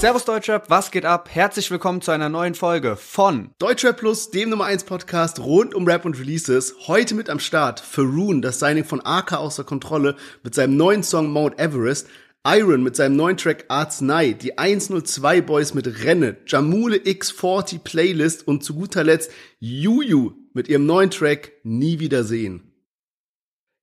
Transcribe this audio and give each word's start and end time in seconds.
Servus 0.00 0.24
Deutschrap, 0.24 0.70
was 0.70 0.90
geht 0.90 1.04
ab? 1.04 1.28
Herzlich 1.30 1.70
willkommen 1.70 2.00
zu 2.00 2.10
einer 2.10 2.30
neuen 2.30 2.54
Folge 2.54 2.96
von 2.96 3.50
Deutschrap 3.58 3.98
Plus, 3.98 4.30
dem 4.30 4.48
Nummer 4.48 4.64
1 4.64 4.84
Podcast 4.84 5.40
rund 5.40 5.74
um 5.74 5.86
Rap 5.86 6.06
und 6.06 6.18
Releases. 6.18 6.74
Heute 6.86 7.14
mit 7.14 7.28
am 7.28 7.38
Start 7.38 7.80
Faroon, 7.80 8.40
das 8.40 8.60
Signing 8.60 8.86
von 8.86 9.02
AK 9.04 9.34
außer 9.34 9.62
Kontrolle 9.62 10.16
mit 10.42 10.54
seinem 10.54 10.78
neuen 10.78 11.02
Song 11.02 11.30
Mount 11.30 11.60
Everest. 11.60 12.08
Iron 12.46 12.82
mit 12.82 12.96
seinem 12.96 13.16
neuen 13.16 13.36
Track 13.36 13.66
Arznei, 13.68 14.32
die 14.32 14.56
102 14.56 15.42
Boys 15.42 15.74
mit 15.74 16.02
Renne, 16.02 16.38
Jamule 16.46 16.96
X40 16.96 17.80
Playlist 17.80 18.48
und 18.48 18.64
zu 18.64 18.76
guter 18.76 19.04
Letzt 19.04 19.30
Juju 19.58 20.32
mit 20.54 20.68
ihrem 20.68 20.86
neuen 20.86 21.10
Track 21.10 21.52
Nie 21.62 21.98
wiedersehen. 21.98 22.69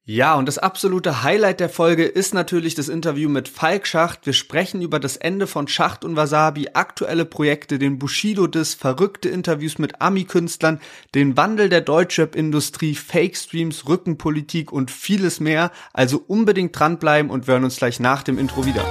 Ja, 0.10 0.36
und 0.36 0.46
das 0.46 0.58
absolute 0.58 1.22
Highlight 1.24 1.60
der 1.60 1.68
Folge 1.68 2.06
ist 2.06 2.34
natürlich 2.34 2.76
das 2.76 2.88
Interview 2.88 3.28
mit 3.28 3.50
Falk 3.50 3.86
Schacht. 3.86 4.26
Wir 4.26 4.32
sprechen 4.32 4.82
über 4.82 5.02
das 5.02 5.18
Ende 5.18 5.48
von 5.48 5.68
Schacht 5.68 6.06
und 6.06 6.16
Wasabi, 6.16 6.70
aktuelle 6.76 7.26
Projekte, 7.26 7.78
den 7.78 8.00
Bushido-Diss, 8.00 8.74
verrückte 8.74 9.28
Interviews 9.28 9.80
mit 9.80 10.02
Ami-Künstlern, 10.02 10.80
den 11.14 11.36
Wandel 11.36 11.68
der 11.68 11.82
Deutschrap-Industrie, 11.82 12.96
Fake-Streams, 12.96 13.90
Rückenpolitik 13.90 14.72
und 14.72 14.92
vieles 14.92 15.42
mehr. 15.42 15.74
Also 15.92 16.24
unbedingt 16.26 16.80
dranbleiben 16.80 17.30
und 17.30 17.48
wir 17.48 17.56
hören 17.56 17.66
uns 17.66 17.76
gleich 17.76 18.00
nach 18.00 18.24
dem 18.24 18.40
Intro 18.40 18.66
wieder. 18.66 18.86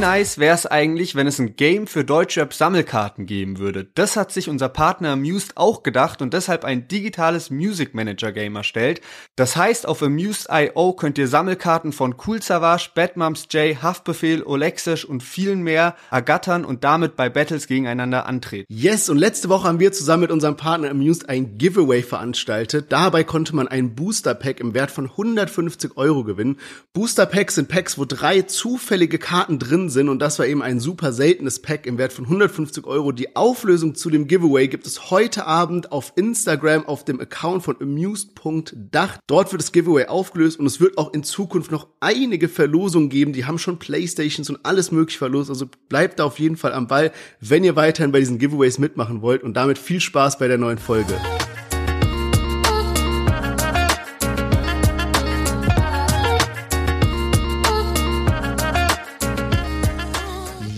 Nice 0.00 0.38
wäre 0.38 0.54
es 0.54 0.64
eigentlich, 0.64 1.14
wenn 1.14 1.26
es 1.26 1.38
ein 1.38 1.56
Game 1.56 1.86
für 1.86 2.04
Deutschrap 2.04 2.54
Sammelkarten 2.54 3.26
geben 3.26 3.58
würde. 3.58 3.84
Das 3.94 4.16
hat 4.16 4.32
sich 4.32 4.48
unser 4.48 4.70
Partner 4.70 5.10
Amused 5.10 5.58
auch 5.58 5.82
gedacht 5.82 6.22
und 6.22 6.32
deshalb 6.32 6.64
ein 6.64 6.88
digitales 6.88 7.50
Music 7.50 7.94
Manager 7.94 8.32
Game 8.32 8.56
erstellt. 8.56 9.02
Das 9.36 9.56
heißt, 9.56 9.86
auf 9.86 10.02
Amused.io 10.02 10.94
könnt 10.94 11.18
ihr 11.18 11.28
Sammelkarten 11.28 11.92
von 11.92 12.14
Cool 12.26 12.40
Savage, 12.40 12.90
Batmums 12.94 13.46
J, 13.50 13.82
Haftbefehl, 13.82 14.42
Olexisch 14.42 15.04
und 15.04 15.22
vielen 15.22 15.60
mehr 15.60 15.94
ergattern 16.10 16.64
und 16.64 16.82
damit 16.82 17.14
bei 17.14 17.28
Battles 17.28 17.66
gegeneinander 17.66 18.24
antreten. 18.24 18.72
Yes, 18.72 19.10
und 19.10 19.18
letzte 19.18 19.50
Woche 19.50 19.68
haben 19.68 19.80
wir 19.80 19.92
zusammen 19.92 20.22
mit 20.22 20.30
unserem 20.30 20.56
Partner 20.56 20.90
Amused 20.90 21.28
ein 21.28 21.58
Giveaway 21.58 22.02
veranstaltet. 22.02 22.86
Dabei 22.90 23.22
konnte 23.22 23.54
man 23.54 23.68
ein 23.68 23.94
Booster 23.94 24.34
Pack 24.34 24.60
im 24.60 24.72
Wert 24.72 24.90
von 24.90 25.10
150 25.10 25.98
Euro 25.98 26.24
gewinnen. 26.24 26.56
Booster 26.94 27.26
Packs 27.26 27.56
sind 27.56 27.68
Packs, 27.68 27.98
wo 27.98 28.06
drei 28.06 28.42
zufällige 28.42 29.18
Karten 29.18 29.58
drin 29.58 29.89
sind 29.90 30.08
und 30.08 30.20
das 30.20 30.38
war 30.38 30.46
eben 30.46 30.62
ein 30.62 30.80
super 30.80 31.12
seltenes 31.12 31.60
Pack 31.60 31.86
im 31.86 31.98
Wert 31.98 32.12
von 32.12 32.24
150 32.24 32.86
Euro. 32.86 33.12
Die 33.12 33.36
Auflösung 33.36 33.94
zu 33.94 34.10
dem 34.10 34.26
Giveaway 34.26 34.68
gibt 34.68 34.86
es 34.86 35.10
heute 35.10 35.46
Abend 35.46 35.92
auf 35.92 36.12
Instagram 36.16 36.86
auf 36.86 37.04
dem 37.04 37.20
Account 37.20 37.62
von 37.62 37.76
amused.dach. 37.80 39.18
Dort 39.26 39.52
wird 39.52 39.62
das 39.62 39.72
Giveaway 39.72 40.06
aufgelöst 40.06 40.58
und 40.58 40.66
es 40.66 40.80
wird 40.80 40.96
auch 40.98 41.12
in 41.12 41.22
Zukunft 41.22 41.70
noch 41.70 41.88
einige 42.00 42.48
Verlosungen 42.48 43.08
geben. 43.08 43.32
Die 43.32 43.44
haben 43.44 43.58
schon 43.58 43.78
Playstations 43.78 44.48
und 44.48 44.60
alles 44.64 44.92
mögliche 44.92 45.18
verlost. 45.18 45.50
Also 45.50 45.66
bleibt 45.88 46.18
da 46.18 46.24
auf 46.24 46.38
jeden 46.38 46.56
Fall 46.56 46.72
am 46.72 46.86
Ball, 46.86 47.12
wenn 47.40 47.64
ihr 47.64 47.76
weiterhin 47.76 48.12
bei 48.12 48.20
diesen 48.20 48.38
Giveaways 48.38 48.78
mitmachen 48.78 49.22
wollt 49.22 49.42
und 49.42 49.54
damit 49.54 49.78
viel 49.78 50.00
Spaß 50.00 50.38
bei 50.38 50.48
der 50.48 50.58
neuen 50.58 50.78
Folge. 50.78 51.14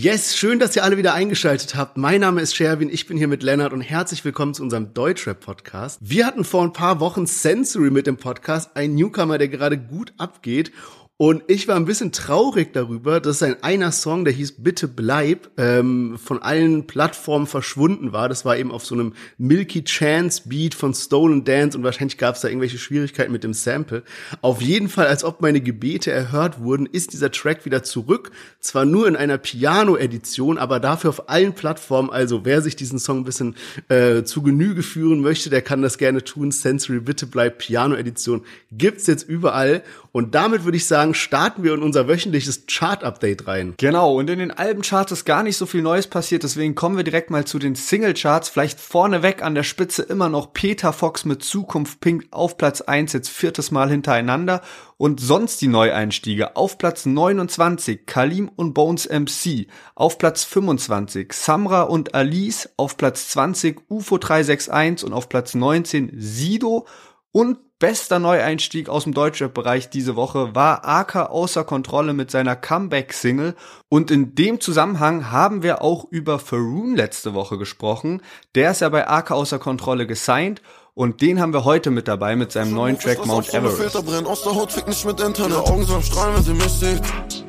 Yes, 0.03 0.35
schön, 0.35 0.59
dass 0.59 0.75
ihr 0.75 0.83
alle 0.83 0.97
wieder 0.97 1.13
eingeschaltet 1.13 1.75
habt. 1.75 1.95
Mein 1.95 2.19
Name 2.19 2.41
ist 2.41 2.57
Sherwin, 2.57 2.89
ich 2.89 3.07
bin 3.07 3.15
hier 3.15 3.29
mit 3.29 3.41
Lennart 3.41 3.71
und 3.71 3.79
herzlich 3.79 4.25
willkommen 4.25 4.53
zu 4.53 4.61
unserem 4.61 4.93
Deutschrap-Podcast. 4.93 5.97
Wir 6.01 6.25
hatten 6.25 6.43
vor 6.43 6.61
ein 6.61 6.73
paar 6.73 6.99
Wochen 6.99 7.25
Sensory 7.25 7.89
mit 7.89 8.05
dem 8.05 8.17
Podcast, 8.17 8.75
ein 8.75 8.95
Newcomer, 8.95 9.37
der 9.37 9.47
gerade 9.47 9.77
gut 9.77 10.11
abgeht 10.17 10.73
und 11.17 11.43
ich 11.47 11.67
war 11.67 11.75
ein 11.75 11.85
bisschen 11.85 12.11
traurig 12.11 12.73
darüber, 12.73 13.19
dass 13.19 13.39
sein 13.39 13.61
einer 13.61 13.91
Song, 13.91 14.25
der 14.25 14.33
hieß 14.33 14.63
Bitte 14.63 14.87
bleib, 14.87 15.51
ähm, 15.57 16.17
von 16.17 16.41
allen 16.41 16.87
Plattformen 16.87 17.45
verschwunden 17.45 18.11
war. 18.13 18.29
Das 18.29 18.45
war 18.45 18.57
eben 18.57 18.71
auf 18.71 18.83
so 18.83 18.95
einem 18.95 19.13
Milky 19.37 19.83
Chance 19.83 20.41
Beat 20.47 20.73
von 20.73 20.95
Stolen 20.95 21.43
Dance 21.43 21.77
und 21.77 21.83
wahrscheinlich 21.83 22.17
gab 22.17 22.33
es 22.35 22.41
da 22.41 22.47
irgendwelche 22.47 22.79
Schwierigkeiten 22.79 23.31
mit 23.31 23.43
dem 23.43 23.53
Sample. 23.53 24.03
Auf 24.41 24.59
jeden 24.59 24.89
Fall, 24.89 25.05
als 25.05 25.23
ob 25.23 25.39
meine 25.39 25.61
Gebete 25.61 26.11
erhört 26.11 26.59
wurden, 26.59 26.87
ist 26.87 27.13
dieser 27.13 27.31
Track 27.31 27.63
wieder 27.63 27.83
zurück. 27.83 28.31
Zwar 28.59 28.85
nur 28.85 29.07
in 29.07 29.15
einer 29.15 29.37
Piano-Edition, 29.37 30.57
aber 30.57 30.79
dafür 30.79 31.11
auf 31.11 31.29
allen 31.29 31.53
Plattformen. 31.53 32.09
Also 32.09 32.43
wer 32.43 32.63
sich 32.63 32.75
diesen 32.75 32.97
Song 32.97 33.19
ein 33.19 33.23
bisschen 33.23 33.55
äh, 33.87 34.23
zu 34.23 34.41
Genüge 34.41 34.81
führen 34.81 35.21
möchte, 35.21 35.51
der 35.51 35.61
kann 35.61 35.83
das 35.83 35.99
gerne 35.99 36.23
tun. 36.23 36.49
Sensory 36.49 37.01
Bitte 37.01 37.27
bleib 37.27 37.59
Piano-Edition 37.59 38.41
gibt's 38.71 39.05
jetzt 39.05 39.29
überall. 39.29 39.83
Und 40.11 40.35
damit 40.35 40.63
würde 40.63 40.77
ich 40.77 40.85
sagen, 40.85 41.02
starten 41.11 41.63
wir 41.63 41.73
in 41.73 41.81
unser 41.81 42.07
wöchentliches 42.07 42.65
Chart-Update 42.67 43.47
rein. 43.47 43.73
Genau, 43.77 44.15
und 44.17 44.29
in 44.29 44.39
den 44.39 44.51
Albencharts 44.51 45.11
ist 45.11 45.25
gar 45.25 45.43
nicht 45.43 45.57
so 45.57 45.65
viel 45.65 45.81
Neues 45.81 46.07
passiert, 46.07 46.43
deswegen 46.43 46.75
kommen 46.75 46.95
wir 46.95 47.03
direkt 47.03 47.29
mal 47.29 47.45
zu 47.45 47.59
den 47.59 47.75
Single-Charts. 47.75 48.49
Vielleicht 48.49 48.79
vorneweg 48.79 49.41
an 49.41 49.55
der 49.55 49.63
Spitze 49.63 50.03
immer 50.03 50.29
noch 50.29 50.53
Peter 50.53 50.93
Fox 50.93 51.25
mit 51.25 51.43
Zukunft 51.43 51.99
Pink 51.99 52.27
auf 52.31 52.57
Platz 52.57 52.81
1, 52.81 53.11
jetzt 53.13 53.29
viertes 53.29 53.71
Mal 53.71 53.89
hintereinander. 53.89 54.61
Und 54.97 55.19
sonst 55.19 55.59
die 55.61 55.67
Neueinstiege. 55.67 56.55
Auf 56.55 56.77
Platz 56.77 57.05
29 57.05 58.05
Kalim 58.05 58.49
und 58.55 58.73
Bones 58.73 59.09
MC. 59.09 59.67
Auf 59.95 60.17
Platz 60.17 60.45
25 60.45 61.33
Samra 61.33 61.81
und 61.81 62.15
Alice. 62.15 62.69
Auf 62.77 62.95
Platz 62.95 63.27
20 63.29 63.81
UFO 63.89 64.17
361 64.17 65.05
und 65.05 65.13
auf 65.13 65.27
Platz 65.27 65.55
19 65.55 66.13
Sido. 66.15 66.85
Und 67.33 67.79
bester 67.79 68.19
Neueinstieg 68.19 68.87
aus 68.89 69.03
dem 69.03 69.13
Deutschrap-Bereich 69.13 69.89
diese 69.89 70.15
Woche 70.15 70.53
war 70.53 70.87
AK 70.87 71.15
außer 71.31 71.63
Kontrolle 71.63 72.13
mit 72.13 72.29
seiner 72.29 72.55
Comeback-Single. 72.55 73.55
Und 73.89 74.11
in 74.11 74.35
dem 74.35 74.61
Zusammenhang 74.61 75.31
haben 75.31 75.63
wir 75.63 75.81
auch 75.81 76.05
über 76.11 76.37
Faroon 76.37 76.95
letzte 76.95 77.33
Woche 77.33 77.57
gesprochen. 77.57 78.21
Der 78.53 78.71
ist 78.71 78.81
ja 78.81 78.89
bei 78.89 79.09
AK 79.09 79.31
außer 79.31 79.57
Kontrolle 79.57 80.05
gesigned 80.05 80.61
und 80.93 81.21
den 81.21 81.41
haben 81.41 81.53
wir 81.53 81.65
heute 81.65 81.89
mit 81.89 82.07
dabei 82.07 82.35
mit 82.35 82.51
seinem 82.51 82.75
neuen 82.75 82.99
Track 82.99 83.25
Mount 83.25 83.51
Everest. 83.51 83.77
Filter 83.77 84.03
brennen, 84.03 84.27
aus 84.27 84.43
der 84.43 84.53
Haut 84.53 84.71
fickt 84.71 84.87
nicht 84.87 85.03
mit 85.03 85.19
Internet. 85.19 85.57
Augen 85.57 85.85
so 85.85 85.95
am 85.95 86.03
Strahlen, 86.03 86.35
wenn 86.35 86.43
sie 86.43 86.53
mich 86.53 86.69
sieht. 86.69 87.01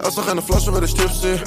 Erst 0.02 0.16
nach 0.16 0.28
einer 0.28 0.40
Flasche 0.40 0.72
werde 0.72 0.86
ich 0.86 0.94
tipsy. 0.94 1.38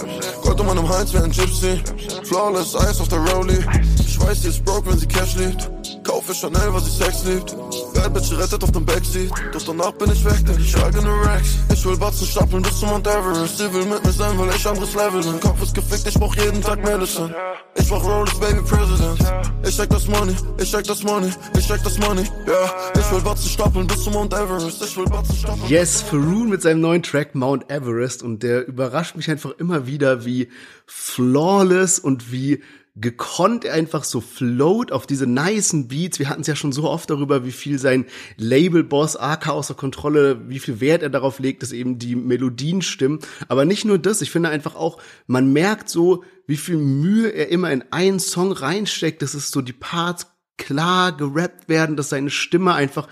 Gold 0.44 0.62
um 0.62 0.68
meinem 0.68 0.88
Hals 0.88 1.12
wie 1.12 1.18
ein 1.18 1.32
Gypsy. 1.32 1.82
Flawless 2.24 2.76
Eis 2.76 3.02
auf 3.02 3.08
der 3.08 3.18
Rollie. 3.18 3.66
Ich 4.00 4.20
weiß, 4.20 4.44
sie 4.44 4.50
ist 4.50 4.64
broke, 4.64 4.92
wenn 4.92 5.00
sie 5.00 5.08
Cash 5.08 5.38
liebt. 5.38 5.72
Kaufe 6.08 6.34
Chanel, 6.34 6.74
was 6.74 6.86
sie 6.86 7.04
Sex 7.04 7.26
liebt. 7.26 7.56
Bad 7.94 8.14
Bitch 8.14 8.32
rettet 8.32 8.64
auf 8.64 8.72
dem 8.72 8.86
Backseat. 8.86 9.30
Doch 9.52 9.62
danach 9.64 9.92
bin 9.92 10.10
ich 10.12 10.24
weg, 10.24 10.46
denn 10.46 10.60
ich 10.60 10.76
eigene 10.78 11.10
Racks. 11.24 11.58
Ich 11.74 11.86
will 11.86 11.98
Batzen 11.98 12.26
stapeln 12.26 12.64
bis 12.64 12.80
zum 12.80 12.90
Mount 12.90 13.06
Everest. 13.06 13.58
Sie 13.58 13.74
will 13.74 13.86
mit 13.86 14.04
mir 14.06 14.12
sein, 14.12 14.38
weil 14.40 14.50
ich 14.56 14.66
anderes 14.66 14.96
Level 14.96 15.22
bin. 15.22 15.40
Kopf 15.42 15.62
ist 15.62 15.76
gefickt, 15.76 16.08
ich 16.08 16.14
brauch 16.14 16.34
jeden 16.36 16.62
Tag 16.62 16.82
Medicine. 16.82 17.36
Ich 17.76 17.92
mach 17.92 18.02
Rollers, 18.04 18.40
Baby 18.40 18.62
President. 18.62 19.20
Ich 19.68 19.76
check 19.76 19.90
das 19.90 20.08
Money, 20.08 20.34
ich 20.58 20.72
check 20.72 20.86
das 20.86 21.04
Money, 21.04 21.30
ich 21.58 21.68
check 21.68 21.84
das 21.84 21.98
Money, 22.00 22.24
yeah. 22.48 22.72
Ich 22.98 23.12
will 23.12 23.22
Batzen 23.22 23.50
stapeln 23.50 23.86
bis 23.86 24.04
zum 24.04 24.14
Mount 24.14 24.34
Everest. 24.34 24.82
Ich 24.82 24.96
will 24.96 25.06
Batzen 25.06 25.36
stapeln. 25.36 25.68
Yes, 25.68 26.02
Faroon 26.02 26.48
mit 26.48 26.62
seinem 26.62 26.80
neuen 26.80 27.04
Track 27.04 27.36
Mount 27.36 27.70
Everest 27.70 28.24
und 28.24 28.44
der 28.44 28.66
überrascht 28.66 29.18
mich 29.18 29.30
einfach 29.30 29.52
immer 29.58 29.86
wieder, 29.88 30.24
wie 30.24 30.48
flawless 30.86 32.00
und 32.00 32.32
wie 32.32 32.64
gekonnt 33.00 33.66
er 33.66 33.74
einfach 33.74 34.04
so 34.04 34.22
float 34.22 34.92
auf 34.92 35.06
diese 35.06 35.28
nicen 35.28 35.88
Beats. 35.88 36.20
Wir 36.20 36.30
hatten 36.30 36.42
es 36.42 36.48
ja 36.48 36.56
schon 36.56 36.72
so 36.72 36.90
oft 36.90 37.10
darüber, 37.10 37.46
wie 37.46 37.52
viel 37.52 37.78
sein 37.78 38.06
Label-Boss 38.38 39.18
AK 39.18 39.50
außer 39.50 39.76
Kontrolle, 39.76 40.50
wie 40.50 40.60
viel 40.60 40.80
Wert 40.80 41.04
er 41.04 41.10
darauf 41.10 41.40
legt, 41.40 41.62
dass 41.62 41.72
eben 41.72 42.00
die 42.00 42.16
Melodien 42.16 42.82
stimmen. 42.82 43.20
Aber 43.48 43.66
nicht 43.66 43.86
nur 43.86 44.00
das, 44.00 44.22
ich 44.22 44.32
finde 44.32 44.50
einfach 44.50 44.76
auch, 44.76 45.00
man 45.28 45.54
merkt 45.54 45.90
so, 45.90 46.24
wie 46.48 46.58
viel 46.58 46.78
Mühe 46.78 47.30
er 47.30 47.50
immer 47.50 47.72
in 47.72 47.84
einen 47.92 48.20
Song 48.20 48.52
reinsteckt, 48.52 49.22
dass 49.22 49.34
es 49.34 49.52
so 49.52 49.62
die 49.62 49.74
Parts 49.74 50.28
klar 50.58 51.16
gerappt 51.16 51.70
werden, 51.70 51.96
dass 51.96 52.10
seine 52.10 52.32
Stimme 52.32 52.74
einfach 52.74 53.08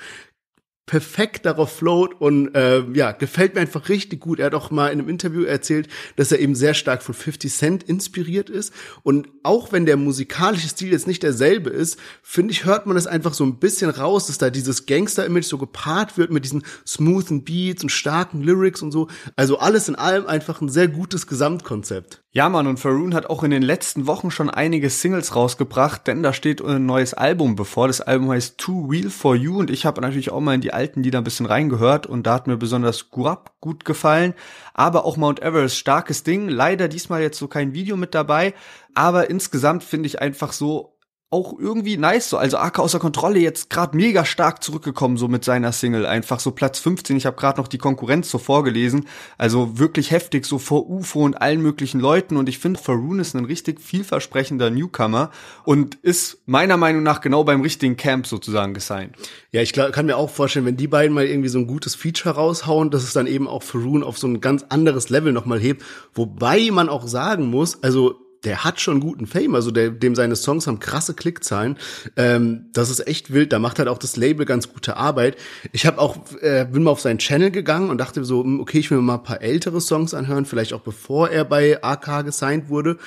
perfekt 0.86 1.46
darauf 1.46 1.78
float 1.78 2.20
und 2.20 2.54
äh, 2.54 2.84
ja, 2.94 3.12
gefällt 3.12 3.56
mir 3.56 3.62
einfach 3.62 3.90
richtig 3.90 4.20
gut. 4.20 4.40
Er 4.40 4.48
hat 4.48 4.54
auch 4.54 4.70
mal 4.72 4.90
in 4.90 5.00
einem 5.00 5.10
Interview 5.10 5.44
erzählt, 5.44 5.88
dass 6.16 6.32
er 6.32 6.40
eben 6.40 6.56
sehr 6.56 6.74
stark 6.74 7.02
von 7.02 7.16
50 7.16 7.52
Cent 7.52 7.84
inspiriert 7.84 8.50
ist 8.50 8.74
und 9.04 9.28
auch 9.44 9.72
wenn 9.72 9.86
der 9.86 9.98
musikalische 9.98 10.68
Stil 10.68 10.92
jetzt 10.92 11.08
nicht 11.08 11.24
derselbe 11.24 11.70
ist, 11.70 12.00
finde 12.22 12.52
ich, 12.52 12.66
hört 12.66 12.86
man 12.86 12.98
es 12.98 13.08
einfach 13.08 13.34
so 13.34 13.44
ein 13.44 13.60
bisschen 13.60 13.90
raus, 13.90 14.28
dass 14.28 14.38
da 14.38 14.50
dieses 14.50 14.86
Gangster-Image 14.86 15.46
so 15.46 15.58
gepaart 15.58 16.18
wird 16.18 16.32
mit 16.32 16.44
diesen 16.44 16.64
smoothen 16.86 17.44
Beats 17.44 17.84
und 17.84 17.90
starken 17.90 18.42
Lyrics 18.42 18.82
und 18.82 18.92
so. 18.92 19.08
Also 19.36 19.58
alles 19.60 19.90
in 19.90 19.96
allem 19.96 20.28
einfach 20.28 20.62
ein 20.62 20.70
sehr 20.70 20.88
gutes 20.88 21.28
Gesamtkonzept. 21.28 22.25
Ja, 22.38 22.50
Mann, 22.50 22.68
und 22.68 22.82
Faroon 22.82 23.14
hat 23.14 23.30
auch 23.30 23.44
in 23.44 23.52
den 23.52 23.62
letzten 23.62 24.08
Wochen 24.08 24.30
schon 24.30 24.50
einige 24.50 24.90
Singles 24.90 25.38
rausgebracht, 25.38 26.06
denn 26.06 26.22
da 26.22 26.34
steht 26.34 26.62
ein 26.62 26.86
neues 26.86 27.14
Album 27.14 27.56
bevor. 27.56 27.88
Das 27.88 28.02
Album 28.02 28.30
heißt 28.30 28.58
Too 28.58 28.88
Real 28.92 29.10
for 29.10 29.38
You 29.38 29.60
und 29.60 29.70
ich 29.70 29.86
habe 29.86 30.02
natürlich 30.02 30.32
auch 30.32 30.42
mal 30.42 30.56
in 30.56 30.60
die 30.60 30.74
alten 30.74 31.02
Lieder 31.02 31.20
ein 31.20 31.24
bisschen 31.24 31.46
reingehört 31.46 32.08
und 32.08 32.28
da 32.28 32.34
hat 32.34 32.48
mir 32.48 32.58
besonders 32.58 33.10
Guap 33.10 33.54
gut 33.62 33.86
gefallen. 33.86 34.34
Aber 34.74 35.06
auch 35.06 35.16
Mount 35.16 35.42
Everest, 35.42 35.78
starkes 35.78 36.24
Ding. 36.24 36.50
Leider 36.50 36.90
diesmal 36.90 37.22
jetzt 37.22 37.38
so 37.38 37.48
kein 37.48 37.74
Video 37.74 37.96
mit 37.96 38.14
dabei. 38.14 38.54
Aber 38.96 39.30
insgesamt 39.30 39.86
finde 39.86 40.08
ich 40.08 40.20
einfach 40.20 40.52
so 40.52 40.95
auch 41.36 41.60
irgendwie 41.60 41.98
nice 41.98 42.30
so. 42.30 42.38
Also 42.38 42.58
AK 42.58 42.80
außer 42.80 42.98
Kontrolle 43.00 43.40
jetzt 43.40 43.70
gerade 43.70 43.98
mega 43.98 44.24
stark 44.24 44.64
zurückgekommen 44.64 45.18
so 45.18 45.28
mit 45.28 45.44
seiner 45.44 45.74
Single. 45.74 46.06
Einfach 46.06 46.40
so 46.40 46.52
Platz 46.52 46.80
15. 46.80 47.18
Ich 47.18 47.26
habe 47.26 47.36
gerade 47.36 47.60
noch 47.60 47.68
die 47.68 47.78
Konkurrenz 47.78 48.32
so 48.32 48.38
vorgelesen. 48.38 49.06
Also 49.38 49.78
wirklich 49.78 50.12
heftig 50.12 50.46
so 50.46 50.60
vor 50.60 50.90
UFO 50.90 51.24
und 51.24 51.42
allen 51.42 51.62
möglichen 51.62 52.00
Leuten. 52.00 52.38
Und 52.38 52.48
ich 52.48 52.60
finde, 52.60 52.80
Faroon 52.80 53.20
ist 53.20 53.36
ein 53.36 53.44
richtig 53.44 53.82
vielversprechender 53.82 54.70
Newcomer 54.70 55.30
und 55.66 55.96
ist 55.96 56.38
meiner 56.46 56.78
Meinung 56.78 57.04
nach 57.04 57.20
genau 57.20 57.44
beim 57.44 57.60
richtigen 57.60 57.98
Camp 57.98 58.28
sozusagen 58.28 58.74
gesigned. 58.74 59.16
Ja, 59.52 59.62
ich 59.62 59.74
kann 59.74 60.06
mir 60.06 60.16
auch 60.16 60.30
vorstellen, 60.30 60.66
wenn 60.66 60.78
die 60.78 60.88
beiden 60.88 61.14
mal 61.14 61.26
irgendwie 61.26 61.50
so 61.50 61.60
ein 61.60 61.68
gutes 61.68 61.96
Feature 61.96 62.36
raushauen, 62.36 62.92
dass 62.92 63.04
es 63.04 63.12
dann 63.12 63.28
eben 63.28 63.48
auch 63.48 63.64
Faroon 63.64 64.04
auf 64.04 64.18
so 64.18 64.28
ein 64.28 64.40
ganz 64.40 64.64
anderes 64.70 65.10
Level 65.10 65.34
nochmal 65.34 65.60
hebt. 65.60 65.84
Wobei 66.14 66.70
man 66.72 66.88
auch 66.88 67.08
sagen 67.08 67.48
muss, 67.48 67.84
also 67.84 68.25
der 68.46 68.64
hat 68.64 68.80
schon 68.80 69.00
guten 69.00 69.28
Fame, 69.28 69.56
also 69.56 69.72
der, 69.72 69.90
dem 69.90 70.16
seine 70.16 70.36
Songs 70.36 70.68
haben 70.68 70.80
krasse 70.80 71.14
Klickzahlen. 71.14 71.78
Ähm, 72.16 72.68
das 72.74 72.90
ist 72.90 73.06
echt 73.08 73.34
wild. 73.34 73.52
Da 73.52 73.60
macht 73.60 73.80
halt 73.80 73.90
auch 73.90 73.98
das 73.98 74.16
Label 74.16 74.46
ganz 74.46 74.72
gute 74.72 74.98
Arbeit. 74.98 75.38
Ich 75.72 75.86
habe 75.86 76.00
auch 76.00 76.18
äh, 76.42 76.66
bin 76.66 76.84
mal 76.84 76.92
auf 76.92 77.02
seinen 77.02 77.20
Channel 77.20 77.52
gegangen 77.52 77.90
und 77.90 77.98
dachte 77.98 78.24
so, 78.24 78.44
hm, 78.44 78.60
okay, 78.60 78.80
ich 78.80 78.92
will 78.92 78.98
mir 79.00 79.04
mal 79.04 79.16
ein 79.16 79.24
paar 79.24 79.42
ältere 79.42 79.82
Songs 79.82 80.14
anhören, 80.14 80.46
vielleicht 80.46 80.74
auch 80.74 80.82
bevor 80.82 81.30
er 81.30 81.46
bei 81.46 81.84
AK 81.84 82.26
gesigned 82.26 82.70
wurde 82.70 82.98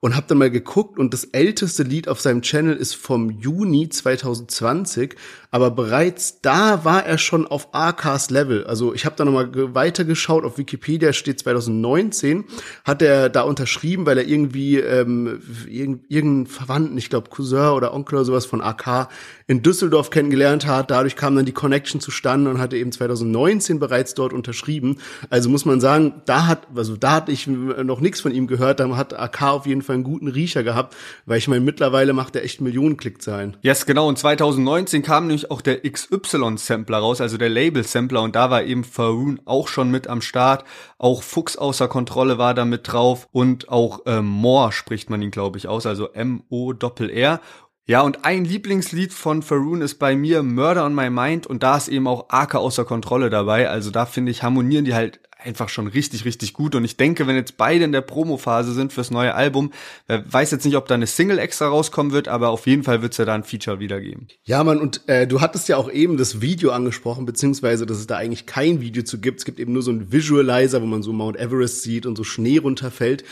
und 0.00 0.14
habe 0.14 0.26
dann 0.28 0.38
mal 0.38 0.50
geguckt 0.50 0.98
und 0.98 1.12
das 1.12 1.24
älteste 1.24 1.82
Lied 1.82 2.08
auf 2.08 2.20
seinem 2.20 2.42
Channel 2.42 2.76
ist 2.76 2.94
vom 2.94 3.30
Juni 3.30 3.88
2020, 3.88 5.16
aber 5.50 5.70
bereits 5.70 6.40
da 6.40 6.84
war 6.84 7.04
er 7.04 7.18
schon 7.18 7.46
auf 7.46 7.68
AKs 7.72 8.30
Level. 8.30 8.64
Also 8.66 8.94
ich 8.94 9.04
habe 9.04 9.16
da 9.16 9.24
nochmal 9.24 9.50
weitergeschaut, 9.74 10.44
auf 10.44 10.58
Wikipedia 10.58 11.12
steht 11.12 11.38
2019, 11.40 12.44
hat 12.84 13.02
er 13.02 13.28
da 13.28 13.42
unterschrieben, 13.42 14.06
weil 14.06 14.18
er 14.18 14.26
irgendwie 14.26 14.78
ähm, 14.78 15.40
irgendeinen 15.68 16.46
Verwandten, 16.46 16.98
ich 16.98 17.10
glaube 17.10 17.30
Cousin 17.30 17.70
oder 17.70 17.94
Onkel 17.94 18.16
oder 18.16 18.24
sowas 18.24 18.46
von 18.46 18.60
AK 18.60 19.08
in 19.46 19.62
Düsseldorf 19.62 20.10
kennengelernt 20.10 20.66
hat. 20.66 20.90
Dadurch 20.90 21.16
kam 21.16 21.36
dann 21.36 21.44
die 21.44 21.52
Connection 21.52 22.00
zustande 22.00 22.50
und 22.50 22.58
hatte 22.58 22.76
eben 22.76 22.92
2019 22.92 23.78
bereits 23.78 24.14
dort 24.14 24.32
unterschrieben. 24.32 24.98
Also 25.30 25.48
muss 25.48 25.64
man 25.64 25.80
sagen, 25.80 26.22
da 26.26 26.46
hat, 26.46 26.66
also 26.74 26.96
da 26.96 27.12
hatte 27.12 27.32
ich 27.32 27.46
noch 27.46 28.00
nichts 28.00 28.20
von 28.20 28.32
ihm 28.32 28.46
gehört, 28.46 28.80
da 28.80 28.96
hat 28.96 29.18
AK 29.18 29.42
auf 29.42 29.66
jeden 29.66 29.82
Fall 29.82 29.94
einen 29.94 30.04
guten 30.04 30.28
Riecher 30.28 30.62
gehabt, 30.62 30.96
weil 31.26 31.38
ich 31.38 31.48
meine, 31.48 31.60
mittlerweile 31.64 32.12
macht 32.12 32.36
er 32.36 32.44
echt 32.44 32.60
Millionen 32.60 32.96
Klickzahlen. 32.96 33.56
Yes, 33.62 33.86
genau. 33.86 34.08
Und 34.08 34.18
2019 34.18 35.02
kam 35.02 35.28
nämlich 35.36 35.50
auch 35.50 35.60
der 35.60 35.82
XY-Sampler 35.82 36.98
raus, 36.98 37.20
also 37.20 37.36
der 37.36 37.50
Label-Sampler. 37.50 38.22
Und 38.22 38.34
da 38.34 38.50
war 38.50 38.62
eben 38.62 38.84
Faroon 38.84 39.40
auch 39.44 39.68
schon 39.68 39.90
mit 39.90 40.08
am 40.08 40.22
Start. 40.22 40.64
Auch 40.98 41.22
Fuchs 41.22 41.56
außer 41.56 41.88
Kontrolle 41.88 42.38
war 42.38 42.54
da 42.54 42.64
mit 42.64 42.90
drauf. 42.90 43.28
Und 43.32 43.68
auch 43.68 44.00
ähm, 44.06 44.26
Moore 44.26 44.72
spricht 44.72 45.10
man 45.10 45.20
ihn, 45.20 45.30
glaube 45.30 45.58
ich, 45.58 45.68
aus, 45.68 45.84
also 45.86 46.12
M-O-Doppel-R. 46.12 47.40
Ja, 47.88 48.00
und 48.00 48.24
ein 48.24 48.44
Lieblingslied 48.44 49.12
von 49.12 49.42
Faroon 49.42 49.80
ist 49.80 49.96
bei 49.96 50.16
mir 50.16 50.42
Murder 50.42 50.84
on 50.86 50.94
My 50.94 51.08
Mind 51.08 51.46
und 51.46 51.62
da 51.62 51.76
ist 51.76 51.86
eben 51.86 52.08
auch 52.08 52.30
Arke 52.30 52.58
außer 52.58 52.84
Kontrolle 52.84 53.30
dabei. 53.30 53.68
Also 53.70 53.92
da 53.92 54.06
finde 54.06 54.32
ich, 54.32 54.42
harmonieren 54.42 54.84
die 54.84 54.94
halt 54.94 55.20
einfach 55.46 55.68
schon 55.68 55.86
richtig, 55.86 56.24
richtig 56.24 56.52
gut. 56.52 56.74
Und 56.74 56.84
ich 56.84 56.96
denke, 56.96 57.26
wenn 57.26 57.36
jetzt 57.36 57.56
beide 57.56 57.84
in 57.84 57.92
der 57.92 58.00
Promo-Phase 58.00 58.74
sind 58.74 58.92
fürs 58.92 59.10
neue 59.10 59.34
Album, 59.34 59.72
weiß 60.08 60.50
jetzt 60.50 60.64
nicht, 60.64 60.76
ob 60.76 60.86
da 60.88 60.94
eine 60.94 61.06
Single 61.06 61.38
extra 61.38 61.68
rauskommen 61.68 62.12
wird, 62.12 62.28
aber 62.28 62.50
auf 62.50 62.66
jeden 62.66 62.82
Fall 62.82 63.02
wird 63.02 63.12
es 63.12 63.18
ja 63.18 63.24
da 63.24 63.34
ein 63.34 63.44
Feature 63.44 63.78
wiedergeben. 63.78 64.28
Ja, 64.44 64.62
Mann, 64.64 64.78
und 64.78 65.08
äh, 65.08 65.26
du 65.26 65.40
hattest 65.40 65.68
ja 65.68 65.76
auch 65.76 65.90
eben 65.90 66.16
das 66.16 66.40
Video 66.40 66.70
angesprochen, 66.72 67.24
beziehungsweise, 67.24 67.86
dass 67.86 67.98
es 67.98 68.06
da 68.06 68.16
eigentlich 68.16 68.46
kein 68.46 68.80
Video 68.80 69.02
zu 69.04 69.20
gibt. 69.20 69.38
Es 69.38 69.44
gibt 69.44 69.58
eben 69.58 69.72
nur 69.72 69.82
so 69.82 69.90
einen 69.90 70.12
Visualizer, 70.12 70.82
wo 70.82 70.86
man 70.86 71.02
so 71.02 71.12
Mount 71.12 71.36
Everest 71.38 71.82
sieht 71.82 72.06
und 72.06 72.16
so 72.16 72.24
Schnee 72.24 72.58
runterfällt. 72.58 73.24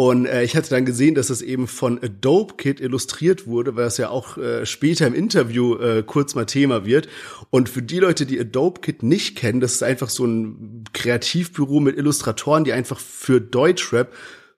Und 0.00 0.24
äh, 0.24 0.44
ich 0.44 0.56
hatte 0.56 0.70
dann 0.70 0.86
gesehen, 0.86 1.14
dass 1.14 1.28
es 1.28 1.42
eben 1.42 1.66
von 1.66 2.02
Adobe 2.02 2.54
Kit 2.54 2.80
illustriert 2.80 3.46
wurde, 3.46 3.76
weil 3.76 3.84
es 3.84 3.98
ja 3.98 4.08
auch 4.08 4.38
äh, 4.38 4.64
später 4.64 5.06
im 5.06 5.12
Interview 5.12 5.76
äh, 5.76 6.02
kurz 6.02 6.34
mal 6.34 6.46
Thema 6.46 6.86
wird. 6.86 7.06
Und 7.50 7.68
für 7.68 7.82
die 7.82 7.98
Leute, 7.98 8.24
die 8.24 8.40
Adobe 8.40 8.80
Kit 8.80 9.02
nicht 9.02 9.36
kennen, 9.36 9.60
das 9.60 9.72
ist 9.74 9.82
einfach 9.82 10.08
so 10.08 10.24
ein 10.24 10.84
Kreativbüro 10.94 11.80
mit 11.80 11.98
Illustratoren, 11.98 12.64
die 12.64 12.72
einfach 12.72 12.98
für 12.98 13.42
Deutschrap 13.42 14.10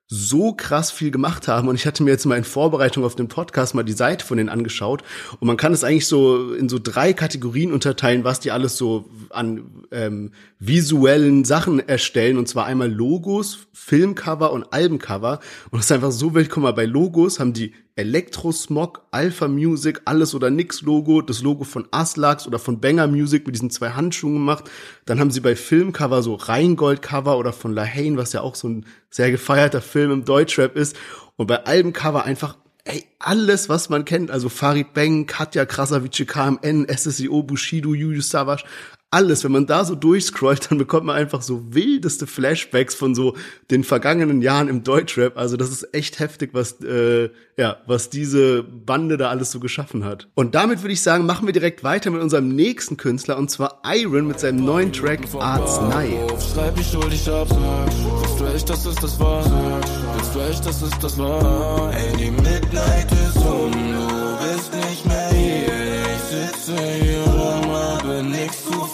so 0.06 0.52
krass 0.52 0.92
viel 0.92 1.10
gemacht 1.10 1.48
haben. 1.48 1.66
Und 1.66 1.74
ich 1.74 1.86
hatte 1.86 2.04
mir 2.04 2.10
jetzt 2.10 2.26
mal 2.26 2.36
in 2.36 2.44
Vorbereitung 2.44 3.02
auf 3.02 3.16
den 3.16 3.26
Podcast 3.26 3.74
mal 3.74 3.82
die 3.82 3.94
Seite 3.94 4.24
von 4.24 4.36
denen 4.36 4.50
angeschaut. 4.50 5.02
Und 5.40 5.46
man 5.48 5.56
kann 5.56 5.72
es 5.72 5.82
eigentlich 5.82 6.06
so 6.06 6.52
in 6.52 6.68
so 6.68 6.78
drei 6.78 7.14
Kategorien 7.14 7.72
unterteilen, 7.72 8.22
was 8.22 8.38
die 8.38 8.52
alles 8.52 8.76
so 8.76 9.08
an 9.30 9.86
ähm, 9.90 10.30
visuellen 10.66 11.44
Sachen 11.44 11.80
erstellen. 11.80 12.38
Und 12.38 12.46
zwar 12.48 12.66
einmal 12.66 12.90
Logos, 12.90 13.66
Filmcover 13.72 14.52
und 14.52 14.72
Albencover. 14.72 15.40
Und 15.70 15.78
das 15.78 15.86
ist 15.86 15.92
einfach 15.92 16.12
so 16.12 16.34
wild. 16.34 16.50
Guck 16.50 16.62
mal, 16.62 16.72
bei 16.72 16.84
Logos 16.84 17.40
haben 17.40 17.52
die 17.52 17.74
Elektrosmog, 17.96 19.02
Alpha 19.10 19.48
Music, 19.48 20.00
Alles 20.04 20.34
oder 20.34 20.50
Nix 20.50 20.82
Logo, 20.82 21.20
das 21.20 21.42
Logo 21.42 21.64
von 21.64 21.88
Aslax 21.90 22.46
oder 22.46 22.58
von 22.58 22.80
Banger 22.80 23.08
Music 23.08 23.44
mit 23.44 23.56
diesen 23.56 23.70
zwei 23.70 23.90
Handschuhen 23.90 24.34
gemacht. 24.34 24.70
Dann 25.04 25.18
haben 25.18 25.30
sie 25.30 25.40
bei 25.40 25.56
Filmcover 25.56 26.22
so 26.22 26.36
Rheingold 26.36 27.02
Cover 27.02 27.38
oder 27.38 27.52
von 27.52 27.74
Lahane, 27.74 28.16
was 28.16 28.32
ja 28.32 28.40
auch 28.40 28.54
so 28.54 28.68
ein 28.68 28.86
sehr 29.10 29.30
gefeierter 29.30 29.82
Film 29.82 30.12
im 30.12 30.24
Deutschrap 30.24 30.76
ist. 30.76 30.96
Und 31.36 31.48
bei 31.48 31.64
Albencover 31.64 32.24
einfach 32.24 32.56
ey, 32.84 33.04
alles, 33.18 33.68
was 33.68 33.88
man 33.88 34.04
kennt, 34.04 34.30
also 34.30 34.48
Farid 34.48 34.92
Bang, 34.94 35.26
Katja 35.26 35.64
Krasavice, 35.64 36.26
KMN, 36.26 36.86
SSIO, 36.88 37.42
Bushido, 37.42 37.94
Julius 37.94 38.30
Savage, 38.30 38.64
alles, 39.12 39.44
wenn 39.44 39.52
man 39.52 39.66
da 39.66 39.84
so 39.84 39.94
durchscrollt, 39.94 40.70
dann 40.70 40.78
bekommt 40.78 41.06
man 41.06 41.16
einfach 41.16 41.42
so 41.42 41.74
wildeste 41.74 42.26
Flashbacks 42.26 42.94
von 42.94 43.14
so 43.14 43.36
den 43.70 43.84
vergangenen 43.84 44.42
Jahren 44.42 44.68
im 44.68 44.82
Deutschrap. 44.82 45.36
Also 45.36 45.56
das 45.56 45.70
ist 45.70 45.94
echt 45.94 46.18
heftig, 46.18 46.50
was 46.52 46.80
äh, 46.80 47.30
ja, 47.56 47.76
was 47.86 48.08
diese 48.08 48.62
Bande 48.62 49.18
da 49.18 49.28
alles 49.28 49.50
so 49.50 49.60
geschaffen 49.60 50.04
hat. 50.04 50.28
Und 50.34 50.54
damit 50.54 50.82
würde 50.82 50.94
ich 50.94 51.02
sagen, 51.02 51.26
machen 51.26 51.46
wir 51.46 51.52
direkt 51.52 51.84
weiter 51.84 52.10
mit 52.10 52.22
unserem 52.22 52.48
nächsten 52.48 52.96
Künstler 52.96 53.36
und 53.36 53.50
zwar 53.50 53.82
Iron 53.84 54.26
mit 54.26 54.40
seinem 54.40 54.64
neuen 54.64 54.92
Track 54.92 55.20
Arznei. 55.38 56.18
Schreib 56.54 56.78
ich 56.80 56.92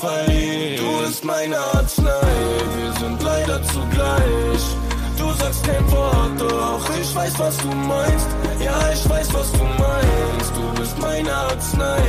verliert. 0.00 0.80
Du 0.80 1.06
bist 1.06 1.24
meine 1.24 1.58
Arznei, 1.58 2.20
wir 2.76 2.92
sind 3.00 3.22
leider 3.22 3.62
zugleich. 3.62 4.62
Du 5.18 5.32
sagst 5.32 5.64
kein 5.64 5.90
Wort, 5.90 6.40
doch 6.40 6.90
ich 7.00 7.14
weiß, 7.14 7.38
was 7.38 7.56
du 7.58 7.68
meinst. 7.68 8.28
Ja, 8.61 8.92
ich 8.92 9.08
weiß, 9.08 9.34
was 9.34 9.52
du 9.52 9.64
meinst. 9.64 10.52
Du 10.54 10.80
bist 10.80 10.99
meine 10.99 11.32
Arznei, 11.32 12.02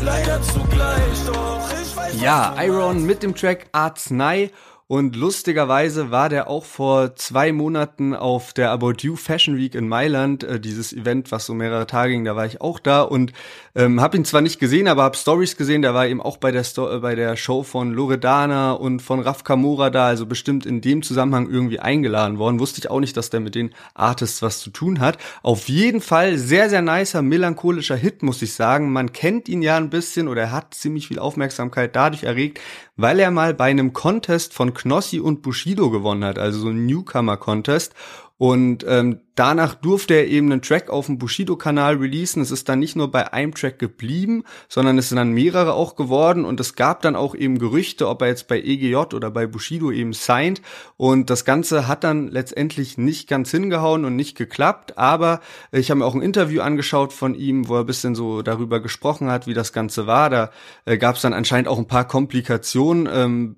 leider 0.00 0.40
zugleich, 0.42 1.18
doch 1.26 1.68
ich 1.82 1.96
weiß. 1.96 2.20
Ja, 2.20 2.54
Iron 2.62 3.04
mit 3.04 3.22
dem 3.22 3.34
Track 3.34 3.66
Arznei. 3.72 4.50
Und 4.92 5.16
lustigerweise 5.16 6.10
war 6.10 6.28
der 6.28 6.50
auch 6.50 6.66
vor 6.66 7.16
zwei 7.16 7.50
Monaten 7.50 8.14
auf 8.14 8.52
der 8.52 8.70
About 8.72 8.96
You 8.98 9.16
Fashion 9.16 9.56
Week 9.56 9.74
in 9.74 9.88
Mailand, 9.88 10.44
äh, 10.44 10.60
dieses 10.60 10.92
Event, 10.92 11.32
was 11.32 11.46
so 11.46 11.54
mehrere 11.54 11.86
Tage 11.86 12.12
ging, 12.12 12.26
da 12.26 12.36
war 12.36 12.44
ich 12.44 12.60
auch 12.60 12.78
da 12.78 13.00
und 13.00 13.32
ähm, 13.74 14.02
habe 14.02 14.18
ihn 14.18 14.26
zwar 14.26 14.42
nicht 14.42 14.60
gesehen, 14.60 14.88
aber 14.88 15.04
habe 15.04 15.16
Stories 15.16 15.56
gesehen, 15.56 15.80
der 15.80 15.94
war 15.94 16.06
eben 16.06 16.20
auch 16.20 16.36
bei 16.36 16.52
der, 16.52 16.62
Sto 16.62 16.94
äh, 16.94 16.98
bei 16.98 17.14
der 17.14 17.36
Show 17.36 17.62
von 17.62 17.94
Loredana 17.94 18.72
und 18.72 19.00
von 19.00 19.20
Raf 19.20 19.44
Kamora 19.44 19.88
da, 19.88 20.08
also 20.08 20.26
bestimmt 20.26 20.66
in 20.66 20.82
dem 20.82 21.00
Zusammenhang 21.00 21.48
irgendwie 21.48 21.80
eingeladen 21.80 22.36
worden. 22.36 22.60
Wusste 22.60 22.80
ich 22.80 22.90
auch 22.90 23.00
nicht, 23.00 23.16
dass 23.16 23.30
der 23.30 23.40
mit 23.40 23.54
den 23.54 23.70
Artists 23.94 24.42
was 24.42 24.60
zu 24.60 24.68
tun 24.68 25.00
hat. 25.00 25.16
Auf 25.42 25.70
jeden 25.70 26.02
Fall 26.02 26.36
sehr, 26.36 26.68
sehr 26.68 26.82
nicer, 26.82 27.22
melancholischer 27.22 27.96
Hit, 27.96 28.22
muss 28.22 28.42
ich 28.42 28.52
sagen. 28.52 28.92
Man 28.92 29.14
kennt 29.14 29.48
ihn 29.48 29.62
ja 29.62 29.78
ein 29.78 29.88
bisschen 29.88 30.28
oder 30.28 30.42
er 30.42 30.52
hat 30.52 30.74
ziemlich 30.74 31.08
viel 31.08 31.18
Aufmerksamkeit 31.18 31.96
dadurch 31.96 32.24
erregt, 32.24 32.60
weil 32.96 33.18
er 33.20 33.30
mal 33.30 33.54
bei 33.54 33.70
einem 33.70 33.92
Contest 33.92 34.52
von 34.52 34.74
Knossi 34.74 35.20
und 35.20 35.42
Bushido 35.42 35.90
gewonnen 35.90 36.24
hat, 36.24 36.38
also 36.38 36.60
so 36.60 36.68
ein 36.68 36.86
Newcomer-Contest. 36.86 37.94
Und 38.38 38.84
ähm, 38.88 39.20
danach 39.36 39.74
durfte 39.74 40.14
er 40.14 40.26
eben 40.26 40.50
einen 40.50 40.62
Track 40.62 40.90
auf 40.90 41.06
dem 41.06 41.18
Bushido-Kanal 41.18 41.96
releasen. 41.96 42.42
Es 42.42 42.50
ist 42.50 42.68
dann 42.68 42.80
nicht 42.80 42.96
nur 42.96 43.10
bei 43.10 43.32
einem 43.32 43.54
Track 43.54 43.78
geblieben, 43.78 44.42
sondern 44.68 44.98
es 44.98 45.10
sind 45.10 45.16
dann 45.16 45.30
mehrere 45.30 45.74
auch 45.74 45.94
geworden. 45.94 46.44
Und 46.44 46.58
es 46.58 46.74
gab 46.74 47.02
dann 47.02 47.14
auch 47.14 47.34
eben 47.34 47.58
Gerüchte, 47.58 48.08
ob 48.08 48.22
er 48.22 48.28
jetzt 48.28 48.48
bei 48.48 48.60
EGJ 48.60 49.14
oder 49.14 49.30
bei 49.30 49.46
Bushido 49.46 49.92
eben 49.92 50.12
signed. 50.12 50.60
Und 50.96 51.30
das 51.30 51.44
Ganze 51.44 51.86
hat 51.86 52.04
dann 52.04 52.28
letztendlich 52.28 52.98
nicht 52.98 53.28
ganz 53.28 53.50
hingehauen 53.50 54.04
und 54.04 54.16
nicht 54.16 54.36
geklappt. 54.36 54.98
Aber 54.98 55.40
ich 55.70 55.90
habe 55.90 55.98
mir 55.98 56.06
auch 56.06 56.14
ein 56.14 56.22
Interview 56.22 56.62
angeschaut 56.62 57.12
von 57.12 57.34
ihm, 57.34 57.68
wo 57.68 57.76
er 57.76 57.80
ein 57.80 57.86
bisschen 57.86 58.14
so 58.14 58.42
darüber 58.42 58.80
gesprochen 58.80 59.30
hat, 59.30 59.46
wie 59.46 59.54
das 59.54 59.72
Ganze 59.72 60.06
war. 60.06 60.30
Da 60.30 60.50
äh, 60.84 60.98
gab 60.98 61.16
es 61.16 61.22
dann 61.22 61.32
anscheinend 61.32 61.68
auch 61.68 61.78
ein 61.78 61.86
paar 61.86 62.08
Komplikationen. 62.08 63.08
Ähm, 63.12 63.56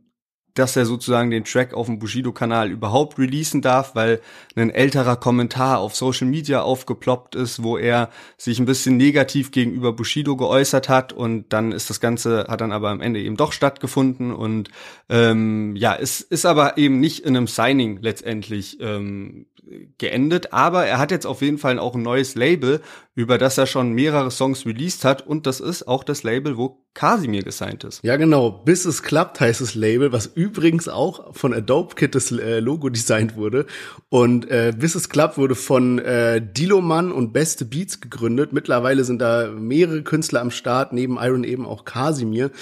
dass 0.55 0.77
er 0.77 0.87
sozusagen 0.87 1.31
den 1.31 1.45
Track 1.45 1.75
auf 1.75 1.87
dem 1.87 1.99
Bushido-Kanal 1.99 2.71
überhaupt 2.71 3.19
releasen 3.19 3.61
darf, 3.61 3.95
weil 3.95 4.21
ein 4.57 4.71
älterer 4.71 5.17
Kommentar 5.17 5.81
auf 5.81 5.97
Social 5.97 6.29
Media 6.29 6.63
aufgeploppt 6.63 7.35
ist, 7.35 7.63
wo 7.63 7.77
er 7.77 8.09
sich 8.39 8.59
ein 8.61 8.65
bisschen 8.65 8.97
negativ 8.97 9.51
gegenüber 9.51 9.93
Bushido 9.93 10.37
geäußert 10.37 10.89
hat 10.89 11.13
und 11.13 11.53
dann 11.53 11.73
ist 11.73 11.91
das 11.91 12.01
Ganze, 12.01 12.47
hat 12.49 12.61
dann 12.61 12.73
aber 12.73 12.91
am 12.91 13.01
Ende 13.01 13.21
eben 13.21 13.37
doch 13.37 13.53
stattgefunden 13.53 14.33
und 14.33 14.71
ähm, 15.09 15.75
ja, 15.77 15.97
es 15.97 16.21
ist 16.21 16.47
aber 16.47 16.79
eben 16.79 17.01
nicht 17.01 17.21
in 17.21 17.37
einem 17.37 17.49
Signing 17.49 17.99
letztendlich 18.01 18.79
ähm, 18.81 19.47
geendet, 19.99 20.53
aber 20.53 20.87
er 20.87 20.99
hat 20.99 21.11
jetzt 21.11 21.27
auf 21.27 21.43
jeden 21.43 21.59
Fall 21.59 21.79
auch 21.79 21.95
ein 21.95 22.03
neues 22.03 22.35
Label, 22.35 22.81
über 23.15 23.39
das 23.39 23.59
er 23.59 23.67
schon 23.67 23.93
mehrere 23.93 24.31
Songs 24.31 24.67
released 24.67 25.05
hat 25.05 25.27
und 25.27 25.47
das 25.47 25.61
ist 25.61 25.87
auch 25.89 26.05
das 26.05 26.23
Label, 26.23 26.57
wo 26.57 26.85
Casimir 26.95 27.43
gesigned 27.43 27.83
ist. 27.83 28.05
Ja, 28.05 28.17
genau. 28.17 28.51
Bis 28.51 28.85
es 28.85 29.03
klappt 29.03 29.41
heißt 29.41 29.61
das 29.61 29.75
Label, 29.75 30.13
was 30.13 30.27
übrigens 30.27 30.89
auch 30.89 31.35
von 31.35 31.53
Adobe 31.53 31.97
Kit 31.97 32.15
das 32.15 32.31
äh, 32.31 32.61
Logo 32.61 32.89
designt 32.89 33.35
wurde. 33.35 33.67
Und 34.11 34.49
äh, 34.49 34.73
Bis 34.77 34.95
es 34.95 35.09
klappt 35.09 35.37
wurde 35.37 35.57
von 35.57 35.99
äh, 35.99 36.41
Diloman 36.41 37.11
und 37.11 37.33
Beste 37.33 37.65
Beats 37.65 38.01
gegründet. 38.01 38.53
Mittlerweile 38.53 39.03
sind 39.05 39.21
da 39.21 39.49
mehrere 39.51 40.03
Künstler 40.03 40.41
am 40.41 40.53
Start, 40.53 40.93
neben 40.93 41.19
Iron 41.21 41.43
eben 41.43 41.67
auch 41.67 41.85
Casimir. 41.85 42.53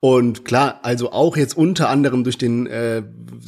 Und 0.00 0.44
klar, 0.44 0.78
also 0.84 1.10
auch 1.10 1.36
jetzt 1.36 1.56
unter 1.56 1.88
anderem 1.88 2.22
durch 2.22 2.38
den 2.38 2.68
äh, 2.68 3.02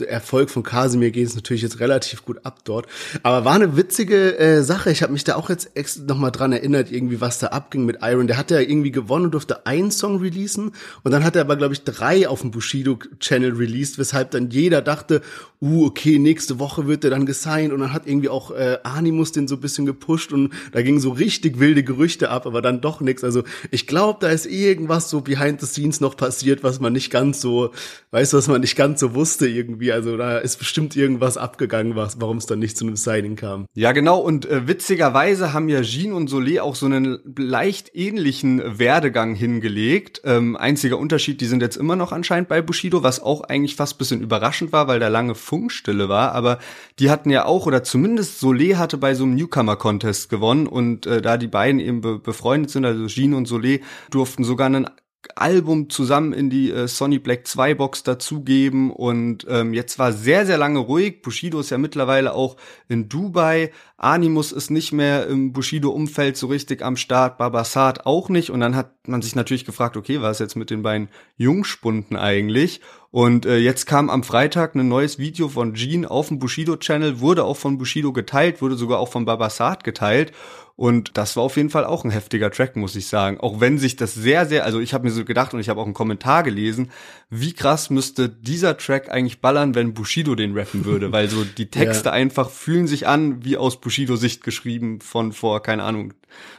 Erfolg 0.05 0.51
von 0.51 0.65
Casimir 0.65 1.13
geht 1.13 1.29
es 1.29 1.37
natürlich 1.37 1.63
jetzt 1.63 1.79
relativ 1.79 2.25
gut 2.25 2.45
ab 2.45 2.61
dort. 2.65 2.89
Aber 3.23 3.45
war 3.45 3.55
eine 3.55 3.77
witzige 3.77 4.37
äh, 4.37 4.63
Sache. 4.63 4.91
Ich 4.91 5.05
habe 5.05 5.13
mich 5.13 5.23
da 5.23 5.37
auch 5.37 5.49
jetzt 5.49 5.77
extra 5.77 6.03
noch 6.03 6.19
mal 6.19 6.33
dran 6.33 6.53
erinnert, 6.53 6.91
irgendwie 6.91 7.21
was 7.21 7.39
da 7.39 7.49
abging 7.49 7.85
mit 7.85 7.99
Iron. 8.03 8.27
Der 8.27 8.37
hat 8.37 8.51
ja 8.51 8.59
irgendwie 8.59 8.91
gewonnen 8.91 9.27
und 9.27 9.31
durfte 9.31 9.65
einen 9.65 9.93
Song 9.93 10.19
releasen 10.19 10.73
und 11.05 11.13
dann 11.13 11.23
hat 11.23 11.37
er 11.37 11.43
aber 11.43 11.55
glaube 11.55 11.75
ich 11.75 11.85
drei 11.85 12.27
auf 12.27 12.41
dem 12.41 12.51
Bushido 12.51 12.99
Channel 13.21 13.53
released, 13.53 13.99
weshalb 13.99 14.33
dann 14.33 14.51
jeder 14.51 14.83
dachte, 14.83 15.21
uh 15.63 15.87
okay, 15.87 16.19
nächste 16.19 16.59
Woche 16.59 16.89
wird 16.89 17.05
er 17.05 17.11
dann 17.11 17.27
gesigned 17.27 17.73
und 17.73 17.79
dann 17.79 17.93
hat 17.93 18.09
irgendwie 18.09 18.29
auch 18.29 18.51
äh, 18.51 18.79
Animus 18.83 19.31
den 19.31 19.47
so 19.47 19.55
ein 19.55 19.61
bisschen 19.61 19.87
gepusht 19.87 20.33
und 20.33 20.53
da 20.73 20.83
gingen 20.83 20.99
so 20.99 21.11
richtig 21.11 21.61
wilde 21.61 21.85
Gerüchte 21.85 22.31
ab, 22.31 22.45
aber 22.45 22.61
dann 22.61 22.81
doch 22.81 23.01
nichts. 23.01 23.23
Also 23.23 23.45
ich 23.71 23.87
glaube, 23.87 24.19
da 24.21 24.31
ist 24.31 24.47
irgendwas 24.47 25.11
so 25.11 25.21
behind 25.21 25.61
the 25.61 25.67
scenes 25.67 26.01
noch 26.01 26.17
passiert 26.17 26.40
passiert, 26.41 26.63
was 26.63 26.81
man 26.81 26.95
nicht 26.95 27.11
ganz 27.11 27.43
so, 27.43 27.71
weißt 28.13 28.33
du, 28.33 28.39
was 28.39 28.49
man 28.49 28.63
nicht 28.63 28.75
ganz 28.75 29.01
so 29.01 29.15
wusste 29.15 29.47
irgendwie. 29.47 29.93
Also 29.93 30.17
da 30.17 30.39
ist 30.39 30.57
bestimmt 30.57 30.97
irgendwas 30.97 31.37
abgegangen, 31.37 31.97
was, 31.97 32.19
warum 32.19 32.39
es 32.39 32.47
dann 32.47 32.59
nicht 32.59 32.79
zu 32.79 32.87
einem 32.87 32.97
Signing 32.97 33.37
kam. 33.37 33.67
Ja, 33.75 33.93
genau. 33.93 34.21
Und 34.21 34.47
äh, 34.47 34.67
witzigerweise 34.67 35.53
haben 35.53 35.69
ja 35.69 35.83
Jean 35.83 36.15
und 36.15 36.31
Solé 36.31 36.61
auch 36.61 36.77
so 36.77 36.87
einen 36.87 37.19
leicht 37.37 37.95
ähnlichen 37.95 38.79
Werdegang 38.79 39.35
hingelegt. 39.35 40.23
Ähm, 40.25 40.57
einziger 40.57 40.97
Unterschied, 40.97 41.43
die 41.43 41.47
sind 41.47 41.61
jetzt 41.61 41.77
immer 41.77 41.95
noch 41.95 42.13
anscheinend 42.13 42.49
bei 42.49 42.63
Bushido, 42.63 43.03
was 43.03 43.21
auch 43.21 43.43
eigentlich 43.43 43.77
fast 43.77 43.99
bisschen 43.99 44.23
überraschend 44.23 44.73
war, 44.73 44.89
weil 44.89 44.99
da 44.99 45.09
lange 45.09 45.35
Funkstille 45.35 46.09
war. 46.09 46.33
Aber 46.33 46.59
die 46.99 47.11
hatten 47.11 47.29
ja 47.29 47.45
auch, 47.45 47.67
oder 47.67 47.85
zumindest 47.85 48.43
Solé 48.43 48.77
hatte 48.77 48.97
bei 48.97 49.13
so 49.15 49.25
einem 49.25 49.35
Newcomer-Contest 49.35 50.31
gewonnen. 50.31 50.67
Und 50.67 51.05
äh, 51.05 51.21
da 51.21 51.37
die 51.37 51.49
beiden 51.49 51.81
eben 51.81 52.01
be 52.01 52.19
befreundet 52.19 52.71
sind, 52.71 52.87
also 52.87 53.07
Jean 53.09 53.35
und 53.35 53.47
Solé, 53.47 53.81
durften 54.11 54.45
sogar 54.45 54.67
einen 54.67 54.89
Album 55.37 55.91
zusammen 55.91 56.33
in 56.33 56.51
die 56.51 56.71
äh, 56.71 56.89
Sony 56.89 57.19
Black 57.19 57.47
2 57.47 57.75
Box 57.75 58.03
dazugeben 58.03 58.91
und 58.91 59.47
ähm, 59.49 59.75
jetzt 59.75 59.99
war 59.99 60.13
sehr, 60.13 60.47
sehr 60.47 60.59
lange 60.59 60.79
ruhig. 60.79 61.23
Bushido 61.23 61.61
ist 61.61 61.71
ja 61.71 61.79
mittlerweile 61.79 62.35
auch 62.35 62.57
in 62.89 63.09
Dubai. 63.09 63.71
Animus 63.97 64.51
ist 64.53 64.71
nicht 64.71 64.93
mehr 64.93 65.27
im 65.27 65.53
Bushido-Umfeld 65.53 66.37
so 66.37 66.47
richtig 66.47 66.83
am 66.83 66.97
Start, 66.97 67.37
Babasat 67.37 68.07
auch 68.07 68.31
nicht. 68.31 68.51
Und 68.51 68.61
dann 68.61 68.75
hat 68.75 68.93
man 69.07 69.21
sich 69.21 69.35
natürlich 69.35 69.67
gefragt, 69.67 69.97
okay, 69.97 70.23
was 70.23 70.37
ist 70.37 70.41
jetzt 70.41 70.57
mit 70.57 70.71
den 70.71 70.83
beiden 70.83 71.09
Jungspunden 71.37 72.17
eigentlich? 72.17 72.81
Und 73.11 73.45
äh, 73.45 73.59
jetzt 73.59 73.87
kam 73.87 74.09
am 74.09 74.23
Freitag 74.23 74.75
ein 74.75 74.89
neues 74.89 75.19
Video 75.19 75.49
von 75.49 75.75
Gene 75.75 76.11
auf 76.11 76.29
dem 76.29 76.39
Bushido-Channel, 76.39 77.21
wurde 77.21 77.45
auch 77.45 77.57
von 77.57 77.77
Bushido 77.77 78.13
geteilt, 78.13 78.63
wurde 78.63 78.77
sogar 78.77 79.01
auch 79.01 79.09
von 79.09 79.25
Babasat 79.25 79.85
geteilt. 79.85 80.33
Und 80.81 81.19
das 81.19 81.37
war 81.37 81.43
auf 81.43 81.59
jeden 81.59 81.69
Fall 81.69 81.85
auch 81.85 82.05
ein 82.05 82.11
heftiger 82.11 82.51
Track, 82.51 82.75
muss 82.75 82.97
ich 82.97 83.07
sagen. 83.07 83.39
Auch 83.39 83.61
wenn 83.61 83.77
sich 83.77 83.97
das 83.97 84.15
sehr, 84.15 84.47
sehr, 84.47 84.65
also 84.65 84.81
ich 84.81 84.95
habe 84.95 85.05
mir 85.05 85.11
so 85.11 85.27
gedacht 85.27 85.53
und 85.53 85.61
ich 85.61 85.69
habe 85.69 85.79
auch 85.79 85.85
einen 85.85 85.93
Kommentar 85.93 86.43
gelesen, 86.43 86.91
wie 87.29 87.53
krass 87.53 87.91
müsste 87.91 88.31
dieser 88.31 88.79
Track 88.79 89.11
eigentlich 89.11 89.43
ballern, 89.43 89.75
wenn 89.75 89.93
Bushido 89.93 90.35
den 90.35 90.57
rappen 90.57 90.87
würde, 90.87 91.13
weil 91.13 91.29
so 91.29 91.45
die 91.45 91.67
Texte 91.67 92.07
ja. 92.07 92.13
einfach 92.13 92.49
fühlen 92.49 92.87
sich 92.87 93.07
an 93.07 93.45
wie 93.45 93.59
aus 93.59 93.79
Bushido-Sicht 93.79 94.43
geschrieben 94.43 95.03
von 95.03 95.35
vor, 95.35 95.63
keine 95.63 95.83
Ahnung, 95.83 96.15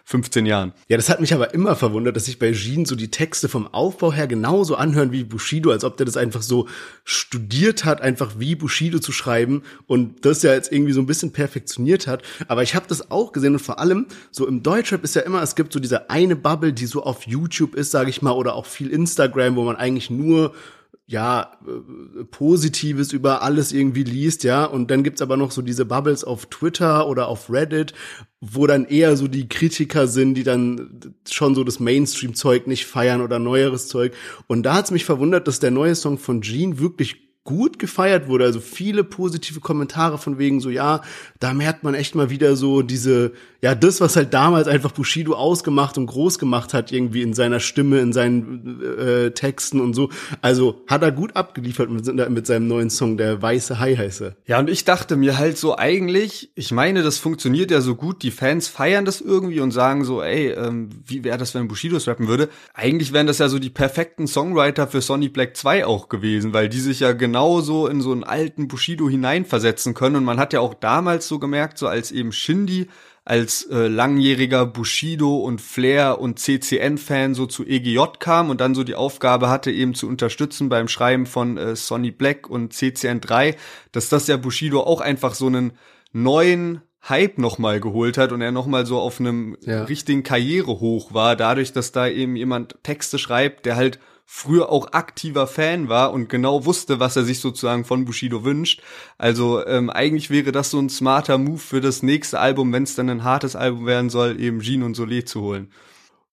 15 0.05 0.45
Jahren. 0.45 0.73
Ja, 0.87 0.97
das 0.97 1.09
hat 1.09 1.19
mich 1.21 1.33
aber 1.33 1.53
immer 1.53 1.75
verwundert, 1.75 2.15
dass 2.15 2.25
sich 2.25 2.39
bei 2.39 2.51
Jean 2.51 2.85
so 2.85 2.95
die 2.95 3.11
Texte 3.11 3.49
vom 3.49 3.67
Aufbau 3.67 4.11
her 4.11 4.27
genauso 4.27 4.75
anhören 4.75 5.11
wie 5.11 5.23
Bushido, 5.23 5.71
als 5.71 5.83
ob 5.83 5.97
der 5.97 6.05
das 6.05 6.17
einfach 6.17 6.41
so 6.41 6.67
studiert 7.03 7.85
hat, 7.85 8.01
einfach 8.01 8.33
wie 8.37 8.55
Bushido 8.55 8.99
zu 8.99 9.11
schreiben 9.11 9.63
und 9.87 10.25
das 10.25 10.43
ja 10.43 10.53
jetzt 10.53 10.71
irgendwie 10.71 10.93
so 10.93 11.01
ein 11.01 11.07
bisschen 11.07 11.31
perfektioniert 11.31 12.07
hat. 12.07 12.23
Aber 12.47 12.63
ich 12.63 12.75
habe 12.75 12.85
das 12.87 13.11
auch 13.11 13.31
gesehen 13.31 13.53
und 13.53 13.59
vor 13.59 13.79
allem 13.79 14.07
so 14.31 14.47
im 14.47 14.63
Deutschrap 14.63 15.03
ist 15.03 15.15
ja 15.15 15.21
immer, 15.21 15.41
es 15.41 15.55
gibt 15.55 15.73
so 15.73 15.79
diese 15.79 16.09
eine 16.09 16.35
Bubble, 16.35 16.73
die 16.73 16.85
so 16.85 17.03
auf 17.03 17.27
YouTube 17.27 17.75
ist, 17.75 17.91
sage 17.91 18.09
ich 18.09 18.21
mal, 18.21 18.31
oder 18.31 18.55
auch 18.55 18.65
viel 18.65 18.89
Instagram, 18.89 19.55
wo 19.55 19.63
man 19.63 19.75
eigentlich 19.75 20.09
nur 20.09 20.53
ja, 21.11 21.51
äh, 21.67 22.23
Positives 22.23 23.11
über 23.11 23.41
alles 23.41 23.73
irgendwie 23.73 24.03
liest, 24.03 24.43
ja. 24.43 24.65
Und 24.65 24.89
dann 24.89 25.03
gibt's 25.03 25.21
aber 25.21 25.37
noch 25.37 25.51
so 25.51 25.61
diese 25.61 25.85
Bubbles 25.85 26.23
auf 26.23 26.45
Twitter 26.45 27.07
oder 27.07 27.27
auf 27.27 27.51
Reddit, 27.51 27.93
wo 28.39 28.65
dann 28.65 28.85
eher 28.85 29.17
so 29.17 29.27
die 29.27 29.49
Kritiker 29.49 30.07
sind, 30.07 30.35
die 30.35 30.43
dann 30.43 31.13
schon 31.29 31.53
so 31.53 31.63
das 31.63 31.79
Mainstream-Zeug 31.79 32.65
nicht 32.65 32.85
feiern 32.85 33.21
oder 33.21 33.39
neueres 33.39 33.87
Zeug. 33.87 34.13
Und 34.47 34.63
da 34.63 34.75
hat's 34.75 34.91
mich 34.91 35.05
verwundert, 35.05 35.47
dass 35.47 35.59
der 35.59 35.71
neue 35.71 35.95
Song 35.95 36.17
von 36.17 36.39
Gene 36.41 36.79
wirklich 36.79 37.30
gut 37.43 37.79
gefeiert 37.79 38.27
wurde. 38.27 38.43
Also 38.43 38.59
viele 38.59 39.03
positive 39.03 39.61
Kommentare 39.61 40.19
von 40.19 40.37
wegen 40.37 40.59
so, 40.59 40.69
ja, 40.69 41.01
da 41.39 41.53
merkt 41.53 41.83
man 41.83 41.95
echt 41.95 42.13
mal 42.13 42.29
wieder 42.29 42.55
so 42.55 42.83
diese, 42.83 43.31
ja, 43.61 43.73
das, 43.73 43.99
was 43.99 44.15
halt 44.15 44.33
damals 44.33 44.67
einfach 44.67 44.91
Bushido 44.91 45.33
ausgemacht 45.33 45.97
und 45.97 46.05
groß 46.05 46.37
gemacht 46.37 46.73
hat, 46.75 46.91
irgendwie 46.91 47.23
in 47.23 47.33
seiner 47.33 47.59
Stimme, 47.59 47.99
in 47.99 48.13
seinen 48.13 48.81
äh, 48.81 49.31
Texten 49.31 49.81
und 49.81 49.95
so. 49.95 50.09
Also 50.41 50.83
hat 50.87 51.01
er 51.01 51.11
gut 51.11 51.35
abgeliefert 51.35 51.89
mit, 51.89 52.29
mit 52.29 52.45
seinem 52.45 52.67
neuen 52.67 52.91
Song, 52.91 53.17
der 53.17 53.41
Weiße 53.41 53.79
Hai 53.79 53.95
heiße. 53.95 54.35
Ja, 54.45 54.59
und 54.59 54.69
ich 54.69 54.85
dachte 54.85 55.15
mir 55.15 55.39
halt 55.39 55.57
so 55.57 55.75
eigentlich, 55.75 56.51
ich 56.53 56.71
meine, 56.71 57.01
das 57.01 57.17
funktioniert 57.17 57.71
ja 57.71 57.81
so 57.81 57.95
gut, 57.95 58.21
die 58.21 58.31
Fans 58.31 58.67
feiern 58.67 59.05
das 59.05 59.19
irgendwie 59.19 59.61
und 59.61 59.71
sagen 59.71 60.05
so, 60.05 60.21
ey, 60.21 60.51
ähm, 60.51 60.89
wie 61.05 61.23
wäre 61.23 61.39
das, 61.39 61.55
wenn 61.55 61.67
Bushido 61.67 61.97
es 61.97 62.07
rappen 62.07 62.27
würde? 62.27 62.49
Eigentlich 62.75 63.13
wären 63.13 63.25
das 63.25 63.39
ja 63.39 63.49
so 63.49 63.57
die 63.57 63.71
perfekten 63.71 64.27
Songwriter 64.27 64.87
für 64.87 65.01
Sonny 65.01 65.29
Black 65.29 65.57
2 65.57 65.87
auch 65.87 66.07
gewesen, 66.07 66.53
weil 66.53 66.69
die 66.69 66.79
sich 66.79 66.99
ja 66.99 67.13
genau 67.13 67.30
genauso 67.31 67.87
in 67.87 68.01
so 68.01 68.11
einen 68.11 68.25
alten 68.25 68.67
Bushido 68.67 69.07
hineinversetzen 69.07 69.93
können. 69.93 70.17
Und 70.17 70.25
man 70.25 70.37
hat 70.37 70.51
ja 70.51 70.59
auch 70.59 70.73
damals 70.73 71.29
so 71.29 71.39
gemerkt, 71.39 71.77
so 71.77 71.87
als 71.87 72.11
eben 72.11 72.33
Shindy 72.33 72.89
als 73.23 73.63
äh, 73.69 73.87
langjähriger 73.87 74.65
Bushido 74.65 75.37
und 75.37 75.61
Flair 75.61 76.19
und 76.19 76.39
CCN-Fan 76.39 77.33
so 77.33 77.45
zu 77.45 77.65
EGJ 77.65 77.99
kam 78.19 78.49
und 78.49 78.59
dann 78.59 78.75
so 78.75 78.83
die 78.83 78.95
Aufgabe 78.95 79.47
hatte, 79.47 79.71
eben 79.71 79.93
zu 79.93 80.07
unterstützen 80.07 80.67
beim 80.67 80.89
Schreiben 80.89 81.25
von 81.25 81.57
äh, 81.57 81.75
Sonny 81.77 82.11
Black 82.11 82.49
und 82.49 82.73
CCN3, 82.73 83.55
dass 83.93 84.09
das 84.09 84.27
ja 84.27 84.35
Bushido 84.35 84.81
auch 84.81 84.99
einfach 84.99 85.35
so 85.35 85.47
einen 85.47 85.73
neuen 86.11 86.81
Hype 87.07 87.37
nochmal 87.37 87.79
geholt 87.79 88.17
hat 88.17 88.31
und 88.33 88.41
er 88.41 88.51
nochmal 88.51 88.85
so 88.85 88.99
auf 88.99 89.19
einem 89.19 89.55
ja. 89.61 89.83
richtigen 89.83 90.23
Karrierehoch 90.23 91.13
war, 91.13 91.35
dadurch, 91.35 91.71
dass 91.71 91.91
da 91.91 92.07
eben 92.07 92.35
jemand 92.35 92.75
Texte 92.83 93.19
schreibt, 93.19 93.65
der 93.65 93.77
halt 93.77 93.99
früher 94.33 94.71
auch 94.71 94.93
aktiver 94.93 95.45
Fan 95.45 95.89
war 95.89 96.13
und 96.13 96.29
genau 96.29 96.65
wusste, 96.65 97.01
was 97.01 97.17
er 97.17 97.25
sich 97.25 97.41
sozusagen 97.41 97.83
von 97.83 98.05
Bushido 98.05 98.45
wünscht. 98.45 98.81
Also 99.17 99.63
ähm, 99.67 99.89
eigentlich 99.89 100.29
wäre 100.29 100.53
das 100.53 100.71
so 100.71 100.79
ein 100.79 100.89
smarter 100.89 101.37
Move 101.37 101.59
für 101.59 101.81
das 101.81 102.01
nächste 102.01 102.39
Album, 102.39 102.71
wenn 102.71 102.83
es 102.83 102.95
dann 102.95 103.09
ein 103.09 103.25
hartes 103.25 103.57
Album 103.57 103.85
werden 103.85 104.09
soll, 104.09 104.39
eben 104.39 104.61
Jean 104.61 104.83
und 104.83 104.97
Solé 104.97 105.25
zu 105.25 105.41
holen. 105.41 105.69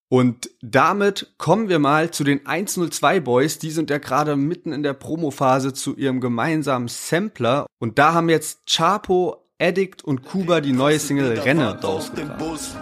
Und 0.08 0.48
damit 0.62 1.34
kommen 1.38 1.68
wir 1.68 1.80
mal 1.80 2.12
zu 2.12 2.22
den 2.22 2.46
102 2.46 3.18
Boys. 3.18 3.58
Die 3.58 3.72
sind 3.72 3.90
ja 3.90 3.98
gerade 3.98 4.36
mitten 4.36 4.72
in 4.72 4.84
der 4.84 4.94
Promophase 4.94 5.74
zu 5.74 5.96
ihrem 5.96 6.20
gemeinsamen 6.20 6.86
Sampler. 6.86 7.66
Und 7.80 7.98
da 7.98 8.14
haben 8.14 8.28
jetzt 8.28 8.64
Chapo, 8.66 9.44
Addict 9.60 10.04
und 10.04 10.22
Kuba 10.22 10.60
die 10.60 10.72
neue 10.72 11.00
Single 11.00 11.36
Renne 11.40 11.80
rausgebracht. 11.82 12.76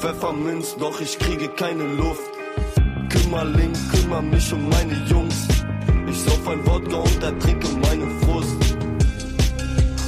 Pfefferminz, 0.00 0.74
doch 0.76 1.00
ich 1.00 1.20
kriege 1.20 1.48
keine 1.50 1.84
Luft. 1.84 2.29
Kümmerling, 3.10 3.72
kümmer 3.90 4.22
mich 4.22 4.52
um 4.52 4.68
meine 4.68 4.94
Jungs. 5.10 5.48
Ich 6.08 6.20
sauf 6.20 6.46
ein 6.48 6.64
Wodka 6.64 6.96
und 6.96 7.22
ertrinke 7.22 7.68
meine 7.82 8.06
Frust. 8.20 8.56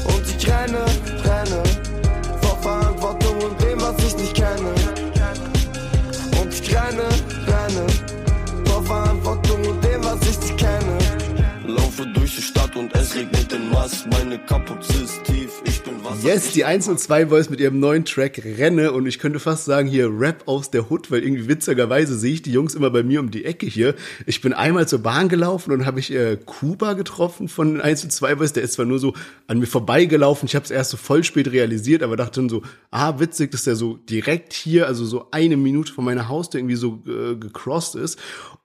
Und 0.05 0.25
ich 0.29 0.49
renne, 0.49 0.85
renne 1.25 1.63
vor 2.41 2.57
Verantwortung 2.63 3.37
und 3.43 3.61
dem, 3.61 3.81
was 3.81 3.97
ich 4.07 4.17
nicht 4.17 4.35
kenne. 4.35 4.73
Und 6.41 6.53
ich 6.55 6.75
renne, 6.75 7.09
renne 7.47 7.87
vor 8.67 8.83
Verantwortung 8.85 9.67
und 9.67 9.85
dem, 9.85 10.05
was 10.05 10.21
ich 10.23 10.39
nicht 10.39 10.57
kenne. 10.59 10.99
Laufe 11.67 12.07
durch 12.07 12.37
die 12.37 12.43
Stadt 12.43 12.77
und 12.77 12.95
es 12.95 13.17
regnet 13.17 13.53
in 13.53 13.69
Mass. 13.71 14.07
Meine 14.13 14.39
Kapuze 14.39 15.03
ist 15.03 15.25
tief. 15.25 15.42
Yes, 16.21 16.53
die 16.53 16.65
1 16.65 16.89
und 16.89 17.01
2 17.01 17.27
Boys 17.27 17.49
mit 17.49 17.61
ihrem 17.61 17.81
neuen 17.81 18.05
Track 18.05 18.43
Renne. 18.45 18.93
Und 18.93 19.07
ich 19.07 19.19
könnte 19.19 19.41
fast 19.41 19.65
sagen 19.65 19.89
hier 19.89 20.09
Rap 20.11 20.43
aus 20.47 20.71
der 20.71 20.91
Hood, 20.91 21.11
weil 21.11 21.23
irgendwie 21.23 21.49
witzigerweise 21.49 22.17
sehe 22.19 22.35
ich 22.35 22.43
die 22.43 22.53
Jungs 22.53 22.75
immer 22.75 22.91
bei 22.91 23.03
mir 23.03 23.21
um 23.21 23.31
die 23.31 23.45
Ecke 23.45 23.67
hier. 23.67 23.95
Ich 24.27 24.41
bin 24.41 24.53
einmal 24.53 24.87
zur 24.87 25.01
Bahn 25.01 25.29
gelaufen 25.29 25.73
und 25.73 25.87
habe 25.87 26.01
ich 26.01 26.13
äh, 26.13 26.37
Kuba 26.45 26.93
getroffen 26.93 27.49
von 27.49 27.81
1 27.81 28.05
und 28.05 28.11
2 28.11 28.35
Boys, 28.35 28.53
der 28.53 28.63
ist 28.63 28.75
zwar 28.75 28.87
nur 28.87 28.99
so 28.99 29.15
an 29.47 29.59
mir 29.59 29.67
vorbeigelaufen, 29.67 30.47
ich 30.47 30.55
habe 30.55 30.65
es 30.65 30.71
erst 30.71 30.91
so 30.91 30.97
voll 30.97 31.25
spät 31.25 31.51
realisiert, 31.51 32.03
aber 32.03 32.17
dachte 32.17 32.41
dann 32.41 32.49
so, 32.49 32.63
ah, 32.91 33.19
witzig, 33.19 33.51
dass 33.51 33.65
der 33.65 33.77
so 33.77 33.97
direkt 33.97 34.53
hier, 34.53 34.87
also 34.87 35.05
so 35.05 35.29
eine 35.31 35.57
Minute 35.57 35.93
von 35.93 36.05
meiner 36.05 36.29
Haustür 36.29 36.61
irgendwie 36.61 36.77
so 36.77 37.03
äh, 37.07 37.37
gecrossed 37.37 37.95
ist 37.95 38.19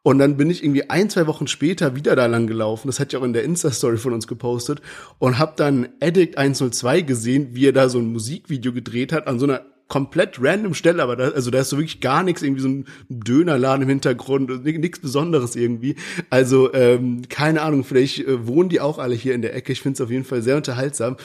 Und 0.07 0.19
dann 0.19 0.37
bin 0.37 0.49
ich 0.49 0.63
irgendwie 0.63 0.89
ein, 0.89 1.09
zwei 1.09 1.27
Wochen 1.27 1.47
später 1.47 1.93
wieder 1.93 2.15
da 2.15 2.27
lang 2.27 2.47
gelaufen. 2.47 2.87
Das 2.87 2.97
hat 2.97 3.11
ja 3.11 3.19
auch 3.19 3.25
in 3.25 3.33
der 3.33 3.43
Insta-Story 3.43 3.97
von 3.97 4.13
uns 4.13 4.25
gepostet. 4.25 4.81
Und 5.19 5.37
habe 5.37 5.51
dann 5.57 5.89
Addict 6.01 6.37
102 6.37 7.01
gesehen, 7.01 7.49
wie 7.51 7.65
er 7.65 7.73
da 7.73 7.89
so 7.89 7.99
ein 7.99 8.13
Musikvideo 8.13 8.71
gedreht 8.71 9.11
hat 9.11 9.27
an 9.27 9.37
so 9.37 9.45
einer 9.45 9.65
komplett 9.89 10.41
random 10.41 10.73
Stelle, 10.75 11.03
aber 11.03 11.17
da, 11.17 11.29
also 11.31 11.51
da 11.51 11.59
ist 11.59 11.69
so 11.69 11.77
wirklich 11.77 11.99
gar 11.99 12.23
nichts, 12.23 12.41
irgendwie 12.41 12.61
so 12.61 12.69
ein 12.69 12.85
Dönerladen 13.09 13.83
im 13.83 13.89
Hintergrund, 13.89 14.63
nichts 14.63 14.99
Besonderes 14.99 15.57
irgendwie. 15.57 15.95
Also 16.29 16.73
ähm, 16.73 17.23
keine 17.27 17.61
Ahnung, 17.61 17.83
vielleicht 17.83 18.19
äh, 18.19 18.47
wohnen 18.47 18.69
die 18.69 18.79
auch 18.79 18.99
alle 18.99 19.15
hier 19.15 19.33
in 19.35 19.41
der 19.41 19.55
Ecke. 19.55 19.73
Ich 19.73 19.81
finde 19.81 19.95
es 19.95 20.01
auf 20.01 20.11
jeden 20.11 20.23
Fall 20.23 20.41
sehr 20.41 20.55
unterhaltsam. 20.55 21.17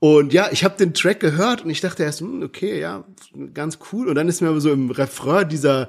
Und 0.00 0.32
ja, 0.32 0.48
ich 0.50 0.64
habe 0.64 0.76
den 0.76 0.92
Track 0.92 1.20
gehört 1.20 1.64
und 1.64 1.70
ich 1.70 1.80
dachte 1.80 2.02
erst, 2.02 2.20
hm, 2.20 2.42
okay, 2.42 2.80
ja, 2.80 3.04
ganz 3.52 3.78
cool. 3.92 4.08
Und 4.08 4.16
dann 4.16 4.28
ist 4.28 4.42
mir 4.42 4.48
aber 4.48 4.60
so 4.60 4.72
im 4.72 4.90
Refrain 4.90 5.48
dieser 5.48 5.88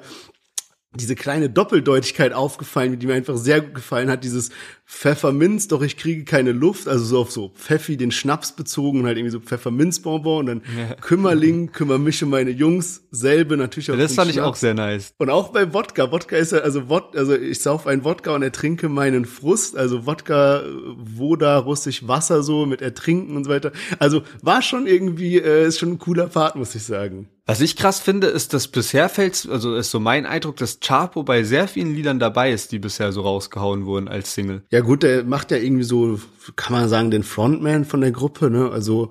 diese 0.96 1.14
kleine 1.14 1.50
Doppeldeutigkeit 1.50 2.32
aufgefallen, 2.32 2.98
die 2.98 3.06
mir 3.06 3.14
einfach 3.14 3.36
sehr 3.36 3.60
gut 3.60 3.74
gefallen 3.74 4.10
hat. 4.10 4.24
Dieses 4.24 4.50
Pfefferminz, 4.88 5.66
doch 5.66 5.82
ich 5.82 5.96
kriege 5.96 6.24
keine 6.24 6.52
Luft, 6.52 6.86
also 6.86 7.04
so 7.04 7.18
auf 7.18 7.32
so 7.32 7.50
Pfeffi 7.56 7.96
den 7.96 8.12
Schnaps 8.12 8.52
bezogen 8.52 9.00
und 9.00 9.06
halt 9.06 9.18
irgendwie 9.18 9.32
so 9.32 9.40
Pfefferminzbonbon 9.40 10.38
und 10.38 10.46
dann 10.46 10.62
ja. 10.78 10.94
Kümmerling, 10.94 11.72
kümmer 11.72 11.98
mich 11.98 12.22
um 12.22 12.30
meine 12.30 12.50
Jungs, 12.50 13.02
selbe 13.10 13.56
natürlich 13.56 13.90
auch. 13.90 13.96
Ja, 13.96 14.02
das 14.02 14.14
fand 14.14 14.30
Schnaps. 14.30 14.36
ich 14.36 14.42
auch 14.42 14.54
sehr 14.54 14.74
nice. 14.74 15.12
Und 15.18 15.28
auch 15.28 15.48
bei 15.48 15.74
Wodka, 15.74 16.12
Wodka 16.12 16.36
ist 16.36 16.52
ja, 16.52 16.58
also 16.58 16.88
Wod, 16.88 17.16
also 17.16 17.34
ich 17.34 17.60
sauf 17.60 17.88
einen 17.88 18.04
Wodka 18.04 18.32
und 18.32 18.42
ertrinke 18.42 18.88
meinen 18.88 19.24
Frust, 19.24 19.76
also 19.76 20.06
Wodka, 20.06 20.62
Woda, 20.96 21.58
russisch 21.58 22.06
Wasser 22.06 22.44
so 22.44 22.64
mit 22.64 22.80
Ertrinken 22.80 23.36
und 23.36 23.42
so 23.42 23.50
weiter. 23.50 23.72
Also 23.98 24.22
war 24.42 24.62
schon 24.62 24.86
irgendwie, 24.86 25.38
äh, 25.38 25.66
ist 25.66 25.80
schon 25.80 25.92
ein 25.92 25.98
cooler 25.98 26.28
Part, 26.28 26.54
muss 26.54 26.76
ich 26.76 26.84
sagen. 26.84 27.28
Was 27.48 27.60
ich 27.60 27.76
krass 27.76 28.00
finde, 28.00 28.26
ist, 28.26 28.54
dass 28.54 28.66
bisher 28.66 29.08
fällt, 29.08 29.46
also 29.48 29.76
ist 29.76 29.92
so 29.92 30.00
mein 30.00 30.26
Eindruck, 30.26 30.56
dass 30.56 30.80
Chapo 30.80 31.22
bei 31.22 31.44
sehr 31.44 31.68
vielen 31.68 31.94
Liedern 31.94 32.18
dabei 32.18 32.50
ist, 32.50 32.72
die 32.72 32.80
bisher 32.80 33.12
so 33.12 33.20
rausgehauen 33.20 33.86
wurden 33.86 34.08
als 34.08 34.34
Single. 34.34 34.64
Ja 34.72 34.75
gut, 34.80 35.02
der 35.02 35.24
macht 35.24 35.50
ja 35.50 35.56
irgendwie 35.56 35.84
so, 35.84 36.18
kann 36.56 36.72
man 36.72 36.88
sagen, 36.88 37.10
den 37.10 37.22
Frontman 37.22 37.84
von 37.84 38.00
der 38.00 38.12
Gruppe, 38.12 38.50
ne? 38.50 38.70
Also 38.70 39.10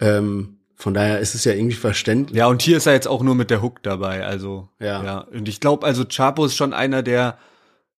ähm, 0.00 0.58
von 0.74 0.94
daher 0.94 1.20
ist 1.20 1.34
es 1.34 1.44
ja 1.44 1.52
irgendwie 1.52 1.76
verständlich. 1.76 2.36
Ja, 2.36 2.46
und 2.46 2.62
hier 2.62 2.76
ist 2.76 2.86
er 2.86 2.92
jetzt 2.92 3.08
auch 3.08 3.22
nur 3.22 3.34
mit 3.34 3.50
der 3.50 3.62
Hook 3.62 3.82
dabei, 3.82 4.24
also 4.24 4.68
ja. 4.78 5.02
ja. 5.02 5.18
Und 5.20 5.48
ich 5.48 5.60
glaube, 5.60 5.86
also 5.86 6.04
Chapo 6.04 6.44
ist 6.44 6.56
schon 6.56 6.74
einer, 6.74 7.02
der 7.02 7.38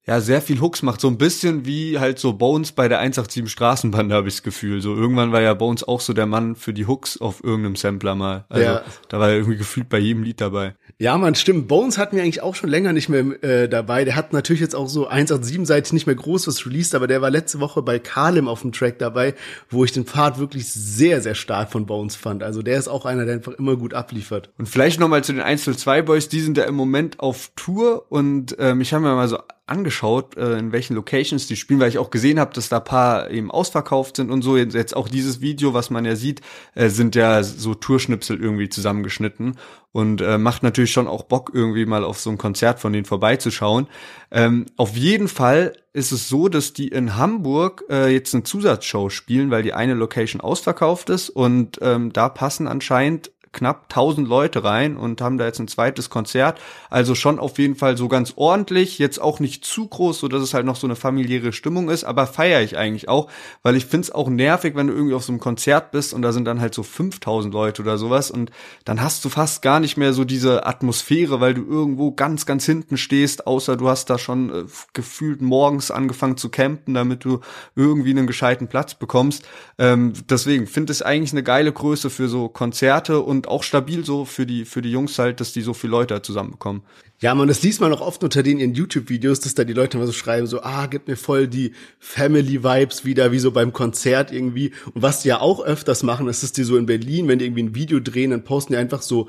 ja 0.08 0.22
sehr 0.22 0.40
viel 0.40 0.62
Hooks 0.62 0.80
macht, 0.80 1.02
so 1.02 1.08
ein 1.08 1.18
bisschen 1.18 1.66
wie 1.66 1.98
halt 1.98 2.18
so 2.18 2.32
Bones 2.32 2.72
bei 2.72 2.88
der 2.88 2.98
187 3.00 3.52
Straßenbande 3.52 4.14
habe 4.14 4.28
ich 4.28 4.36
das 4.36 4.42
Gefühl. 4.42 4.80
So 4.80 4.94
irgendwann 4.94 5.32
war 5.32 5.42
ja 5.42 5.52
Bones 5.52 5.84
auch 5.84 6.00
so 6.00 6.14
der 6.14 6.24
Mann 6.24 6.56
für 6.56 6.72
die 6.72 6.86
Hooks 6.86 7.20
auf 7.20 7.44
irgendeinem 7.44 7.76
Sampler 7.76 8.14
mal. 8.14 8.46
Also 8.48 8.64
ja. 8.64 8.82
da 9.10 9.20
war 9.20 9.28
er 9.28 9.34
irgendwie 9.34 9.58
gefühlt 9.58 9.90
bei 9.90 9.98
jedem 9.98 10.22
Lied 10.22 10.40
dabei. 10.40 10.74
Ja, 10.98 11.18
man 11.18 11.34
stimmt. 11.34 11.68
Bones 11.68 11.98
hatten 11.98 12.16
wir 12.16 12.22
eigentlich 12.22 12.42
auch 12.42 12.54
schon 12.54 12.70
länger 12.70 12.94
nicht 12.94 13.10
mehr 13.10 13.42
äh, 13.44 13.68
dabei. 13.68 14.06
Der 14.06 14.16
hat 14.16 14.32
natürlich 14.32 14.62
jetzt 14.62 14.74
auch 14.74 14.88
so 14.88 15.08
187 15.08 15.66
seit 15.66 15.92
nicht 15.92 16.06
mehr 16.06 16.16
groß 16.16 16.48
was 16.48 16.64
released, 16.64 16.94
aber 16.94 17.06
der 17.06 17.20
war 17.20 17.28
letzte 17.28 17.60
Woche 17.60 17.82
bei 17.82 17.98
Kalim 17.98 18.48
auf 18.48 18.62
dem 18.62 18.72
Track 18.72 18.98
dabei, 18.98 19.34
wo 19.68 19.84
ich 19.84 19.92
den 19.92 20.06
Part 20.06 20.38
wirklich 20.38 20.72
sehr 20.72 21.20
sehr 21.20 21.34
stark 21.34 21.70
von 21.70 21.84
Bones 21.84 22.16
fand. 22.16 22.42
Also 22.42 22.62
der 22.62 22.78
ist 22.78 22.88
auch 22.88 23.04
einer, 23.04 23.26
der 23.26 23.34
einfach 23.34 23.52
immer 23.52 23.76
gut 23.76 23.92
abliefert. 23.92 24.48
Und 24.56 24.70
vielleicht 24.70 25.00
noch 25.00 25.08
mal 25.08 25.22
zu 25.22 25.34
den 25.34 25.42
102 25.42 26.00
Boys, 26.00 26.30
die 26.30 26.40
sind 26.40 26.56
ja 26.56 26.64
im 26.64 26.76
Moment 26.76 27.20
auf 27.20 27.50
Tour 27.56 28.10
und 28.10 28.56
ähm, 28.58 28.80
ich 28.80 28.94
habe 28.94 29.04
mir 29.04 29.14
mal 29.14 29.28
so 29.28 29.38
angeschaut, 29.68 30.36
äh, 30.36 30.58
in 30.58 30.72
welchen 30.72 30.94
Locations 30.94 31.46
die 31.46 31.56
spielen, 31.56 31.80
weil 31.80 31.88
ich 31.88 31.98
auch 31.98 32.10
gesehen 32.10 32.40
habe, 32.40 32.54
dass 32.54 32.68
da 32.68 32.80
paar 32.80 33.30
eben 33.30 33.50
ausverkauft 33.50 34.16
sind 34.16 34.30
und 34.30 34.42
so. 34.42 34.56
Jetzt 34.56 34.96
auch 34.96 35.08
dieses 35.08 35.40
Video, 35.40 35.74
was 35.74 35.90
man 35.90 36.04
ja 36.04 36.16
sieht, 36.16 36.40
äh, 36.74 36.88
sind 36.88 37.14
ja 37.14 37.42
so 37.42 37.74
Tourschnipsel 37.74 38.40
irgendwie 38.40 38.68
zusammengeschnitten 38.68 39.56
und 39.92 40.20
äh, 40.20 40.38
macht 40.38 40.62
natürlich 40.62 40.92
schon 40.92 41.06
auch 41.06 41.24
Bock, 41.24 41.50
irgendwie 41.54 41.86
mal 41.86 42.04
auf 42.04 42.20
so 42.20 42.30
ein 42.30 42.38
Konzert 42.38 42.80
von 42.80 42.92
denen 42.92 43.04
vorbeizuschauen. 43.04 43.88
Ähm, 44.30 44.66
auf 44.76 44.96
jeden 44.96 45.28
Fall 45.28 45.74
ist 45.92 46.12
es 46.12 46.28
so, 46.28 46.48
dass 46.48 46.72
die 46.72 46.88
in 46.88 47.16
Hamburg 47.16 47.84
äh, 47.90 48.12
jetzt 48.12 48.34
eine 48.34 48.44
Zusatzshow 48.44 49.10
spielen, 49.10 49.50
weil 49.50 49.62
die 49.62 49.72
eine 49.72 49.94
Location 49.94 50.40
ausverkauft 50.40 51.10
ist 51.10 51.30
und 51.30 51.78
ähm, 51.82 52.12
da 52.12 52.28
passen 52.28 52.68
anscheinend 52.68 53.30
knapp 53.52 53.84
1000 53.84 54.28
Leute 54.28 54.64
rein 54.64 54.96
und 54.96 55.20
haben 55.20 55.38
da 55.38 55.46
jetzt 55.46 55.58
ein 55.58 55.68
zweites 55.68 56.10
Konzert. 56.10 56.60
Also 56.90 57.14
schon 57.14 57.38
auf 57.38 57.58
jeden 57.58 57.74
Fall 57.76 57.96
so 57.96 58.08
ganz 58.08 58.34
ordentlich, 58.36 58.98
jetzt 58.98 59.20
auch 59.20 59.40
nicht 59.40 59.64
zu 59.64 59.86
groß, 59.86 60.18
so 60.18 60.28
dass 60.28 60.42
es 60.42 60.54
halt 60.54 60.66
noch 60.66 60.76
so 60.76 60.86
eine 60.86 60.96
familiäre 60.96 61.52
Stimmung 61.52 61.88
ist, 61.88 62.04
aber 62.04 62.26
feiere 62.26 62.62
ich 62.62 62.76
eigentlich 62.76 63.08
auch, 63.08 63.30
weil 63.62 63.76
ich 63.76 63.86
find's 63.86 64.10
auch 64.10 64.28
nervig, 64.28 64.74
wenn 64.76 64.88
du 64.88 64.92
irgendwie 64.92 65.14
auf 65.14 65.24
so 65.24 65.32
einem 65.32 65.40
Konzert 65.40 65.90
bist 65.90 66.12
und 66.12 66.22
da 66.22 66.32
sind 66.32 66.44
dann 66.44 66.60
halt 66.60 66.74
so 66.74 66.82
5000 66.82 67.52
Leute 67.52 67.82
oder 67.82 67.98
sowas 67.98 68.30
und 68.30 68.50
dann 68.84 69.02
hast 69.02 69.24
du 69.24 69.28
fast 69.28 69.62
gar 69.62 69.80
nicht 69.80 69.96
mehr 69.96 70.12
so 70.12 70.24
diese 70.24 70.66
Atmosphäre, 70.66 71.40
weil 71.40 71.54
du 71.54 71.64
irgendwo 71.64 72.12
ganz, 72.12 72.46
ganz 72.46 72.64
hinten 72.64 72.96
stehst, 72.96 73.46
außer 73.46 73.76
du 73.76 73.88
hast 73.88 74.10
da 74.10 74.18
schon 74.18 74.50
äh, 74.50 74.64
gefühlt 74.92 75.40
morgens 75.42 75.90
angefangen 75.90 76.36
zu 76.36 76.48
campen, 76.48 76.94
damit 76.94 77.24
du 77.24 77.40
irgendwie 77.74 78.10
einen 78.10 78.26
gescheiten 78.26 78.68
Platz 78.68 78.94
bekommst. 78.94 79.46
Ähm, 79.78 80.12
deswegen 80.28 80.66
finde 80.66 80.92
ich 80.92 81.04
eigentlich 81.04 81.32
eine 81.32 81.42
geile 81.42 81.72
Größe 81.72 82.10
für 82.10 82.28
so 82.28 82.48
Konzerte 82.48 83.20
und 83.20 83.37
auch 83.46 83.62
stabil 83.62 84.04
so 84.04 84.24
für 84.24 84.46
die, 84.46 84.64
für 84.64 84.82
die 84.82 84.90
Jungs 84.90 85.18
halt, 85.18 85.40
dass 85.40 85.52
die 85.52 85.60
so 85.60 85.74
viele 85.74 85.92
Leute 85.92 86.20
zusammenbekommen. 86.22 86.82
Ja, 87.20 87.34
man, 87.34 87.48
das 87.48 87.62
liest 87.62 87.80
man 87.80 87.92
auch 87.92 88.00
oft 88.00 88.24
unter 88.24 88.42
den 88.42 88.58
ihren 88.58 88.74
YouTube-Videos, 88.74 89.40
dass 89.40 89.54
da 89.54 89.64
die 89.64 89.72
Leute 89.72 89.96
immer 89.96 90.06
so 90.06 90.12
schreiben, 90.12 90.46
so, 90.46 90.62
ah, 90.62 90.86
gib 90.86 91.08
mir 91.08 91.16
voll 91.16 91.48
die 91.48 91.72
Family-Vibes 91.98 93.04
wieder, 93.04 93.32
wie 93.32 93.38
so 93.38 93.50
beim 93.50 93.72
Konzert 93.72 94.32
irgendwie. 94.32 94.72
Und 94.94 95.02
was 95.02 95.22
die 95.22 95.28
ja 95.28 95.40
auch 95.40 95.60
öfters 95.60 96.02
machen, 96.02 96.28
ist, 96.28 96.42
dass 96.42 96.52
die 96.52 96.64
so 96.64 96.76
in 96.76 96.86
Berlin, 96.86 97.28
wenn 97.28 97.38
die 97.38 97.44
irgendwie 97.44 97.64
ein 97.64 97.74
Video 97.74 98.00
drehen, 98.00 98.30
dann 98.30 98.44
posten 98.44 98.72
die 98.72 98.78
einfach 98.78 99.02
so 99.02 99.28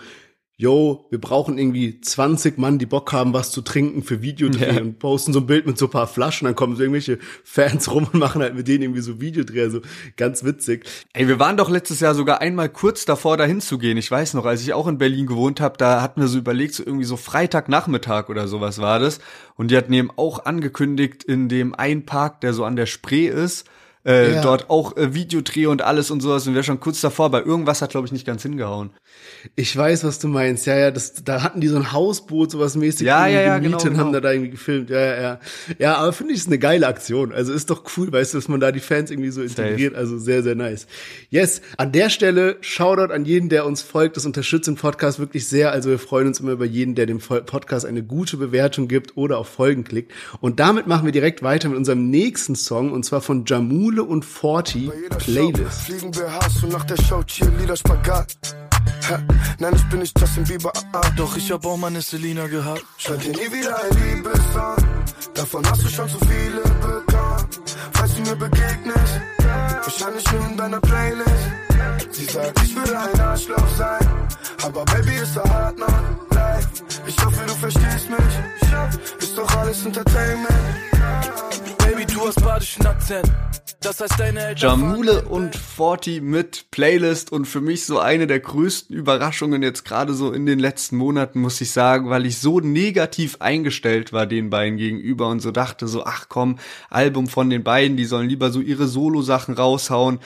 yo, 0.60 1.06
wir 1.10 1.22
brauchen 1.22 1.58
irgendwie 1.58 2.02
20 2.02 2.58
Mann, 2.58 2.80
die 2.80 2.86
Bock 2.86 3.14
haben, 3.14 3.32
was 3.32 3.50
zu 3.50 3.62
trinken 3.62 4.04
für 4.04 4.22
Videodreh 4.22 4.76
ja. 4.76 4.82
und 4.82 5.00
posten 5.00 5.32
so 5.32 5.40
ein 5.40 5.46
Bild 5.46 5.66
mit 5.66 5.78
so 5.78 5.86
ein 5.86 5.92
paar 5.92 6.06
Flaschen, 6.06 6.48
dann 6.48 6.56
kommen 6.56 6.76
so 6.76 6.82
irgendwelche 6.82 7.18
Fans 7.46 7.90
rum 7.90 8.10
und 8.12 8.20
machen 8.20 8.42
halt 8.42 8.56
mit 8.56 8.68
denen 8.68 8.84
irgendwie 8.84 9.00
so 9.00 9.22
Videodreh, 9.22 9.62
also 9.62 9.80
ganz 10.18 10.44
witzig. 10.44 10.84
Ey, 11.14 11.30
wir 11.30 11.40
waren 11.40 11.56
doch 11.56 11.70
letztes 11.70 12.02
Jahr 12.02 12.14
sogar 12.14 12.42
einmal 12.42 12.68
kurz 12.68 13.06
davor, 13.06 13.38
dahin 13.38 13.62
zu 13.62 13.78
gehen. 13.78 13.96
Ich 13.96 14.12
weiß 14.12 14.34
noch, 14.34 14.46
als 14.46 14.62
ich 14.62 14.74
auch 14.74 14.88
in 14.88 14.98
Berlin 14.98 15.28
gewohnt 15.28 15.62
habe, 15.62 15.78
da 15.78 16.02
hatten 16.02 16.20
wir 16.20 16.28
so 16.28 16.38
überlegt, 16.38 16.74
so 16.74 16.84
irgendwie 16.86 17.06
so 17.06 17.16
Freitagnachmittag 17.16 18.28
oder 18.28 18.50
sowas 18.50 18.80
war 18.80 19.00
das. 19.00 19.20
Und 19.56 19.72
die 19.72 19.78
hatten 19.78 19.94
eben 19.94 20.12
auch 20.18 20.44
angekündigt, 20.44 21.24
in 21.24 21.48
dem 21.48 21.74
einen 21.74 22.06
Park, 22.06 22.42
der 22.42 22.52
so 22.52 22.66
an 22.66 22.76
der 22.76 22.86
Spree 22.86 23.28
ist, 23.28 23.66
äh, 24.06 24.34
ja. 24.36 24.42
dort 24.42 24.70
auch 24.70 24.96
äh, 24.98 25.14
Videodreh 25.14 25.68
und 25.68 25.82
alles 25.82 26.12
und 26.12 26.22
sowas 26.22 26.48
und 26.48 26.56
wir 26.56 26.64
schon 26.64 26.80
kurz 26.80 27.02
davor, 27.02 27.30
bei 27.32 27.42
irgendwas 27.42 27.82
hat 27.82 27.92
glaube 27.92 28.08
ich 28.08 28.12
nicht 28.12 28.26
ganz 28.26 28.44
hingehauen. 28.44 28.92
Ich 29.56 29.76
weiß, 29.76 30.04
was 30.04 30.20
du 30.20 30.28
meinst. 30.28 30.66
Ja, 30.66 30.78
ja, 30.78 30.92
das, 30.92 31.24
da 31.24 31.44
hatten 31.44 31.62
die 31.62 31.68
so 31.68 31.78
ein 31.78 31.92
Hausboot, 31.92 32.52
sowas 32.52 32.76
mäßig. 32.76 33.08
Ja, 33.08 33.28
ja, 33.28 33.42
ja, 33.42 33.60
genau, 33.60 33.78
genau. 33.78 33.98
haben 34.00 34.14
da, 34.14 34.20
da 34.20 34.32
irgendwie 34.32 34.52
gefilmt. 34.52 34.90
Ja, 34.90 35.00
ja, 35.00 35.22
ja. 35.22 35.40
Ja, 35.78 35.96
aber 35.96 36.14
finde 36.14 36.34
ich, 36.34 36.40
ist 36.40 36.48
eine 36.48 36.60
geile 36.60 36.88
Aktion. 36.88 37.32
Also 37.32 37.54
ist 37.54 37.70
doch 37.70 37.84
cool, 37.98 38.12
weißt 38.12 38.34
du, 38.34 38.38
dass 38.38 38.48
man 38.48 38.60
da 38.60 38.72
die 38.72 38.80
Fans 38.80 39.12
irgendwie 39.12 39.32
so 39.32 39.42
integriert. 39.42 39.94
Safe. 39.94 39.98
Also 39.98 40.18
sehr, 40.18 40.44
sehr 40.44 40.56
nice. 40.56 40.88
Yes, 41.30 41.62
an 41.78 41.92
der 41.92 42.10
Stelle 42.10 42.58
Shoutout 42.62 43.14
an 43.14 43.26
jeden, 43.26 43.50
der 43.50 43.66
uns 43.66 43.82
folgt. 43.82 44.18
Das 44.18 44.26
unterstützt 44.26 44.68
den 44.68 44.76
Podcast 44.76 45.20
wirklich 45.20 45.48
sehr. 45.48 45.72
Also 45.72 45.90
wir 45.90 46.00
freuen 46.00 46.28
uns 46.28 46.40
immer 46.40 46.52
über 46.52 46.66
jeden, 46.66 46.96
der 46.96 47.06
dem 47.06 47.20
Podcast 47.20 47.86
eine 47.86 48.04
gute 48.04 48.38
Bewertung 48.38 48.88
gibt 48.88 49.16
oder 49.16 49.38
auf 49.38 49.48
Folgen 49.48 49.84
klickt. 49.84 50.12
Und 50.42 50.60
damit 50.60 50.88
machen 50.88 51.06
wir 51.06 51.12
direkt 51.12 51.44
weiter 51.44 51.70
mit 51.70 51.78
unserem 51.78 52.10
nächsten 52.10 52.56
Song 52.56 52.92
und 52.92 53.04
zwar 53.06 53.22
von 53.22 53.46
Jamule 53.90 54.04
und 54.04 54.24
Forty 54.24 54.92
Playlist. 55.18 55.82
Fliegen 55.82 56.16
wir 56.16 56.34
Haus 56.34 56.64
und 56.64 56.72
nach 56.72 56.86
der 56.86 56.98
Show 56.98 57.24
Cheerleader 57.24 57.76
Spagat. 57.76 58.38
Nein, 59.58 59.74
ich 59.76 59.84
bin 59.90 60.00
nicht 60.00 60.20
Justin 60.20 60.44
Bieber, 60.44 60.72
ah, 60.76 61.02
ah. 61.02 61.10
Doch 61.18 61.36
ich 61.36 61.52
hab 61.52 61.66
auch 61.66 61.78
meine 61.78 62.02
Selina 62.02 62.46
gehabt. 62.46 62.86
Schreib 62.98 63.22
dir 63.22 63.32
nie 63.32 63.52
wieder 63.52 63.76
ein 63.82 64.16
Liebessong. 64.16 64.78
Davon 65.34 65.68
hast 65.70 65.84
du 65.84 65.90
schon 65.90 66.08
zu 66.08 66.20
viele 66.20 66.62
bekommen. 66.62 67.48
Falls 67.94 68.16
du 68.16 68.22
mir 68.22 68.36
begegnest, 68.36 69.22
wahrscheinlich 69.84 70.32
nur 70.32 70.46
in 70.46 70.58
deiner 70.58 70.82
Playlist. 70.82 71.30
Sie 72.12 72.26
sagt, 72.26 72.64
ich 72.64 72.76
will 72.76 72.96
ein 72.96 73.20
Arschloch 73.20 73.68
sein. 73.76 74.08
Aber 74.64 74.86
Baby 74.86 75.16
ist 75.16 75.38
a 75.38 75.50
hard 75.50 75.78
knock 75.78 76.32
life. 76.32 76.70
Ich 77.08 77.26
hoffe, 77.26 77.44
du 77.48 77.54
verstehst 77.56 78.10
mich. 78.10 79.20
Ist 79.20 79.36
doch 79.36 79.56
alles 79.56 79.84
Entertainment. 79.84 81.79
Baby, 82.00 82.14
du 82.14 82.28
hast 82.28 82.42
badischen 82.42 82.86
Akzent. 82.86 83.30
Das 83.82 84.00
heißt, 84.00 84.18
deine 84.18 84.40
Eltern 84.40 84.80
Jamule 84.80 85.26
und 85.26 85.54
Forty 85.54 86.22
mit 86.22 86.72
Playlist 86.72 87.30
und 87.30 87.46
für 87.46 87.60
mich 87.60 87.86
so 87.86 88.00
eine 88.00 88.26
der 88.26 88.40
größten 88.40 88.96
Überraschungen 88.96 89.62
jetzt 89.64 89.84
gerade 89.84 90.14
so 90.14 90.32
in 90.32 90.46
den 90.46 90.60
letzten 90.60 90.96
Monaten, 90.96 91.42
muss 91.42 91.60
ich 91.60 91.72
sagen, 91.72 92.10
weil 92.10 92.26
ich 92.26 92.38
so 92.38 92.62
negativ 92.62 93.42
eingestellt 93.42 94.14
war 94.14 94.28
den 94.28 94.50
beiden 94.50 94.78
gegenüber 94.78 95.28
und 95.28 95.42
so 95.42 95.52
dachte 95.52 95.90
so, 95.90 96.06
ach 96.06 96.28
komm, 96.30 96.58
Album 96.90 97.28
von 97.28 97.50
den 97.50 97.66
beiden, 97.66 97.98
die 97.98 98.06
sollen 98.06 98.30
lieber 98.30 98.50
so 98.50 98.62
ihre 98.62 98.88
Solo-Sachen 98.88 99.56
raushauen. 99.56 100.20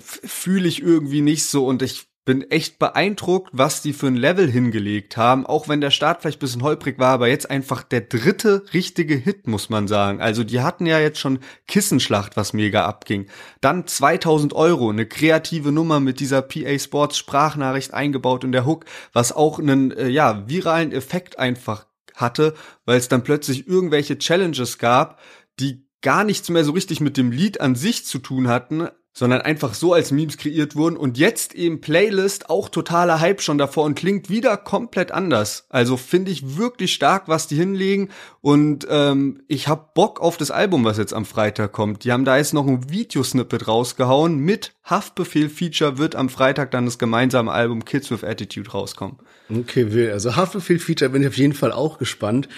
Fühle 0.00 0.68
ich 0.68 0.80
irgendwie 0.80 1.20
nicht 1.20 1.44
so 1.44 1.66
und 1.66 1.82
ich 1.82 2.07
bin 2.28 2.50
echt 2.50 2.78
beeindruckt, 2.78 3.48
was 3.54 3.80
die 3.80 3.94
für 3.94 4.06
ein 4.06 4.14
Level 4.14 4.50
hingelegt 4.50 5.16
haben, 5.16 5.46
auch 5.46 5.66
wenn 5.66 5.80
der 5.80 5.90
Start 5.90 6.20
vielleicht 6.20 6.38
bisschen 6.38 6.62
holprig 6.62 6.98
war, 6.98 7.14
aber 7.14 7.26
jetzt 7.26 7.50
einfach 7.50 7.82
der 7.82 8.02
dritte 8.02 8.66
richtige 8.74 9.14
Hit, 9.14 9.46
muss 9.46 9.70
man 9.70 9.88
sagen. 9.88 10.20
Also 10.20 10.44
die 10.44 10.60
hatten 10.60 10.84
ja 10.84 10.98
jetzt 10.98 11.20
schon 11.20 11.38
Kissenschlacht, 11.66 12.36
was 12.36 12.52
mega 12.52 12.84
abging. 12.84 13.28
Dann 13.62 13.86
2000 13.86 14.52
Euro, 14.52 14.90
eine 14.90 15.06
kreative 15.06 15.72
Nummer 15.72 16.00
mit 16.00 16.20
dieser 16.20 16.42
PA 16.42 16.78
Sports 16.78 17.16
Sprachnachricht 17.16 17.94
eingebaut 17.94 18.44
in 18.44 18.52
der 18.52 18.66
Hook, 18.66 18.84
was 19.14 19.32
auch 19.32 19.58
einen, 19.58 19.92
äh, 19.92 20.08
ja, 20.08 20.46
viralen 20.46 20.92
Effekt 20.92 21.38
einfach 21.38 21.86
hatte, 22.14 22.52
weil 22.84 22.98
es 22.98 23.08
dann 23.08 23.24
plötzlich 23.24 23.66
irgendwelche 23.66 24.18
Challenges 24.18 24.76
gab, 24.76 25.18
die 25.60 25.88
gar 26.02 26.24
nichts 26.24 26.50
mehr 26.50 26.64
so 26.64 26.72
richtig 26.72 27.00
mit 27.00 27.16
dem 27.16 27.32
Lied 27.32 27.62
an 27.62 27.74
sich 27.74 28.04
zu 28.04 28.18
tun 28.18 28.48
hatten, 28.48 28.88
sondern 29.12 29.40
einfach 29.40 29.74
so 29.74 29.92
als 29.92 30.12
Memes 30.12 30.36
kreiert 30.36 30.76
wurden 30.76 30.96
und 30.96 31.18
jetzt 31.18 31.54
eben 31.54 31.80
Playlist 31.80 32.50
auch 32.50 32.68
totaler 32.68 33.20
Hype 33.20 33.42
schon 33.42 33.58
davor 33.58 33.84
und 33.84 33.96
klingt 33.96 34.30
wieder 34.30 34.56
komplett 34.56 35.10
anders. 35.10 35.66
Also 35.70 35.96
finde 35.96 36.30
ich 36.30 36.56
wirklich 36.56 36.92
stark, 36.92 37.26
was 37.26 37.46
die 37.46 37.56
hinlegen 37.56 38.10
und 38.40 38.86
ähm, 38.88 39.42
ich 39.48 39.66
hab 39.66 39.94
Bock 39.94 40.20
auf 40.20 40.36
das 40.36 40.50
Album, 40.50 40.84
was 40.84 40.98
jetzt 40.98 41.14
am 41.14 41.24
Freitag 41.24 41.72
kommt. 41.72 42.04
Die 42.04 42.12
haben 42.12 42.24
da 42.24 42.36
jetzt 42.36 42.54
noch 42.54 42.66
ein 42.66 42.90
Videosnippet 42.90 43.66
rausgehauen 43.66 44.38
mit 44.38 44.72
Haftbefehl-Feature 44.88 45.98
wird 45.98 46.16
am 46.16 46.28
Freitag 46.28 46.70
dann 46.70 46.86
das 46.86 46.98
gemeinsame 46.98 47.52
Album 47.52 47.84
Kids 47.84 48.10
with 48.10 48.24
Attitude 48.24 48.70
rauskommen. 48.70 49.18
Okay, 49.50 49.92
will. 49.92 50.10
Also 50.10 50.36
Haftbefehl-Feature 50.36 51.10
bin 51.10 51.22
ich 51.22 51.28
auf 51.28 51.36
jeden 51.36 51.54
Fall 51.54 51.72
auch 51.72 51.98
gespannt. 51.98 52.48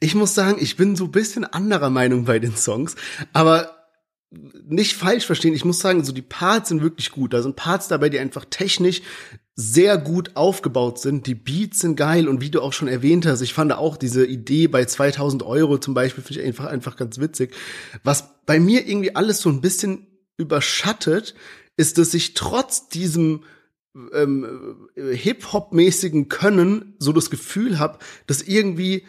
Ich 0.00 0.14
muss 0.14 0.34
sagen, 0.34 0.56
ich 0.60 0.76
bin 0.76 0.96
so 0.96 1.08
bisschen 1.08 1.44
anderer 1.44 1.90
Meinung 1.90 2.24
bei 2.24 2.38
den 2.38 2.56
Songs, 2.56 2.96
aber 3.32 3.83
nicht 4.66 4.94
falsch 4.94 5.26
verstehen, 5.26 5.54
ich 5.54 5.64
muss 5.64 5.80
sagen, 5.80 6.04
so 6.04 6.12
die 6.12 6.22
Parts 6.22 6.68
sind 6.68 6.82
wirklich 6.82 7.10
gut. 7.10 7.32
Da 7.32 7.42
sind 7.42 7.56
Parts 7.56 7.88
dabei, 7.88 8.08
die 8.08 8.18
einfach 8.18 8.44
technisch 8.44 9.02
sehr 9.56 9.98
gut 9.98 10.32
aufgebaut 10.34 10.98
sind. 10.98 11.26
Die 11.26 11.34
Beats 11.34 11.80
sind 11.80 11.96
geil 11.96 12.28
und 12.28 12.40
wie 12.40 12.50
du 12.50 12.60
auch 12.60 12.72
schon 12.72 12.88
erwähnt 12.88 13.24
hast, 13.26 13.40
ich 13.40 13.54
fand 13.54 13.72
auch 13.72 13.96
diese 13.96 14.26
Idee 14.26 14.66
bei 14.66 14.84
2000 14.84 15.44
Euro 15.44 15.78
zum 15.78 15.94
Beispiel, 15.94 16.24
finde 16.24 16.40
ich 16.40 16.46
einfach, 16.46 16.66
einfach 16.66 16.96
ganz 16.96 17.18
witzig. 17.18 17.54
Was 18.02 18.40
bei 18.46 18.58
mir 18.58 18.86
irgendwie 18.86 19.14
alles 19.14 19.40
so 19.40 19.48
ein 19.48 19.60
bisschen 19.60 20.06
überschattet, 20.36 21.34
ist, 21.76 21.98
dass 21.98 22.14
ich 22.14 22.34
trotz 22.34 22.88
diesem 22.88 23.44
ähm, 24.12 24.88
Hip-Hop-mäßigen 24.96 26.28
Können 26.28 26.94
so 26.98 27.12
das 27.12 27.30
Gefühl 27.30 27.78
habe, 27.78 27.98
dass 28.26 28.42
irgendwie 28.42 29.04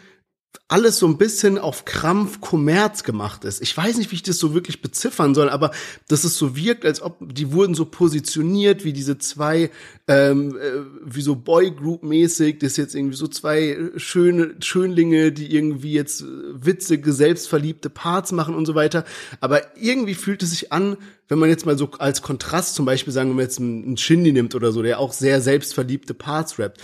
alles 0.68 0.98
so 0.98 1.06
ein 1.06 1.18
bisschen 1.18 1.58
auf 1.58 1.84
Krampf 1.84 2.40
Kommerz 2.40 3.04
gemacht 3.04 3.44
ist. 3.44 3.62
Ich 3.62 3.76
weiß 3.76 3.98
nicht, 3.98 4.10
wie 4.10 4.16
ich 4.16 4.22
das 4.22 4.38
so 4.38 4.54
wirklich 4.54 4.82
beziffern 4.82 5.34
soll, 5.34 5.48
aber 5.48 5.70
dass 6.08 6.24
es 6.24 6.36
so 6.36 6.56
wirkt, 6.56 6.84
als 6.84 7.00
ob 7.02 7.18
die 7.20 7.52
wurden 7.52 7.74
so 7.74 7.84
positioniert 7.84 8.84
wie 8.84 8.92
diese 8.92 9.18
zwei, 9.18 9.70
ähm, 10.08 10.56
äh, 10.56 10.80
wie 11.04 11.20
so 11.20 11.34
Boygroup-mäßig, 11.36 12.58
das 12.58 12.76
jetzt 12.76 12.94
irgendwie 12.94 13.16
so 13.16 13.28
zwei 13.28 13.78
schöne 13.96 14.56
Schönlinge, 14.60 15.32
die 15.32 15.54
irgendwie 15.54 15.92
jetzt 15.92 16.24
witzige, 16.26 17.12
selbstverliebte 17.12 17.90
Parts 17.90 18.32
machen 18.32 18.54
und 18.54 18.66
so 18.66 18.74
weiter. 18.74 19.04
Aber 19.40 19.76
irgendwie 19.76 20.14
fühlt 20.14 20.42
es 20.42 20.50
sich 20.50 20.72
an, 20.72 20.96
wenn 21.28 21.38
man 21.38 21.48
jetzt 21.48 21.66
mal 21.66 21.78
so 21.78 21.90
als 21.98 22.22
Kontrast 22.22 22.74
zum 22.74 22.86
Beispiel 22.86 23.12
sagen, 23.12 23.30
wenn 23.30 23.36
man 23.36 23.44
jetzt 23.44 23.60
einen 23.60 23.96
Shindy 23.96 24.32
nimmt 24.32 24.54
oder 24.54 24.72
so, 24.72 24.82
der 24.82 24.98
auch 24.98 25.12
sehr 25.12 25.40
selbstverliebte 25.40 26.14
Parts 26.14 26.58
rappt, 26.58 26.80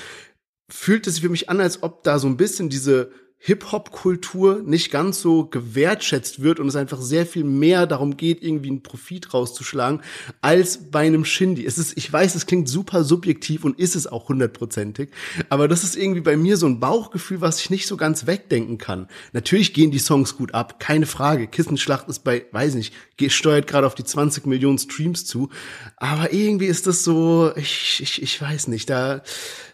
fühlt 0.68 1.06
es 1.06 1.14
sich 1.14 1.22
für 1.22 1.28
mich 1.28 1.50
an, 1.50 1.60
als 1.60 1.82
ob 1.82 2.02
da 2.02 2.18
so 2.18 2.26
ein 2.26 2.36
bisschen 2.36 2.68
diese 2.68 3.10
Hip-Hop-Kultur 3.44 4.62
nicht 4.64 4.92
ganz 4.92 5.20
so 5.20 5.46
gewertschätzt 5.46 6.42
wird 6.42 6.60
und 6.60 6.68
es 6.68 6.76
einfach 6.76 7.00
sehr 7.00 7.26
viel 7.26 7.42
mehr 7.42 7.88
darum 7.88 8.16
geht, 8.16 8.40
irgendwie 8.40 8.68
einen 8.68 8.84
Profit 8.84 9.34
rauszuschlagen, 9.34 10.00
als 10.40 10.90
bei 10.92 11.00
einem 11.06 11.24
Shindy. 11.24 11.66
Es 11.66 11.76
ist, 11.76 11.96
ich 11.96 12.12
weiß, 12.12 12.36
es 12.36 12.46
klingt 12.46 12.68
super 12.68 13.02
subjektiv 13.02 13.64
und 13.64 13.80
ist 13.80 13.96
es 13.96 14.06
auch 14.06 14.28
hundertprozentig, 14.28 15.10
aber 15.48 15.66
das 15.66 15.82
ist 15.82 15.96
irgendwie 15.96 16.20
bei 16.20 16.36
mir 16.36 16.56
so 16.56 16.66
ein 16.66 16.78
Bauchgefühl, 16.78 17.40
was 17.40 17.60
ich 17.60 17.68
nicht 17.68 17.88
so 17.88 17.96
ganz 17.96 18.28
wegdenken 18.28 18.78
kann. 18.78 19.08
Natürlich 19.32 19.74
gehen 19.74 19.90
die 19.90 19.98
Songs 19.98 20.36
gut 20.36 20.54
ab, 20.54 20.78
keine 20.78 21.06
Frage. 21.06 21.48
Kissenschlacht 21.48 22.08
ist 22.08 22.20
bei, 22.20 22.46
weiß 22.52 22.74
nicht, 22.76 22.94
steuert 23.28 23.66
gerade 23.66 23.86
auf 23.86 23.94
die 23.94 24.04
20 24.04 24.46
Millionen 24.46 24.78
Streams 24.78 25.24
zu, 25.24 25.48
aber 25.96 26.32
irgendwie 26.32 26.66
ist 26.66 26.86
das 26.86 27.02
so, 27.02 27.52
ich, 27.56 28.00
ich, 28.02 28.22
ich 28.22 28.40
weiß 28.40 28.68
nicht, 28.68 28.88
da, 28.88 29.22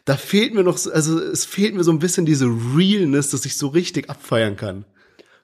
da 0.09 0.17
fehlt 0.17 0.55
mir 0.55 0.65
noch, 0.65 0.79
also 0.87 1.21
es 1.21 1.45
fehlt 1.45 1.75
mir 1.75 1.85
so 1.85 1.93
ein 1.93 1.99
bisschen 1.99 2.25
diese 2.25 2.47
Realness, 2.47 3.29
dass 3.29 3.45
ich 3.45 3.59
so 3.59 3.69
richtig 3.69 4.09
abfeiern 4.09 4.57
kann. 4.57 4.87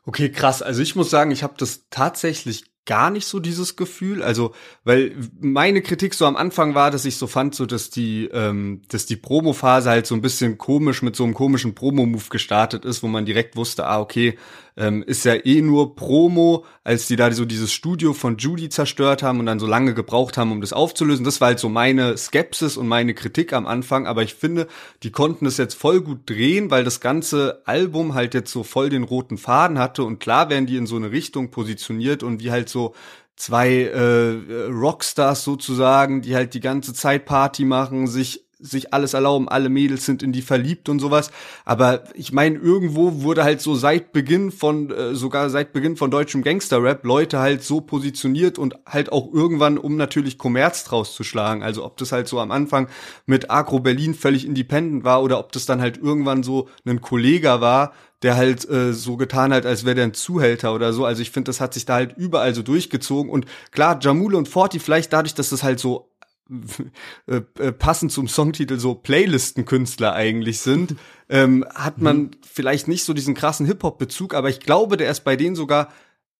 Okay, 0.07 0.31
krass. 0.31 0.62
Also 0.62 0.81
ich 0.81 0.96
muss 0.96 1.11
sagen, 1.11 1.31
ich 1.33 1.42
habe 1.42 1.55
das 1.59 1.85
tatsächlich 1.90 2.64
gar 2.87 3.11
nicht 3.11 3.27
so 3.27 3.40
dieses 3.40 3.77
Gefühl. 3.77 4.22
Also, 4.22 4.55
weil 4.85 5.14
meine 5.38 5.83
Kritik 5.83 6.14
so 6.14 6.24
am 6.24 6.37
Anfang 6.37 6.74
war, 6.74 6.90
dass 6.90 7.05
ich 7.05 7.16
so 7.16 7.27
fand, 7.27 7.55
so 7.55 7.66
dass 7.66 7.90
die, 7.90 8.27
ähm, 8.33 8.83
dass 8.88 9.05
die 9.05 9.16
Promo-Phase 9.16 9.90
halt 9.90 10.07
so 10.07 10.14
ein 10.14 10.22
bisschen 10.22 10.57
komisch 10.57 11.03
mit 11.03 11.14
so 11.14 11.24
einem 11.24 11.35
komischen 11.35 11.74
Promo-Move 11.74 12.29
gestartet 12.31 12.87
ist, 12.87 13.03
wo 13.03 13.09
man 13.09 13.27
direkt 13.27 13.57
wusste, 13.57 13.87
ah, 13.87 14.00
okay, 14.00 14.38
ähm, 14.77 15.03
ist 15.03 15.25
ja 15.25 15.35
eh 15.35 15.63
nur 15.63 15.95
Promo, 15.95 16.65
als 16.83 17.07
die 17.07 17.17
da 17.17 17.31
so 17.33 17.45
dieses 17.45 17.73
Studio 17.73 18.13
von 18.13 18.37
Judy 18.39 18.69
zerstört 18.69 19.23
haben 19.23 19.41
und 19.41 19.47
dann 19.47 19.61
so 19.61 19.67
lange 19.67 19.95
gebraucht 19.95 20.37
haben, 20.37 20.53
um 20.53 20.61
das 20.61 20.73
aufzulösen. 20.73 21.25
Das 21.25 21.41
war 21.41 21.49
halt 21.49 21.61
so 21.61 21.69
meine 21.69 22.17
Skepsis 22.17 22.77
und 22.77 22.89
meine 22.89 23.15
Kritik 23.15 23.53
am 23.53 23.67
Anfang, 23.67 24.07
aber 24.07 24.23
ich 24.23 24.35
finde, 24.35 24.67
die 25.03 25.13
konnten 25.13 25.47
es 25.47 25.57
jetzt 25.57 25.75
voll 25.75 26.01
gut 26.01 26.29
drehen, 26.29 26.71
weil 26.71 26.85
das 26.85 27.01
ganze 27.01 27.63
Album 27.67 28.15
halt 28.15 28.35
jetzt 28.35 28.51
so 28.51 28.65
voll 28.65 28.91
den 28.91 29.05
roten 29.05 29.39
Faden 29.39 29.79
hatte 29.79 30.05
und 30.05 30.19
klar 30.19 30.51
werden 30.51 30.67
die 30.67 30.77
in 30.77 30.87
so 30.87 30.97
eine 30.97 31.13
Richtung 31.13 31.51
positioniert 31.51 32.23
und 32.23 32.43
wie 32.43 32.51
halt 32.51 32.69
so 32.69 32.95
zwei 33.37 33.83
äh, 33.83 34.71
Rockstars 34.71 35.45
sozusagen, 35.45 36.23
die 36.23 36.35
halt 36.35 36.55
die 36.55 36.61
ganze 36.61 36.95
Zeit 36.95 37.25
Party 37.25 37.65
machen, 37.65 38.07
sich 38.07 38.43
sich 38.59 38.95
alles 38.95 39.14
erlauben, 39.14 39.49
alle 39.49 39.69
Mädels 39.69 40.07
sind 40.07 40.23
in 40.23 40.33
die 40.33 40.43
verliebt 40.43 40.88
und 40.88 40.99
sowas. 40.99 41.31
Aber 41.64 42.05
ich 42.14 42.33
meine, 42.33 42.59
irgendwo 42.59 43.23
wurde 43.23 43.45
halt 43.45 43.61
so 43.61 43.75
seit 43.75 44.12
Beginn 44.12 44.51
von, 44.51 44.90
äh, 44.90 45.14
sogar 45.14 45.51
seit 45.51 45.73
Beginn 45.73 45.97
von 45.97 46.11
deutschem 46.11 46.43
Gangster-Rap 46.43 47.05
Leute 47.05 47.38
halt 47.38 47.62
so 47.62 47.81
positioniert 47.81 48.59
und 48.59 48.75
halt 48.87 49.12
auch 49.12 49.33
irgendwann, 49.33 49.79
um 49.79 49.97
natürlich 49.97 50.38
Kommerz 50.38 50.85
draus 50.85 51.14
zu 51.14 51.25
schlagen. 51.25 51.62
Also 51.62 51.85
ob 51.85 51.97
das 51.97 52.12
halt 52.12 52.29
so 52.29 52.40
am 52.40 52.51
Anfang 52.51 52.88
mit 53.27 53.51
Agro 53.51 53.81
Berlin 53.81 54.14
völlig 54.14 54.47
independent 54.47 55.05
war 55.05 55.23
oder 55.23 55.38
ob 55.38 55.53
das 55.53 55.67
dann 55.67 55.81
halt 55.81 55.99
irgendwann 55.99 56.43
so 56.43 56.69
ein 56.87 57.01
Kollege 57.01 57.61
war, 57.61 57.93
der 58.25 58.37
halt 58.37 58.69
äh, 58.71 58.95
so 58.95 59.19
getan 59.19 59.53
hat, 59.53 59.67
als 59.67 59.85
wäre 59.85 59.97
der 59.97 60.05
ein 60.05 60.14
Zuhälter 60.14 60.75
oder 60.75 60.95
so. 60.95 61.05
Also 61.05 61.21
ich 61.21 61.31
finde, 61.31 61.51
das 61.51 61.61
hat 61.61 61.75
sich 61.75 61.85
da 61.85 61.95
halt 61.95 62.17
überall 62.17 62.55
so 62.55 62.62
durchgezogen. 62.62 63.31
Und 63.31 63.45
klar, 63.71 63.99
Jamule 64.01 64.38
und 64.38 64.49
Forti, 64.49 64.79
vielleicht 64.79 65.12
dadurch, 65.12 65.35
dass 65.35 65.51
das 65.51 65.62
halt 65.62 65.79
so 65.79 66.09
äh, 67.26 67.40
äh, 67.59 67.72
passend 67.72 68.12
zum 68.12 68.28
Songtitel 68.28 68.78
so 68.78 68.94
Playlistenkünstler 68.94 70.12
eigentlich 70.14 70.61
sind, 70.61 70.96
ähm, 71.28 71.64
hat 71.74 71.98
man 71.98 72.16
mhm. 72.18 72.30
vielleicht 72.42 72.88
nicht 72.88 73.04
so 73.04 73.14
diesen 73.14 73.35
krassen 73.35 73.66
Hip-Hop-Bezug, 73.66 74.35
aber 74.35 74.48
ich 74.48 74.61
glaube, 74.61 74.96
der 74.96 75.11
ist 75.11 75.24
bei 75.24 75.37
denen 75.37 75.57
sogar 75.57 75.92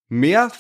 mehr 0.09 0.51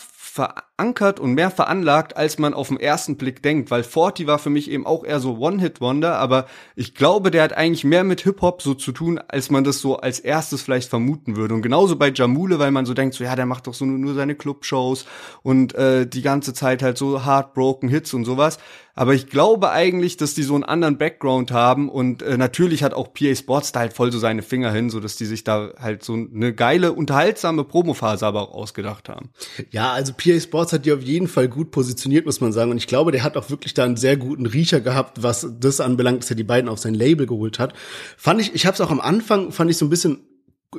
verankert 0.76 1.20
und 1.20 1.34
mehr 1.34 1.50
veranlagt, 1.50 2.16
als 2.16 2.38
man 2.38 2.52
auf 2.52 2.68
den 2.68 2.80
ersten 2.80 3.16
Blick 3.16 3.42
denkt, 3.42 3.70
weil 3.70 3.84
Forty 3.84 4.26
war 4.26 4.38
für 4.38 4.50
mich 4.50 4.70
eben 4.70 4.86
auch 4.86 5.04
eher 5.04 5.20
so 5.20 5.38
One-Hit-Wonder, 5.38 6.16
aber 6.18 6.46
ich 6.74 6.94
glaube, 6.94 7.30
der 7.30 7.44
hat 7.44 7.52
eigentlich 7.52 7.84
mehr 7.84 8.02
mit 8.02 8.22
Hip-Hop 8.22 8.60
so 8.60 8.74
zu 8.74 8.90
tun, 8.90 9.20
als 9.28 9.50
man 9.50 9.62
das 9.62 9.80
so 9.80 9.98
als 9.98 10.18
erstes 10.18 10.62
vielleicht 10.62 10.90
vermuten 10.90 11.36
würde. 11.36 11.54
Und 11.54 11.62
genauso 11.62 11.96
bei 11.96 12.10
Jamule, 12.10 12.58
weil 12.58 12.72
man 12.72 12.86
so 12.86 12.94
denkt, 12.94 13.14
so 13.14 13.22
ja, 13.22 13.36
der 13.36 13.46
macht 13.46 13.66
doch 13.66 13.74
so 13.74 13.84
nur, 13.84 14.14
seine 14.14 14.34
Clubshows 14.34 15.06
und 15.42 15.74
äh, 15.74 16.06
die 16.06 16.22
ganze 16.22 16.54
Zeit 16.54 16.82
halt 16.82 16.98
so 16.98 17.24
Heartbroken 17.24 17.88
Hits 17.88 18.12
und 18.14 18.24
sowas. 18.24 18.58
Aber 18.96 19.12
ich 19.12 19.28
glaube 19.28 19.70
eigentlich, 19.70 20.16
dass 20.16 20.34
die 20.34 20.44
so 20.44 20.54
einen 20.54 20.62
anderen 20.62 20.98
Background 20.98 21.50
haben 21.50 21.88
und 21.88 22.22
äh, 22.22 22.36
natürlich 22.36 22.84
hat 22.84 22.94
auch 22.94 23.12
PA 23.12 23.34
Sports 23.34 23.72
da 23.72 23.80
halt 23.80 23.92
voll 23.92 24.12
so 24.12 24.20
seine 24.20 24.42
Finger 24.42 24.70
hin, 24.70 24.88
so 24.88 25.00
dass 25.00 25.16
die 25.16 25.26
sich 25.26 25.42
da 25.42 25.70
halt 25.80 26.04
so 26.04 26.12
eine 26.12 26.54
geile, 26.54 26.92
unterhaltsame 26.92 27.64
Promophase 27.64 28.24
aber 28.24 28.42
auch 28.42 28.54
ausgedacht 28.54 29.08
haben. 29.08 29.30
Ja, 29.70 29.92
also 29.92 30.12
PA 30.12 30.38
Sports 30.38 30.63
hat 30.72 30.86
die 30.86 30.92
auf 30.92 31.02
jeden 31.02 31.28
Fall 31.28 31.48
gut 31.48 31.70
positioniert, 31.70 32.26
muss 32.26 32.40
man 32.40 32.52
sagen. 32.52 32.70
Und 32.70 32.76
ich 32.78 32.86
glaube, 32.86 33.12
der 33.12 33.22
hat 33.22 33.36
auch 33.36 33.50
wirklich 33.50 33.74
da 33.74 33.84
einen 33.84 33.96
sehr 33.96 34.16
guten 34.16 34.46
Riecher 34.46 34.80
gehabt, 34.80 35.22
was 35.22 35.46
das 35.60 35.80
anbelangt, 35.80 36.22
dass 36.22 36.30
er 36.30 36.36
die 36.36 36.44
beiden 36.44 36.68
auf 36.68 36.78
sein 36.78 36.94
Label 36.94 37.26
geholt 37.26 37.58
hat. 37.58 37.74
Fand 38.16 38.40
ich, 38.40 38.54
ich 38.54 38.66
habe 38.66 38.74
es 38.74 38.80
auch 38.80 38.90
am 38.90 39.00
Anfang, 39.00 39.52
fand 39.52 39.70
ich 39.70 39.76
so 39.76 39.86
ein 39.86 39.90
bisschen 39.90 40.20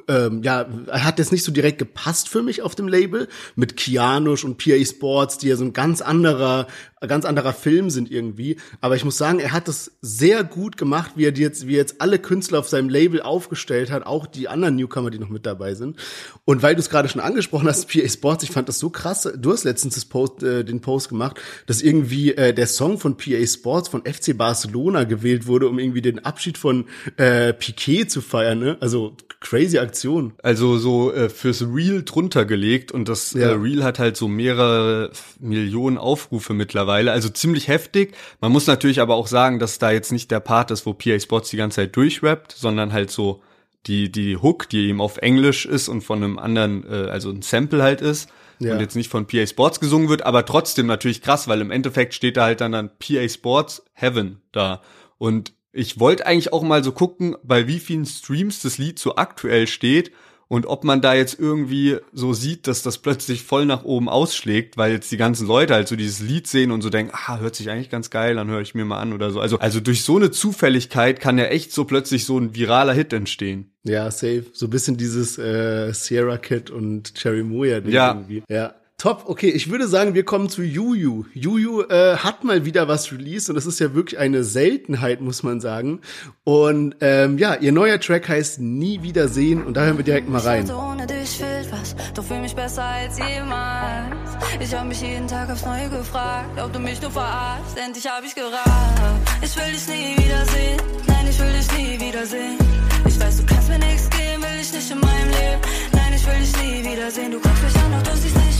ähm, 0.07 0.43
ja, 0.43 0.67
hat 0.91 1.19
jetzt 1.19 1.31
nicht 1.31 1.43
so 1.43 1.51
direkt 1.51 1.79
gepasst 1.79 2.29
für 2.29 2.43
mich 2.43 2.61
auf 2.61 2.75
dem 2.75 2.87
Label 2.87 3.27
mit 3.55 3.77
Kianush 3.77 4.43
und 4.43 4.57
PA 4.57 4.83
Sports, 4.83 5.37
die 5.37 5.47
ja 5.47 5.55
so 5.55 5.63
ein 5.63 5.73
ganz 5.73 6.01
anderer, 6.01 6.67
ganz 7.07 7.25
anderer 7.25 7.53
Film 7.53 7.89
sind 7.89 8.11
irgendwie. 8.11 8.57
Aber 8.81 8.95
ich 8.95 9.05
muss 9.05 9.17
sagen, 9.17 9.39
er 9.39 9.51
hat 9.51 9.67
das 9.67 9.91
sehr 10.01 10.43
gut 10.43 10.77
gemacht, 10.77 11.11
wie 11.15 11.25
er 11.25 11.33
jetzt, 11.33 11.67
wie 11.67 11.73
er 11.73 11.79
jetzt 11.79 12.01
alle 12.01 12.19
Künstler 12.19 12.59
auf 12.59 12.67
seinem 12.67 12.89
Label 12.89 13.21
aufgestellt 13.21 13.91
hat, 13.91 14.05
auch 14.05 14.27
die 14.27 14.47
anderen 14.47 14.75
Newcomer, 14.75 15.09
die 15.09 15.19
noch 15.19 15.29
mit 15.29 15.45
dabei 15.45 15.75
sind. 15.75 15.97
Und 16.45 16.63
weil 16.63 16.75
du 16.75 16.79
es 16.79 16.89
gerade 16.89 17.09
schon 17.09 17.21
angesprochen 17.21 17.67
hast, 17.67 17.89
PA 17.91 18.07
Sports, 18.07 18.43
ich 18.43 18.51
fand 18.51 18.69
das 18.69 18.79
so 18.79 18.89
krass. 18.89 19.29
Du 19.37 19.51
hast 19.51 19.63
letztens 19.63 19.95
das 19.95 20.05
Post, 20.05 20.43
äh, 20.43 20.63
den 20.63 20.81
Post 20.81 21.09
gemacht, 21.09 21.39
dass 21.65 21.81
irgendwie 21.81 22.33
äh, 22.33 22.53
der 22.53 22.67
Song 22.67 22.97
von 22.97 23.17
PA 23.17 23.45
Sports 23.45 23.89
von 23.89 24.03
FC 24.05 24.37
Barcelona 24.37 25.03
gewählt 25.03 25.47
wurde, 25.47 25.67
um 25.67 25.79
irgendwie 25.79 26.01
den 26.01 26.23
Abschied 26.25 26.57
von 26.57 26.85
äh, 27.17 27.53
Piquet 27.53 28.05
zu 28.05 28.21
feiern. 28.21 28.59
Ne? 28.59 28.77
Also 28.79 29.15
crazy 29.45 29.77
Aktion. 29.77 30.33
Also 30.41 30.77
so 30.77 31.13
äh, 31.13 31.29
fürs 31.29 31.61
Reel 31.61 32.03
drunter 32.03 32.45
gelegt 32.45 32.91
und 32.91 33.07
das 33.07 33.35
äh, 33.35 33.41
ja. 33.41 33.49
äh, 33.49 33.53
Reel 33.53 33.83
hat 33.83 33.99
halt 33.99 34.17
so 34.17 34.27
mehrere 34.27 35.11
Millionen 35.39 35.97
Aufrufe 35.97 36.53
mittlerweile, 36.53 36.85
also 36.95 37.29
ziemlich 37.29 37.67
heftig. 37.67 38.15
Man 38.41 38.51
muss 38.51 38.67
natürlich 38.67 39.01
aber 39.01 39.15
auch 39.15 39.27
sagen, 39.27 39.59
dass 39.59 39.79
da 39.79 39.91
jetzt 39.91 40.11
nicht 40.11 40.31
der 40.31 40.39
Part 40.39 40.71
ist, 40.71 40.85
wo 40.85 40.93
PA 40.93 41.19
Sports 41.19 41.49
die 41.49 41.57
ganze 41.57 41.77
Zeit 41.77 41.95
durchrappt, 41.95 42.51
sondern 42.53 42.93
halt 42.93 43.11
so 43.11 43.41
die 43.87 44.11
die 44.11 44.37
Hook, 44.37 44.69
die 44.69 44.87
eben 44.87 45.01
auf 45.01 45.17
Englisch 45.17 45.65
ist 45.65 45.89
und 45.89 46.01
von 46.01 46.23
einem 46.23 46.39
anderen, 46.39 46.83
äh, 46.89 47.09
also 47.09 47.29
ein 47.29 47.41
Sample 47.41 47.83
halt 47.83 48.01
ist. 48.01 48.29
Ja. 48.59 48.73
Und 48.73 48.79
jetzt 48.79 48.95
nicht 48.95 49.09
von 49.09 49.27
PA 49.27 49.45
Sports 49.45 49.79
gesungen 49.79 50.07
wird, 50.07 50.25
aber 50.25 50.45
trotzdem 50.45 50.85
natürlich 50.85 51.21
krass, 51.21 51.47
weil 51.47 51.59
im 51.59 51.71
Endeffekt 51.71 52.13
steht 52.13 52.37
da 52.37 52.45
halt 52.45 52.61
dann 52.61 52.71
dann 52.71 52.89
PA 52.99 53.27
Sports 53.27 53.83
Heaven 53.93 54.41
da. 54.53 54.81
Und 55.17 55.53
ich 55.73 55.99
wollte 55.99 56.25
eigentlich 56.25 56.53
auch 56.53 56.63
mal 56.63 56.83
so 56.83 56.93
gucken, 56.93 57.35
bei 57.43 57.67
wie 57.67 57.79
vielen 57.79 58.05
Streams 58.05 58.61
das 58.61 58.77
Lied 58.77 58.97
so 58.97 59.17
aktuell 59.17 59.67
steht 59.67 60.11
und 60.47 60.65
ob 60.67 60.83
man 60.83 61.01
da 61.01 61.13
jetzt 61.13 61.39
irgendwie 61.39 61.97
so 62.13 62.33
sieht, 62.33 62.67
dass 62.67 62.83
das 62.83 62.99
plötzlich 62.99 63.43
voll 63.43 63.65
nach 63.65 63.83
oben 63.83 64.09
ausschlägt, 64.09 64.77
weil 64.77 64.91
jetzt 64.91 65.11
die 65.11 65.17
ganzen 65.17 65.47
Leute 65.47 65.73
halt 65.73 65.87
so 65.87 65.95
dieses 65.95 66.19
Lied 66.19 66.47
sehen 66.47 66.71
und 66.71 66.81
so 66.81 66.89
denken, 66.89 67.13
ah, 67.15 67.39
hört 67.39 67.55
sich 67.55 67.69
eigentlich 67.69 67.89
ganz 67.89 68.09
geil, 68.09 68.35
dann 68.35 68.47
höre 68.49 68.61
ich 68.61 68.75
mir 68.75 68.85
mal 68.85 68.99
an 68.99 69.13
oder 69.13 69.31
so. 69.31 69.39
Also, 69.39 69.57
also 69.59 69.79
durch 69.79 70.03
so 70.03 70.17
eine 70.17 70.31
Zufälligkeit 70.31 71.19
kann 71.19 71.37
ja 71.37 71.45
echt 71.45 71.71
so 71.71 71.85
plötzlich 71.85 72.25
so 72.25 72.37
ein 72.37 72.55
viraler 72.55 72.93
Hit 72.93 73.11
entstehen. 73.13 73.71
Ja, 73.83 74.09
safe. 74.11 74.45
So 74.53 74.67
ein 74.67 74.69
bisschen 74.71 74.97
dieses 74.97 75.37
äh, 75.37 75.91
Sierra 75.93 76.37
Kid 76.37 76.69
und 76.69 77.15
Cherry 77.15 77.43
Moya 77.43 77.79
Ding 77.79 77.93
Ja. 77.93 78.13
irgendwie. 78.13 78.43
Ja. 78.49 78.75
Top, 78.97 79.25
okay, 79.27 79.49
ich 79.49 79.69
würde 79.69 79.89
sagen, 79.89 80.13
wir 80.13 80.23
kommen 80.23 80.47
zu 80.47 80.63
Juju. 80.63 81.25
Juju 81.33 81.81
äh, 81.81 82.15
hat 82.15 82.45
mal 82.45 82.63
wieder 82.63 82.87
was 82.87 83.11
released 83.11 83.49
und 83.49 83.55
das 83.55 83.65
ist 83.65 83.77
ja 83.81 83.93
wirklich 83.93 84.17
eine 84.17 84.45
Seltenheit, 84.45 85.19
muss 85.19 85.43
man 85.43 85.59
sagen. 85.59 85.99
Und 86.45 86.95
ähm, 87.01 87.37
ja, 87.37 87.55
ihr 87.55 87.73
neuer 87.73 87.99
Track 87.99 88.29
heißt 88.29 88.61
Nie 88.61 89.01
wiedersehen 89.01 89.65
und 89.65 89.75
da 89.75 89.83
hören 89.83 89.97
wir 89.97 90.05
direkt 90.05 90.29
mal 90.29 90.39
rein. 90.39 90.71
Ohne 90.71 91.05
dich 91.05 91.29
fehlt 91.31 91.69
was, 91.73 91.93
doch 92.13 92.23
fühl 92.23 92.39
mich 92.39 92.55
besser 92.55 92.83
als 92.83 93.19
jemals. 93.19 94.15
Ich 94.61 94.73
hab 94.73 94.87
mich 94.87 95.01
jeden 95.01 95.27
Tag 95.27 95.49
aufs 95.49 95.65
Neue 95.65 95.89
gefragt, 95.89 96.57
ob 96.63 96.71
du 96.71 96.79
mich 96.79 97.01
nur 97.01 97.11
verarschst. 97.11 97.77
Endlich 97.77 98.07
hab 98.07 98.23
ich 98.23 98.33
gerafft. 98.33 99.01
Ich 99.41 99.55
will 99.57 99.71
dich 99.73 99.87
nie 99.89 100.23
wiedersehen, 100.23 100.79
nein, 101.05 101.27
ich 101.29 101.37
will 101.37 101.51
dich 101.51 101.71
nie 101.77 101.99
wiedersehen. 101.99 102.57
Ich 103.05 103.19
weiß, 103.19 103.37
du 103.37 103.45
kannst 103.45 103.67
mir 103.67 103.79
nichts 103.79 104.09
geben, 104.09 104.41
will 104.41 104.59
ich 104.61 104.71
nicht 104.71 104.89
in 104.89 104.99
meinem 104.99 105.29
Leben. 105.29 105.61
Nein, 105.91 106.13
ich 106.15 106.25
will 106.25 106.39
dich 106.39 106.53
nie 106.63 106.91
wiedersehen. 106.91 107.31
Du 107.31 107.39
guckst 107.41 107.61
mich 107.61 107.75
an, 107.75 107.91
doch 107.91 108.11
du 108.11 108.17
siehst 108.17 108.35
nicht 108.37 108.54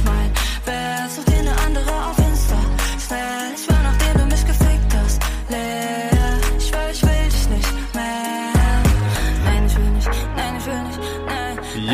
mein 0.65 0.75
Best. 0.75 1.15
Such 1.15 1.25
dir 1.25 1.39
eine 1.39 1.57
andere 1.65 1.91
auf 2.09 2.17
Insta. 2.19 2.57
Schnell, 3.05 3.53
ich 3.55 3.67
war 3.69 3.83
nachdem 3.83 4.21
du 4.21 4.25
mich 4.25 4.45
gefickt 4.45 4.93
hast. 4.95 5.21
Leer, 5.49 6.04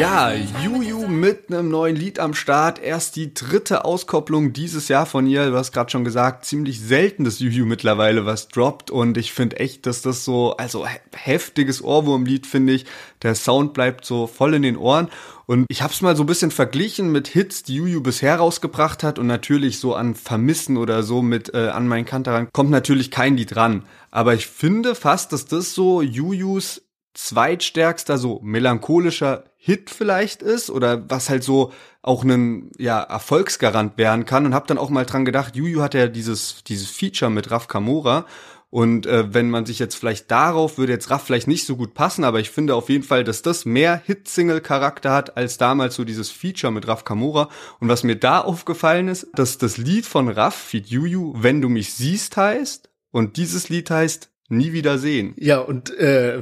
Ja, 0.02 0.34
Juju 0.34 1.08
mit 1.08 1.52
einem 1.52 1.70
neuen 1.70 1.96
Lied 1.96 2.18
am 2.18 2.34
Start. 2.34 2.80
Erst 2.82 3.16
die 3.16 3.36
dritte 3.36 3.86
Auskopplung 3.86 4.52
dieses 4.52 4.88
Jahr 4.88 5.06
von 5.06 5.28
ihr. 5.28 5.52
Du 5.52 5.56
hast 5.56 5.74
gerade 5.74 5.92
schon 5.92 6.04
gesagt, 6.04 6.44
ziemlich 6.44 6.80
selten, 6.80 7.24
dass 7.24 7.38
Juju 7.38 7.68
mittlerweile 7.68 8.26
was 8.26 8.48
droppt. 8.48 8.90
Und 8.90 9.16
ich 9.16 9.32
finde 9.32 9.60
echt, 9.60 9.86
dass 9.86 10.02
das 10.02 10.26
so, 10.26 10.58
also 10.58 10.88
he- 10.88 10.98
heftiges 11.16 11.84
Ohrwurmlied, 11.84 12.48
finde 12.48 12.74
ich. 12.74 12.88
Der 13.22 13.36
Sound 13.36 13.74
bleibt 13.74 14.04
so 14.04 14.26
voll 14.26 14.56
in 14.56 14.64
den 14.64 14.76
Ohren. 14.76 15.08
Und 15.46 15.68
ich 15.70 15.84
habe 15.84 15.94
es 15.94 16.02
mal 16.02 16.16
so 16.16 16.24
ein 16.24 16.28
bisschen 16.28 16.50
verglichen 16.50 17.12
mit 17.12 17.28
Hits, 17.28 17.62
die 17.62 17.76
Juju 17.76 18.02
bisher 18.02 18.38
rausgebracht 18.38 19.04
hat. 19.04 19.20
Und 19.20 19.28
natürlich 19.28 19.78
so 19.78 19.94
an 19.94 20.16
Vermissen 20.16 20.78
oder 20.78 21.04
so 21.04 21.22
mit 21.22 21.54
äh, 21.54 21.68
An 21.68 21.88
mein 21.88 22.06
Kanteran 22.06 22.48
kommt 22.52 22.72
natürlich 22.72 23.12
kein 23.12 23.38
Lied 23.38 23.56
ran. 23.56 23.84
Aber 24.10 24.34
ich 24.34 24.48
finde 24.48 24.96
fast, 24.96 25.32
dass 25.32 25.46
das 25.46 25.76
so 25.76 26.02
Jujus 26.02 26.82
zweitstärkster, 27.14 28.18
so 28.18 28.40
melancholischer 28.42 29.44
Hit 29.63 29.91
vielleicht 29.91 30.41
ist 30.41 30.71
oder 30.71 31.08
was 31.08 31.30
halt 31.30 31.43
so 31.43 31.71
auch 32.02 32.24
ein 32.24 32.71
ja, 32.80 33.00
Erfolgsgarant 33.00 33.95
werden 34.00 34.26
kann. 34.26 34.47
Und 34.47 34.56
habe 34.56 34.65
dann 34.65 34.80
auch 34.80 34.89
mal 34.89 35.06
dran 35.06 35.24
gedacht, 35.24 35.56
Juju 35.56 35.84
hat 35.84 35.93
ja 35.93 36.08
dieses 36.08 36.63
dieses 36.63 36.89
Feature 36.89 37.30
mit 37.30 37.52
Raf 37.52 37.67
Kamora. 37.67 38.26
Und 38.71 39.06
äh, 39.06 39.32
wenn 39.36 39.52
man 39.52 39.67
sich 39.67 39.78
jetzt 39.78 39.93
vielleicht 39.95 40.32
darauf 40.32 40.80
würde 40.80 40.93
jetzt 40.93 41.12
Raff 41.12 41.26
vielleicht 41.26 41.47
nicht 41.47 41.67
so 41.67 41.76
gut 41.76 41.93
passen, 41.93 42.24
aber 42.24 42.39
ich 42.39 42.50
finde 42.50 42.74
auf 42.74 42.89
jeden 42.89 43.04
Fall, 43.04 43.24
dass 43.24 43.43
das 43.43 43.65
mehr 43.65 44.02
Hit-Single-Charakter 44.04 45.12
hat 45.12 45.38
als 45.38 45.60
damals 45.60 45.93
so 45.93 46.06
dieses 46.06 46.32
Feature 46.32 46.71
mit 46.71 46.88
Raf 46.88 47.04
Kamora. 47.04 47.50
Und 47.80 47.88
was 47.88 48.04
mir 48.04 48.15
da 48.15 48.39
aufgefallen 48.39 49.10
ist, 49.10 49.28
dass 49.36 49.60
das 49.60 49.78
Lied 49.78 50.08
von 50.08 50.28
Raff, 50.28 50.56
Feed 50.56 50.88
Juju, 50.88 51.34
Wenn 51.38 51.62
du 51.62 51.69
mich 51.69 51.93
siehst 51.93 52.36
heißt. 52.36 52.89
Und 53.12 53.38
dieses 53.38 53.69
Lied 53.69 53.91
heißt 53.91 54.31
Nie 54.52 54.74
wieder 54.74 54.98
sehen. 54.98 55.34
Ja, 55.38 55.60
und 55.60 55.98
äh, 55.98 56.42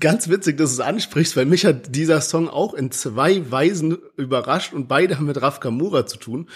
ganz 0.00 0.30
witzig, 0.30 0.56
dass 0.56 0.74
du 0.74 0.82
es 0.82 0.88
ansprichst, 0.88 1.36
weil 1.36 1.44
mich 1.44 1.66
hat 1.66 1.94
dieser 1.94 2.22
Song 2.22 2.48
auch 2.48 2.72
in 2.72 2.90
zwei 2.90 3.50
Weisen 3.50 3.98
überrascht 4.16 4.72
und 4.72 4.88
beide 4.88 5.16
haben 5.16 5.26
mit 5.26 5.42
Raf 5.42 5.60
Kamura 5.60 6.06
zu 6.06 6.16
tun. 6.16 6.48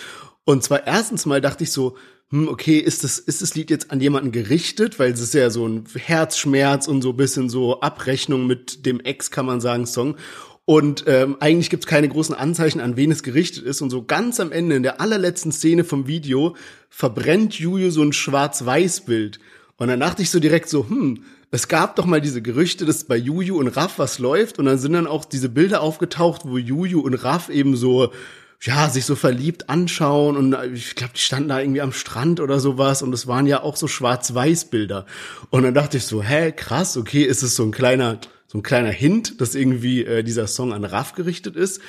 Und 0.45 0.63
zwar 0.65 0.87
erstens 0.87 1.27
mal 1.27 1.43
dachte 1.43 1.65
ich 1.65 1.73
so, 1.73 1.99
hm, 2.31 2.49
okay, 2.49 2.79
ist 2.79 3.05
das, 3.05 3.19
ist 3.19 3.43
das 3.43 3.55
Lied 3.55 3.69
jetzt 3.69 3.91
an 3.91 4.01
jemanden 4.01 4.33
gerichtet? 4.33 4.99
Weil 4.99 5.13
es 5.13 5.21
ist 5.21 5.35
ja 5.35 5.51
so 5.51 5.69
ein 5.69 5.85
Herzschmerz 5.95 6.89
und 6.89 7.03
so 7.03 7.13
bisschen 7.13 7.51
so 7.51 7.81
Abrechnung 7.81 8.47
mit 8.47 8.87
dem 8.87 9.01
Ex, 9.01 9.31
kann 9.31 9.45
man 9.45 9.61
sagen, 9.61 9.85
Song. 9.85 10.17
Und 10.65 11.05
ähm, 11.07 11.37
eigentlich 11.41 11.69
gibt's 11.69 11.87
keine 11.87 12.09
großen 12.09 12.35
Anzeichen, 12.35 12.81
an 12.81 12.97
wen 12.97 13.11
es 13.11 13.23
gerichtet 13.23 13.65
ist. 13.65 13.83
Und 13.83 13.91
so 13.91 14.05
ganz 14.05 14.41
am 14.41 14.53
Ende, 14.53 14.77
in 14.77 14.83
der 14.83 15.03
allerletzten 15.03 15.53
Szene 15.53 15.85
vom 15.85 16.07
Video, 16.07 16.57
verbrennt 16.89 17.59
Juju 17.59 17.91
so 17.91 18.03
ein 18.03 18.15
Schwarz-Weiß-Bild. 18.15 19.39
Und 19.77 19.89
dann 19.89 20.01
dachte 20.01 20.23
ich 20.23 20.31
so 20.31 20.39
direkt 20.39 20.69
so, 20.69 20.89
hm, 20.89 21.25
es 21.51 21.69
gab 21.69 21.97
doch 21.97 22.07
mal 22.07 22.21
diese 22.21 22.43
Gerüchte, 22.43 22.85
dass 22.85 23.05
bei 23.05 23.17
Juju 23.17 23.59
und 23.59 23.69
Raff 23.69 23.99
was 23.99 24.19
läuft. 24.19 24.59
Und 24.59 24.67
dann 24.67 24.79
sind 24.79 24.93
dann 24.93 25.07
auch 25.07 25.25
diese 25.25 25.49
Bilder 25.49 25.83
aufgetaucht, 25.83 26.43
wo 26.45 26.59
Juju 26.59 27.01
und 27.01 27.15
Raff 27.15 27.49
eben 27.49 27.77
so, 27.77 28.13
ja, 28.61 28.89
sich 28.89 29.05
so 29.05 29.17
verliebt 29.17 29.69
anschauen. 29.69 30.37
Und 30.37 30.57
ich 30.75 30.95
glaube, 30.95 31.15
die 31.15 31.21
standen 31.21 31.49
da 31.49 31.61
irgendwie 31.61 31.81
am 31.81 31.93
Strand 31.93 32.41
oder 32.41 32.61
sowas. 32.61 33.03
Und 33.03 33.13
es 33.13 33.27
waren 33.27 33.47
ja 33.47 33.63
auch 33.63 33.77
so 33.77 33.89
Schwarz-Weiß-Bilder. 33.89 35.07
Und 35.51 35.65
dann 35.65 35.75
dachte 35.75 35.97
ich 35.97 36.05
so, 36.05 36.23
hä, 36.23 36.53
krass, 36.53 36.97
okay, 36.97 37.23
ist 37.23 37.43
es 37.43 37.57
so 37.57 37.65
ein 37.65 37.73
kleiner, 37.73 38.19
so 38.47 38.59
ein 38.59 38.63
kleiner 38.63 38.91
Hint, 38.91 39.41
dass 39.41 39.55
irgendwie 39.55 40.05
äh, 40.05 40.23
dieser 40.23 40.47
Song 40.47 40.73
an 40.73 40.85
Raff 40.85 41.15
gerichtet 41.15 41.57
ist. 41.57 41.81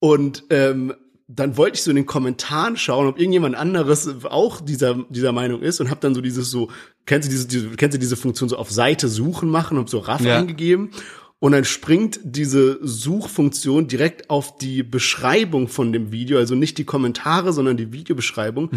Und 0.00 0.44
ähm, 0.50 0.94
dann 1.32 1.56
wollte 1.56 1.76
ich 1.76 1.82
so 1.82 1.90
in 1.90 1.96
den 1.96 2.06
Kommentaren 2.06 2.76
schauen, 2.76 3.06
ob 3.06 3.18
irgendjemand 3.18 3.54
anderes 3.54 4.08
auch 4.24 4.60
dieser 4.60 5.04
dieser 5.10 5.32
Meinung 5.32 5.62
ist 5.62 5.80
und 5.80 5.88
habe 5.88 6.00
dann 6.00 6.14
so 6.14 6.20
dieses 6.20 6.50
so 6.50 6.68
kennst 7.06 7.28
du 7.28 7.30
diese, 7.30 7.46
diese 7.46 7.68
kennst 7.76 7.94
du 7.94 7.98
diese 8.00 8.16
Funktion 8.16 8.48
so 8.48 8.56
auf 8.56 8.70
Seite 8.70 9.08
suchen 9.08 9.48
machen 9.48 9.78
und 9.78 9.88
so 9.88 9.98
Raff 9.98 10.22
Ja. 10.22 10.38
eingegeben 10.38 10.90
und 11.38 11.52
dann 11.52 11.64
springt 11.64 12.20
diese 12.24 12.78
Suchfunktion 12.82 13.86
direkt 13.88 14.28
auf 14.28 14.56
die 14.58 14.82
Beschreibung 14.82 15.68
von 15.68 15.92
dem 15.92 16.10
Video, 16.12 16.36
also 16.38 16.54
nicht 16.54 16.76
die 16.78 16.84
Kommentare, 16.84 17.52
sondern 17.52 17.76
die 17.76 17.92
Videobeschreibung 17.92 18.70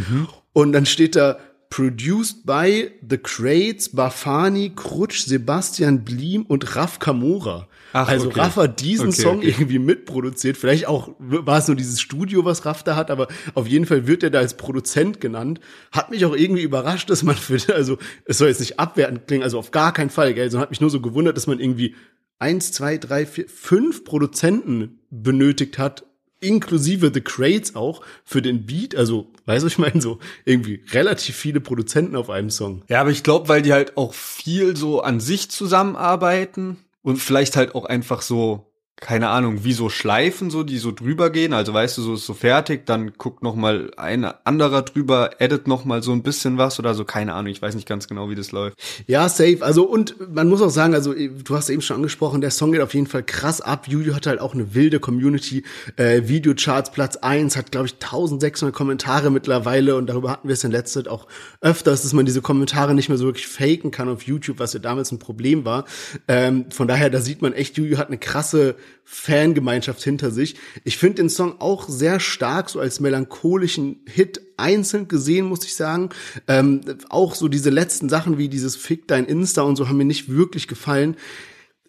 und 0.53 0.71
dann 0.73 0.85
steht 0.85 1.15
da 1.15 1.37
Produced 1.69 2.45
by 2.45 2.91
The 3.09 3.17
Crates, 3.17 3.89
Bafani, 3.89 4.73
Krutsch, 4.75 5.25
Sebastian 5.25 6.03
Bliem 6.03 6.43
und 6.43 6.75
Raff 6.75 6.99
Kamora. 6.99 7.67
Ach, 7.93 8.07
also 8.07 8.27
okay. 8.27 8.39
Raff 8.39 8.55
hat 8.55 8.81
diesen 8.81 9.09
Okay, 9.09 9.21
Song 9.21 9.37
okay. 9.37 9.49
irgendwie 9.49 9.77
mitproduziert. 9.79 10.57
Vielleicht 10.57 10.87
auch 10.87 11.11
war 11.19 11.59
es 11.59 11.67
nur 11.67 11.77
dieses 11.77 12.01
Studio, 12.01 12.43
was 12.43 12.65
Raff 12.65 12.83
da 12.83 12.95
hat, 12.95 13.11
aber 13.11 13.27
auf 13.53 13.67
jeden 13.67 13.85
Fall 13.85 14.07
wird 14.07 14.23
er 14.23 14.31
da 14.31 14.39
als 14.39 14.57
Produzent 14.57 15.21
genannt. 15.21 15.59
Hat 15.91 16.09
mich 16.09 16.25
auch 16.25 16.35
irgendwie 16.35 16.63
überrascht, 16.63 17.11
dass 17.11 17.21
man 17.21 17.35
für, 17.35 17.57
also 17.73 17.99
es 18.25 18.39
soll 18.39 18.49
jetzt 18.49 18.59
nicht 18.59 18.79
abwertend 18.79 19.27
klingen, 19.27 19.43
also 19.43 19.59
auf 19.59 19.69
gar 19.69 19.93
keinen 19.93 20.09
Fall, 20.09 20.33
gell, 20.33 20.49
sondern 20.49 20.63
hat 20.63 20.71
mich 20.71 20.81
nur 20.81 20.89
so 20.89 21.01
gewundert, 21.01 21.37
dass 21.37 21.45
man 21.45 21.59
irgendwie 21.59 21.95
eins, 22.39 22.71
zwei, 22.71 22.97
drei, 22.97 23.27
vier, 23.27 23.47
fünf 23.47 24.03
Produzenten 24.03 24.99
benötigt 25.11 25.77
hat, 25.77 26.03
inklusive 26.39 27.11
The 27.13 27.21
Crates 27.21 27.75
auch, 27.75 28.01
für 28.25 28.41
den 28.41 28.65
Beat. 28.65 28.95
Also, 28.95 29.31
weißt 29.45 29.63
du, 29.63 29.67
ich 29.67 29.77
meine, 29.77 30.01
so 30.01 30.17
irgendwie 30.45 30.83
relativ 30.91 31.35
viele 31.35 31.61
Produzenten 31.61 32.15
auf 32.15 32.31
einem 32.31 32.49
Song. 32.49 32.81
Ja, 32.89 33.01
aber 33.01 33.11
ich 33.11 33.21
glaube, 33.23 33.49
weil 33.49 33.61
die 33.61 33.71
halt 33.71 33.97
auch 33.97 34.15
viel 34.15 34.75
so 34.75 35.01
an 35.01 35.19
sich 35.19 35.49
zusammenarbeiten 35.51 36.77
und 37.03 37.17
vielleicht 37.17 37.55
halt 37.55 37.75
auch 37.75 37.85
einfach 37.85 38.21
so, 38.23 38.72
keine 39.03 39.27
Ahnung, 39.27 39.65
wie 39.65 39.73
so 39.73 39.89
Schleifen 39.89 40.49
so, 40.49 40.63
die 40.63 40.77
so 40.77 40.93
drüber 40.93 41.29
gehen. 41.29 41.51
Also 41.51 41.73
weißt 41.73 41.97
du, 41.97 42.01
so 42.01 42.13
ist 42.13 42.25
so 42.25 42.33
fertig, 42.33 42.85
dann 42.85 43.11
guckt 43.17 43.43
noch 43.43 43.53
mal 43.53 43.91
ein 43.97 44.23
anderer 44.23 44.81
drüber, 44.81 45.41
edit 45.41 45.67
noch 45.67 45.83
mal 45.83 46.01
so 46.01 46.13
ein 46.13 46.23
bisschen 46.23 46.57
was 46.57 46.79
oder 46.79 46.93
so, 46.93 47.03
keine 47.03 47.33
Ahnung, 47.33 47.51
ich 47.51 47.61
weiß 47.61 47.75
nicht 47.75 47.85
ganz 47.87 48.07
genau, 48.07 48.29
wie 48.29 48.35
das 48.35 48.53
läuft. 48.53 48.77
Ja, 49.05 49.27
safe. 49.27 49.57
Also 49.59 49.83
und 49.83 50.15
man 50.33 50.47
muss 50.47 50.61
auch 50.61 50.69
sagen, 50.69 50.93
also 50.93 51.13
du 51.13 51.55
hast 51.55 51.69
eben 51.69 51.81
schon 51.81 51.97
angesprochen, 51.97 52.39
der 52.39 52.49
Song 52.49 52.71
geht 52.71 52.79
auf 52.79 52.93
jeden 52.93 53.07
Fall 53.07 53.23
krass 53.23 53.59
ab. 53.59 53.89
Juju 53.89 54.15
hat 54.15 54.25
halt 54.25 54.39
auch 54.39 54.53
eine 54.53 54.73
wilde 54.73 55.01
Community. 55.01 55.65
Äh, 55.97 56.29
Videocharts 56.29 56.91
Platz 56.91 57.17
eins 57.17 57.57
hat, 57.57 57.73
glaube 57.73 57.87
ich, 57.87 57.95
1600 57.95 58.73
Kommentare 58.73 59.31
mittlerweile 59.31 59.97
und 59.97 60.07
darüber 60.07 60.31
hatten 60.31 60.47
wir 60.47 60.53
es 60.53 60.63
in 60.63 60.71
letzter 60.71 61.01
Zeit 61.01 61.11
auch 61.11 61.27
öfters, 61.59 62.03
dass 62.03 62.13
man 62.13 62.25
diese 62.25 62.41
Kommentare 62.41 62.95
nicht 62.95 63.09
mehr 63.09 63.17
so 63.17 63.25
wirklich 63.25 63.47
faken 63.47 63.91
kann 63.91 64.07
auf 64.07 64.21
YouTube, 64.21 64.59
was 64.59 64.71
ja 64.71 64.79
damals 64.79 65.11
ein 65.11 65.19
Problem 65.19 65.65
war. 65.65 65.83
Ähm, 66.29 66.71
von 66.71 66.87
daher, 66.87 67.09
da 67.09 67.19
sieht 67.19 67.41
man 67.41 67.51
echt, 67.51 67.77
Juju 67.77 67.97
hat 67.97 68.07
eine 68.07 68.17
krasse 68.17 68.75
Fangemeinschaft 69.03 70.03
hinter 70.03 70.31
sich. 70.31 70.55
Ich 70.83 70.97
finde 70.97 71.15
den 71.15 71.29
Song 71.29 71.59
auch 71.59 71.87
sehr 71.87 72.19
stark, 72.19 72.69
so 72.69 72.79
als 72.79 72.99
melancholischen 72.99 74.01
Hit 74.05 74.41
einzeln 74.57 75.07
gesehen, 75.07 75.45
muss 75.45 75.65
ich 75.65 75.75
sagen. 75.75 76.09
Ähm, 76.47 76.81
auch 77.09 77.35
so 77.35 77.47
diese 77.47 77.69
letzten 77.69 78.09
Sachen 78.09 78.37
wie 78.37 78.49
dieses 78.49 78.75
Fick 78.75 79.07
dein 79.07 79.25
Insta 79.25 79.61
und 79.61 79.75
so 79.75 79.87
haben 79.87 79.97
mir 79.97 80.05
nicht 80.05 80.29
wirklich 80.29 80.67
gefallen. 80.67 81.17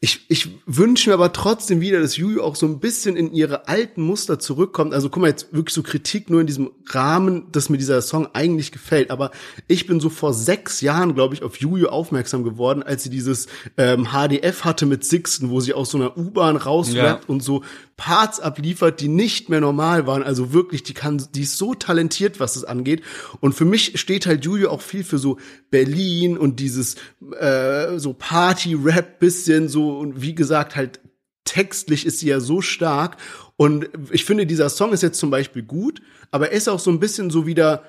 Ich, 0.01 0.27
ich 0.29 0.49
wünsche 0.67 1.09
mir 1.09 1.15
aber 1.15 1.33
trotzdem 1.33 1.81
wieder, 1.81 1.99
dass 1.99 2.19
Juju 2.19 2.43
auch 2.43 2.57
so 2.57 2.67
ein 2.67 2.79
bisschen 2.79 3.17
in 3.17 3.33
ihre 3.33 3.69
alten 3.69 4.03
Muster 4.03 4.39
zurückkommt. 4.39 4.93
Also 4.93 5.09
guck 5.09 5.23
mal, 5.23 5.29
jetzt 5.29 5.55
wirklich 5.55 5.73
so 5.73 5.83
Kritik 5.83 6.29
nur 6.29 6.43
in 6.43 6.47
diesem 6.47 6.73
Rahmen, 6.89 7.51
dass 7.53 7.71
mir 7.71 7.79
dieser 7.79 8.03
Song 8.03 8.29
eigentlich 8.35 8.71
gefällt. 8.71 9.11
Aber 9.11 9.31
ich 9.67 9.87
bin 9.87 10.01
so 10.01 10.11
vor 10.11 10.35
sechs 10.35 10.83
Jahren, 10.83 11.15
glaube 11.15 11.35
ich, 11.35 11.43
auf 11.43 11.57
Juju 11.57 11.87
aufmerksam 11.87 12.45
geworden, 12.45 12.83
als 12.83 13.05
sie 13.05 13.09
dieses 13.09 13.47
ähm, 13.79 14.09
HDF 14.13 14.65
hatte 14.65 14.85
mit 14.85 15.05
Sixten, 15.05 15.49
wo 15.49 15.61
sie 15.61 15.73
aus 15.73 15.91
so 15.91 15.99
einer 15.99 16.19
U-Bahn 16.19 16.57
rausrappt 16.57 17.25
ja. 17.25 17.29
und 17.29 17.43
so 17.43 17.63
Parts 17.97 18.41
abliefert, 18.41 19.01
die 19.01 19.09
nicht 19.09 19.49
mehr 19.49 19.61
normal 19.61 20.07
waren. 20.07 20.23
Also 20.23 20.53
wirklich, 20.53 20.83
die 20.83 20.95
kann, 20.95 21.23
die 21.35 21.43
ist 21.43 21.57
so 21.57 21.75
talentiert, 21.75 22.41
was 22.41 22.57
es 22.57 22.65
angeht. 22.65 23.03
Und 23.41 23.55
für 23.55 23.65
mich 23.65 24.01
steht 24.01 24.27
halt 24.27 24.45
Juju 24.45 24.69
auch 24.69 24.81
viel 24.81 25.05
für 25.05 25.19
so 25.19 25.39
Berlin 25.71 26.37
und 26.37 26.61
dieses 26.61 26.97
äh, 27.39 27.99
so 27.99 28.13
Party-Rap 28.13 29.21
bisschen 29.21 29.69
so 29.69 29.99
und 29.99 30.23
wie 30.23 30.35
gesagt 30.35 30.77
halt 30.77 31.01
textlich 31.45 32.07
ist 32.07 32.19
sie 32.19 32.29
ja 32.29 32.41
so 32.41 32.61
stark. 32.61 33.17
Und 33.57 33.89
ich 34.11 34.25
finde, 34.25 34.47
dieser 34.47 34.69
Song 34.69 34.93
ist 34.93 35.03
jetzt 35.03 35.21
zum 35.21 35.31
Beispiel 35.31 35.63
gut, 35.63 36.03
aber 36.31 36.51
er 36.51 36.57
ist 36.57 36.69
auch 36.69 36.81
so 36.81 36.91
ein 36.91 36.99
bisschen 36.99 37.31
so 37.31 37.47
wieder 37.47 37.85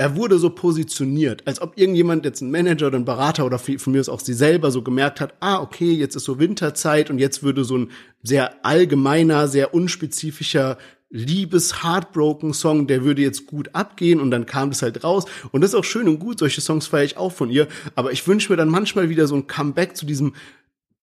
er 0.00 0.14
wurde 0.14 0.38
so 0.38 0.50
positioniert, 0.50 1.42
als 1.44 1.60
ob 1.60 1.76
irgendjemand 1.76 2.24
jetzt 2.24 2.40
ein 2.40 2.52
Manager 2.52 2.86
oder 2.86 2.98
ein 2.98 3.04
Berater 3.04 3.44
oder 3.44 3.58
von 3.58 3.92
mir 3.92 4.00
aus 4.00 4.08
auch 4.08 4.20
sie 4.20 4.32
selber 4.32 4.70
so 4.70 4.82
gemerkt 4.82 5.20
hat, 5.20 5.34
ah, 5.40 5.60
okay, 5.60 5.92
jetzt 5.92 6.14
ist 6.14 6.24
so 6.24 6.38
Winterzeit 6.38 7.10
und 7.10 7.18
jetzt 7.18 7.42
würde 7.42 7.64
so 7.64 7.76
ein 7.76 7.90
sehr 8.22 8.64
allgemeiner, 8.64 9.48
sehr 9.48 9.74
unspezifischer 9.74 10.78
Liebes-Heartbroken-Song, 11.10 12.86
der 12.86 13.02
würde 13.02 13.22
jetzt 13.22 13.46
gut 13.46 13.70
abgehen 13.74 14.20
und 14.20 14.30
dann 14.30 14.46
kam 14.46 14.70
das 14.70 14.82
halt 14.82 15.02
raus. 15.02 15.24
Und 15.50 15.62
das 15.62 15.70
ist 15.70 15.74
auch 15.74 15.84
schön 15.84 16.06
und 16.06 16.20
gut, 16.20 16.38
solche 16.38 16.60
Songs 16.60 16.86
feiere 16.86 17.04
ich 17.04 17.16
auch 17.16 17.32
von 17.32 17.50
ihr. 17.50 17.66
Aber 17.96 18.12
ich 18.12 18.26
wünsche 18.28 18.52
mir 18.52 18.56
dann 18.56 18.68
manchmal 18.68 19.08
wieder 19.08 19.26
so 19.26 19.34
ein 19.34 19.48
Comeback 19.48 19.96
zu 19.96 20.06
diesem 20.06 20.34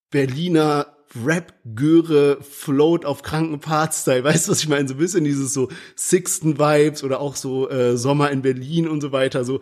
Berliner 0.10 0.95
Rap-Göre 1.24 2.40
float 2.42 3.06
auf 3.06 3.22
kranken 3.22 3.60
Part-Style. 3.60 4.24
Weißt 4.24 4.48
du, 4.48 4.52
was 4.52 4.60
ich 4.60 4.70
meine? 4.70 4.88
So 4.88 4.96
ein 4.96 5.00
bisschen 5.00 5.24
dieses 5.24 5.54
so 5.54 5.70
Sixten-Vibes 5.98 7.04
oder 7.04 7.20
auch 7.20 7.36
so 7.36 7.70
äh, 7.70 7.98
Sommer 7.98 8.32
in 8.32 8.42
Berlin 8.42 8.88
und 8.88 9.02
so 9.02 9.12
weiter. 9.12 9.46
So 9.46 9.60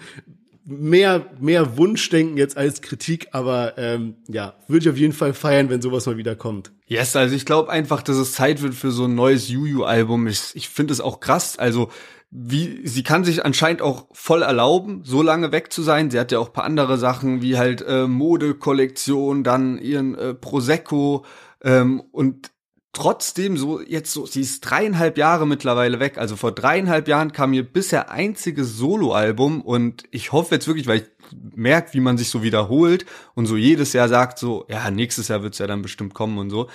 mehr, 0.65 1.25
mehr 1.39 1.77
Wunschdenken 1.77 2.37
jetzt 2.37 2.57
als 2.57 2.81
Kritik, 2.81 3.27
aber 3.31 3.77
ähm, 3.77 4.15
ja, 4.27 4.55
würde 4.67 4.85
ich 4.85 4.89
auf 4.89 4.97
jeden 4.97 5.13
Fall 5.13 5.33
feiern, 5.33 5.69
wenn 5.69 5.81
sowas 5.81 6.05
mal 6.05 6.17
wieder 6.17 6.35
kommt. 6.35 6.71
Yes, 6.87 7.15
also 7.15 7.35
ich 7.35 7.45
glaube 7.45 7.69
einfach, 7.69 8.01
dass 8.01 8.17
es 8.17 8.33
Zeit 8.33 8.61
wird 8.61 8.73
für 8.73 8.91
so 8.91 9.05
ein 9.05 9.15
neues 9.15 9.49
Juju-Album. 9.49 10.27
Ich, 10.27 10.51
ich 10.53 10.69
finde 10.69 10.93
es 10.93 11.01
auch 11.01 11.19
krass. 11.19 11.57
Also 11.57 11.89
wie 12.35 12.81
sie 12.87 13.03
kann 13.03 13.23
sich 13.23 13.45
anscheinend 13.45 13.83
auch 13.83 14.07
voll 14.11 14.41
erlauben, 14.41 15.01
so 15.03 15.21
lange 15.21 15.51
weg 15.51 15.71
zu 15.71 15.83
sein. 15.83 16.09
Sie 16.09 16.19
hat 16.19 16.31
ja 16.31 16.39
auch 16.39 16.51
paar 16.51 16.63
andere 16.63 16.97
Sachen 16.97 17.43
wie 17.43 17.57
halt 17.57 17.83
äh, 17.83 18.07
Modekollektion, 18.07 19.43
dann 19.43 19.77
ihren 19.77 20.15
äh, 20.15 20.33
Prosecco 20.33 21.25
ähm, 21.63 22.01
und 22.11 22.49
trotzdem 22.91 23.55
so 23.55 23.81
jetzt 23.81 24.11
so, 24.11 24.25
sie 24.25 24.41
ist 24.41 24.61
dreieinhalb 24.61 25.19
Jahre 25.19 25.45
mittlerweile 25.45 25.99
weg. 25.99 26.17
Also 26.17 26.35
vor 26.35 26.51
dreieinhalb 26.51 27.07
Jahren 27.07 27.33
kam 27.33 27.53
ihr 27.53 27.63
bisher 27.63 28.09
einziges 28.09 28.77
Soloalbum 28.77 29.61
und 29.61 30.03
ich 30.09 30.31
hoffe 30.31 30.55
jetzt 30.55 30.67
wirklich, 30.67 30.87
weil 30.87 31.01
ich 31.01 31.05
merke, 31.55 31.93
wie 31.93 31.99
man 31.99 32.17
sich 32.17 32.29
so 32.29 32.41
wiederholt 32.41 33.05
und 33.35 33.45
so 33.45 33.57
jedes 33.57 33.93
Jahr 33.93 34.09
sagt 34.09 34.39
so, 34.39 34.65
ja, 34.69 34.89
nächstes 34.89 35.27
Jahr 35.27 35.43
wird's 35.43 35.59
ja 35.59 35.67
dann 35.67 35.83
bestimmt 35.83 36.15
kommen 36.15 36.39
und 36.39 36.49
so 36.49 36.67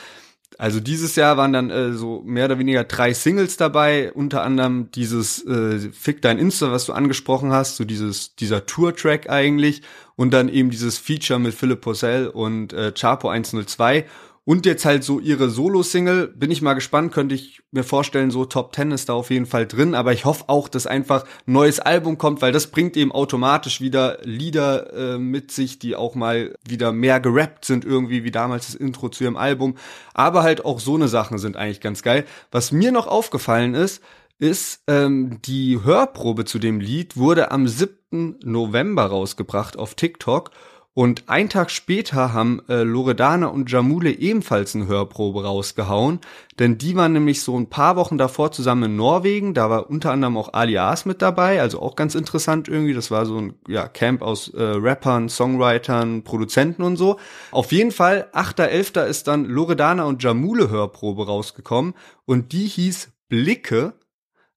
also 0.58 0.80
dieses 0.80 1.14
Jahr 1.14 1.36
waren 1.36 1.52
dann 1.52 1.70
äh, 1.70 1.92
so 1.92 2.20
mehr 2.26 2.46
oder 2.46 2.58
weniger 2.58 2.82
drei 2.82 3.14
Singles 3.14 3.56
dabei, 3.56 4.12
unter 4.12 4.42
anderem 4.42 4.90
dieses 4.90 5.46
äh, 5.46 5.78
Fick 5.92 6.20
dein 6.20 6.36
Insta, 6.36 6.72
was 6.72 6.84
du 6.86 6.92
angesprochen 6.92 7.52
hast, 7.52 7.76
so 7.76 7.84
dieses 7.84 8.34
dieser 8.34 8.66
Tour-Track 8.66 9.30
eigentlich. 9.30 9.82
Und 10.16 10.34
dann 10.34 10.48
eben 10.48 10.70
dieses 10.70 10.98
Feature 10.98 11.38
mit 11.38 11.54
Philipp 11.54 11.80
Possell 11.80 12.26
und 12.26 12.72
äh, 12.72 12.92
Chapo 12.92 13.28
102 13.28 14.04
und 14.48 14.64
jetzt 14.64 14.86
halt 14.86 15.04
so 15.04 15.20
ihre 15.20 15.50
Solo-Single, 15.50 16.28
bin 16.28 16.50
ich 16.50 16.62
mal 16.62 16.72
gespannt, 16.72 17.12
könnte 17.12 17.34
ich 17.34 17.60
mir 17.70 17.84
vorstellen, 17.84 18.30
so 18.30 18.46
Top 18.46 18.74
10 18.74 18.92
ist 18.92 19.10
da 19.10 19.12
auf 19.12 19.28
jeden 19.28 19.44
Fall 19.44 19.66
drin, 19.66 19.94
aber 19.94 20.14
ich 20.14 20.24
hoffe 20.24 20.44
auch, 20.46 20.70
dass 20.70 20.86
einfach 20.86 21.24
ein 21.46 21.52
neues 21.52 21.80
Album 21.80 22.16
kommt, 22.16 22.40
weil 22.40 22.50
das 22.50 22.68
bringt 22.68 22.96
eben 22.96 23.12
automatisch 23.12 23.82
wieder 23.82 24.16
Lieder 24.22 24.94
äh, 24.94 25.18
mit 25.18 25.52
sich, 25.52 25.78
die 25.78 25.96
auch 25.96 26.14
mal 26.14 26.54
wieder 26.66 26.92
mehr 26.92 27.20
gerappt 27.20 27.66
sind, 27.66 27.84
irgendwie 27.84 28.24
wie 28.24 28.30
damals 28.30 28.64
das 28.64 28.74
Intro 28.74 29.10
zu 29.10 29.24
ihrem 29.24 29.36
Album. 29.36 29.74
Aber 30.14 30.44
halt 30.44 30.64
auch 30.64 30.80
so 30.80 30.94
eine 30.94 31.08
Sachen 31.08 31.36
sind 31.36 31.58
eigentlich 31.58 31.82
ganz 31.82 32.02
geil. 32.02 32.24
Was 32.50 32.72
mir 32.72 32.90
noch 32.90 33.06
aufgefallen 33.06 33.74
ist, 33.74 34.02
ist, 34.38 34.82
ähm, 34.86 35.42
die 35.44 35.80
Hörprobe 35.84 36.46
zu 36.46 36.58
dem 36.58 36.80
Lied 36.80 37.18
wurde 37.18 37.50
am 37.50 37.68
7. 37.68 38.38
November 38.42 39.04
rausgebracht 39.04 39.78
auf 39.78 39.94
TikTok 39.94 40.52
und 40.98 41.28
ein 41.28 41.48
Tag 41.48 41.70
später 41.70 42.32
haben 42.32 42.60
äh, 42.68 42.82
Loredana 42.82 43.46
und 43.46 43.70
Jamule 43.70 44.10
ebenfalls 44.10 44.74
eine 44.74 44.88
Hörprobe 44.88 45.44
rausgehauen, 45.44 46.18
denn 46.58 46.76
die 46.76 46.96
waren 46.96 47.12
nämlich 47.12 47.42
so 47.42 47.56
ein 47.56 47.70
paar 47.70 47.94
Wochen 47.94 48.18
davor 48.18 48.50
zusammen 48.50 48.82
in 48.90 48.96
Norwegen. 48.96 49.54
Da 49.54 49.70
war 49.70 49.88
unter 49.88 50.10
anderem 50.10 50.36
auch 50.36 50.54
Alias 50.54 51.06
mit 51.06 51.22
dabei, 51.22 51.60
also 51.60 51.80
auch 51.80 51.94
ganz 51.94 52.16
interessant 52.16 52.66
irgendwie. 52.66 52.94
Das 52.94 53.12
war 53.12 53.26
so 53.26 53.40
ein 53.40 53.54
ja, 53.68 53.86
Camp 53.86 54.22
aus 54.22 54.48
äh, 54.48 54.60
Rappern, 54.60 55.28
Songwritern, 55.28 56.24
Produzenten 56.24 56.82
und 56.82 56.96
so. 56.96 57.20
Auf 57.52 57.70
jeden 57.70 57.92
Fall, 57.92 58.26
8.11. 58.32 59.04
ist 59.04 59.28
dann 59.28 59.44
Loredana 59.44 60.02
und 60.02 60.24
Jamule 60.24 60.68
Hörprobe 60.68 61.26
rausgekommen 61.26 61.94
und 62.24 62.50
die 62.50 62.66
hieß 62.66 63.12
Blicke. 63.28 63.92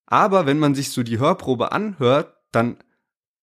Aber 0.08 0.47
wenn 0.47 0.58
man 0.58 0.73
sich 0.73 0.89
so 0.89 1.04
die 1.04 1.19
Hörprobe 1.19 1.71
anhört, 1.71 2.34
dann 2.51 2.77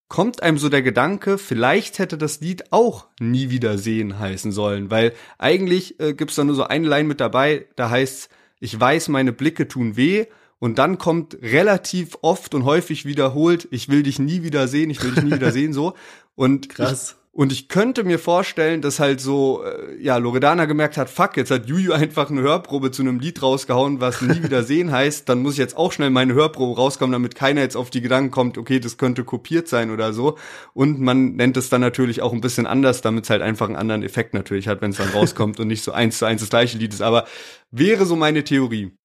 kommt 0.08 0.42
einem 0.42 0.58
so 0.58 0.68
der 0.68 0.82
Gedanke, 0.82 1.38
vielleicht 1.38 1.98
hätte 1.98 2.18
das 2.18 2.40
Lied 2.40 2.72
auch 2.72 3.06
nie 3.20 3.50
wieder 3.50 3.78
sehen 3.78 4.18
heißen 4.18 4.52
sollen, 4.52 4.90
weil 4.90 5.12
eigentlich 5.36 6.00
äh, 6.00 6.14
gibt's 6.14 6.34
da 6.36 6.44
nur 6.44 6.54
so 6.54 6.64
eine 6.64 6.88
Line 6.88 7.08
mit 7.08 7.20
dabei, 7.20 7.66
da 7.76 7.90
heißt 7.90 8.30
ich 8.60 8.78
weiß, 8.78 9.08
meine 9.08 9.32
Blicke 9.32 9.68
tun 9.68 9.96
weh 9.96 10.26
und 10.58 10.78
dann 10.78 10.98
kommt 10.98 11.38
relativ 11.40 12.18
oft 12.22 12.54
und 12.54 12.64
häufig 12.64 13.04
wiederholt, 13.04 13.68
ich 13.70 13.88
will 13.88 14.02
dich 14.02 14.18
nie 14.18 14.42
wieder 14.42 14.66
sehen, 14.66 14.90
ich 14.90 15.02
will 15.02 15.12
dich 15.12 15.24
nie 15.24 15.32
wieder 15.32 15.52
sehen, 15.52 15.72
so. 15.72 15.94
Und 16.34 16.68
Krass. 16.68 17.17
Und 17.38 17.52
ich 17.52 17.68
könnte 17.68 18.02
mir 18.02 18.18
vorstellen, 18.18 18.82
dass 18.82 18.98
halt 18.98 19.20
so, 19.20 19.62
äh, 19.62 19.96
ja, 20.02 20.16
Loredana 20.16 20.64
gemerkt 20.64 20.96
hat, 20.96 21.08
fuck, 21.08 21.36
jetzt 21.36 21.52
hat 21.52 21.66
Juju 21.66 21.92
einfach 21.92 22.30
eine 22.30 22.40
Hörprobe 22.40 22.90
zu 22.90 23.00
einem 23.02 23.20
Lied 23.20 23.44
rausgehauen, 23.44 24.00
was 24.00 24.20
nie 24.20 24.42
wieder 24.42 24.64
sehen 24.64 24.90
heißt, 24.90 25.28
dann 25.28 25.42
muss 25.42 25.52
ich 25.52 25.60
jetzt 25.60 25.76
auch 25.76 25.92
schnell 25.92 26.10
meine 26.10 26.34
Hörprobe 26.34 26.74
rauskommen, 26.74 27.12
damit 27.12 27.36
keiner 27.36 27.60
jetzt 27.60 27.76
auf 27.76 27.90
die 27.90 28.00
Gedanken 28.00 28.32
kommt, 28.32 28.58
okay, 28.58 28.80
das 28.80 28.98
könnte 28.98 29.22
kopiert 29.22 29.68
sein 29.68 29.92
oder 29.92 30.12
so. 30.12 30.36
Und 30.74 30.98
man 30.98 31.36
nennt 31.36 31.56
es 31.56 31.68
dann 31.68 31.80
natürlich 31.80 32.22
auch 32.22 32.32
ein 32.32 32.40
bisschen 32.40 32.66
anders, 32.66 33.02
damit 33.02 33.22
es 33.22 33.30
halt 33.30 33.42
einfach 33.42 33.66
einen 33.66 33.76
anderen 33.76 34.02
Effekt 34.02 34.34
natürlich 34.34 34.66
hat, 34.66 34.82
wenn 34.82 34.90
es 34.90 34.96
dann 34.96 35.10
rauskommt 35.14 35.60
und 35.60 35.68
nicht 35.68 35.84
so 35.84 35.92
eins 35.92 36.18
zu 36.18 36.24
eins 36.24 36.40
das 36.40 36.50
gleiche 36.50 36.76
Lied 36.76 36.92
ist. 36.92 37.02
Aber 37.02 37.24
wäre 37.70 38.04
so 38.04 38.16
meine 38.16 38.42
Theorie. 38.42 38.96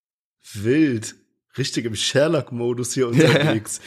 Wild 0.54 1.14
richtig 1.58 1.84
im 1.84 1.94
Sherlock-Modus 1.94 2.94
hier 2.94 3.08
unterwegs. 3.08 3.80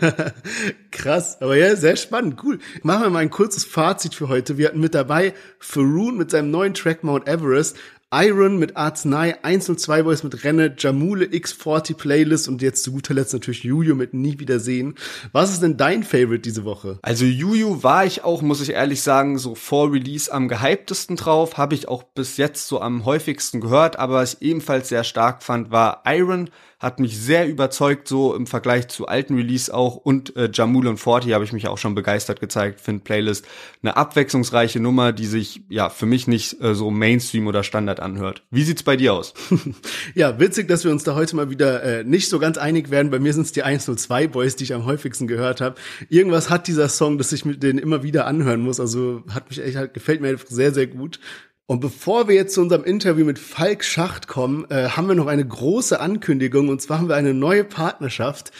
Ja. 0.00 0.32
Krass, 0.90 1.40
aber 1.40 1.56
ja, 1.56 1.74
sehr 1.76 1.96
spannend, 1.96 2.42
cool. 2.42 2.58
Machen 2.82 3.02
wir 3.02 3.10
mal 3.10 3.20
ein 3.20 3.30
kurzes 3.30 3.64
Fazit 3.64 4.14
für 4.14 4.28
heute. 4.28 4.58
Wir 4.58 4.68
hatten 4.68 4.80
mit 4.80 4.94
dabei 4.94 5.34
Faroon 5.58 6.16
mit 6.16 6.30
seinem 6.30 6.50
neuen 6.50 6.74
Track 6.74 7.04
Mount 7.04 7.28
Everest, 7.28 7.76
Iron 8.16 8.58
mit 8.58 8.76
Arznei, 8.76 9.42
1 9.42 9.68
und 9.70 9.80
2 9.80 10.04
Boys 10.04 10.22
mit 10.22 10.44
Renne, 10.44 10.76
Jamule 10.78 11.24
X40 11.24 11.96
Playlist 11.96 12.46
und 12.46 12.62
jetzt 12.62 12.84
zu 12.84 12.92
guter 12.92 13.12
Letzt 13.12 13.32
natürlich 13.32 13.64
Juju 13.64 13.96
mit 13.96 14.14
Nie 14.14 14.38
Wiedersehen. 14.38 14.94
Was 15.32 15.50
ist 15.50 15.62
denn 15.62 15.76
dein 15.76 16.04
Favorite 16.04 16.38
diese 16.38 16.64
Woche? 16.64 17.00
Also 17.02 17.24
Juju 17.24 17.82
war 17.82 18.06
ich 18.06 18.22
auch, 18.22 18.40
muss 18.40 18.60
ich 18.60 18.70
ehrlich 18.70 19.02
sagen, 19.02 19.36
so 19.38 19.56
vor 19.56 19.92
Release 19.92 20.32
am 20.32 20.46
gehyptesten 20.46 21.16
drauf, 21.16 21.56
habe 21.56 21.74
ich 21.74 21.88
auch 21.88 22.04
bis 22.04 22.36
jetzt 22.36 22.68
so 22.68 22.80
am 22.80 23.04
häufigsten 23.04 23.60
gehört, 23.60 23.98
aber 23.98 24.14
was 24.14 24.34
ich 24.34 24.42
ebenfalls 24.42 24.90
sehr 24.90 25.02
stark 25.02 25.42
fand, 25.42 25.72
war 25.72 26.02
Iron 26.06 26.50
hat 26.84 27.00
mich 27.00 27.18
sehr 27.18 27.48
überzeugt, 27.48 28.06
so 28.06 28.34
im 28.34 28.46
Vergleich 28.46 28.88
zu 28.88 29.06
alten 29.06 29.34
Release 29.34 29.72
auch. 29.72 29.96
Und 29.96 30.36
äh, 30.36 30.50
Jamul 30.52 30.86
und 30.86 30.98
Forti 30.98 31.30
habe 31.30 31.44
ich 31.44 31.52
mich 31.52 31.66
auch 31.66 31.78
schon 31.78 31.94
begeistert 31.94 32.40
gezeigt. 32.40 32.80
Finde 32.80 33.02
Playlist 33.02 33.46
eine 33.82 33.96
abwechslungsreiche 33.96 34.80
Nummer, 34.80 35.12
die 35.12 35.26
sich 35.26 35.62
ja 35.68 35.88
für 35.88 36.06
mich 36.06 36.28
nicht 36.28 36.60
äh, 36.60 36.74
so 36.74 36.90
Mainstream 36.90 37.46
oder 37.46 37.64
Standard 37.64 38.00
anhört. 38.00 38.42
Wie 38.50 38.62
sieht's 38.62 38.82
bei 38.82 38.96
dir 38.96 39.14
aus? 39.14 39.34
ja, 40.14 40.38
witzig, 40.38 40.68
dass 40.68 40.84
wir 40.84 40.90
uns 40.90 41.04
da 41.04 41.14
heute 41.14 41.36
mal 41.36 41.50
wieder 41.50 41.82
äh, 41.82 42.04
nicht 42.04 42.28
so 42.28 42.38
ganz 42.38 42.58
einig 42.58 42.90
werden. 42.90 43.10
Bei 43.10 43.18
mir 43.18 43.32
sind 43.32 43.46
es 43.46 43.52
die 43.52 43.62
102 43.62 44.28
Boys, 44.28 44.56
die 44.56 44.64
ich 44.64 44.74
am 44.74 44.84
häufigsten 44.84 45.26
gehört 45.26 45.60
habe. 45.60 45.76
Irgendwas 46.10 46.50
hat 46.50 46.68
dieser 46.68 46.88
Song, 46.88 47.16
dass 47.16 47.32
ich 47.32 47.44
mit 47.44 47.62
denen 47.62 47.78
immer 47.78 48.02
wieder 48.02 48.26
anhören 48.26 48.60
muss. 48.60 48.78
Also 48.78 49.22
hat 49.30 49.48
mich 49.48 49.62
echt, 49.62 49.94
gefällt 49.94 50.20
mir 50.20 50.36
sehr, 50.48 50.72
sehr 50.74 50.86
gut. 50.86 51.18
Und 51.66 51.80
bevor 51.80 52.28
wir 52.28 52.34
jetzt 52.34 52.54
zu 52.54 52.60
unserem 52.60 52.84
Interview 52.84 53.24
mit 53.24 53.38
Falk 53.38 53.84
Schacht 53.84 54.28
kommen, 54.28 54.66
äh, 54.70 54.88
haben 54.90 55.08
wir 55.08 55.14
noch 55.14 55.28
eine 55.28 55.46
große 55.46 55.98
Ankündigung. 55.98 56.68
Und 56.68 56.82
zwar 56.82 56.98
haben 56.98 57.08
wir 57.08 57.16
eine 57.16 57.32
neue 57.32 57.64
Partnerschaft. 57.64 58.52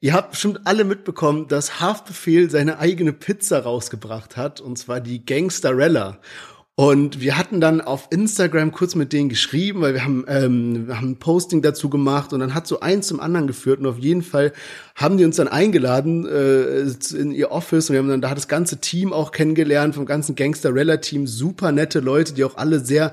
Ihr 0.00 0.14
habt 0.14 0.30
bestimmt 0.30 0.60
alle 0.64 0.84
mitbekommen, 0.84 1.48
dass 1.48 1.80
Haftbefehl 1.80 2.48
seine 2.48 2.78
eigene 2.78 3.12
Pizza 3.12 3.58
rausgebracht 3.60 4.38
hat. 4.38 4.62
Und 4.62 4.78
zwar 4.78 5.00
die 5.00 5.26
Gangsterella. 5.26 6.18
Und 6.80 7.20
wir 7.20 7.36
hatten 7.36 7.60
dann 7.60 7.82
auf 7.82 8.08
Instagram 8.08 8.72
kurz 8.72 8.94
mit 8.94 9.12
denen 9.12 9.28
geschrieben, 9.28 9.82
weil 9.82 9.92
wir 9.92 10.02
haben, 10.02 10.24
ähm, 10.28 10.86
wir 10.86 10.96
haben 10.96 11.10
ein 11.10 11.16
Posting 11.18 11.60
dazu 11.60 11.90
gemacht 11.90 12.32
und 12.32 12.40
dann 12.40 12.54
hat 12.54 12.66
so 12.66 12.80
eins 12.80 13.06
zum 13.06 13.20
anderen 13.20 13.46
geführt 13.46 13.80
und 13.80 13.86
auf 13.86 13.98
jeden 13.98 14.22
Fall 14.22 14.54
haben 14.94 15.18
die 15.18 15.26
uns 15.26 15.36
dann 15.36 15.46
eingeladen 15.46 16.24
äh, 16.24 16.88
in 17.14 17.32
ihr 17.32 17.50
Office 17.50 17.90
und 17.90 17.92
wir 17.92 17.98
haben 17.98 18.08
dann 18.08 18.22
da 18.22 18.34
das 18.34 18.48
ganze 18.48 18.78
Team 18.78 19.12
auch 19.12 19.30
kennengelernt 19.30 19.94
vom 19.94 20.06
ganzen 20.06 20.36
Gangster-Rella-Team, 20.36 21.26
super 21.26 21.70
nette 21.70 22.00
Leute, 22.00 22.32
die 22.32 22.44
auch 22.44 22.56
alle 22.56 22.80
sehr 22.80 23.12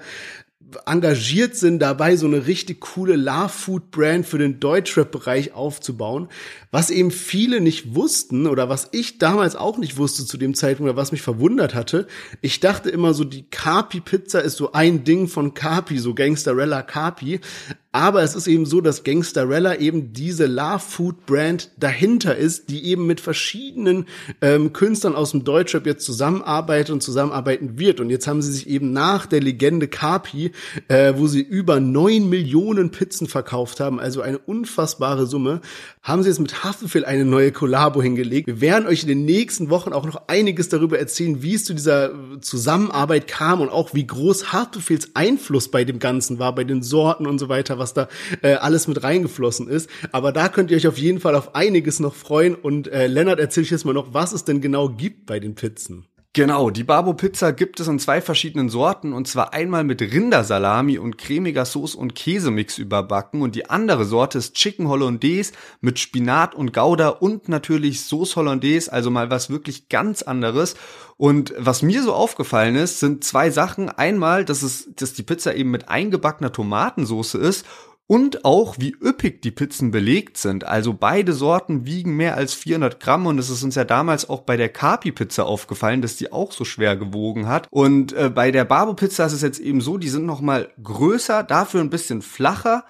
engagiert 0.85 1.55
sind 1.55 1.79
dabei, 1.79 2.15
so 2.15 2.25
eine 2.25 2.45
richtig 2.45 2.81
coole 2.81 3.15
Love-Food-Brand 3.15 4.25
für 4.25 4.37
den 4.37 4.59
Deutschrap-Bereich 4.59 5.53
aufzubauen, 5.53 6.27
was 6.71 6.89
eben 6.89 7.11
viele 7.11 7.61
nicht 7.61 7.95
wussten 7.95 8.47
oder 8.47 8.67
was 8.67 8.89
ich 8.91 9.17
damals 9.17 9.55
auch 9.55 9.77
nicht 9.77 9.97
wusste 9.97 10.25
zu 10.25 10.37
dem 10.37 10.55
Zeitpunkt 10.55 10.91
oder 10.91 10.99
was 10.99 11.11
mich 11.11 11.21
verwundert 11.21 11.73
hatte. 11.73 12.07
Ich 12.41 12.59
dachte 12.59 12.89
immer 12.89 13.13
so, 13.13 13.23
die 13.23 13.49
Carpi-Pizza 13.49 14.41
ist 14.41 14.57
so 14.57 14.73
ein 14.73 15.03
Ding 15.03 15.27
von 15.27 15.53
Carpi, 15.53 15.99
so 15.99 16.13
Gangsterella 16.13 16.81
Carpi, 16.81 17.39
aber 17.97 18.21
es 18.21 18.35
ist 18.35 18.45
eben 18.45 18.67
so, 18.67 18.79
dass 18.79 19.03
Gangsterella 19.03 19.77
eben 19.77 20.13
diese 20.13 20.45
Love 20.45 20.83
Food 20.87 21.25
Brand 21.25 21.71
dahinter 21.77 22.35
ist, 22.35 22.69
die 22.69 22.85
eben 22.85 23.07
mit 23.07 23.19
verschiedenen 23.19 24.05
ähm, 24.39 24.71
Künstlern 24.71 25.15
aus 25.15 25.31
dem 25.31 25.43
Deutschrap 25.43 25.87
jetzt 25.87 26.05
zusammenarbeitet 26.05 26.91
und 26.91 27.01
zusammenarbeiten 27.01 27.79
wird. 27.79 27.99
Und 27.99 28.11
jetzt 28.11 28.27
haben 28.27 28.43
sie 28.43 28.51
sich 28.51 28.67
eben 28.67 28.93
nach 28.93 29.25
der 29.25 29.41
Legende 29.41 29.87
Carpi, 29.87 30.51
äh, 30.87 31.13
wo 31.17 31.27
sie 31.27 31.41
über 31.41 31.79
neun 31.79 32.29
Millionen 32.29 32.91
Pizzen 32.91 33.27
verkauft 33.27 33.79
haben, 33.79 33.99
also 33.99 34.21
eine 34.21 34.37
unfassbare 34.37 35.25
Summe, 35.25 35.61
haben 36.03 36.23
sie 36.23 36.29
jetzt 36.29 36.39
mit 36.39 36.63
Haftbefehl 36.63 37.05
eine 37.05 37.25
neue 37.25 37.51
Kollabo 37.51 38.01
hingelegt. 38.01 38.47
Wir 38.47 38.61
werden 38.61 38.87
euch 38.87 39.03
in 39.03 39.09
den 39.09 39.25
nächsten 39.25 39.69
Wochen 39.69 39.93
auch 39.93 40.05
noch 40.05 40.27
einiges 40.27 40.69
darüber 40.69 40.97
erzählen, 40.99 41.41
wie 41.41 41.55
es 41.55 41.65
zu 41.65 41.73
dieser 41.73 42.11
Zusammenarbeit 42.41 43.27
kam 43.27 43.61
und 43.61 43.69
auch 43.69 43.93
wie 43.93 44.07
groß 44.07 44.53
Haftbefehls 44.53 45.11
Einfluss 45.15 45.69
bei 45.69 45.83
dem 45.83 45.99
Ganzen 45.99 46.39
war, 46.39 46.55
bei 46.55 46.63
den 46.63 46.81
Sorten 46.81 47.27
und 47.27 47.39
so 47.39 47.49
weiter, 47.49 47.79
was 47.79 47.93
da 47.93 48.07
äh, 48.41 48.53
alles 48.53 48.87
mit 48.87 49.03
reingeflossen 49.03 49.67
ist. 49.67 49.89
Aber 50.11 50.31
da 50.31 50.49
könnt 50.49 50.71
ihr 50.71 50.77
euch 50.77 50.87
auf 50.87 50.97
jeden 50.97 51.19
Fall 51.19 51.35
auf 51.35 51.55
einiges 51.55 51.99
noch 51.99 52.15
freuen. 52.15 52.55
Und 52.55 52.87
äh, 52.87 53.07
Lennart, 53.07 53.39
erzähl 53.39 53.63
ich 53.63 53.69
jetzt 53.69 53.85
mal 53.85 53.93
noch, 53.93 54.13
was 54.13 54.33
es 54.33 54.43
denn 54.43 54.61
genau 54.61 54.89
gibt 54.89 55.25
bei 55.25 55.39
den 55.39 55.55
Pizzen. 55.55 56.05
Genau, 56.37 56.69
die 56.69 56.83
Babo 56.83 57.15
Pizza 57.15 57.51
gibt 57.51 57.79
es 57.79 57.87
in 57.87 57.97
zwei 57.97 58.21
verschiedenen 58.21 58.69
Sorten 58.69 59.11
und 59.11 59.27
zwar 59.27 59.55
einmal 59.55 59.83
mit 59.83 60.03
Rindersalami 60.03 60.99
und 60.99 61.17
cremiger 61.17 61.65
Soße 61.65 61.97
und 61.97 62.13
Käsemix 62.13 62.77
überbacken 62.77 63.41
und 63.41 63.55
die 63.55 63.71
andere 63.71 64.05
Sorte 64.05 64.37
ist 64.37 64.53
Chicken 64.53 64.87
Hollandaise 64.87 65.53
mit 65.81 65.97
Spinat 65.97 66.53
und 66.53 66.73
Gouda 66.73 67.07
und 67.09 67.49
natürlich 67.49 68.01
Sauce 68.01 68.35
Hollandaise, 68.35 68.93
also 68.93 69.09
mal 69.09 69.31
was 69.31 69.49
wirklich 69.49 69.89
ganz 69.89 70.21
anderes. 70.21 70.75
Und 71.17 71.55
was 71.57 71.81
mir 71.81 72.03
so 72.03 72.13
aufgefallen 72.13 72.75
ist, 72.75 72.99
sind 72.99 73.23
zwei 73.23 73.49
Sachen. 73.49 73.89
Einmal, 73.89 74.45
dass 74.45 74.61
es, 74.61 74.93
dass 74.95 75.13
die 75.13 75.23
Pizza 75.23 75.55
eben 75.55 75.71
mit 75.71 75.89
eingebackener 75.89 76.51
Tomatensauce 76.51 77.33
ist 77.33 77.65
und 78.07 78.45
auch 78.45 78.77
wie 78.79 78.95
üppig 79.01 79.41
die 79.41 79.51
Pizzen 79.51 79.91
belegt 79.91 80.37
sind. 80.37 80.63
Also 80.63 80.93
beide 80.93 81.33
Sorten 81.33 81.85
wiegen 81.85 82.15
mehr 82.15 82.35
als 82.35 82.53
400 82.53 82.99
Gramm 82.99 83.25
und 83.25 83.37
es 83.37 83.49
ist 83.49 83.63
uns 83.63 83.75
ja 83.75 83.83
damals 83.83 84.29
auch 84.29 84.41
bei 84.41 84.55
der 84.55 84.69
Carpi 84.69 85.11
Pizza 85.11 85.45
aufgefallen, 85.45 86.01
dass 86.01 86.15
die 86.15 86.31
auch 86.31 86.53
so 86.53 86.63
schwer 86.63 86.95
gewogen 86.95 87.47
hat. 87.47 87.67
Und 87.69 88.13
äh, 88.13 88.29
bei 88.29 88.51
der 88.51 88.63
Barbo 88.63 88.93
Pizza 88.93 89.25
ist 89.25 89.33
es 89.33 89.41
jetzt 89.41 89.59
eben 89.59 89.81
so, 89.81 89.97
die 89.97 90.09
sind 90.09 90.25
noch 90.25 90.41
mal 90.41 90.69
größer, 90.81 91.43
dafür 91.43 91.81
ein 91.81 91.89
bisschen 91.89 92.21
flacher 92.21 92.85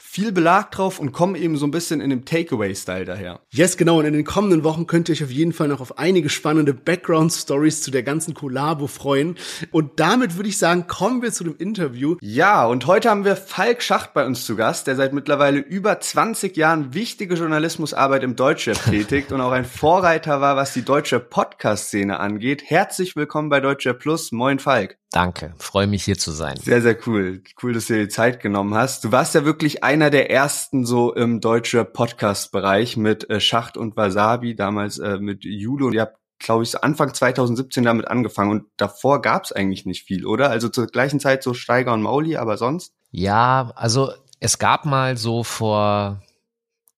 viel 0.00 0.32
Belag 0.32 0.70
drauf 0.70 1.00
und 1.00 1.12
kommen 1.12 1.34
eben 1.34 1.56
so 1.56 1.66
ein 1.66 1.70
bisschen 1.70 2.00
in 2.00 2.10
dem 2.10 2.24
Takeaway-Style 2.24 3.04
daher. 3.04 3.40
Yes, 3.50 3.76
genau. 3.76 3.98
Und 3.98 4.04
in 4.04 4.12
den 4.12 4.24
kommenden 4.24 4.62
Wochen 4.64 4.86
könnt 4.86 5.08
ihr 5.08 5.14
euch 5.14 5.24
auf 5.24 5.30
jeden 5.30 5.52
Fall 5.52 5.68
noch 5.68 5.80
auf 5.80 5.98
einige 5.98 6.28
spannende 6.28 6.72
Background-Stories 6.72 7.82
zu 7.82 7.90
der 7.90 8.02
ganzen 8.04 8.34
Collabo 8.34 8.86
freuen. 8.86 9.36
Und 9.70 9.98
damit 10.00 10.36
würde 10.36 10.48
ich 10.48 10.58
sagen, 10.58 10.86
kommen 10.86 11.22
wir 11.22 11.32
zu 11.32 11.44
dem 11.44 11.56
Interview. 11.56 12.16
Ja, 12.20 12.66
und 12.66 12.86
heute 12.86 13.10
haben 13.10 13.24
wir 13.24 13.36
Falk 13.36 13.82
Schacht 13.82 14.14
bei 14.14 14.24
uns 14.24 14.46
zu 14.46 14.56
Gast, 14.56 14.86
der 14.86 14.96
seit 14.96 15.12
mittlerweile 15.12 15.58
über 15.58 15.98
20 15.98 16.56
Jahren 16.56 16.94
wichtige 16.94 17.34
Journalismusarbeit 17.34 18.22
im 18.22 18.36
Deutschrap 18.36 18.82
tätigt 18.84 19.32
und 19.32 19.40
auch 19.40 19.52
ein 19.52 19.64
Vorreiter 19.64 20.40
war, 20.40 20.56
was 20.56 20.74
die 20.74 20.82
deutsche 20.82 21.18
Podcast-Szene 21.20 22.20
angeht. 22.20 22.62
Herzlich 22.66 23.16
willkommen 23.16 23.48
bei 23.48 23.60
Deutschrap 23.60 23.98
Plus. 23.98 24.32
Moin 24.32 24.58
Falk. 24.58 24.97
Danke, 25.10 25.54
freue 25.58 25.86
mich 25.86 26.04
hier 26.04 26.18
zu 26.18 26.32
sein. 26.32 26.58
Sehr, 26.58 26.82
sehr 26.82 26.96
cool. 27.06 27.42
Cool, 27.62 27.72
dass 27.72 27.86
du 27.86 27.94
dir 27.94 28.02
die 28.02 28.08
Zeit 28.08 28.40
genommen 28.40 28.74
hast. 28.74 29.04
Du 29.04 29.12
warst 29.12 29.34
ja 29.34 29.44
wirklich 29.44 29.82
einer 29.82 30.10
der 30.10 30.30
ersten 30.30 30.84
so 30.84 31.14
im 31.14 31.40
deutschen 31.40 31.90
Podcast-Bereich 31.90 32.98
mit 32.98 33.28
äh, 33.30 33.40
Schacht 33.40 33.78
und 33.78 33.96
Wasabi, 33.96 34.54
damals 34.54 34.98
äh, 34.98 35.18
mit 35.18 35.44
Jule 35.44 35.86
und 35.86 35.94
ihr 35.94 36.02
habt 36.02 36.18
glaube 36.38 36.62
ich, 36.62 36.82
Anfang 36.82 37.12
2017 37.12 37.84
damit 37.84 38.08
angefangen 38.08 38.50
und 38.50 38.64
davor 38.76 39.20
gab 39.22 39.44
es 39.44 39.52
eigentlich 39.52 39.86
nicht 39.86 40.04
viel, 40.04 40.24
oder? 40.24 40.50
Also 40.50 40.68
zur 40.68 40.86
gleichen 40.86 41.20
Zeit 41.20 41.42
so 41.42 41.54
Steiger 41.54 41.92
und 41.92 42.02
Mauli, 42.02 42.36
aber 42.36 42.56
sonst? 42.56 42.94
Ja, 43.10 43.72
also 43.74 44.12
es 44.40 44.58
gab 44.58 44.84
mal 44.84 45.16
so 45.16 45.42
vor 45.42 46.22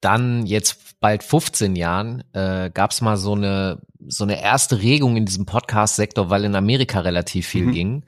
dann 0.00 0.46
jetzt 0.46 0.89
bald 1.00 1.24
15 1.24 1.76
Jahren 1.76 2.22
äh, 2.32 2.70
gab 2.72 2.92
es 2.92 3.00
mal 3.00 3.16
so 3.16 3.34
eine 3.34 3.80
so 4.06 4.24
eine 4.24 4.42
erste 4.42 4.80
Regung 4.80 5.16
in 5.16 5.26
diesem 5.26 5.46
Podcast-Sektor, 5.46 6.30
weil 6.30 6.44
in 6.44 6.54
Amerika 6.54 7.00
relativ 7.00 7.46
viel 7.46 7.66
mhm. 7.66 7.72
ging. 7.72 8.04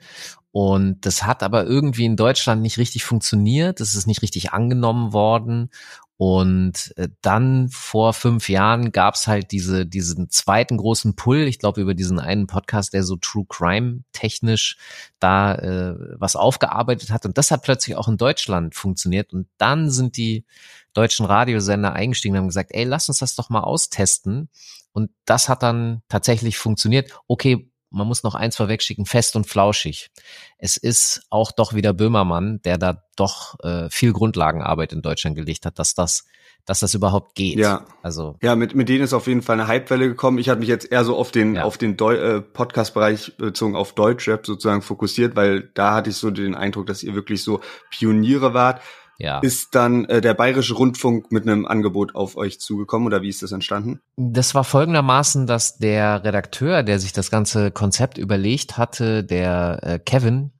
Und 0.51 1.05
das 1.05 1.23
hat 1.23 1.41
aber 1.41 1.65
irgendwie 1.65 2.05
in 2.05 2.15
Deutschland 2.15 2.61
nicht 2.61 2.77
richtig 2.77 3.03
funktioniert. 3.03 3.79
Das 3.79 3.95
ist 3.95 4.05
nicht 4.05 4.21
richtig 4.21 4.53
angenommen 4.53 5.13
worden. 5.13 5.69
Und 6.17 6.93
äh, 6.95 7.09
dann 7.21 7.69
vor 7.69 8.13
fünf 8.13 8.47
Jahren 8.47 8.91
gab's 8.91 9.27
halt 9.27 9.51
diese, 9.51 9.85
diesen 9.87 10.29
zweiten 10.29 10.77
großen 10.77 11.15
Pull, 11.15 11.47
ich 11.47 11.57
glaube 11.57 11.81
über 11.81 11.95
diesen 11.95 12.19
einen 12.19 12.45
Podcast, 12.45 12.93
der 12.93 13.03
so 13.03 13.15
True 13.15 13.45
Crime 13.49 14.03
technisch 14.13 14.77
da 15.19 15.55
äh, 15.55 15.95
was 16.19 16.35
aufgearbeitet 16.35 17.09
hat. 17.09 17.25
Und 17.25 17.37
das 17.39 17.49
hat 17.49 17.63
plötzlich 17.63 17.95
auch 17.95 18.07
in 18.07 18.17
Deutschland 18.17 18.75
funktioniert. 18.75 19.33
Und 19.33 19.47
dann 19.57 19.89
sind 19.89 20.17
die 20.17 20.45
deutschen 20.93 21.25
Radiosender 21.25 21.93
eingestiegen 21.93 22.35
und 22.35 22.39
haben 22.41 22.47
gesagt, 22.47 22.71
ey, 22.73 22.83
lass 22.83 23.09
uns 23.09 23.19
das 23.19 23.35
doch 23.35 23.49
mal 23.49 23.61
austesten. 23.61 24.49
Und 24.91 25.11
das 25.25 25.49
hat 25.49 25.63
dann 25.63 26.01
tatsächlich 26.07 26.57
funktioniert. 26.57 27.11
Okay, 27.27 27.71
man 27.89 28.07
muss 28.07 28.23
noch 28.23 28.35
eins 28.35 28.55
vorwegschicken, 28.55 29.05
fest 29.05 29.35
und 29.35 29.47
flauschig. 29.47 30.09
Es 30.57 30.77
ist 30.77 31.21
auch 31.29 31.51
doch 31.51 31.73
wieder 31.73 31.93
Böhmermann, 31.93 32.59
der 32.63 32.77
da 32.77 33.03
doch 33.15 33.59
äh, 33.63 33.89
viel 33.89 34.13
Grundlagenarbeit 34.13 34.93
in 34.93 35.01
Deutschland 35.01 35.35
gelegt 35.35 35.65
hat, 35.65 35.79
dass 35.79 35.93
das 35.93 36.25
dass 36.65 36.79
das 36.79 36.93
überhaupt 36.93 37.35
geht. 37.35 37.57
Ja. 37.57 37.85
Also 38.01 38.37
ja, 38.41 38.55
mit 38.55 38.73
mit 38.73 38.87
denen 38.87 39.03
ist 39.03 39.13
auf 39.13 39.27
jeden 39.27 39.41
Fall 39.41 39.59
eine 39.59 39.69
Hypewelle 39.69 40.07
gekommen. 40.07 40.37
Ich 40.37 40.49
hatte 40.49 40.61
mich 40.61 40.69
jetzt 40.69 40.89
eher 40.91 41.03
so 41.03 41.17
auf 41.17 41.31
den 41.31 41.55
ja. 41.55 41.63
auf 41.63 41.77
den 41.77 41.97
äh, 41.99 42.41
Podcast-Bereich 42.41 43.37
bezogen 43.37 43.75
auf 43.75 43.93
Deutschrap 43.93 44.45
sozusagen 44.45 44.81
fokussiert, 44.81 45.35
weil 45.35 45.69
da 45.73 45.93
hatte 45.93 46.09
ich 46.09 46.15
so 46.15 46.31
den 46.31 46.55
Eindruck, 46.55 46.85
dass 46.87 47.03
ihr 47.03 47.15
wirklich 47.15 47.43
so 47.43 47.59
Pioniere 47.91 48.53
wart 48.53 48.81
ja. 49.23 49.39
ist 49.39 49.73
dann 49.73 50.05
äh, 50.05 50.19
der 50.19 50.33
Bayerische 50.33 50.73
Rundfunk 50.73 51.31
mit 51.31 51.47
einem 51.47 51.65
Angebot 51.65 52.13
auf 52.13 52.35
euch 52.35 52.59
zugekommen 52.59 53.07
oder 53.07 53.21
wie 53.21 53.29
ist 53.29 53.41
das 53.41 53.53
entstanden? 53.53 54.01
Das 54.17 54.53
war 54.53 54.65
folgendermaßen, 54.65 55.47
dass 55.47 55.77
der 55.77 56.23
Redakteur, 56.23 56.83
der 56.83 56.99
sich 56.99 57.13
das 57.13 57.31
ganze 57.31 57.71
Konzept 57.71 58.17
überlegt 58.17 58.77
hatte, 58.77 59.23
der 59.23 59.79
äh, 59.81 59.99
Kevin, 59.99 60.51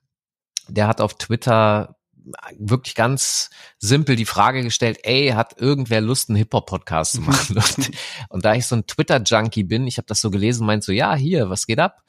der 0.70 0.88
hat 0.88 1.02
auf 1.02 1.16
Twitter 1.16 1.98
wirklich 2.58 2.96
ganz 2.96 3.50
simpel 3.80 4.16
die 4.16 4.24
Frage 4.24 4.64
gestellt, 4.64 5.00
ey, 5.04 5.32
hat 5.32 5.60
irgendwer 5.60 6.00
Lust, 6.00 6.30
einen 6.30 6.38
Hip-Hop-Podcast 6.38 7.14
zu 7.16 7.22
machen? 7.22 7.58
und, 7.78 7.92
und, 8.30 8.46
da 8.46 8.56
ich 8.56 8.66
so 8.66 8.78
ein 8.78 8.88
Twitter-Junkie 8.88 9.66
bin, 9.66 9.88
ich 9.88 9.98
habe 9.98 10.08
das 10.08 10.22
so 10.22 10.32
gelesen, 10.32 10.66
meint 10.66 10.86
so, 10.86 10.94
ja, 10.94 11.16
hier, 11.16 11.50
was 11.50 11.68
geht 11.68 11.80
ab? 11.80 12.02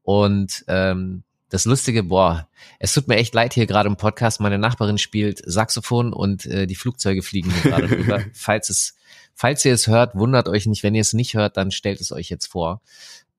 Und 0.00 0.64
ähm, 0.68 1.24
das 1.48 1.64
Lustige, 1.64 2.02
boah, 2.02 2.48
es 2.78 2.92
tut 2.92 3.08
mir 3.08 3.16
echt 3.16 3.34
leid 3.34 3.54
hier 3.54 3.66
gerade 3.66 3.88
im 3.88 3.96
Podcast. 3.96 4.40
Meine 4.40 4.58
Nachbarin 4.58 4.98
spielt 4.98 5.40
Saxophon 5.44 6.12
und 6.12 6.46
äh, 6.46 6.66
die 6.66 6.74
Flugzeuge 6.74 7.22
fliegen 7.22 7.50
hier 7.50 7.70
gerade 7.70 7.90
rüber. 7.90 8.20
Falls 8.34 8.68
es, 8.68 8.96
falls 9.34 9.64
ihr 9.64 9.72
es 9.72 9.86
hört, 9.86 10.14
wundert 10.14 10.48
euch 10.48 10.66
nicht. 10.66 10.82
Wenn 10.82 10.94
ihr 10.94 11.00
es 11.00 11.14
nicht 11.14 11.34
hört, 11.34 11.56
dann 11.56 11.70
stellt 11.70 12.00
es 12.00 12.12
euch 12.12 12.28
jetzt 12.28 12.46
vor. 12.46 12.82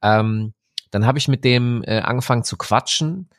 Ähm, 0.02 0.54
dann 0.92 1.06
habe 1.06 1.20
ich 1.20 1.28
mit 1.28 1.44
dem 1.44 1.84
äh, 1.84 2.00
angefangen 2.00 2.44
zu 2.44 2.58
quatschen 2.58 3.30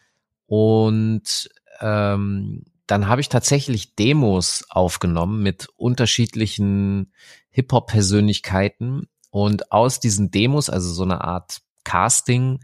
und 0.46 1.50
ähm, 1.80 2.64
dann 2.86 3.08
habe 3.08 3.20
ich 3.20 3.28
tatsächlich 3.28 3.94
Demos 3.94 4.64
aufgenommen 4.68 5.42
mit 5.42 5.68
unterschiedlichen 5.76 7.12
Hip-Hop-Persönlichkeiten 7.50 9.08
und 9.30 9.72
aus 9.72 10.00
diesen 10.00 10.30
Demos, 10.30 10.70
also 10.70 10.92
so 10.92 11.04
eine 11.04 11.22
Art 11.22 11.60
Casting, 11.84 12.60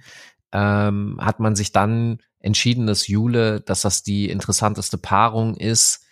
ähm, 0.52 1.18
hat 1.20 1.40
man 1.40 1.56
sich 1.56 1.72
dann 1.72 2.18
entschieden, 2.40 2.86
dass 2.86 3.08
Jule, 3.08 3.60
dass 3.60 3.82
das 3.82 4.02
die 4.02 4.30
interessanteste 4.30 4.98
Paarung 4.98 5.56
ist, 5.56 6.04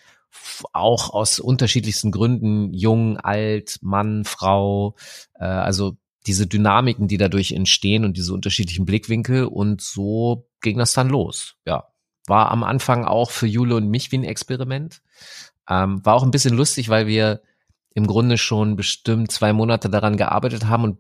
auch 0.73 1.11
aus 1.11 1.39
unterschiedlichsten 1.39 2.11
Gründen, 2.11 2.73
jung, 2.73 3.19
alt, 3.19 3.79
Mann, 3.83 4.25
Frau, 4.25 4.97
äh, 5.39 5.45
also 5.45 5.97
diese 6.27 6.47
Dynamiken, 6.47 7.09
die 7.09 7.19
dadurch 7.19 7.53
entstehen 7.53 8.05
und 8.05 8.17
diese 8.17 8.33
unterschiedlichen 8.33 8.85
Blickwinkel 8.85 9.45
und 9.45 9.81
so 9.81 10.49
ging 10.61 10.79
das 10.79 10.93
dann 10.93 11.09
los. 11.09 11.57
Ja, 11.67 11.89
war 12.27 12.51
am 12.51 12.65
Anfang 12.65 13.05
auch 13.05 13.31
für 13.31 13.47
Jule 13.47 13.77
und 13.77 13.89
mich 13.89 14.11
wie 14.11 14.19
ein 14.19 14.25
Experiment. 14.25 15.03
Ähm, 15.69 16.05
war 16.05 16.15
auch 16.15 16.23
ein 16.23 16.31
bisschen 16.31 16.57
lustig, 16.57 16.89
weil 16.89 17.07
wir 17.07 17.43
im 17.95 18.07
Grunde 18.07 18.39
schon 18.39 18.77
bestimmt 18.77 19.31
zwei 19.31 19.53
Monate 19.53 19.89
daran 19.89 20.17
gearbeitet 20.17 20.67
haben 20.67 20.85
und 20.85 20.99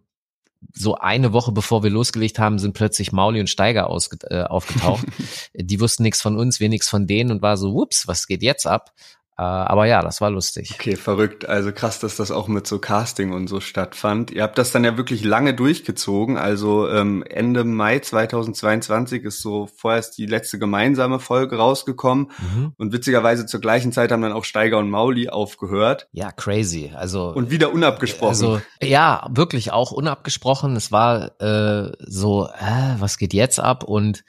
so 0.73 0.97
eine 0.97 1.33
Woche 1.33 1.53
bevor 1.53 1.83
wir 1.83 1.91
losgelegt 1.91 2.39
haben, 2.39 2.59
sind 2.59 2.75
plötzlich 2.75 3.13
Mauli 3.13 3.41
und 3.41 3.51
Steiger 3.51 3.89
ausge 3.89 4.19
äh, 4.31 4.45
aufgetaucht. 4.45 5.05
die 5.55 5.81
wussten 5.81 6.03
nichts 6.03 6.23
von 6.23 6.37
uns, 6.37 6.61
wir 6.61 6.69
nichts 6.69 6.89
von 6.89 7.07
denen 7.07 7.31
und 7.31 7.43
war 7.43 7.57
so, 7.57 7.75
ups, 7.81 8.07
was 8.09 8.27
geht 8.27 8.43
jetzt 8.43 8.67
ab? 8.67 8.93
Äh, 9.37 9.43
aber 9.43 9.87
ja, 9.87 10.01
das 10.01 10.21
war 10.21 10.31
lustig. 10.31 10.71
Okay, 10.75 10.95
verrückt. 10.95 11.49
Also 11.49 11.73
krass, 11.73 11.99
dass 11.99 12.17
das 12.17 12.31
auch 12.31 12.47
mit 12.47 12.69
so 12.69 12.79
Casting 12.79 13.33
und 13.33 13.49
so 13.49 13.59
stattfand. 13.61 14.31
Ihr 14.31 14.45
habt 14.45 14.59
das 14.59 14.71
dann 14.71 14.85
ja 14.85 14.97
wirklich 14.97 15.25
lange 15.25 15.55
durchgezogen. 15.55 16.37
Also 16.37 16.89
ähm, 16.89 17.25
Ende 17.29 17.65
Mai 17.65 17.99
2022 17.99 19.25
ist 19.25 19.41
so 19.41 19.69
vorerst 19.77 20.17
die 20.19 20.27
letzte 20.27 20.61
gemeinsame 20.61 21.19
Folge 21.19 21.57
rausgekommen. 21.57 22.31
Mhm. 22.39 22.75
Und 22.77 22.93
witzigerweise 22.93 23.45
zur 23.47 23.61
gleichen 23.61 23.91
Zeit 23.91 24.13
haben 24.13 24.23
dann 24.23 24.33
auch 24.33 24.45
Steiger 24.45 24.79
und 24.79 24.89
Mauli 24.89 25.29
aufgehört. 25.29 26.09
Ja, 26.13 26.31
crazy. 26.31 26.93
Also 26.95 27.33
und 27.33 27.51
wieder 27.51 27.73
unabgesprochen. 27.73 28.29
Also 28.29 28.61
ja, 28.81 29.27
wirklich 29.31 29.73
auch 29.73 29.91
unabgesprochen. 29.91 30.77
Es 30.77 30.93
war 30.93 31.41
äh, 31.41 31.91
so, 31.99 32.47
äh, 32.47 32.95
was 33.01 33.19
geht 33.19 33.35
jetzt 33.35 33.59
ab? 33.59 33.83
Und 33.83 34.23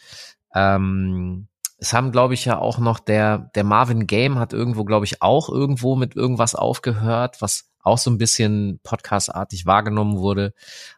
ähm, 0.56 1.48
es 1.78 1.94
haben, 1.94 2.12
glaube 2.12 2.34
ich, 2.34 2.46
ja 2.46 2.58
auch 2.58 2.78
noch 2.78 3.00
der, 3.00 3.52
der 3.56 3.64
Marvin 3.64 4.08
Game 4.08 4.40
hat 4.40 4.54
irgendwo, 4.54 4.86
glaube 4.86 5.06
ich, 5.06 5.22
auch 5.22 5.50
irgendwo 5.50 5.96
mit 5.96 6.16
irgendwas 6.16 6.56
aufgehört, 6.56 7.42
was 7.42 7.70
auch 7.86 7.98
so 7.98 8.10
ein 8.10 8.18
bisschen 8.18 8.80
podcastartig 8.84 9.66
wahrgenommen 9.66 10.18
wurde. 10.18 10.54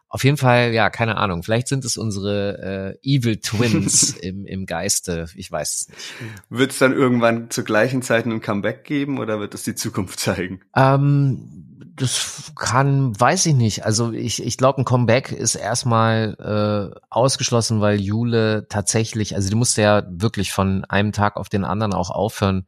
Auf 0.08 0.24
jeden 0.24 0.38
Fall, 0.38 0.72
ja, 0.72 0.88
keine 0.88 1.18
Ahnung. 1.18 1.42
Vielleicht 1.42 1.68
sind 1.68 1.84
es 1.84 1.98
unsere 1.98 2.96
äh, 3.02 3.16
Evil 3.16 3.40
Twins 3.40 4.16
im, 4.22 4.46
im 4.46 4.64
Geiste. 4.64 5.26
Ich 5.34 5.52
weiß 5.52 5.74
es 5.74 5.88
nicht. 5.88 6.14
Wird 6.48 6.70
es 6.72 6.78
dann 6.78 6.94
irgendwann 6.94 7.50
zur 7.50 7.64
gleichen 7.64 8.00
Zeit 8.00 8.24
ein 8.24 8.40
Comeback 8.40 8.84
geben 8.84 9.18
oder 9.18 9.38
wird 9.38 9.52
es 9.52 9.64
die 9.64 9.74
Zukunft 9.74 10.18
zeigen? 10.18 10.60
Ähm, 10.74 11.67
das 11.98 12.52
kann, 12.56 13.18
weiß 13.18 13.46
ich 13.46 13.54
nicht. 13.54 13.84
Also 13.84 14.12
ich, 14.12 14.42
ich 14.42 14.56
glaube, 14.56 14.80
ein 14.80 14.84
Comeback 14.84 15.32
ist 15.32 15.54
erstmal 15.54 16.92
äh, 16.94 17.00
ausgeschlossen, 17.10 17.80
weil 17.80 18.00
Jule 18.00 18.66
tatsächlich, 18.68 19.34
also 19.34 19.48
die 19.48 19.54
musste 19.54 19.82
ja 19.82 20.04
wirklich 20.08 20.52
von 20.52 20.84
einem 20.84 21.12
Tag 21.12 21.36
auf 21.36 21.48
den 21.48 21.64
anderen 21.64 21.92
auch 21.92 22.10
aufhören, 22.10 22.66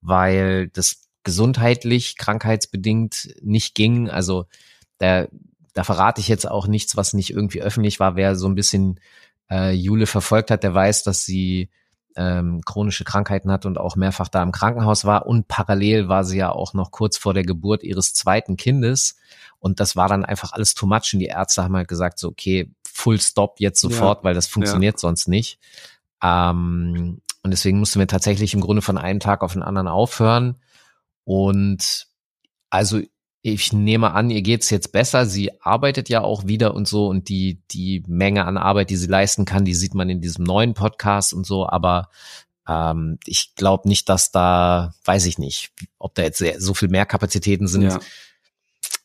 weil 0.00 0.68
das 0.68 1.08
gesundheitlich, 1.24 2.16
krankheitsbedingt 2.16 3.34
nicht 3.42 3.74
ging. 3.74 4.10
Also 4.10 4.46
da, 4.98 5.26
da 5.74 5.84
verrate 5.84 6.20
ich 6.20 6.28
jetzt 6.28 6.50
auch 6.50 6.66
nichts, 6.66 6.96
was 6.96 7.14
nicht 7.14 7.30
irgendwie 7.30 7.62
öffentlich 7.62 8.00
war. 8.00 8.16
Wer 8.16 8.36
so 8.36 8.46
ein 8.48 8.56
bisschen 8.56 9.00
äh, 9.50 9.72
Jule 9.72 10.06
verfolgt 10.06 10.50
hat, 10.50 10.64
der 10.64 10.74
weiß, 10.74 11.04
dass 11.04 11.24
sie 11.24 11.70
ähm, 12.16 12.60
chronische 12.64 13.04
Krankheiten 13.04 13.50
hat 13.50 13.66
und 13.66 13.78
auch 13.78 13.96
mehrfach 13.96 14.28
da 14.28 14.42
im 14.42 14.52
Krankenhaus 14.52 15.04
war. 15.04 15.26
Und 15.26 15.48
parallel 15.48 16.08
war 16.08 16.24
sie 16.24 16.38
ja 16.38 16.50
auch 16.50 16.74
noch 16.74 16.90
kurz 16.90 17.16
vor 17.16 17.34
der 17.34 17.44
Geburt 17.44 17.82
ihres 17.82 18.14
zweiten 18.14 18.56
Kindes. 18.56 19.16
Und 19.58 19.80
das 19.80 19.96
war 19.96 20.08
dann 20.08 20.24
einfach 20.24 20.52
alles 20.52 20.74
too 20.74 20.86
much. 20.86 21.10
Und 21.12 21.20
die 21.20 21.26
Ärzte 21.26 21.62
haben 21.62 21.76
halt 21.76 21.88
gesagt, 21.88 22.18
so, 22.18 22.28
okay, 22.28 22.72
full 22.84 23.20
stop 23.20 23.60
jetzt 23.60 23.80
sofort, 23.80 24.18
ja. 24.18 24.24
weil 24.24 24.34
das 24.34 24.46
funktioniert 24.46 24.96
ja. 24.96 24.98
sonst 24.98 25.28
nicht. 25.28 25.58
Ähm, 26.22 27.20
und 27.42 27.50
deswegen 27.50 27.78
mussten 27.78 27.98
wir 27.98 28.06
tatsächlich 28.06 28.54
im 28.54 28.60
Grunde 28.60 28.82
von 28.82 28.98
einem 28.98 29.20
Tag 29.20 29.42
auf 29.42 29.52
den 29.52 29.62
anderen 29.62 29.88
aufhören. 29.88 30.56
Und 31.24 32.06
also 32.70 33.00
ich 33.42 33.72
nehme 33.72 34.12
an, 34.12 34.30
ihr 34.30 34.42
geht's 34.42 34.70
jetzt 34.70 34.92
besser. 34.92 35.26
Sie 35.26 35.50
arbeitet 35.60 36.08
ja 36.08 36.22
auch 36.22 36.46
wieder 36.46 36.74
und 36.74 36.86
so 36.86 37.08
und 37.08 37.28
die, 37.28 37.60
die 37.72 38.04
Menge 38.06 38.44
an 38.44 38.56
Arbeit, 38.56 38.90
die 38.90 38.96
sie 38.96 39.08
leisten 39.08 39.44
kann, 39.44 39.64
die 39.64 39.74
sieht 39.74 39.94
man 39.94 40.08
in 40.08 40.20
diesem 40.20 40.44
neuen 40.44 40.74
Podcast 40.74 41.34
und 41.34 41.44
so, 41.44 41.68
aber 41.68 42.08
ähm, 42.68 43.18
ich 43.26 43.54
glaube 43.56 43.88
nicht, 43.88 44.08
dass 44.08 44.30
da, 44.30 44.94
weiß 45.04 45.26
ich 45.26 45.38
nicht, 45.38 45.72
ob 45.98 46.14
da 46.14 46.22
jetzt 46.22 46.42
so 46.58 46.74
viel 46.74 46.88
mehr 46.88 47.04
Kapazitäten 47.04 47.66
sind. 47.66 47.82
Ja. 47.82 48.00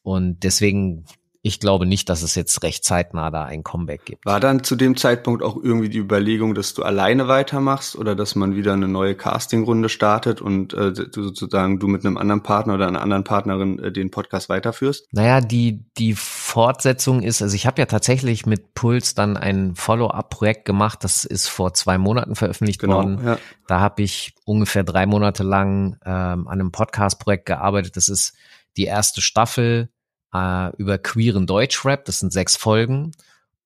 Und 0.04 0.44
deswegen 0.44 1.06
ich 1.42 1.60
glaube 1.60 1.86
nicht, 1.86 2.10
dass 2.10 2.22
es 2.22 2.36
jetzt 2.36 2.64
recht 2.64 2.84
zeitnah 2.84 3.32
da 3.32 3.44
ein 3.44 3.64
Comeback 3.64 4.06
gibt. 4.06 4.26
War 4.26 4.40
dann 4.40 4.64
zu 4.64 4.76
dem 4.76 4.98
Zeitpunkt 4.98 5.44
auch 5.44 5.56
irgendwie 5.62 5.90
die 5.90 6.00
Überlegung, 6.00 6.56
dass 6.56 6.74
du 6.74 6.84
alleine 6.84 7.28
weitermachst 7.28 7.96
oder 7.96 8.16
dass 8.16 8.36
man 8.36 8.56
wieder 8.56 8.74
eine 8.74 8.88
neue 8.88 9.16
Castingrunde 9.16 9.90
startet 9.90 10.42
und 10.42 10.74
äh, 10.74 10.94
sozusagen 10.94 11.80
du 11.80 11.88
mit 11.88 12.06
einem 12.06 12.18
anderen 12.18 12.44
Partner 12.44 12.76
oder 12.76 12.88
einer 12.88 13.02
anderen 13.02 13.24
Partnerin 13.24 13.80
äh, 13.80 13.92
den 13.92 14.12
Podcast 14.12 14.50
weiterführst? 14.50 15.08
Naja, 15.12 15.42
die, 15.42 15.86
die 15.98 16.16
Fortsetzung 16.16 17.22
ist, 17.22 17.42
also 17.42 17.56
ich 17.56 17.66
habe 17.66 17.80
ja 17.82 17.86
tatsächlich 17.86 18.46
mit 18.46 18.74
Puls 18.74 19.14
dann 19.16 19.38
ein 19.38 19.76
Follow-up-Projekt 19.76 20.66
gemacht, 20.66 21.04
das 21.04 21.26
ist 21.26 21.48
vor 21.48 21.74
zwei 21.74 21.98
Monaten 21.98 22.36
veröffentlicht 22.36 22.80
genau, 22.82 22.96
worden. 22.96 23.20
Ja. 23.24 23.38
Da 23.68 23.80
habe 23.80 24.02
ich 24.02 24.34
ungefähr 24.46 24.84
drei 24.84 25.06
Monate 25.06 25.44
lang 25.44 25.98
ähm, 26.06 26.48
an 26.48 26.60
einem 26.60 26.72
Podcast-Projekt 26.72 27.46
gearbeitet. 27.46 27.96
Das 27.96 28.10
ist 28.10 28.34
die 28.78 28.86
erste 28.86 29.22
Staffel 29.22 29.90
äh, 30.34 30.76
über 30.78 30.98
queeren 30.98 31.48
Deutschrap. 31.48 32.06
Das 32.06 32.20
sind 32.20 32.34
sechs 32.34 32.56
Folgen 32.56 33.12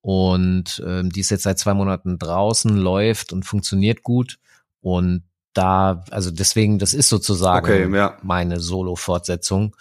und 0.01 0.83
ähm, 0.85 1.11
die 1.11 1.19
ist 1.19 1.29
jetzt 1.29 1.43
seit 1.43 1.59
zwei 1.59 1.73
Monaten 1.73 2.17
draußen, 2.17 2.75
läuft 2.75 3.33
und 3.33 3.43
funktioniert 3.43 4.03
gut. 4.03 4.39
Und 4.81 5.23
da, 5.53 6.03
also 6.09 6.31
deswegen, 6.31 6.79
das 6.79 6.93
ist 6.93 7.09
sozusagen 7.09 7.65
okay, 7.65 7.95
ja. 7.95 8.17
meine 8.23 8.59
Solo-Fortsetzung. 8.59 9.75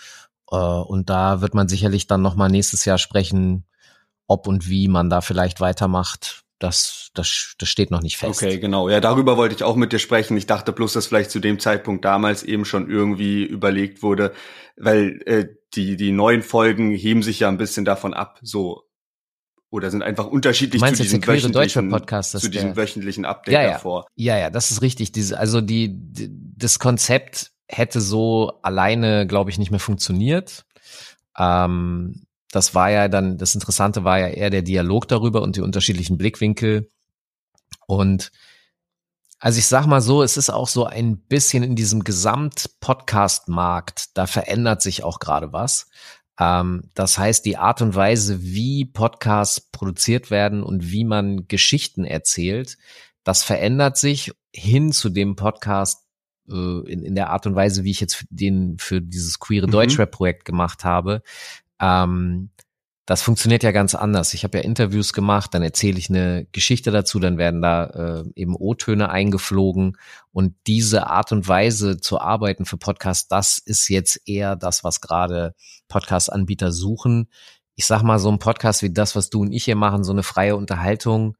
Äh, 0.50 0.56
und 0.56 1.08
da 1.08 1.40
wird 1.40 1.54
man 1.54 1.68
sicherlich 1.68 2.06
dann 2.06 2.22
nochmal 2.22 2.50
nächstes 2.50 2.84
Jahr 2.84 2.98
sprechen, 2.98 3.64
ob 4.26 4.46
und 4.46 4.68
wie 4.68 4.88
man 4.88 5.08
da 5.08 5.22
vielleicht 5.22 5.60
weitermacht 5.60 6.44
das, 6.60 7.10
das, 7.14 7.54
das 7.58 7.68
steht 7.70 7.90
noch 7.90 8.02
nicht 8.02 8.18
fest. 8.18 8.42
Okay, 8.42 8.58
genau. 8.58 8.90
Ja, 8.90 9.00
darüber 9.00 9.38
wollte 9.38 9.54
ich 9.54 9.64
auch 9.64 9.76
mit 9.76 9.92
dir 9.92 9.98
sprechen. 9.98 10.36
Ich 10.36 10.46
dachte 10.46 10.72
bloß, 10.72 10.92
dass 10.92 11.06
vielleicht 11.06 11.30
zu 11.30 11.40
dem 11.40 11.58
Zeitpunkt 11.58 12.04
damals 12.04 12.42
eben 12.42 12.66
schon 12.66 12.90
irgendwie 12.90 13.44
überlegt 13.44 14.02
wurde, 14.02 14.34
weil 14.76 15.22
äh, 15.24 15.48
die, 15.74 15.96
die 15.96 16.12
neuen 16.12 16.42
Folgen 16.42 16.90
heben 16.90 17.22
sich 17.22 17.40
ja 17.40 17.48
ein 17.48 17.58
bisschen 17.58 17.84
davon 17.84 18.14
ab, 18.14 18.38
so. 18.42 18.84
Oder 19.72 19.92
sind 19.92 20.02
einfach 20.02 20.26
unterschiedlich 20.26 20.82
zu 20.82 21.02
diesem, 21.02 21.24
wöchentlichen, 21.24 21.90
Podcast, 21.90 22.32
zu 22.32 22.50
diesem 22.50 22.74
wöchentlichen 22.74 23.24
Update 23.24 23.54
ja, 23.54 23.62
ja. 23.62 23.72
davor. 23.74 24.06
Ja, 24.16 24.36
ja, 24.36 24.50
das 24.50 24.72
ist 24.72 24.82
richtig. 24.82 25.12
Diese, 25.12 25.38
also 25.38 25.60
die, 25.60 25.90
die 25.92 26.28
das 26.56 26.80
Konzept 26.80 27.52
hätte 27.68 28.00
so 28.00 28.58
alleine, 28.62 29.28
glaube 29.28 29.50
ich, 29.50 29.58
nicht 29.58 29.70
mehr 29.70 29.78
funktioniert. 29.78 30.64
Ähm, 31.38 32.26
das 32.50 32.74
war 32.74 32.90
ja 32.90 33.06
dann, 33.06 33.38
das 33.38 33.54
Interessante 33.54 34.02
war 34.02 34.18
ja 34.18 34.26
eher 34.26 34.50
der 34.50 34.62
Dialog 34.62 35.06
darüber 35.06 35.40
und 35.42 35.54
die 35.54 35.60
unterschiedlichen 35.60 36.18
Blickwinkel. 36.18 36.90
Und 37.86 38.32
also 39.40 39.58
ich 39.58 39.66
sag 39.66 39.86
mal 39.86 40.02
so, 40.02 40.22
es 40.22 40.36
ist 40.36 40.50
auch 40.50 40.68
so 40.68 40.84
ein 40.84 41.16
bisschen 41.16 41.62
in 41.62 41.74
diesem 41.74 42.04
Gesamt-Podcast-Markt, 42.04 44.16
da 44.16 44.26
verändert 44.26 44.82
sich 44.82 45.02
auch 45.02 45.18
gerade 45.18 45.54
was. 45.54 45.88
Ähm, 46.38 46.90
das 46.94 47.18
heißt, 47.18 47.46
die 47.46 47.56
Art 47.56 47.80
und 47.80 47.94
Weise, 47.94 48.42
wie 48.42 48.84
Podcasts 48.84 49.60
produziert 49.60 50.30
werden 50.30 50.62
und 50.62 50.90
wie 50.90 51.04
man 51.04 51.48
Geschichten 51.48 52.04
erzählt, 52.04 52.76
das 53.24 53.42
verändert 53.42 53.96
sich 53.96 54.32
hin 54.54 54.92
zu 54.92 55.08
dem 55.08 55.36
Podcast 55.36 56.04
äh, 56.48 56.52
in, 56.52 57.02
in 57.02 57.14
der 57.14 57.30
Art 57.30 57.46
und 57.46 57.54
Weise, 57.54 57.82
wie 57.82 57.92
ich 57.92 58.00
jetzt 58.00 58.26
den 58.28 58.76
für 58.78 59.00
dieses 59.00 59.38
queere 59.38 59.68
mhm. 59.68 59.72
Deutschrap-Projekt 59.72 60.44
gemacht 60.44 60.84
habe. 60.84 61.22
Ähm, 61.80 62.50
das 63.10 63.22
funktioniert 63.22 63.64
ja 63.64 63.72
ganz 63.72 63.96
anders. 63.96 64.34
Ich 64.34 64.44
habe 64.44 64.58
ja 64.58 64.62
Interviews 64.62 65.12
gemacht, 65.12 65.52
dann 65.52 65.64
erzähle 65.64 65.98
ich 65.98 66.10
eine 66.10 66.46
Geschichte 66.52 66.92
dazu, 66.92 67.18
dann 67.18 67.38
werden 67.38 67.60
da 67.60 67.86
äh, 67.86 68.24
eben 68.36 68.54
O-Töne 68.54 69.10
eingeflogen 69.10 69.98
und 70.30 70.54
diese 70.68 71.08
Art 71.08 71.32
und 71.32 71.48
Weise 71.48 72.00
zu 72.00 72.20
arbeiten 72.20 72.66
für 72.66 72.76
Podcasts, 72.76 73.26
das 73.26 73.58
ist 73.58 73.88
jetzt 73.88 74.28
eher 74.28 74.54
das, 74.54 74.84
was 74.84 75.00
gerade 75.00 75.56
Podcast-Anbieter 75.88 76.70
suchen. 76.70 77.28
Ich 77.74 77.86
sag 77.86 78.04
mal, 78.04 78.20
so 78.20 78.30
ein 78.30 78.38
Podcast 78.38 78.84
wie 78.84 78.92
das, 78.92 79.16
was 79.16 79.28
du 79.28 79.40
und 79.40 79.50
ich 79.50 79.64
hier 79.64 79.74
machen, 79.74 80.04
so 80.04 80.12
eine 80.12 80.22
freie 80.22 80.54
Unterhaltung, 80.54 81.36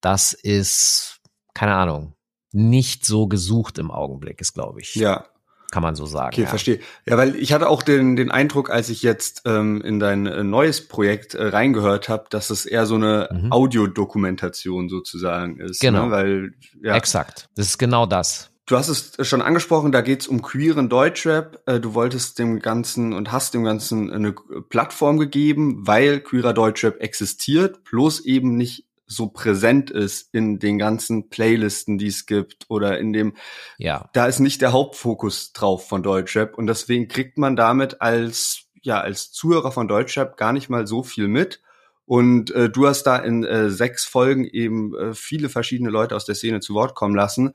das 0.00 0.34
ist, 0.34 1.18
keine 1.52 1.74
Ahnung, 1.74 2.14
nicht 2.52 3.04
so 3.04 3.26
gesucht 3.26 3.78
im 3.78 3.90
Augenblick, 3.90 4.40
ist 4.40 4.52
glaube 4.52 4.82
ich. 4.82 4.94
Ja, 4.94 5.26
kann 5.70 5.82
man 5.82 5.94
so 5.94 6.06
sagen. 6.06 6.32
Okay, 6.32 6.42
ja. 6.42 6.48
verstehe. 6.48 6.80
Ja, 7.06 7.16
weil 7.18 7.36
ich 7.36 7.52
hatte 7.52 7.68
auch 7.68 7.82
den, 7.82 8.16
den 8.16 8.30
Eindruck, 8.30 8.70
als 8.70 8.88
ich 8.88 9.02
jetzt 9.02 9.42
ähm, 9.44 9.82
in 9.82 9.98
dein 9.98 10.26
äh, 10.26 10.42
neues 10.42 10.88
Projekt 10.88 11.34
äh, 11.34 11.44
reingehört 11.44 12.08
habe, 12.08 12.24
dass 12.30 12.50
es 12.50 12.64
eher 12.64 12.86
so 12.86 12.94
eine 12.94 13.28
mhm. 13.30 13.52
Audiodokumentation 13.52 14.88
sozusagen 14.88 15.60
ist. 15.60 15.80
Genau. 15.80 16.06
Ne? 16.06 16.10
Weil, 16.10 16.54
ja. 16.82 16.96
Exakt. 16.96 17.48
Das 17.54 17.66
ist 17.66 17.78
genau 17.78 18.06
das. 18.06 18.50
Du 18.68 18.76
hast 18.76 18.88
es 18.88 19.26
schon 19.26 19.40
angesprochen, 19.40 19.92
da 19.92 20.02
geht's 20.02 20.26
um 20.26 20.42
queeren 20.42 20.90
Deutschrap. 20.90 21.62
Äh, 21.66 21.80
du 21.80 21.94
wolltest 21.94 22.38
dem 22.38 22.60
Ganzen 22.60 23.14
und 23.14 23.32
hast 23.32 23.54
dem 23.54 23.64
Ganzen 23.64 24.10
eine 24.10 24.32
Plattform 24.32 25.18
gegeben, 25.18 25.86
weil 25.86 26.20
queerer 26.20 26.52
Deutschrap 26.52 27.00
existiert, 27.00 27.82
bloß 27.84 28.20
eben 28.26 28.56
nicht 28.56 28.87
so 29.08 29.28
präsent 29.28 29.90
ist 29.90 30.28
in 30.32 30.58
den 30.58 30.78
ganzen 30.78 31.30
Playlisten, 31.30 31.98
die 31.98 32.06
es 32.06 32.26
gibt 32.26 32.66
oder 32.68 32.98
in 32.98 33.12
dem, 33.12 33.34
ja, 33.78 34.08
da 34.12 34.26
ist 34.26 34.38
nicht 34.38 34.60
der 34.60 34.72
Hauptfokus 34.72 35.52
drauf 35.52 35.88
von 35.88 36.02
Deutschrap 36.02 36.56
und 36.56 36.66
deswegen 36.66 37.08
kriegt 37.08 37.38
man 37.38 37.56
damit 37.56 38.00
als, 38.00 38.66
ja, 38.82 39.00
als 39.00 39.32
Zuhörer 39.32 39.72
von 39.72 39.88
Deutschrap 39.88 40.36
gar 40.36 40.52
nicht 40.52 40.68
mal 40.68 40.86
so 40.86 41.02
viel 41.02 41.26
mit. 41.26 41.60
Und 42.04 42.50
äh, 42.52 42.70
du 42.70 42.86
hast 42.86 43.02
da 43.02 43.16
in 43.16 43.44
äh, 43.44 43.68
sechs 43.68 44.06
Folgen 44.06 44.46
eben 44.46 44.94
äh, 44.96 45.14
viele 45.14 45.50
verschiedene 45.50 45.90
Leute 45.90 46.16
aus 46.16 46.24
der 46.24 46.34
Szene 46.34 46.60
zu 46.60 46.72
Wort 46.72 46.94
kommen 46.94 47.14
lassen. 47.14 47.52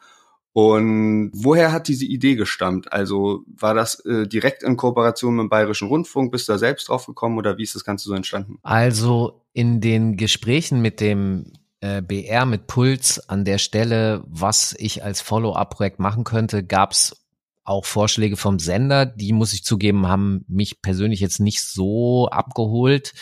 Und 0.54 1.32
woher 1.34 1.72
hat 1.72 1.88
diese 1.88 2.06
Idee 2.06 2.36
gestammt? 2.36 2.94
Also 2.94 3.44
war 3.48 3.74
das 3.74 4.00
äh, 4.06 4.28
direkt 4.28 4.62
in 4.62 4.78
Kooperation 4.78 5.36
mit 5.36 5.46
dem 5.46 5.50
Bayerischen 5.50 5.88
Rundfunk? 5.88 6.32
Bist 6.32 6.48
du 6.48 6.54
da 6.54 6.60
selbst 6.60 6.88
drauf 6.90 7.08
gekommen 7.08 7.40
oder 7.40 7.58
wie 7.58 7.64
ist 7.64 7.74
das 7.74 7.84
Ganze 7.84 8.08
so 8.08 8.14
entstanden? 8.14 8.60
Also 8.62 9.43
in 9.54 9.82
den 9.82 10.18
Gesprächen 10.18 10.82
mit 10.82 11.00
dem 11.00 11.54
äh, 11.80 12.02
BR 12.02 12.46
mit 12.46 12.68
Puls 12.68 13.30
an 13.30 13.46
der 13.46 13.58
Stelle, 13.58 14.24
was 14.26 14.76
ich 14.78 15.04
als 15.04 15.22
Follow-up-Projekt 15.22 16.00
machen 16.00 16.24
könnte, 16.24 16.64
gab's 16.64 17.24
auch 17.64 17.86
Vorschläge 17.86 18.36
vom 18.36 18.60
Sender, 18.60 19.06
die 19.06 19.34
muss 19.34 19.54
ich 19.54 19.64
zugeben, 19.64 20.08
haben 20.08 20.44
mich 20.48 20.82
persönlich 20.82 21.20
jetzt 21.20 21.40
nicht 21.40 21.62
so 21.62 22.28
abgeholt. 22.30 23.14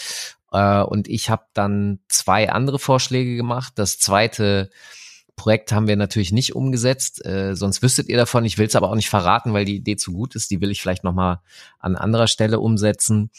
Äh, 0.52 0.82
und 0.82 1.08
ich 1.08 1.30
habe 1.30 1.46
dann 1.54 2.00
zwei 2.08 2.52
andere 2.52 2.80
Vorschläge 2.80 3.36
gemacht. 3.36 3.74
Das 3.76 4.00
zweite 4.00 4.70
Projekt 5.36 5.72
haben 5.72 5.88
wir 5.88 5.96
natürlich 5.96 6.32
nicht 6.32 6.56
umgesetzt, 6.56 7.26
äh, 7.26 7.56
sonst 7.56 7.82
wüsstet 7.82 8.10
ihr 8.10 8.18
davon. 8.18 8.46
Ich 8.46 8.58
will 8.58 8.68
es 8.68 8.76
aber 8.76 8.90
auch 8.90 8.96
nicht 8.96 9.10
verraten, 9.10 9.54
weil 9.54 9.66
die 9.66 9.78
Idee 9.78 9.96
zu 9.96 10.12
gut 10.12 10.36
ist. 10.36 10.52
Die 10.52 10.62
will 10.62 10.72
ich 10.72 10.82
vielleicht 10.82 11.04
nochmal 11.04 11.40
an 11.80 11.96
anderer 11.96 12.28
Stelle 12.28 12.60
umsetzen. 12.60 13.32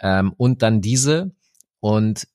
Ähm, 0.00 0.32
und 0.36 0.62
dann 0.62 0.80
diese. 0.80 1.34
Und 1.80 2.28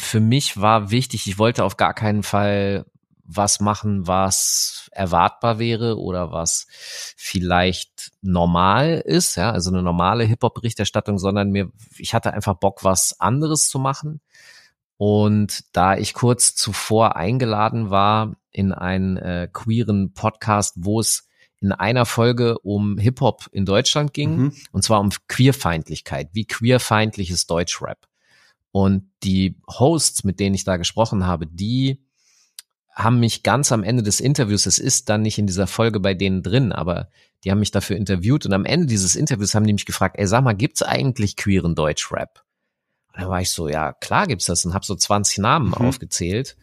für 0.00 0.20
mich 0.20 0.60
war 0.60 0.90
wichtig, 0.90 1.26
ich 1.26 1.38
wollte 1.38 1.64
auf 1.64 1.76
gar 1.76 1.94
keinen 1.94 2.22
Fall 2.22 2.86
was 3.28 3.60
machen, 3.60 4.06
was 4.06 4.88
erwartbar 4.92 5.58
wäre 5.58 5.98
oder 5.98 6.32
was 6.32 6.66
vielleicht 6.70 8.12
normal 8.22 9.02
ist, 9.04 9.36
ja, 9.36 9.50
also 9.52 9.70
eine 9.70 9.82
normale 9.82 10.24
Hip-Hop-Berichterstattung, 10.24 11.18
sondern 11.18 11.50
mir, 11.50 11.70
ich 11.98 12.14
hatte 12.14 12.32
einfach 12.32 12.54
Bock, 12.54 12.84
was 12.84 13.20
anderes 13.20 13.68
zu 13.68 13.78
machen. 13.78 14.22
Und 14.96 15.64
da 15.76 15.96
ich 15.96 16.14
kurz 16.14 16.54
zuvor 16.54 17.16
eingeladen 17.16 17.90
war 17.90 18.34
in 18.50 18.72
einen 18.72 19.18
äh, 19.18 19.48
queeren 19.52 20.14
Podcast, 20.14 20.74
wo 20.78 20.98
es 20.98 21.28
in 21.60 21.72
einer 21.72 22.06
Folge 22.06 22.58
um 22.60 22.96
Hip-Hop 22.96 23.46
in 23.52 23.66
Deutschland 23.66 24.14
ging, 24.14 24.36
mhm. 24.36 24.52
und 24.72 24.82
zwar 24.82 25.00
um 25.00 25.10
Queerfeindlichkeit, 25.28 26.30
wie 26.32 26.46
queerfeindlich 26.46 27.30
ist 27.30 27.50
Deutschrap. 27.50 28.08
Und 28.70 29.10
die 29.22 29.60
Hosts, 29.66 30.24
mit 30.24 30.40
denen 30.40 30.54
ich 30.54 30.64
da 30.64 30.76
gesprochen 30.76 31.26
habe, 31.26 31.46
die 31.46 32.04
haben 32.98 33.20
mich 33.20 33.44
ganz 33.44 33.70
am 33.70 33.84
Ende 33.84 34.02
des 34.02 34.18
Interviews, 34.18 34.66
es 34.66 34.78
ist 34.78 35.08
dann 35.08 35.22
nicht 35.22 35.38
in 35.38 35.46
dieser 35.46 35.68
Folge 35.68 36.00
bei 36.00 36.14
denen 36.14 36.42
drin, 36.42 36.72
aber 36.72 37.08
die 37.44 37.50
haben 37.52 37.60
mich 37.60 37.70
dafür 37.70 37.96
interviewt 37.96 38.44
und 38.44 38.52
am 38.52 38.64
Ende 38.64 38.86
dieses 38.86 39.14
Interviews 39.14 39.54
haben 39.54 39.66
die 39.66 39.72
mich 39.72 39.86
gefragt, 39.86 40.16
ey, 40.18 40.26
sag 40.26 40.42
mal, 40.42 40.54
gibt's 40.54 40.82
eigentlich 40.82 41.36
queeren 41.36 41.76
Deutschrap? 41.76 42.44
Und 43.12 43.22
da 43.22 43.28
war 43.28 43.40
ich 43.40 43.50
so, 43.50 43.68
ja, 43.68 43.92
klar 43.92 44.26
gibt's 44.26 44.46
das 44.46 44.64
und 44.64 44.74
habe 44.74 44.84
so 44.84 44.96
20 44.96 45.38
Namen 45.38 45.68
mhm. 45.68 45.74
aufgezählt, 45.74 46.56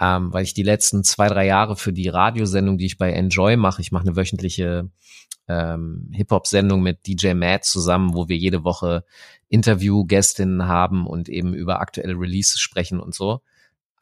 ähm, 0.00 0.32
weil 0.32 0.42
ich 0.42 0.54
die 0.54 0.64
letzten 0.64 1.04
zwei, 1.04 1.28
drei 1.28 1.46
Jahre 1.46 1.76
für 1.76 1.92
die 1.92 2.08
Radiosendung, 2.08 2.78
die 2.78 2.86
ich 2.86 2.98
bei 2.98 3.12
Enjoy 3.12 3.56
mache, 3.56 3.80
ich 3.80 3.92
mache 3.92 4.08
eine 4.08 4.16
wöchentliche 4.16 4.90
ähm, 5.48 6.10
Hip-Hop-Sendung 6.12 6.82
mit 6.82 7.06
DJ 7.06 7.34
Matt 7.34 7.64
zusammen, 7.64 8.14
wo 8.14 8.28
wir 8.28 8.36
jede 8.36 8.64
Woche 8.64 9.04
Interview-Gästinnen 9.48 10.66
haben 10.66 11.06
und 11.06 11.28
eben 11.28 11.54
über 11.54 11.80
aktuelle 11.80 12.14
Releases 12.14 12.60
sprechen 12.60 13.00
und 13.00 13.14
so. 13.14 13.40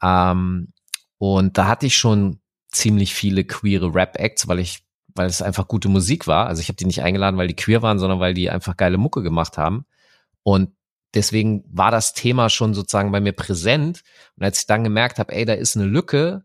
Ähm, 0.01 0.69
und 1.17 1.57
da 1.57 1.67
hatte 1.67 1.85
ich 1.85 1.97
schon 1.97 2.39
ziemlich 2.71 3.13
viele 3.13 3.43
queere 3.43 3.93
Rap-Acts, 3.93 4.47
weil 4.47 4.59
ich, 4.59 4.83
weil 5.13 5.27
es 5.27 5.41
einfach 5.41 5.67
gute 5.67 5.87
Musik 5.87 6.27
war. 6.27 6.47
Also 6.47 6.61
ich 6.61 6.67
habe 6.67 6.77
die 6.77 6.85
nicht 6.85 7.03
eingeladen, 7.03 7.37
weil 7.37 7.47
die 7.47 7.55
queer 7.55 7.81
waren, 7.81 7.99
sondern 7.99 8.19
weil 8.19 8.33
die 8.33 8.49
einfach 8.49 8.75
geile 8.75 8.97
Mucke 8.97 9.21
gemacht 9.21 9.57
haben. 9.57 9.85
Und 10.43 10.71
deswegen 11.13 11.63
war 11.71 11.91
das 11.91 12.13
Thema 12.13 12.49
schon 12.49 12.73
sozusagen 12.73 13.11
bei 13.11 13.21
mir 13.21 13.31
präsent. 13.31 14.03
Und 14.35 14.43
als 14.43 14.59
ich 14.59 14.67
dann 14.67 14.83
gemerkt 14.83 15.19
habe, 15.19 15.33
ey, 15.33 15.45
da 15.45 15.53
ist 15.53 15.75
eine 15.75 15.85
Lücke, 15.85 16.43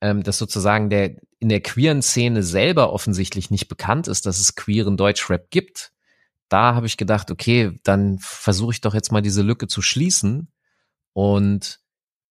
ähm, 0.00 0.22
dass 0.22 0.38
sozusagen 0.38 0.90
der 0.90 1.16
in 1.40 1.48
der 1.48 1.60
queeren 1.60 2.02
Szene 2.02 2.42
selber 2.42 2.92
offensichtlich 2.92 3.50
nicht 3.50 3.68
bekannt 3.68 4.08
ist, 4.08 4.26
dass 4.26 4.40
es 4.40 4.56
queeren 4.56 4.96
Deutschrap 4.96 5.50
gibt, 5.50 5.92
da 6.48 6.74
habe 6.74 6.86
ich 6.86 6.96
gedacht, 6.96 7.30
okay, 7.30 7.78
dann 7.84 8.18
versuche 8.20 8.72
ich 8.72 8.80
doch 8.80 8.94
jetzt 8.94 9.12
mal 9.12 9.22
diese 9.22 9.42
Lücke 9.42 9.68
zu 9.68 9.82
schließen. 9.82 10.50
Und 11.12 11.80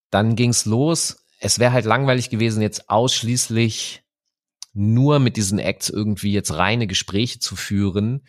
dann 0.09 0.36
ging's 0.36 0.65
los 0.65 1.28
es 1.39 1.59
wäre 1.59 1.72
halt 1.72 1.86
langweilig 1.86 2.30
gewesen, 2.30 2.61
jetzt 2.61 2.89
ausschließlich 2.89 4.03
nur 4.74 5.20
mit 5.20 5.38
diesen 5.38 5.59
Acts 5.59 5.89
irgendwie 5.89 6.32
jetzt 6.32 6.53
reine 6.55 6.88
Gespräche 6.88 7.39
zu 7.39 7.55
führen. 7.55 8.24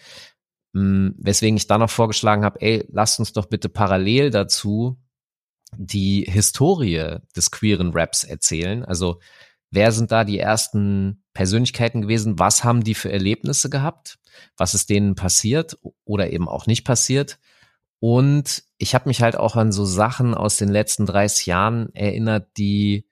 Hm, 0.75 1.15
weswegen 1.19 1.57
ich 1.57 1.67
dann 1.67 1.81
noch 1.81 1.91
vorgeschlagen 1.91 2.45
habe, 2.45 2.61
ey, 2.61 2.87
lasst 2.91 3.19
uns 3.19 3.33
doch 3.33 3.47
bitte 3.47 3.69
parallel 3.69 4.31
dazu 4.31 4.99
die 5.77 6.25
Historie 6.29 7.17
des 7.37 7.51
queeren 7.51 7.93
Raps 7.93 8.25
erzählen. 8.25 8.85
Also 8.85 9.21
wer 9.71 9.93
sind 9.93 10.13
da 10.13 10.25
die 10.25 10.39
ersten 10.39 11.25
Persönlichkeiten 11.35 12.03
gewesen? 12.03 12.39
Was 12.39 12.65
haben 12.65 12.85
die 12.85 12.95
für 12.95 13.13
Erlebnisse 13.13 13.71
gehabt? 13.71 14.19
Was 14.57 14.75
ist 14.75 14.91
denen 14.91 15.15
passiert 15.15 15.79
oder 16.05 16.31
eben 16.31 16.49
auch 16.49 16.67
nicht 16.67 16.85
passiert? 16.85 17.39
Und 18.01 18.63
ich 18.79 18.95
habe 18.95 19.09
mich 19.09 19.23
halt 19.23 19.37
auch 19.37 19.57
an 19.57 19.73
so 19.73 19.85
Sachen 19.85 20.35
aus 20.35 20.57
den 20.57 20.69
letzten 20.69 21.05
30 21.07 21.47
Jahren 21.47 21.95
erinnert, 21.95 22.57
die, 22.57 23.09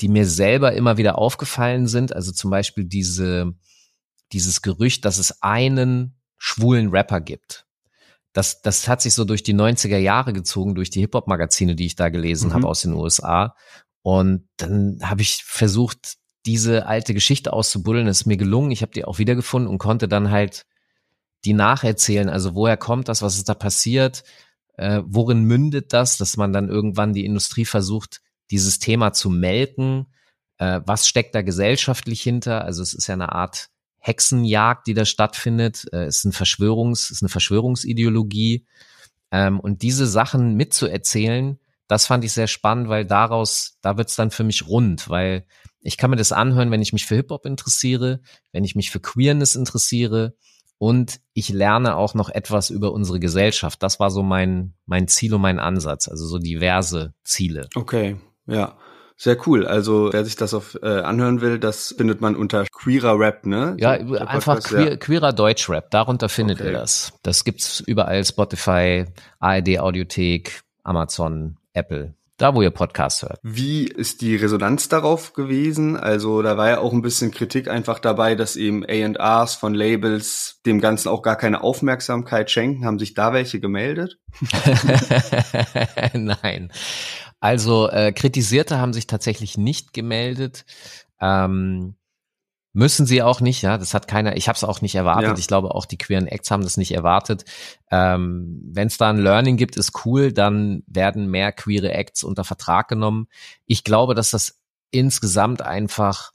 die 0.00 0.08
mir 0.08 0.26
selber 0.26 0.74
immer 0.74 0.98
wieder 0.98 1.18
aufgefallen 1.18 1.86
sind. 1.86 2.14
Also 2.14 2.32
zum 2.32 2.50
Beispiel 2.50 2.84
diese, 2.84 3.54
dieses 4.32 4.60
Gerücht, 4.60 5.04
dass 5.04 5.18
es 5.18 5.42
einen 5.42 6.20
schwulen 6.36 6.90
Rapper 6.90 7.20
gibt. 7.20 7.65
Das, 8.36 8.60
das 8.60 8.86
hat 8.86 9.00
sich 9.00 9.14
so 9.14 9.24
durch 9.24 9.42
die 9.42 9.54
90er 9.54 9.96
Jahre 9.96 10.34
gezogen, 10.34 10.74
durch 10.74 10.90
die 10.90 11.00
Hip-Hop-Magazine, 11.00 11.74
die 11.74 11.86
ich 11.86 11.96
da 11.96 12.10
gelesen 12.10 12.50
mhm. 12.50 12.54
habe 12.54 12.68
aus 12.68 12.82
den 12.82 12.92
USA. 12.92 13.54
Und 14.02 14.46
dann 14.58 14.98
habe 15.02 15.22
ich 15.22 15.42
versucht, 15.42 16.16
diese 16.44 16.86
alte 16.86 17.14
Geschichte 17.14 17.52
auszubuddeln. 17.52 18.06
Es 18.06 18.20
ist 18.20 18.26
mir 18.26 18.36
gelungen. 18.36 18.70
Ich 18.72 18.82
habe 18.82 18.92
die 18.92 19.06
auch 19.06 19.18
wiedergefunden 19.18 19.70
und 19.70 19.78
konnte 19.78 20.06
dann 20.06 20.30
halt 20.30 20.66
die 21.46 21.54
nacherzählen. 21.54 22.28
Also 22.28 22.54
woher 22.54 22.76
kommt 22.76 23.08
das, 23.08 23.22
was 23.22 23.36
ist 23.36 23.48
da 23.48 23.54
passiert, 23.54 24.22
äh, 24.76 25.02
worin 25.06 25.44
mündet 25.44 25.94
das, 25.94 26.18
dass 26.18 26.36
man 26.36 26.52
dann 26.52 26.68
irgendwann 26.68 27.14
die 27.14 27.24
Industrie 27.24 27.64
versucht, 27.64 28.20
dieses 28.50 28.78
Thema 28.78 29.14
zu 29.14 29.30
melken. 29.30 30.06
Äh, 30.58 30.82
was 30.84 31.08
steckt 31.08 31.34
da 31.34 31.40
gesellschaftlich 31.40 32.22
hinter? 32.22 32.64
Also 32.64 32.82
es 32.82 32.92
ist 32.92 33.06
ja 33.06 33.14
eine 33.14 33.32
Art 33.32 33.70
Hexenjagd, 34.06 34.86
die 34.86 34.94
da 34.94 35.04
stattfindet. 35.04 35.86
Äh, 35.92 36.04
es 36.04 36.18
ist, 36.18 36.24
ein 36.24 36.32
Verschwörungs, 36.32 37.10
ist 37.10 37.22
eine 37.22 37.28
Verschwörungsideologie. 37.28 38.66
Ähm, 39.30 39.58
und 39.60 39.82
diese 39.82 40.06
Sachen 40.06 40.54
mitzuerzählen, 40.54 41.58
das 41.88 42.06
fand 42.06 42.24
ich 42.24 42.32
sehr 42.32 42.46
spannend, 42.46 42.88
weil 42.88 43.04
daraus, 43.04 43.78
da 43.80 43.96
wird's 43.96 44.16
dann 44.16 44.30
für 44.30 44.44
mich 44.44 44.66
rund, 44.66 45.08
weil 45.08 45.46
ich 45.80 45.96
kann 45.96 46.10
mir 46.10 46.16
das 46.16 46.32
anhören, 46.32 46.70
wenn 46.70 46.82
ich 46.82 46.92
mich 46.92 47.06
für 47.06 47.14
Hip-Hop 47.14 47.46
interessiere, 47.46 48.20
wenn 48.52 48.64
ich 48.64 48.74
mich 48.74 48.90
für 48.90 49.00
Queerness 49.00 49.54
interessiere, 49.54 50.34
und 50.78 51.20
ich 51.32 51.48
lerne 51.48 51.96
auch 51.96 52.14
noch 52.14 52.28
etwas 52.28 52.70
über 52.70 52.92
unsere 52.92 53.18
Gesellschaft. 53.18 53.82
Das 53.82 53.98
war 53.98 54.10
so 54.10 54.22
mein, 54.22 54.74
mein 54.84 55.08
Ziel 55.08 55.34
und 55.34 55.40
mein 55.40 55.58
Ansatz, 55.58 56.08
also 56.08 56.26
so 56.26 56.38
diverse 56.38 57.14
Ziele. 57.24 57.68
Okay, 57.74 58.16
ja. 58.46 58.76
Sehr 59.16 59.38
cool. 59.46 59.66
Also 59.66 60.10
wer 60.12 60.24
sich 60.24 60.36
das 60.36 60.52
auf 60.52 60.78
äh, 60.82 60.86
anhören 60.86 61.40
will, 61.40 61.58
das 61.58 61.94
findet 61.96 62.20
man 62.20 62.36
unter 62.36 62.64
queerer 62.66 63.18
Rap, 63.18 63.46
ne? 63.46 63.74
Ja, 63.78 63.92
einfach 63.92 64.62
queer, 64.62 64.90
ja. 64.90 64.96
queerer 64.96 65.32
Deutschrap. 65.32 65.90
Darunter 65.90 66.28
findet 66.28 66.60
okay. 66.60 66.70
ihr 66.70 66.78
das. 66.78 67.14
Das 67.22 67.44
gibt's 67.44 67.80
überall: 67.80 68.24
Spotify, 68.24 69.06
ARD 69.40 69.78
Audiothek, 69.78 70.60
Amazon, 70.82 71.56
Apple 71.72 72.14
da 72.36 72.54
wo 72.54 72.60
ihr 72.60 72.70
Podcast 72.70 73.22
hört. 73.22 73.38
Wie 73.42 73.86
ist 73.86 74.20
die 74.20 74.36
Resonanz 74.36 74.88
darauf 74.88 75.32
gewesen? 75.32 75.96
Also 75.96 76.42
da 76.42 76.56
war 76.56 76.68
ja 76.68 76.78
auch 76.78 76.92
ein 76.92 77.02
bisschen 77.02 77.30
Kritik 77.30 77.68
einfach 77.68 77.98
dabei, 77.98 78.34
dass 78.34 78.56
eben 78.56 78.84
A&Rs 78.84 79.54
von 79.54 79.74
Labels 79.74 80.60
dem 80.66 80.80
Ganzen 80.80 81.08
auch 81.08 81.22
gar 81.22 81.36
keine 81.36 81.62
Aufmerksamkeit 81.62 82.50
schenken. 82.50 82.84
Haben 82.84 82.98
sich 82.98 83.14
da 83.14 83.32
welche 83.32 83.58
gemeldet? 83.58 84.18
Nein. 86.12 86.70
Also 87.40 87.88
äh, 87.90 88.12
Kritisierte 88.12 88.78
haben 88.78 88.92
sich 88.92 89.06
tatsächlich 89.06 89.58
nicht 89.58 89.92
gemeldet. 89.92 90.64
Ähm, 91.20 91.96
Müssen 92.76 93.06
sie 93.06 93.22
auch 93.22 93.40
nicht, 93.40 93.62
ja. 93.62 93.78
Das 93.78 93.94
hat 93.94 94.06
keiner, 94.06 94.36
ich 94.36 94.48
habe 94.48 94.56
es 94.56 94.62
auch 94.62 94.82
nicht 94.82 94.94
erwartet. 94.94 95.30
Ja. 95.30 95.38
Ich 95.38 95.46
glaube, 95.46 95.74
auch 95.74 95.86
die 95.86 95.96
queeren 95.96 96.26
Acts 96.26 96.50
haben 96.50 96.62
das 96.62 96.76
nicht 96.76 96.92
erwartet. 96.92 97.46
Ähm, 97.90 98.60
Wenn 98.70 98.88
es 98.88 98.98
da 98.98 99.08
ein 99.08 99.16
Learning 99.16 99.56
gibt, 99.56 99.76
ist 99.76 100.04
cool, 100.04 100.30
dann 100.30 100.82
werden 100.86 101.30
mehr 101.30 101.52
queere 101.52 101.92
Acts 101.92 102.22
unter 102.22 102.44
Vertrag 102.44 102.88
genommen. 102.88 103.28
Ich 103.64 103.82
glaube, 103.82 104.14
dass 104.14 104.28
das 104.28 104.60
insgesamt 104.90 105.62
einfach 105.62 106.32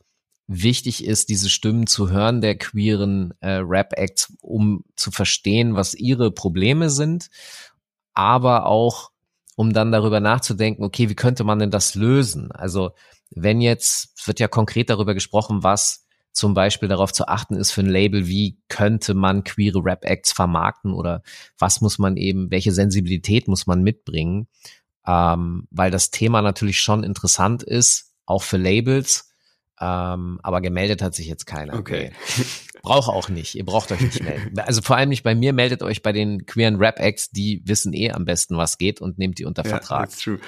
wichtig 0.48 1.06
ist, 1.06 1.30
diese 1.30 1.48
Stimmen 1.48 1.86
zu 1.86 2.10
hören 2.10 2.42
der 2.42 2.58
queeren 2.58 3.36
äh, 3.42 3.60
Rap-Acts, 3.62 4.34
um 4.42 4.84
zu 4.96 5.12
verstehen, 5.12 5.76
was 5.76 5.94
ihre 5.94 6.32
Probleme 6.32 6.90
sind, 6.90 7.30
aber 8.16 8.66
auch, 8.66 9.11
um 9.56 9.74
dann 9.74 9.92
darüber 9.92 10.20
nachzudenken, 10.20 10.84
okay, 10.84 11.10
wie 11.10 11.16
könnte 11.16 11.44
man 11.44 11.60
denn 11.60 11.72
das 11.72 11.96
lösen? 11.96 12.52
Also 12.52 12.92
wenn 13.30 13.62
jetzt, 13.62 14.28
wird 14.28 14.40
ja 14.40 14.48
konkret 14.48 14.90
darüber 14.90 15.14
gesprochen, 15.14 15.64
was 15.64 16.06
zum 16.34 16.54
Beispiel 16.54 16.88
darauf 16.88 17.12
zu 17.12 17.28
achten 17.28 17.56
ist 17.56 17.72
für 17.72 17.82
ein 17.82 17.90
Label, 17.90 18.28
wie 18.28 18.58
könnte 18.70 19.14
man 19.14 19.44
queere 19.44 19.84
Rap-Acts 19.84 20.32
vermarkten 20.32 20.94
oder 20.94 21.24
was 21.58 21.82
muss 21.82 22.00
man 22.00 22.16
eben, 22.16 22.52
welche 22.52 22.72
Sensibilität 22.72 23.48
muss 23.48 23.68
man 23.68 23.84
mitbringen, 23.84 24.48
ähm, 25.06 25.68
weil 25.72 25.92
das 25.92 26.12
Thema 26.12 26.42
natürlich 26.42 26.80
schon 26.80 27.04
interessant 27.04 27.64
ist, 27.64 28.14
auch 28.26 28.44
für 28.44 28.58
Labels. 28.58 29.30
Ähm, 29.80 30.40
aber 30.44 30.62
gemeldet 30.62 31.02
hat 31.02 31.16
sich 31.16 31.28
jetzt 31.28 31.46
keiner. 31.46 31.74
Okay. 31.74 32.12
Braucht 32.82 33.10
auch 33.10 33.30
nicht. 33.30 33.56
Ihr 33.56 33.66
braucht 33.66 33.92
euch 33.92 34.02
nicht 34.02 34.24
melden. 34.24 34.52
Also 34.66 34.82
vor 34.82 34.96
allem 34.96 35.10
nicht 35.10 35.24
bei 35.24 35.36
mir, 35.36 35.54
meldet 35.54 35.82
euch 35.84 36.02
bei 36.02 36.12
den 36.12 36.46
queeren 36.46 36.76
Rap-Acts, 36.76 37.32
die 37.32 37.62
wissen 37.66 37.94
eh 37.94 38.12
am 38.12 38.26
besten, 38.26 38.58
was 38.58 38.78
geht 38.78 39.02
und 39.02 39.18
nehmt 39.18 39.40
die 39.40 39.46
unter 39.46 39.64
Vertrag. 39.64 40.10
that's 40.10 40.22
true. 40.22 40.40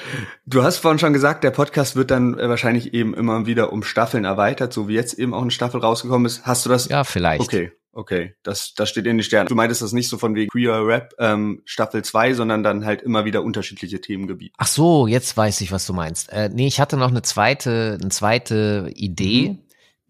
Du 0.45 0.63
hast 0.63 0.77
vorhin 0.77 0.99
schon 0.99 1.13
gesagt, 1.13 1.43
der 1.43 1.51
Podcast 1.51 1.95
wird 1.95 2.11
dann 2.11 2.37
äh, 2.37 2.49
wahrscheinlich 2.49 2.93
eben 2.93 3.13
immer 3.13 3.45
wieder 3.45 3.73
um 3.73 3.83
Staffeln 3.83 4.25
erweitert, 4.25 4.73
so 4.73 4.87
wie 4.87 4.93
jetzt 4.93 5.13
eben 5.13 5.33
auch 5.33 5.41
eine 5.41 5.51
Staffel 5.51 5.81
rausgekommen 5.81 6.25
ist. 6.25 6.45
Hast 6.45 6.65
du 6.65 6.69
das? 6.69 6.89
Ja, 6.89 7.03
vielleicht. 7.03 7.41
Okay, 7.41 7.71
okay. 7.91 8.35
Das, 8.43 8.73
das 8.75 8.89
steht 8.89 9.05
in 9.05 9.17
den 9.17 9.23
Sternen. 9.23 9.47
Du 9.47 9.55
meintest 9.55 9.81
das 9.81 9.93
nicht 9.93 10.09
so 10.09 10.17
von 10.17 10.35
wegen 10.35 10.49
Queer 10.49 10.85
Rap 10.85 11.13
ähm, 11.19 11.61
Staffel 11.65 12.03
2, 12.03 12.33
sondern 12.33 12.63
dann 12.63 12.85
halt 12.85 13.01
immer 13.01 13.25
wieder 13.25 13.43
unterschiedliche 13.43 14.01
Themengebiete. 14.01 14.53
Ach 14.57 14.67
so, 14.67 15.07
jetzt 15.07 15.35
weiß 15.35 15.61
ich, 15.61 15.71
was 15.71 15.85
du 15.85 15.93
meinst. 15.93 16.31
Äh, 16.31 16.49
nee, 16.53 16.67
ich 16.67 16.79
hatte 16.79 16.97
noch 16.97 17.09
eine 17.09 17.21
zweite, 17.21 17.97
eine 17.99 18.09
zweite 18.09 18.91
Idee. 18.95 19.49
Mhm. 19.49 19.59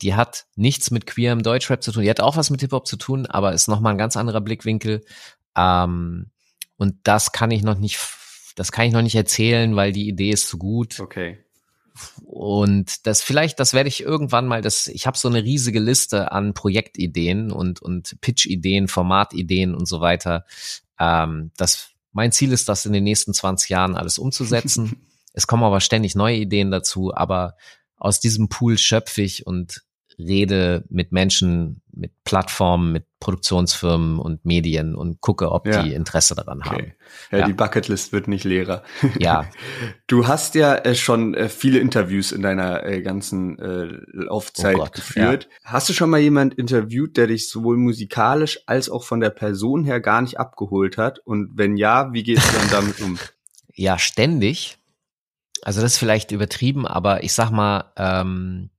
Die 0.03 0.15
hat 0.15 0.45
nichts 0.55 0.91
mit 0.91 1.07
queerem 1.07 1.43
Deutschrap 1.43 1.81
zu 1.81 1.91
tun. 1.91 2.03
Die 2.03 2.09
hat 2.09 2.19
auch 2.19 2.35
was 2.35 2.49
mit 2.49 2.59
Hip-Hop 2.59 2.85
zu 2.85 2.97
tun, 2.97 3.25
aber 3.25 3.53
ist 3.53 3.69
nochmal 3.69 3.93
ein 3.93 3.97
ganz 3.97 4.17
anderer 4.17 4.41
Blickwinkel. 4.41 5.03
Ähm, 5.55 6.29
und 6.75 6.95
das 7.03 7.31
kann 7.31 7.51
ich 7.51 7.63
noch 7.63 7.77
nicht, 7.77 7.99
das 8.55 8.73
kann 8.73 8.85
ich 8.85 8.93
noch 8.93 9.01
nicht 9.01 9.15
erzählen, 9.15 9.75
weil 9.77 9.93
die 9.93 10.09
Idee 10.09 10.31
ist 10.31 10.49
zu 10.49 10.57
gut. 10.57 10.99
Okay. 10.99 11.39
Und 12.25 13.05
das 13.07 13.21
vielleicht, 13.21 13.59
das 13.59 13.73
werde 13.73 13.87
ich 13.87 14.01
irgendwann 14.01 14.47
mal, 14.47 14.61
das, 14.61 14.87
ich 14.87 15.07
habe 15.07 15.17
so 15.17 15.29
eine 15.29 15.43
riesige 15.43 15.79
Liste 15.79 16.31
an 16.31 16.53
Projektideen 16.53 17.51
und, 17.51 17.81
und 17.81 18.19
Pitch-Ideen, 18.19 18.89
Formatideen 18.89 19.73
und 19.73 19.87
so 19.87 20.01
weiter. 20.01 20.45
Ähm, 20.99 21.51
das, 21.55 21.91
mein 22.11 22.31
Ziel 22.31 22.51
ist, 22.51 22.67
das 22.67 22.85
in 22.85 22.93
den 22.93 23.03
nächsten 23.03 23.33
20 23.33 23.69
Jahren 23.69 23.95
alles 23.95 24.17
umzusetzen. 24.17 25.07
es 25.33 25.47
kommen 25.47 25.63
aber 25.63 25.79
ständig 25.79 26.15
neue 26.15 26.37
Ideen 26.37 26.71
dazu, 26.71 27.13
aber 27.13 27.55
aus 27.95 28.19
diesem 28.19 28.49
Pool 28.49 28.77
schöpfe 28.77 29.21
ich 29.21 29.47
und 29.47 29.83
rede 30.19 30.83
mit 30.89 31.11
Menschen, 31.11 31.81
mit 31.91 32.11
Plattformen, 32.23 32.91
mit 32.91 33.05
Produktionsfirmen 33.19 34.19
und 34.19 34.43
Medien 34.45 34.95
und 34.95 35.21
gucke, 35.21 35.51
ob 35.51 35.65
Ja. 35.67 35.83
die 35.83 35.93
Interesse 35.93 36.35
daran 36.35 36.63
haben. 36.65 36.75
Okay. 36.75 36.93
Ja, 37.31 37.37
Ja. 37.39 37.45
die 37.47 37.53
Bucketlist 37.53 38.11
wird 38.11 38.27
nicht 38.27 38.43
leerer. 38.43 38.83
Ja. 39.19 39.45
Du 40.07 40.27
hast 40.27 40.53
ja 40.55 40.75
äh, 40.75 40.93
schon 40.95 41.33
äh, 41.33 41.49
viele 41.49 41.79
Interviews 41.79 42.31
in 42.31 42.41
deiner 42.43 42.85
äh, 42.85 43.01
ganzen 43.01 43.57
Laufzeit 44.13 44.77
Oh 44.79 44.87
geführt. 44.91 45.49
Hast 45.63 45.89
du 45.89 45.93
schon 45.93 46.09
mal 46.09 46.19
jemand 46.19 46.53
interviewt, 46.55 47.17
der 47.17 47.27
dich 47.27 47.49
sowohl 47.49 47.77
musikalisch 47.77 48.59
als 48.67 48.89
auch 48.89 49.03
von 49.03 49.19
der 49.21 49.29
Person 49.31 49.83
her 49.85 49.99
gar 50.01 50.21
nicht 50.21 50.39
abgeholt 50.39 50.97
hat? 50.97 51.19
Und 51.19 51.51
wenn 51.55 51.77
ja, 51.77 52.13
wie 52.13 52.23
gehst 52.23 52.47
du 52.47 52.57
dann 52.59 52.69
damit 52.69 53.01
um? 53.01 53.17
Ja, 53.75 53.97
ständig. 53.97 54.77
Also 55.63 55.81
das 55.81 55.93
ist 55.93 55.97
vielleicht 55.97 56.31
übertrieben, 56.31 56.85
aber 56.85 57.23
ich 57.23 57.33
sag 57.33 57.49
mal, 57.49 57.91
ähm, 57.97 58.69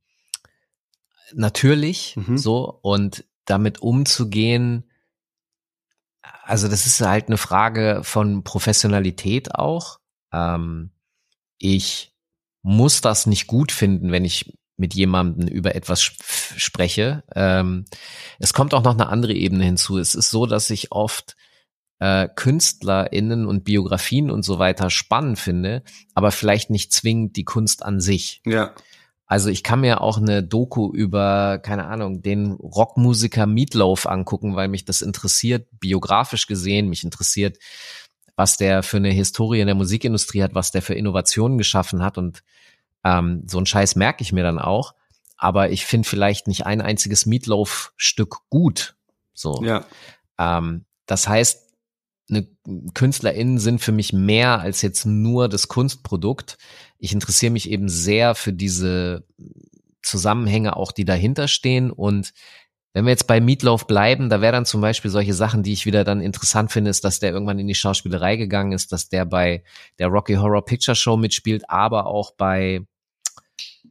natürlich 1.34 2.16
Mhm. 2.16 2.36
so 2.38 2.78
und 2.82 3.24
damit 3.44 3.80
umzugehen, 3.80 4.84
also 6.42 6.68
das 6.68 6.86
ist 6.86 7.00
halt 7.00 7.28
eine 7.28 7.38
Frage 7.38 8.00
von 8.02 8.44
Professionalität 8.44 9.54
auch. 9.54 10.00
Ähm, 10.32 10.90
ich 11.58 12.14
muss 12.62 13.00
das 13.00 13.26
nicht 13.26 13.46
gut 13.46 13.72
finden, 13.72 14.10
wenn 14.10 14.24
ich 14.24 14.56
mit 14.76 14.94
jemandem 14.94 15.46
über 15.48 15.74
etwas 15.74 16.00
sp- 16.02 16.24
spreche. 16.56 17.22
Ähm, 17.34 17.84
es 18.38 18.54
kommt 18.54 18.74
auch 18.74 18.82
noch 18.82 18.94
eine 18.94 19.08
andere 19.08 19.34
Ebene 19.34 19.64
hinzu. 19.64 19.98
Es 19.98 20.14
ist 20.14 20.30
so, 20.30 20.46
dass 20.46 20.70
ich 20.70 20.90
oft 20.92 21.36
äh, 22.00 22.28
KünstlerInnen 22.34 23.46
und 23.46 23.64
Biografien 23.64 24.30
und 24.30 24.42
so 24.42 24.58
weiter 24.58 24.90
spannend 24.90 25.38
finde, 25.38 25.84
aber 26.14 26.32
vielleicht 26.32 26.70
nicht 26.70 26.92
zwingend 26.92 27.36
die 27.36 27.44
Kunst 27.44 27.84
an 27.84 28.00
sich. 28.00 28.42
Ja, 28.44 28.74
Also 29.26 29.48
ich 29.48 29.62
kann 29.62 29.80
mir 29.80 30.00
auch 30.02 30.18
eine 30.18 30.42
Doku 30.42 30.92
über, 30.92 31.58
keine 31.58 31.86
Ahnung, 31.86 32.20
den 32.20 32.52
Rockmusiker 32.52 33.46
Meatloaf 33.46 34.06
angucken, 34.06 34.54
weil 34.54 34.68
mich 34.68 34.84
das 34.84 35.00
interessiert, 35.00 35.66
biografisch 35.72 36.46
gesehen, 36.46 36.88
mich 36.88 37.04
interessiert, 37.04 37.58
was 38.36 38.56
der 38.56 38.82
für 38.82 38.98
eine 38.98 39.10
Historie 39.10 39.60
in 39.60 39.66
der 39.66 39.76
Musikindustrie 39.76 40.42
hat, 40.42 40.54
was 40.54 40.72
der 40.72 40.82
für 40.82 40.94
Innovationen 40.94 41.56
geschaffen 41.56 42.02
hat 42.02 42.18
und 42.18 42.42
ähm, 43.02 43.44
so 43.46 43.58
ein 43.58 43.66
Scheiß 43.66 43.96
merke 43.96 44.22
ich 44.22 44.32
mir 44.32 44.42
dann 44.42 44.58
auch. 44.58 44.94
Aber 45.36 45.70
ich 45.70 45.84
finde 45.84 46.08
vielleicht 46.08 46.46
nicht 46.46 46.66
ein 46.66 46.80
einziges 46.80 47.26
Meatloaf-Stück 47.26 48.36
gut. 48.50 48.94
So. 49.34 49.62
ja, 49.64 49.84
Ähm, 50.38 50.84
das 51.06 51.28
heißt, 51.28 51.63
eine, 52.28 52.46
KünstlerInnen 52.94 53.58
sind 53.58 53.80
für 53.80 53.92
mich 53.92 54.12
mehr 54.12 54.60
als 54.60 54.82
jetzt 54.82 55.04
nur 55.04 55.48
das 55.48 55.68
Kunstprodukt. 55.68 56.56
Ich 56.98 57.12
interessiere 57.12 57.52
mich 57.52 57.70
eben 57.70 57.88
sehr 57.88 58.34
für 58.34 58.52
diese 58.52 59.24
Zusammenhänge 60.02 60.76
auch, 60.76 60.92
die 60.92 61.04
dahinter 61.04 61.48
stehen. 61.48 61.90
Und 61.90 62.32
wenn 62.92 63.04
wir 63.04 63.10
jetzt 63.10 63.26
bei 63.26 63.40
Meatloaf 63.40 63.86
bleiben, 63.86 64.28
da 64.28 64.40
wäre 64.40 64.52
dann 64.52 64.66
zum 64.66 64.80
Beispiel 64.80 65.10
solche 65.10 65.34
Sachen, 65.34 65.62
die 65.62 65.72
ich 65.72 65.84
wieder 65.84 66.04
dann 66.04 66.20
interessant 66.20 66.72
finde, 66.72 66.90
ist, 66.90 67.04
dass 67.04 67.18
der 67.18 67.32
irgendwann 67.32 67.58
in 67.58 67.66
die 67.66 67.74
Schauspielerei 67.74 68.36
gegangen 68.36 68.72
ist, 68.72 68.92
dass 68.92 69.08
der 69.08 69.24
bei 69.24 69.64
der 69.98 70.08
Rocky 70.08 70.34
Horror 70.34 70.64
Picture 70.64 70.94
Show 70.94 71.16
mitspielt, 71.16 71.68
aber 71.68 72.06
auch 72.06 72.32
bei 72.32 72.86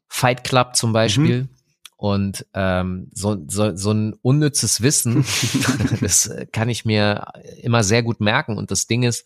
Fight 0.07 0.43
Club 0.43 0.75
zum 0.75 0.93
Beispiel. 0.93 1.49
Und 2.03 2.45
ähm, 2.53 3.07
so, 3.13 3.37
so, 3.47 3.77
so 3.77 3.91
ein 3.91 4.13
unnützes 4.21 4.81
Wissen, 4.81 5.23
das 6.01 6.29
kann 6.51 6.67
ich 6.67 6.83
mir 6.83 7.27
immer 7.61 7.85
sehr 7.85 8.03
gut 8.03 8.19
merken. 8.19 8.57
Und 8.57 8.71
das 8.71 8.87
Ding 8.87 9.03
ist, 9.03 9.25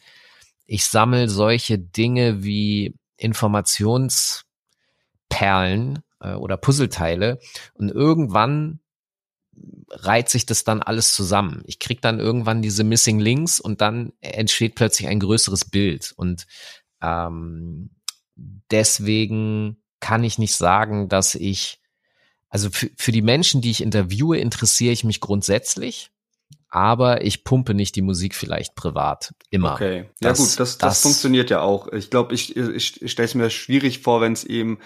ich 0.67 0.85
sammle 0.85 1.27
solche 1.27 1.79
Dinge 1.79 2.43
wie 2.43 2.93
Informationsperlen 3.15 6.03
äh, 6.21 6.33
oder 6.33 6.57
Puzzleteile 6.57 7.39
und 7.73 7.89
irgendwann 7.89 8.79
reiht 9.89 10.29
sich 10.29 10.45
das 10.45 10.63
dann 10.63 10.83
alles 10.83 11.15
zusammen. 11.15 11.63
Ich 11.65 11.79
krieg 11.79 11.99
dann 12.03 12.19
irgendwann 12.19 12.61
diese 12.61 12.83
Missing 12.83 13.19
Links 13.19 13.59
und 13.59 13.81
dann 13.81 14.13
entsteht 14.21 14.75
plötzlich 14.75 15.07
ein 15.07 15.19
größeres 15.19 15.65
Bild. 15.65 16.13
Und 16.15 16.45
ähm, 17.01 17.89
deswegen 18.69 19.81
kann 19.99 20.23
ich 20.23 20.37
nicht 20.37 20.53
sagen, 20.53 21.09
dass 21.09 21.33
ich, 21.33 21.81
also 22.49 22.69
für, 22.71 22.89
für 22.95 23.11
die 23.11 23.21
Menschen, 23.21 23.61
die 23.61 23.71
ich 23.71 23.81
interviewe, 23.81 24.37
interessiere 24.37 24.93
ich 24.93 25.03
mich 25.03 25.19
grundsätzlich, 25.19 26.09
aber 26.69 27.23
ich 27.23 27.43
pumpe 27.43 27.73
nicht 27.73 27.95
die 27.95 28.01
Musik 28.01 28.35
vielleicht 28.35 28.75
privat. 28.75 29.33
Immer. 29.49 29.73
okay. 29.73 30.09
Ja 30.21 30.29
Das- 30.29 30.37
gut, 30.39 30.47
das, 30.47 30.55
das, 30.57 30.77
das- 30.77 31.01
funktioniert 31.01 31.49
ja 31.49 31.61
auch. 31.61 31.91
Ich 31.93 32.09
glaube, 32.09 32.33
ich, 32.35 32.55
ich, 32.57 33.01
ich 33.01 33.11
stelle 33.11 33.25
es 33.27 33.35
mir 33.35 33.49
schwierig 33.49 33.99
vor, 33.99 34.21
wenn 34.21 34.33
es 34.33 34.43
eben 34.43 34.79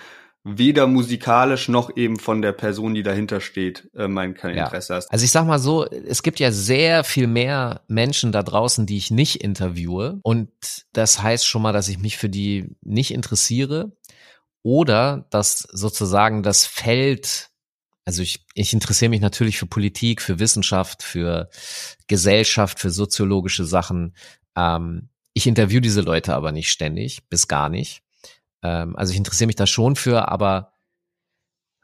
weder 0.43 0.87
musikalisch 0.87 1.67
noch 1.67 1.95
eben 1.95 2.17
von 2.17 2.41
der 2.41 2.51
Person, 2.51 2.95
die 2.95 3.03
dahinter 3.03 3.41
steht, 3.41 3.91
äh, 3.93 4.07
mein 4.07 4.33
kein 4.33 4.55
Ja. 4.57 4.63
Interesse 4.65 4.95
hast. 4.95 5.11
Also 5.11 5.23
ich 5.23 5.29
sag 5.29 5.45
mal 5.45 5.59
so, 5.59 5.85
es 5.85 6.23
gibt 6.23 6.39
ja 6.39 6.51
sehr 6.51 7.03
viel 7.03 7.27
mehr 7.27 7.81
Menschen 7.87 8.31
da 8.31 8.41
draußen, 8.41 8.87
die 8.87 8.97
ich 8.97 9.11
nicht 9.11 9.43
interviewe. 9.43 10.19
Und 10.23 10.49
das 10.93 11.21
heißt 11.21 11.45
schon 11.45 11.61
mal, 11.61 11.73
dass 11.73 11.89
ich 11.89 11.99
mich 11.99 12.17
für 12.17 12.29
die 12.29 12.75
nicht 12.81 13.11
interessiere. 13.11 13.91
Oder 14.63 15.27
dass 15.29 15.59
sozusagen 15.71 16.41
das 16.41 16.65
Feld, 16.65 17.50
also 18.05 18.21
ich, 18.21 18.45
ich 18.53 18.73
interessiere 18.73 19.09
mich 19.09 19.21
natürlich 19.21 19.59
für 19.59 19.67
Politik, 19.67 20.21
für 20.21 20.39
Wissenschaft, 20.39 21.03
für 21.03 21.49
Gesellschaft, 22.07 22.79
für 22.79 22.89
soziologische 22.89 23.65
Sachen. 23.65 24.15
Ähm, 24.55 25.09
ich 25.33 25.47
interview 25.47 25.79
diese 25.79 26.01
Leute 26.01 26.33
aber 26.33 26.51
nicht 26.51 26.69
ständig, 26.69 27.27
bis 27.29 27.47
gar 27.47 27.69
nicht. 27.69 28.03
Ähm, 28.63 28.95
also 28.95 29.11
ich 29.11 29.17
interessiere 29.17 29.47
mich 29.47 29.55
da 29.55 29.67
schon 29.67 29.95
für, 29.95 30.29
aber 30.29 30.73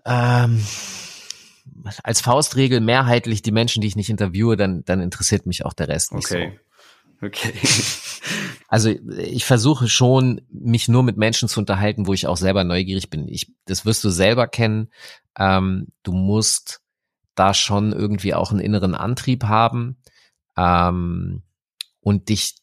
ähm, 0.06 0.66
als 2.04 2.22
Faustregel 2.22 2.82
mehrheitlich 2.82 3.42
die 3.42 3.52
Menschen, 3.52 3.82
die 3.82 3.88
ich 3.88 3.96
nicht 3.96 4.10
interviewe, 4.10 4.58
dann, 4.58 4.84
dann 4.86 5.02
interessiert 5.02 5.46
mich 5.46 5.66
auch 5.66 5.74
der 5.74 5.88
Rest 5.88 6.14
nicht 6.14 6.26
Okay. 6.26 6.60
Okay. 7.22 7.54
so. 7.64 7.84
Also 8.70 8.90
ich 8.90 9.46
versuche 9.46 9.88
schon, 9.88 10.42
mich 10.50 10.90
nur 10.90 11.02
mit 11.02 11.16
Menschen 11.16 11.48
zu 11.48 11.62
unterhalten, 11.62 12.06
wo 12.06 12.14
ich 12.14 12.28
auch 12.28 12.36
selber 12.36 12.66
neugierig 12.66 13.10
bin. 13.10 13.30
Ich, 13.30 13.54
das 13.64 13.86
wirst 13.86 14.04
du 14.04 14.10
selber 14.10 14.48
kennen. 14.48 14.90
Ähm, 15.38 15.88
du 16.04 16.12
musst 16.12 16.82
da 17.36 17.54
schon 17.54 17.94
irgendwie 17.94 18.34
auch 18.34 18.52
einen 18.52 18.60
inneren 18.60 18.96
Antrieb 18.96 19.44
haben 19.44 19.98
ähm, 20.58 21.44
und 22.02 22.30
dich, 22.30 22.56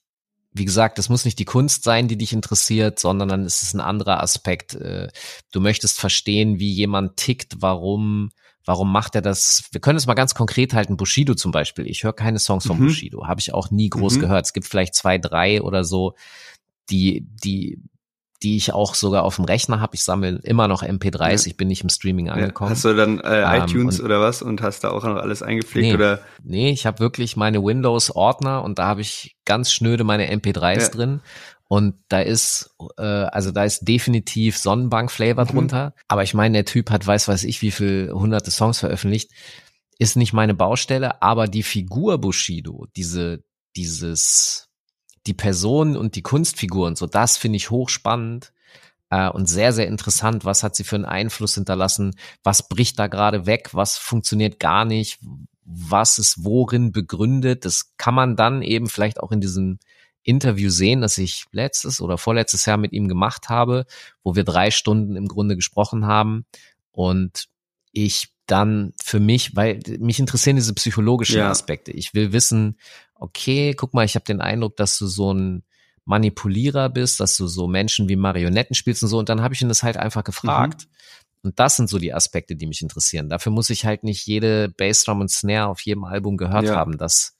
wie 0.52 0.64
gesagt, 0.64 0.98
das 0.98 1.08
muss 1.08 1.24
nicht 1.24 1.38
die 1.38 1.44
Kunst 1.44 1.84
sein, 1.84 2.08
die 2.08 2.16
dich 2.18 2.32
interessiert, 2.32 2.98
sondern 2.98 3.28
dann 3.28 3.44
ist 3.44 3.62
es 3.62 3.74
ein 3.74 3.80
anderer 3.80 4.22
Aspekt. 4.22 4.74
Äh, 4.74 5.08
Du 5.52 5.60
möchtest 5.60 6.00
verstehen, 6.00 6.58
wie 6.58 6.72
jemand 6.72 7.16
tickt, 7.16 7.56
warum, 7.60 8.30
warum 8.64 8.90
macht 8.90 9.14
er 9.14 9.22
das? 9.22 9.64
Wir 9.70 9.80
können 9.80 9.98
es 9.98 10.06
mal 10.06 10.14
ganz 10.14 10.34
konkret 10.34 10.74
halten. 10.74 10.96
Bushido 10.96 11.34
zum 11.34 11.52
Beispiel. 11.52 11.86
Ich 11.86 12.02
höre 12.02 12.12
keine 12.12 12.38
Songs 12.40 12.66
von 12.66 12.78
Mhm. 12.78 12.86
Bushido, 12.86 13.26
habe 13.28 13.40
ich 13.40 13.54
auch 13.54 13.70
nie 13.70 13.90
groß 13.90 14.16
Mhm. 14.16 14.20
gehört. 14.20 14.46
Es 14.46 14.52
gibt 14.52 14.66
vielleicht 14.66 14.94
zwei, 14.96 15.18
drei 15.18 15.62
oder 15.62 15.84
so, 15.84 16.14
die, 16.90 17.24
die, 17.44 17.78
die 18.44 18.56
ich 18.56 18.72
auch 18.72 18.94
sogar 18.94 19.24
auf 19.24 19.36
dem 19.36 19.44
Rechner 19.46 19.80
habe. 19.80 19.94
Ich 19.96 20.04
sammle 20.04 20.38
immer 20.44 20.68
noch 20.68 20.82
MP3s. 20.82 21.42
Ja. 21.42 21.46
Ich 21.46 21.56
bin 21.56 21.66
nicht 21.68 21.82
im 21.82 21.88
Streaming 21.88 22.26
Ja, 22.26 22.34
angekommen. 22.34 22.70
hast 22.70 22.84
du 22.84 22.94
dann 22.94 23.18
äh, 23.20 23.40
Ähm, 23.42 23.62
iTunes 23.64 24.00
oder 24.00 24.20
was 24.20 24.42
und 24.42 24.62
hast 24.62 24.84
da 24.84 24.90
auch 24.90 25.02
noch 25.04 25.16
alles 25.16 25.42
eingepflegt 25.42 25.88
Nee. 25.88 25.94
oder? 25.94 26.20
Nee, 26.42 26.70
ich 26.70 26.86
habe 26.86 27.00
wirklich 27.00 27.36
meine 27.36 27.64
Windows-Ordner 27.64 28.62
und 28.62 28.78
da 28.78 28.86
habe 28.86 29.00
ich 29.00 29.36
ganz 29.44 29.72
schnöde 29.72 30.04
meine 30.04 30.30
MP3s 30.30 30.80
Ja. 30.82 30.88
drin. 30.90 31.20
Und 31.66 31.94
da 32.08 32.20
ist, 32.20 32.76
äh, 32.98 33.02
also 33.02 33.50
da 33.50 33.64
ist 33.64 33.88
definitiv 33.88 34.58
Sonnenbank-Flavor 34.58 35.44
Mhm. 35.44 35.48
drunter. 35.48 35.94
Aber 36.08 36.22
ich 36.22 36.34
meine, 36.34 36.52
der 36.58 36.64
Typ 36.66 36.90
hat 36.90 37.06
weiß 37.06 37.26
weiß 37.26 37.42
ich 37.44 37.62
wie 37.62 37.70
viel 37.70 38.10
hunderte 38.12 38.50
Songs 38.50 38.78
veröffentlicht. 38.78 39.30
Ist 39.98 40.16
nicht 40.16 40.32
meine 40.34 40.54
Baustelle, 40.54 41.22
aber 41.22 41.46
die 41.48 41.62
Figur 41.62 42.18
Bushido, 42.18 42.86
diese, 42.96 43.42
dieses, 43.76 44.63
die 45.26 45.34
Person 45.34 45.96
und 45.96 46.16
die 46.16 46.22
Kunstfigur 46.22 46.86
und 46.86 46.98
so, 46.98 47.06
das 47.06 47.36
finde 47.36 47.56
ich 47.56 47.70
hochspannend 47.70 48.52
äh, 49.10 49.28
und 49.28 49.46
sehr, 49.46 49.72
sehr 49.72 49.86
interessant. 49.86 50.44
Was 50.44 50.62
hat 50.62 50.76
sie 50.76 50.84
für 50.84 50.96
einen 50.96 51.04
Einfluss 51.04 51.54
hinterlassen? 51.54 52.16
Was 52.42 52.68
bricht 52.68 52.98
da 52.98 53.06
gerade 53.06 53.46
weg? 53.46 53.70
Was 53.72 53.96
funktioniert 53.96 54.60
gar 54.60 54.84
nicht? 54.84 55.18
Was 55.64 56.18
ist 56.18 56.44
worin 56.44 56.92
begründet? 56.92 57.64
Das 57.64 57.96
kann 57.96 58.14
man 58.14 58.36
dann 58.36 58.62
eben 58.62 58.88
vielleicht 58.88 59.20
auch 59.20 59.32
in 59.32 59.40
diesem 59.40 59.78
Interview 60.22 60.70
sehen, 60.70 61.00
das 61.00 61.18
ich 61.18 61.44
letztes 61.52 62.00
oder 62.00 62.18
vorletztes 62.18 62.66
Jahr 62.66 62.76
mit 62.78 62.92
ihm 62.92 63.08
gemacht 63.08 63.48
habe, 63.48 63.86
wo 64.22 64.34
wir 64.34 64.44
drei 64.44 64.70
Stunden 64.70 65.16
im 65.16 65.28
Grunde 65.28 65.54
gesprochen 65.54 66.06
haben 66.06 66.46
und 66.92 67.46
ich 67.92 68.28
dann 68.46 68.92
für 69.02 69.20
mich, 69.20 69.56
weil 69.56 69.80
mich 70.00 70.18
interessieren 70.18 70.56
diese 70.56 70.74
psychologischen 70.74 71.38
Ja. 71.38 71.50
Aspekte. 71.50 71.92
Ich 71.92 72.14
will 72.14 72.32
wissen, 72.32 72.78
okay, 73.24 73.74
guck 73.74 73.94
mal, 73.94 74.04
ich 74.04 74.14
habe 74.14 74.24
den 74.24 74.40
Eindruck, 74.40 74.76
dass 74.76 74.98
du 74.98 75.06
so 75.06 75.32
ein 75.32 75.62
Manipulierer 76.04 76.88
bist, 76.90 77.20
dass 77.20 77.36
du 77.36 77.46
so 77.46 77.66
Menschen 77.66 78.08
wie 78.08 78.16
Marionetten 78.16 78.74
spielst 78.74 79.02
und 79.02 79.08
so. 79.08 79.18
Und 79.18 79.28
dann 79.28 79.40
habe 79.42 79.54
ich 79.54 79.62
ihn 79.62 79.68
das 79.68 79.82
halt 79.82 79.96
einfach 79.96 80.22
gefragt. 80.24 80.86
Und 81.42 81.58
das 81.58 81.76
sind 81.76 81.88
so 81.88 81.98
die 81.98 82.12
Aspekte, 82.14 82.56
die 82.56 82.66
mich 82.66 82.82
interessieren. 82.82 83.28
Dafür 83.28 83.52
muss 83.52 83.70
ich 83.70 83.84
halt 83.84 84.02
nicht 84.04 84.26
jede 84.26 84.68
Bassdrum 84.70 85.20
und 85.20 85.30
Snare 85.30 85.68
auf 85.68 85.80
jedem 85.80 86.04
Album 86.04 86.36
gehört 86.36 86.64
Ja. 86.64 86.74
haben. 86.76 86.96
Das 86.98 87.36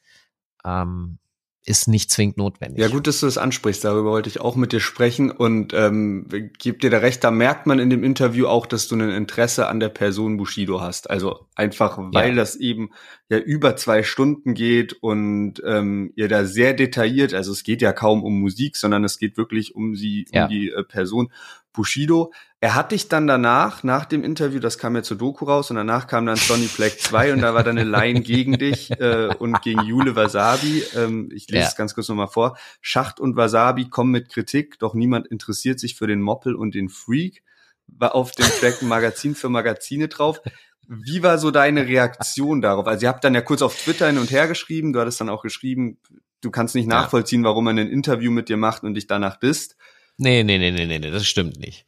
ähm, 0.65 1.19
ist 1.67 1.89
nicht 1.89 2.11
zwingend 2.11 2.37
notwendig. 2.37 2.79
Ja, 2.81 2.89
gut, 2.89 3.07
dass 3.07 3.21
du 3.21 3.27
das 3.27 3.39
ansprichst. 3.39 3.85
Darüber 3.85 4.11
wollte 4.11 4.29
ich 4.29 4.41
auch 4.41 4.55
mit 4.55 4.73
dir 4.73 4.81
sprechen 4.81 5.31
und 5.31 5.73
ähm, 5.73 6.27
gib 6.59 6.81
dir 6.81 6.91
da 6.91 6.99
recht, 6.99 7.25
da 7.25 7.31
merkt 7.31 7.67
man 7.67 7.79
in 7.79 7.89
dem 7.89 8.05
Interview 8.05 8.47
auch, 8.47 8.67
dass 8.67 8.87
du 8.87 8.97
ein 8.97 9.09
Interesse 9.09 9.67
an 9.69 9.81
der 9.81 9.89
Person 9.89 10.37
Bushido 10.37 10.81
hast. 10.83 11.09
Also 11.09 11.47
einfach, 11.55 11.97
weil 11.99 12.31
Ja. 12.31 12.35
das 12.35 12.57
eben 12.57 12.91
ja 13.31 13.39
über 13.39 13.77
zwei 13.77 14.03
Stunden 14.03 14.53
geht 14.55 14.93
und 14.93 15.63
ähm, 15.65 16.13
ihr 16.17 16.29
da 16.29 16.45
sehr 16.45 16.75
detailliert, 16.75 17.33
also 17.33 17.53
es 17.53 17.63
geht 17.65 17.81
ja 17.81 17.93
kaum 17.93 18.23
um 18.23 18.39
Musik, 18.41 18.77
sondern 18.77 19.03
es 19.05 19.19
geht 19.19 19.37
wirklich 19.39 19.75
um 19.75 19.97
sie, 19.97 20.27
um 20.33 20.37
Ja. 20.37 20.49
die 20.49 20.69
äh, 20.71 20.83
Person 20.85 21.33
Bushido. 21.73 22.33
Er 22.65 22.75
hat 22.75 22.93
dich 22.93 23.09
dann 23.09 23.27
danach, 23.27 23.83
nach 23.83 24.07
dem 24.07 24.25
Interview, 24.25 24.59
das 24.59 24.79
kam 24.79 24.97
ja 24.97 25.03
zur 25.03 25.19
Doku 25.19 25.45
raus 25.45 25.69
und 25.69 25.77
danach 25.77 26.07
kam 26.07 26.25
dann 26.25 26.37
Sonny 26.37 26.67
Black 26.75 26.99
2 26.99 27.35
und 27.35 27.43
da 27.43 27.53
war 27.53 27.63
dann 27.63 27.77
eine 27.77 27.87
Line 27.87 28.23
gegen 28.23 28.57
dich 28.57 28.91
äh, 28.93 29.27
und 29.39 29.61
gegen 29.61 29.83
Jule 29.83 30.17
Wasabi. 30.17 30.83
Ähm, 30.97 31.29
ich 31.31 31.47
lese 31.51 31.65
Ja. 31.65 31.69
es 31.69 31.77
ganz 31.77 31.95
kurz 31.95 32.09
nochmal 32.09 32.29
vor. 32.29 32.57
Schacht 32.81 33.21
und 33.21 33.37
Wasabi 33.37 33.91
kommen 33.91 34.13
mit 34.13 34.31
Kritik, 34.31 34.79
doch 34.79 34.95
niemand 34.95 35.27
interessiert 35.27 35.79
sich 35.79 35.95
für 35.95 36.07
den 36.07 36.23
Moppel 36.23 36.55
und 36.55 36.75
den 36.75 36.89
Freak. 36.89 37.43
War 37.87 38.15
auf 38.15 38.31
dem 38.31 38.47
Track 38.47 38.81
Magazin 38.81 39.35
für 39.35 39.51
Magazine 39.51 40.09
drauf. 40.09 40.41
Wie 40.89 41.23
war 41.23 41.37
so 41.37 41.51
deine 41.51 41.87
Reaktion 41.87 42.63
darauf? 42.63 42.87
Also 42.87 43.05
ihr 43.05 43.11
habt 43.11 43.25
dann 43.25 43.35
ja 43.35 43.43
kurz 43.43 43.61
auf 43.61 43.77
Twitter 43.77 44.07
hin 44.07 44.17
und 44.17 44.31
her 44.31 44.49
geschrieben, 44.49 44.95
du 44.95 45.01
hattest 45.01 45.21
dann 45.21 45.29
auch 45.29 45.43
geschrieben, 45.43 45.99
du 46.41 46.51
kannst 46.51 46.75
nicht 46.75 46.89
nachvollziehen, 46.89 47.45
warum 47.45 47.65
man 47.65 47.79
ein 47.79 47.91
Interview 47.91 48.31
mit 48.31 48.49
dir 48.49 48.57
macht 48.57 48.85
und 48.85 48.95
dich 48.95 49.07
danach 49.07 49.37
disst. 49.37 49.77
Nee, 50.17 50.43
nee, 50.45 50.57
nee, 50.57 50.71
nee, 50.71 50.87
nee, 50.87 50.99
nee, 50.99 51.11
das 51.11 51.27
stimmt 51.27 51.59
nicht. 51.61 51.85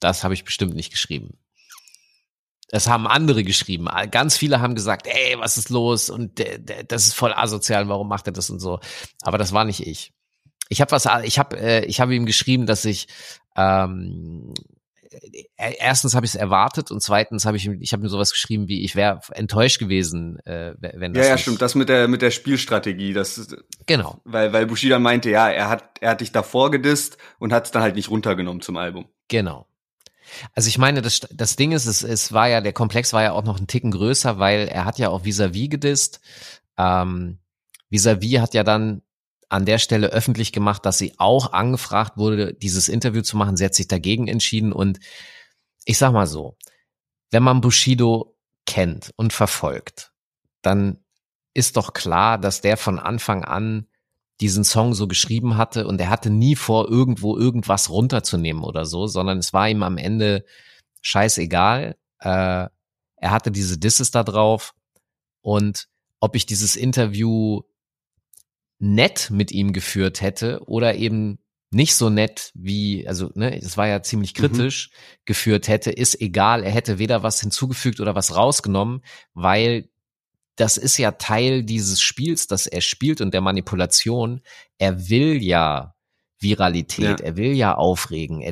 Das 0.00 0.24
habe 0.24 0.34
ich 0.34 0.44
bestimmt 0.44 0.74
nicht 0.74 0.90
geschrieben. 0.90 1.38
Das 2.68 2.88
haben 2.88 3.06
andere 3.06 3.44
geschrieben. 3.44 3.88
Ganz 4.10 4.36
viele 4.36 4.60
haben 4.60 4.74
gesagt, 4.74 5.06
ey, 5.06 5.36
was 5.38 5.56
ist 5.56 5.70
los? 5.70 6.10
Und 6.10 6.42
das 6.88 7.06
ist 7.06 7.14
voll 7.14 7.32
asozial, 7.32 7.88
warum 7.88 8.08
macht 8.08 8.26
er 8.26 8.32
das 8.32 8.50
und 8.50 8.58
so? 8.58 8.80
Aber 9.22 9.38
das 9.38 9.52
war 9.52 9.64
nicht 9.64 9.86
ich. 9.86 10.12
Ich 10.68 10.80
habe 10.80 10.90
was, 10.90 11.06
ich 11.22 11.38
habe, 11.38 11.56
äh, 11.60 11.84
ich 11.84 12.00
habe 12.00 12.14
ihm 12.14 12.26
geschrieben, 12.26 12.66
dass 12.66 12.84
ich 12.84 13.06
ähm, 13.56 14.52
äh, 15.56 15.74
erstens 15.78 16.16
habe 16.16 16.26
ich 16.26 16.32
es 16.32 16.34
erwartet 16.34 16.90
und 16.90 17.00
zweitens 17.00 17.46
habe 17.46 17.56
ich, 17.56 17.66
ihm- 17.66 17.80
ich 17.80 17.92
habe 17.92 18.02
ihm 18.04 18.08
sowas 18.08 18.32
geschrieben 18.32 18.66
wie, 18.66 18.84
ich 18.84 18.96
wäre 18.96 19.20
enttäuscht 19.30 19.78
gewesen, 19.78 20.40
äh, 20.40 20.74
wenn 20.80 21.14
Ja, 21.14 21.20
das 21.20 21.26
ja, 21.28 21.32
nicht, 21.34 21.42
stimmt. 21.42 21.62
Das 21.62 21.76
mit 21.76 21.88
der 21.88 22.08
mit 22.08 22.20
der 22.20 22.32
Spielstrategie, 22.32 23.12
das 23.12 23.54
Genau. 23.86 24.20
weil 24.24 24.52
weil 24.52 24.66
Bushido 24.66 24.98
meinte, 24.98 25.30
ja, 25.30 25.48
er 25.48 25.68
hat 25.68 25.98
er 26.00 26.10
hat 26.10 26.20
dich 26.20 26.32
davor 26.32 26.72
gedisst 26.72 27.16
und 27.38 27.52
hat 27.52 27.66
es 27.66 27.70
dann 27.70 27.82
halt 27.82 27.94
nicht 27.94 28.10
runtergenommen 28.10 28.60
zum 28.60 28.76
Album. 28.76 29.08
Genau. 29.28 29.68
Also 30.54 30.68
ich 30.68 30.78
meine, 30.78 31.02
das, 31.02 31.20
das 31.30 31.56
Ding 31.56 31.72
ist, 31.72 31.86
es, 31.86 32.02
es 32.02 32.32
war 32.32 32.48
ja, 32.48 32.60
der 32.60 32.72
Komplex 32.72 33.12
war 33.12 33.22
ja 33.22 33.32
auch 33.32 33.44
noch 33.44 33.58
einen 33.58 33.66
Ticken 33.66 33.90
größer, 33.90 34.38
weil 34.38 34.68
er 34.68 34.84
hat 34.84 34.98
ja 34.98 35.08
auch 35.08 35.24
Vis-a-vis 35.24 35.70
gedisst. 35.70 36.20
Ähm, 36.76 37.38
Vis-a-vis 37.90 38.40
hat 38.40 38.54
ja 38.54 38.64
dann 38.64 39.02
an 39.48 39.64
der 39.64 39.78
Stelle 39.78 40.08
öffentlich 40.08 40.52
gemacht, 40.52 40.84
dass 40.84 40.98
sie 40.98 41.14
auch 41.18 41.52
angefragt 41.52 42.16
wurde, 42.16 42.54
dieses 42.54 42.88
Interview 42.88 43.22
zu 43.22 43.36
machen. 43.36 43.56
Sie 43.56 43.64
hat 43.64 43.74
sich 43.74 43.88
dagegen 43.88 44.28
entschieden 44.28 44.72
und 44.72 44.98
ich 45.84 45.98
sag 45.98 46.12
mal 46.12 46.26
so, 46.26 46.56
wenn 47.30 47.42
man 47.42 47.60
Bushido 47.60 48.36
kennt 48.66 49.12
und 49.16 49.32
verfolgt, 49.32 50.12
dann 50.62 50.98
ist 51.54 51.76
doch 51.76 51.92
klar, 51.92 52.38
dass 52.38 52.60
der 52.60 52.76
von 52.76 52.98
Anfang 52.98 53.44
an 53.44 53.86
diesen 54.40 54.64
Song 54.64 54.94
so 54.94 55.06
geschrieben 55.08 55.56
hatte 55.56 55.86
und 55.86 56.00
er 56.00 56.10
hatte 56.10 56.30
nie 56.30 56.56
vor, 56.56 56.88
irgendwo 56.88 57.36
irgendwas 57.36 57.90
runterzunehmen 57.90 58.62
oder 58.62 58.84
so, 58.84 59.06
sondern 59.06 59.38
es 59.38 59.52
war 59.52 59.68
ihm 59.68 59.82
am 59.82 59.96
Ende 59.96 60.44
scheißegal. 61.00 61.96
Äh, 62.20 62.28
er 62.28 63.30
hatte 63.30 63.50
diese 63.50 63.78
Disses 63.78 64.10
da 64.10 64.22
drauf 64.22 64.74
und 65.40 65.88
ob 66.20 66.36
ich 66.36 66.44
dieses 66.46 66.76
Interview 66.76 67.62
nett 68.78 69.30
mit 69.30 69.52
ihm 69.52 69.72
geführt 69.72 70.20
hätte 70.20 70.62
oder 70.66 70.96
eben 70.96 71.38
nicht 71.70 71.94
so 71.94 72.10
nett 72.10 72.52
wie, 72.54 73.06
also 73.08 73.30
ne, 73.34 73.58
es 73.58 73.76
war 73.76 73.88
ja 73.88 74.02
ziemlich 74.02 74.34
kritisch 74.34 74.90
geführt 75.24 75.68
hätte, 75.68 75.90
ist 75.90 76.20
egal. 76.20 76.62
Er 76.62 76.70
hätte 76.70 76.98
weder 76.98 77.22
was 77.22 77.40
hinzugefügt 77.40 78.00
oder 78.00 78.14
was 78.14 78.36
rausgenommen, 78.36 79.02
weil 79.34 79.88
das 80.56 80.76
ist 80.76 80.96
ja 80.98 81.12
Teil 81.12 81.62
dieses 81.64 82.00
Spiels, 82.00 82.46
das 82.46 82.66
er 82.66 82.80
spielt 82.80 83.20
und 83.20 83.32
der 83.34 83.40
Manipulation. 83.42 84.40
Er 84.78 85.08
will 85.08 85.42
ja 85.42 85.94
Viralität, 86.38 87.20
Ja. 87.20 87.26
er 87.26 87.36
will 87.36 87.52
ja 87.52 87.74
aufregen. 87.74 88.42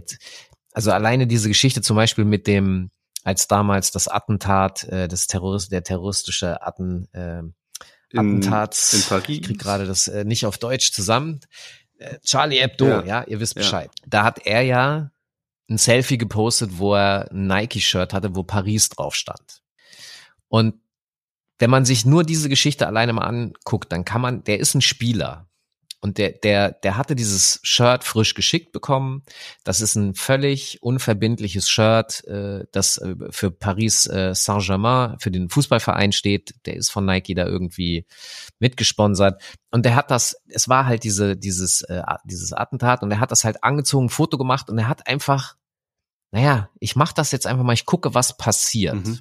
Also 0.73 0.91
alleine 0.93 1.27
diese 1.27 1.49
Geschichte 1.49 1.83
zum 1.83 1.97
Beispiel 1.97 2.25
mit 2.25 2.47
dem, 2.47 2.91
als 3.23 3.47
damals 3.49 3.91
das 3.91 4.09
Attentat, 4.09 4.85
äh, 4.85 5.09
das 5.09 5.27
Terrorist, 5.27 5.73
der 5.73 5.83
terroristische 5.83 6.63
Atten, 6.63 7.09
äh, 7.13 7.39
In, 7.39 7.53
Attentats, 8.19 8.93
in 8.95 9.03
Paris. 9.03 9.37
ich 9.39 9.43
krieg 9.43 9.59
gerade 9.59 9.87
das 9.87 10.09
äh, 10.09 10.25
nicht 10.25 10.47
auf 10.47 10.59
Deutsch 10.59 10.93
zusammen. 10.93 11.41
Äh, 11.99 12.19
Charlie 12.25 12.59
Hebdo, 12.61 12.87
Ja. 12.87 13.05
ja, 13.05 13.25
ihr 13.25 13.41
wisst 13.41 13.55
Ja. 13.57 13.61
Bescheid. 13.63 13.91
Da 14.07 14.25
hat 14.25 14.45
er 14.47 14.63
ja 14.63 15.11
ein 15.71 15.79
Selfie 15.79 16.19
gepostet, 16.19 16.79
wo 16.79 16.95
er 16.95 17.31
ein 17.31 17.47
Nike-Shirt 17.47 18.13
hatte, 18.13 18.35
wo 18.37 18.43
Paris 18.43 18.89
drauf 18.91 19.15
stand. 19.15 19.63
Und 20.49 20.75
wenn 21.59 21.71
man 21.71 21.85
sich 21.85 22.05
nur 22.05 22.25
diese 22.25 22.49
Geschichte 22.49 22.87
alleine 22.87 23.13
mal 23.13 23.27
anguckt, 23.27 23.93
dann 23.93 24.05
kann 24.05 24.21
man, 24.21 24.45
der 24.45 24.61
ist 24.61 24.75
ein 24.75 24.83
Spieler. 24.83 25.49
Und 26.05 26.19
der, 26.19 26.33
der, 26.33 26.71
der 26.71 26.99
hatte 26.99 27.17
dieses 27.17 27.61
Shirt 27.63 28.05
frisch 28.05 28.35
geschickt 28.35 28.73
bekommen. 28.73 29.23
Das 29.65 29.81
ist 29.81 29.95
ein 29.95 30.15
völlig 30.15 30.83
unverbindliches 30.83 31.67
Shirt, 31.67 32.23
äh, 32.27 32.67
das 32.73 32.99
äh, 32.99 33.15
für 33.31 33.51
Paris 33.51 34.05
äh, 34.05 34.35
Saint-Germain, 34.35 35.19
für 35.19 35.31
den 35.31 35.49
Fußballverein 35.49 36.13
steht. 36.13 36.57
Der 36.67 36.77
ist 36.77 36.91
von 36.91 37.07
Nike 37.07 37.35
da 37.35 37.47
irgendwie 37.47 38.05
mitgesponsert. 38.59 39.41
Und 39.71 39.87
der 39.87 39.97
hat 39.97 40.11
das, 40.11 40.37
es 40.47 40.69
war 40.69 40.85
halt 40.85 41.05
diese, 41.05 41.39
dieses, 41.39 41.81
äh, 41.81 42.03
dieses 42.27 42.53
Attentat 42.53 43.03
und 43.03 43.11
er 43.11 43.21
hat 43.21 43.31
das 43.31 43.45
halt 43.45 43.65
angezogen, 43.65 44.11
Foto 44.11 44.37
gemacht 44.37 44.69
und 44.69 44.77
er 44.77 44.89
hat 44.89 45.07
einfach, 45.07 45.57
naja, 46.33 46.69
ich 46.81 46.97
mach 46.97 47.15
das 47.15 47.33
jetzt 47.33 47.47
einfach 47.47 47.65
mal, 47.65 47.73
ich 47.73 47.87
gucke, 47.87 48.13
was 48.13 48.37
passiert. 48.37 49.07
Mhm. 49.07 49.21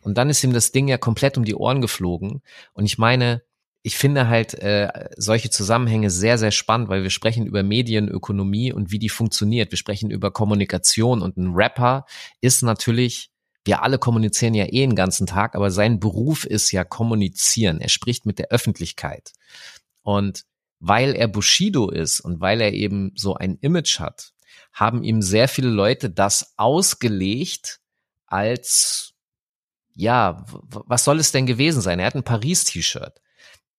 Und 0.00 0.18
dann 0.18 0.30
ist 0.30 0.42
ihm 0.44 0.52
das 0.52 0.72
Ding 0.72 0.88
ja 0.88 0.98
komplett 0.98 1.38
um 1.38 1.44
die 1.44 1.54
Ohren 1.54 1.80
geflogen. 1.80 2.42
Und 2.72 2.84
ich 2.84 2.98
meine, 2.98 3.42
ich 3.82 3.96
finde 3.96 4.28
halt 4.28 4.54
äh, 4.54 5.08
solche 5.16 5.50
Zusammenhänge 5.50 6.10
sehr, 6.10 6.38
sehr 6.38 6.52
spannend, 6.52 6.88
weil 6.88 7.02
wir 7.02 7.10
sprechen 7.10 7.46
über 7.46 7.62
Medienökonomie 7.62 8.72
und 8.72 8.92
wie 8.92 8.98
die 8.98 9.08
funktioniert. 9.08 9.72
Wir 9.72 9.78
sprechen 9.78 10.10
über 10.10 10.30
Kommunikation 10.30 11.20
und 11.20 11.36
ein 11.36 11.52
Rapper 11.54 12.06
ist 12.40 12.62
natürlich, 12.62 13.30
wir 13.64 13.82
alle 13.82 13.98
kommunizieren 13.98 14.54
ja 14.54 14.66
eh 14.66 14.86
den 14.86 14.94
ganzen 14.94 15.26
Tag, 15.26 15.56
aber 15.56 15.70
sein 15.70 15.98
Beruf 15.98 16.44
ist 16.44 16.70
ja 16.70 16.84
kommunizieren. 16.84 17.80
Er 17.80 17.88
spricht 17.88 18.24
mit 18.24 18.38
der 18.38 18.48
Öffentlichkeit. 18.48 19.32
Und 20.02 20.44
weil 20.78 21.14
er 21.14 21.28
Bushido 21.28 21.90
ist 21.90 22.20
und 22.20 22.40
weil 22.40 22.60
er 22.60 22.72
eben 22.72 23.12
so 23.16 23.34
ein 23.34 23.56
Image 23.60 24.00
hat, 24.00 24.32
haben 24.72 25.02
ihm 25.02 25.22
sehr 25.22 25.48
viele 25.48 25.68
Leute 25.68 26.10
das 26.10 26.54
ausgelegt 26.56 27.80
als 28.26 29.11
ja, 29.94 30.44
was 30.48 31.04
soll 31.04 31.18
es 31.18 31.32
denn 31.32 31.46
gewesen 31.46 31.80
sein? 31.80 31.98
Er 31.98 32.06
hat 32.06 32.14
ein 32.14 32.24
Paris-T-Shirt. 32.24 33.20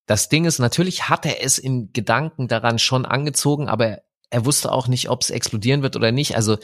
Das 0.06 0.30
Ding 0.30 0.46
ist, 0.46 0.60
natürlich 0.60 1.10
hat 1.10 1.26
er 1.26 1.44
es 1.44 1.58
in 1.58 1.94
Gedanken 1.94 2.48
daran 2.48 2.78
schon 2.78 3.06
angezogen, 3.06 3.70
aber 3.70 3.88
er, 3.88 4.04
er 4.30 4.46
wusste 4.46 4.72
auch 4.72 4.88
nicht, 4.88 5.10
ob 5.10 5.22
es 5.22 5.30
explodieren 5.30 5.82
wird 5.82 5.96
oder 5.96 6.12
nicht. 6.12 6.36
Also 6.36 6.58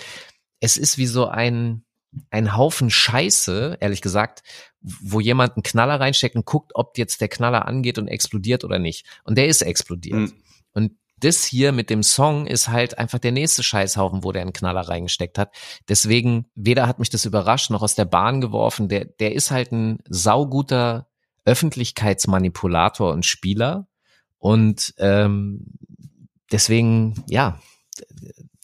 es 0.60 0.78
ist 0.78 0.98
wie 0.98 1.06
so 1.06 1.28
ein, 1.28 1.84
ein 2.32 2.58
Haufen 2.58 2.90
Scheiße, 2.90 3.78
ehrlich 3.80 4.02
gesagt, 4.02 4.44
wo 4.82 5.20
jemand 5.20 5.56
einen 5.56 5.64
Knaller 5.64 6.00
reinsteckt 6.00 6.36
und 6.36 6.46
guckt, 6.46 6.72
ob 6.74 6.98
jetzt 6.98 7.22
der 7.22 7.30
Knaller 7.30 7.68
angeht 7.68 7.98
und 7.98 8.08
explodiert 8.08 8.64
oder 8.64 8.80
nicht. 8.80 9.06
Und 9.24 9.38
der 9.38 9.48
ist 9.48 9.62
explodiert. 9.62 10.20
Mhm. 10.20 10.34
Und 10.74 10.92
das 11.20 11.44
hier 11.44 11.72
mit 11.72 11.90
dem 11.90 12.04
Song 12.04 12.48
ist 12.48 12.70
halt 12.70 12.98
einfach 12.98 13.20
der 13.20 13.32
nächste 13.32 13.64
Scheißhaufen, 13.64 14.24
wo 14.24 14.32
der 14.32 14.42
einen 14.44 14.54
Knaller 14.54 14.82
reingesteckt 14.82 15.38
hat. 15.38 15.54
Deswegen, 15.88 16.46
weder 16.56 16.88
hat 16.88 17.00
mich 17.00 17.10
das 17.10 17.26
überrascht 17.26 17.70
noch 17.70 17.82
aus 17.82 17.96
der 17.96 18.06
Bahn 18.06 18.42
geworfen. 18.42 18.90
Der, 18.90 19.06
der 19.06 19.34
ist 19.34 19.52
halt 19.52 19.72
ein 19.72 20.00
sauguter 20.08 21.08
Öffentlichkeitsmanipulator 21.46 23.12
und 23.12 23.26
Spieler. 23.26 23.88
Und 24.38 24.94
ähm, 24.98 25.66
deswegen, 26.52 27.24
ja, 27.28 27.60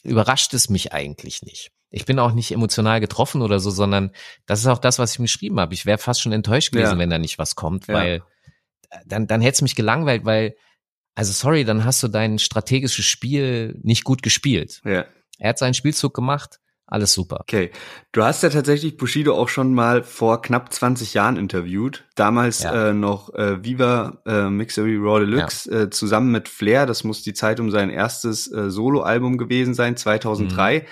überrascht 0.02 0.54
es 0.54 0.68
mich 0.68 0.92
eigentlich 0.92 1.42
nicht. 1.42 1.72
Ich 1.90 2.04
bin 2.04 2.18
auch 2.18 2.32
nicht 2.32 2.52
emotional 2.52 3.00
getroffen 3.00 3.42
oder 3.42 3.58
so, 3.60 3.70
sondern 3.70 4.10
das 4.46 4.60
ist 4.60 4.66
auch 4.66 4.78
das, 4.78 4.98
was 4.98 5.12
ich 5.12 5.18
mir 5.18 5.24
geschrieben 5.24 5.60
habe. 5.60 5.74
Ich 5.74 5.86
wäre 5.86 5.98
fast 5.98 6.20
schon 6.20 6.32
enttäuscht 6.32 6.72
gewesen, 6.72 6.94
ja. 6.94 6.98
wenn 6.98 7.10
da 7.10 7.18
nicht 7.18 7.38
was 7.38 7.54
kommt, 7.54 7.88
weil 7.88 8.22
ja. 8.92 9.00
dann, 9.06 9.26
dann 9.26 9.40
hätte 9.40 9.54
es 9.54 9.62
mich 9.62 9.74
gelangweilt, 9.74 10.24
weil, 10.24 10.56
also 11.16 11.32
sorry, 11.32 11.64
dann 11.64 11.84
hast 11.84 12.02
du 12.02 12.08
dein 12.08 12.38
strategisches 12.38 13.04
Spiel 13.04 13.80
nicht 13.82 14.04
gut 14.04 14.22
gespielt. 14.22 14.82
Ja. 14.84 15.06
Er 15.38 15.48
hat 15.48 15.58
seinen 15.58 15.74
Spielzug 15.74 16.14
gemacht, 16.14 16.60
alles 16.86 17.14
super. 17.14 17.40
Okay. 17.40 17.72
Du 18.12 18.22
hast 18.22 18.42
ja 18.42 18.50
tatsächlich 18.50 18.96
Bushido 18.96 19.34
auch 19.34 19.48
schon 19.48 19.74
mal 19.74 20.04
vor 20.04 20.42
knapp 20.42 20.72
20 20.72 21.14
Jahren 21.14 21.36
interviewt. 21.36 22.04
Damals 22.14 22.62
ja. 22.62 22.90
äh, 22.90 22.94
noch 22.94 23.34
äh, 23.34 23.64
Viva 23.64 24.22
äh, 24.26 24.50
Mixery 24.50 24.96
Raw 24.96 25.18
Deluxe 25.20 25.70
ja. 25.70 25.82
äh, 25.82 25.90
zusammen 25.90 26.30
mit 26.30 26.48
Flair. 26.48 26.86
Das 26.86 27.02
muss 27.02 27.22
die 27.22 27.34
Zeit 27.34 27.60
um 27.60 27.70
sein 27.70 27.90
erstes 27.90 28.52
äh, 28.52 28.70
Soloalbum 28.70 29.38
gewesen 29.38 29.74
sein, 29.74 29.96
2003. 29.96 30.80
Mhm. 30.80 30.84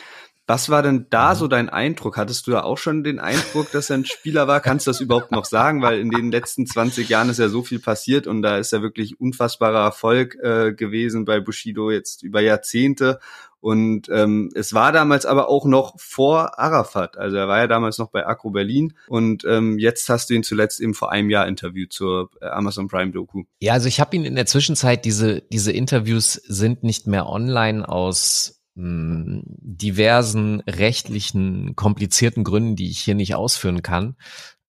Was 0.47 0.69
war 0.69 0.83
denn 0.83 1.07
da 1.09 1.33
mhm. 1.33 1.39
so 1.39 1.49
dein 1.49 1.69
Eindruck? 1.71 2.19
Hattest 2.19 2.47
du 2.47 2.51
da 2.51 2.63
auch 2.63 2.77
schon 2.77 3.03
den 3.03 3.19
Eindruck, 3.19 3.71
dass 3.73 3.89
er 3.89 3.99
ein 3.99 4.05
Spieler 4.05 4.47
war? 4.47 4.61
Kannst 4.61 4.87
du 4.87 4.91
das 4.91 5.01
überhaupt 5.01 5.33
noch 5.33 5.47
sagen? 5.47 5.81
Weil 5.81 5.99
in 5.99 6.11
den 6.11 6.31
letzten 6.31 6.67
20 6.67 7.09
Jahren 7.09 7.31
ist 7.31 7.39
ja 7.39 7.49
so 7.49 7.63
viel 7.63 7.79
passiert 7.79 8.27
und 8.27 8.43
da 8.43 8.59
ist 8.59 8.73
ja 8.73 8.83
wirklich 8.83 9.19
unfassbarer 9.21 9.83
Erfolg 9.83 10.37
äh, 10.43 10.75
gewesen 10.75 11.25
bei 11.25 11.41
Bushido 11.41 11.91
jetzt 11.91 12.23
über 12.23 12.41
Jahrzehnte. 12.41 13.21
Und 13.61 14.11
ähm, 14.11 14.51
es 14.55 14.75
war 14.75 14.93
damals 14.93 15.25
aber 15.25 15.49
auch 15.49 15.65
noch 15.65 15.99
vor 15.99 16.59
Arafat. 16.59 17.17
Also 17.17 17.39
er 17.39 17.49
war 17.49 17.61
ja 17.61 17.67
damals 17.67 17.97
noch 17.97 18.11
bei 18.11 18.27
Agro 18.27 18.51
Berlin 18.51 18.93
und 19.09 19.47
ähm, 19.47 19.79
jetzt 19.79 20.07
hast 20.11 20.29
du 20.29 20.35
ihn 20.35 20.43
zuletzt 20.43 20.83
eben 20.83 20.93
vor 20.93 21.11
einem 21.11 21.31
Jahr 21.31 21.49
interviewt 21.49 21.91
zur 21.91 22.29
äh, 22.43 22.49
Amazon 22.49 22.89
Prime 22.89 23.13
Doku. 23.13 23.45
Ja, 23.61 23.73
also 23.73 23.89
ich 23.89 24.01
habe 24.01 24.15
ihn 24.17 24.27
in 24.27 24.35
der 24.35 24.45
Zwischenzeit, 24.45 25.07
diese, 25.07 25.41
diese 25.51 25.73
Interviews 25.73 26.35
sind 26.35 26.83
nicht 26.83 27.07
mehr 27.07 27.27
online 27.27 27.89
aus 27.89 28.64
mh, 28.75 29.43
diversen 29.47 30.61
rechtlichen, 30.61 31.77
komplizierten 31.77 32.45
Gründen, 32.45 32.77
die 32.77 32.91
ich 32.91 33.01
hier 33.01 33.15
nicht 33.15 33.35
ausführen 33.35 33.83
kann. 33.83 34.17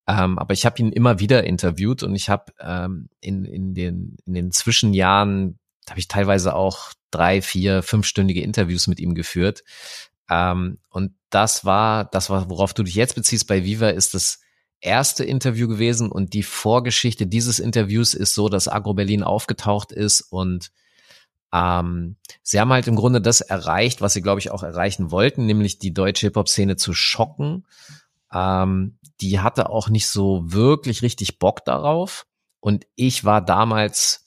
Ähm, 0.08 0.38
aber 0.38 0.54
ich 0.54 0.66
habe 0.66 0.80
ihn 0.80 0.92
immer 0.92 1.20
wieder 1.20 1.44
interviewt 1.44 2.04
und 2.04 2.16
ich 2.16 2.30
habe 2.30 2.54
ähm, 2.60 3.10
in, 3.22 3.46
in, 3.46 3.74
den, 3.74 4.18
in 4.26 4.34
den 4.34 4.52
Zwischenjahren, 4.52 5.58
habe 5.90 6.00
ich 6.00 6.08
teilweise 6.08 6.56
auch 6.56 6.94
drei, 7.12 7.42
vier, 7.42 7.84
fünfstündige 7.84 8.42
Interviews 8.42 8.88
mit 8.88 9.00
ihm 9.00 9.16
geführt. 9.16 9.64
Ähm, 10.30 10.80
und 10.90 11.14
das 11.30 11.66
war, 11.66 12.06
das 12.06 12.30
war, 12.30 12.50
worauf 12.50 12.74
du 12.74 12.84
dich 12.84 12.96
jetzt 12.96 13.16
beziehst 13.16 13.48
bei 13.48 13.64
Viva, 13.64 13.90
ist 13.90 14.14
das 14.14 14.42
erste 14.82 15.24
Interview 15.24 15.68
gewesen 15.68 16.12
und 16.12 16.34
die 16.34 16.44
Vorgeschichte 16.44 17.26
dieses 17.26 17.60
Interviews 17.60 18.14
ist 18.14 18.36
so, 18.36 18.50
dass 18.50 18.68
Agro 18.68 18.94
Berlin 18.94 19.24
aufgetaucht 19.24 19.92
ist 19.92 20.22
und 20.22 20.72
ähm, 21.56 22.18
sie 22.44 22.60
haben 22.60 22.74
halt 22.74 22.88
im 22.88 22.98
Grunde 22.98 23.22
das 23.22 23.40
erreicht, 23.40 24.02
was 24.02 24.14
sie, 24.14 24.22
glaube 24.22 24.40
ich, 24.40 24.52
auch 24.52 24.64
erreichen 24.64 25.10
wollten, 25.10 25.46
nämlich 25.46 25.80
die 25.80 25.94
deutsche 25.94 26.28
Hip-Hop-Szene 26.28 26.76
zu 26.76 26.94
schocken. 26.94 27.66
Ähm, 28.34 28.98
die 29.22 29.40
hatte 29.40 29.70
auch 29.70 29.88
nicht 29.88 30.08
so 30.08 30.42
wirklich 30.44 31.02
richtig 31.02 31.40
Bock 31.40 31.64
darauf. 31.64 32.26
Und 32.60 32.86
ich 32.96 33.24
war 33.24 33.42
damals 33.42 34.26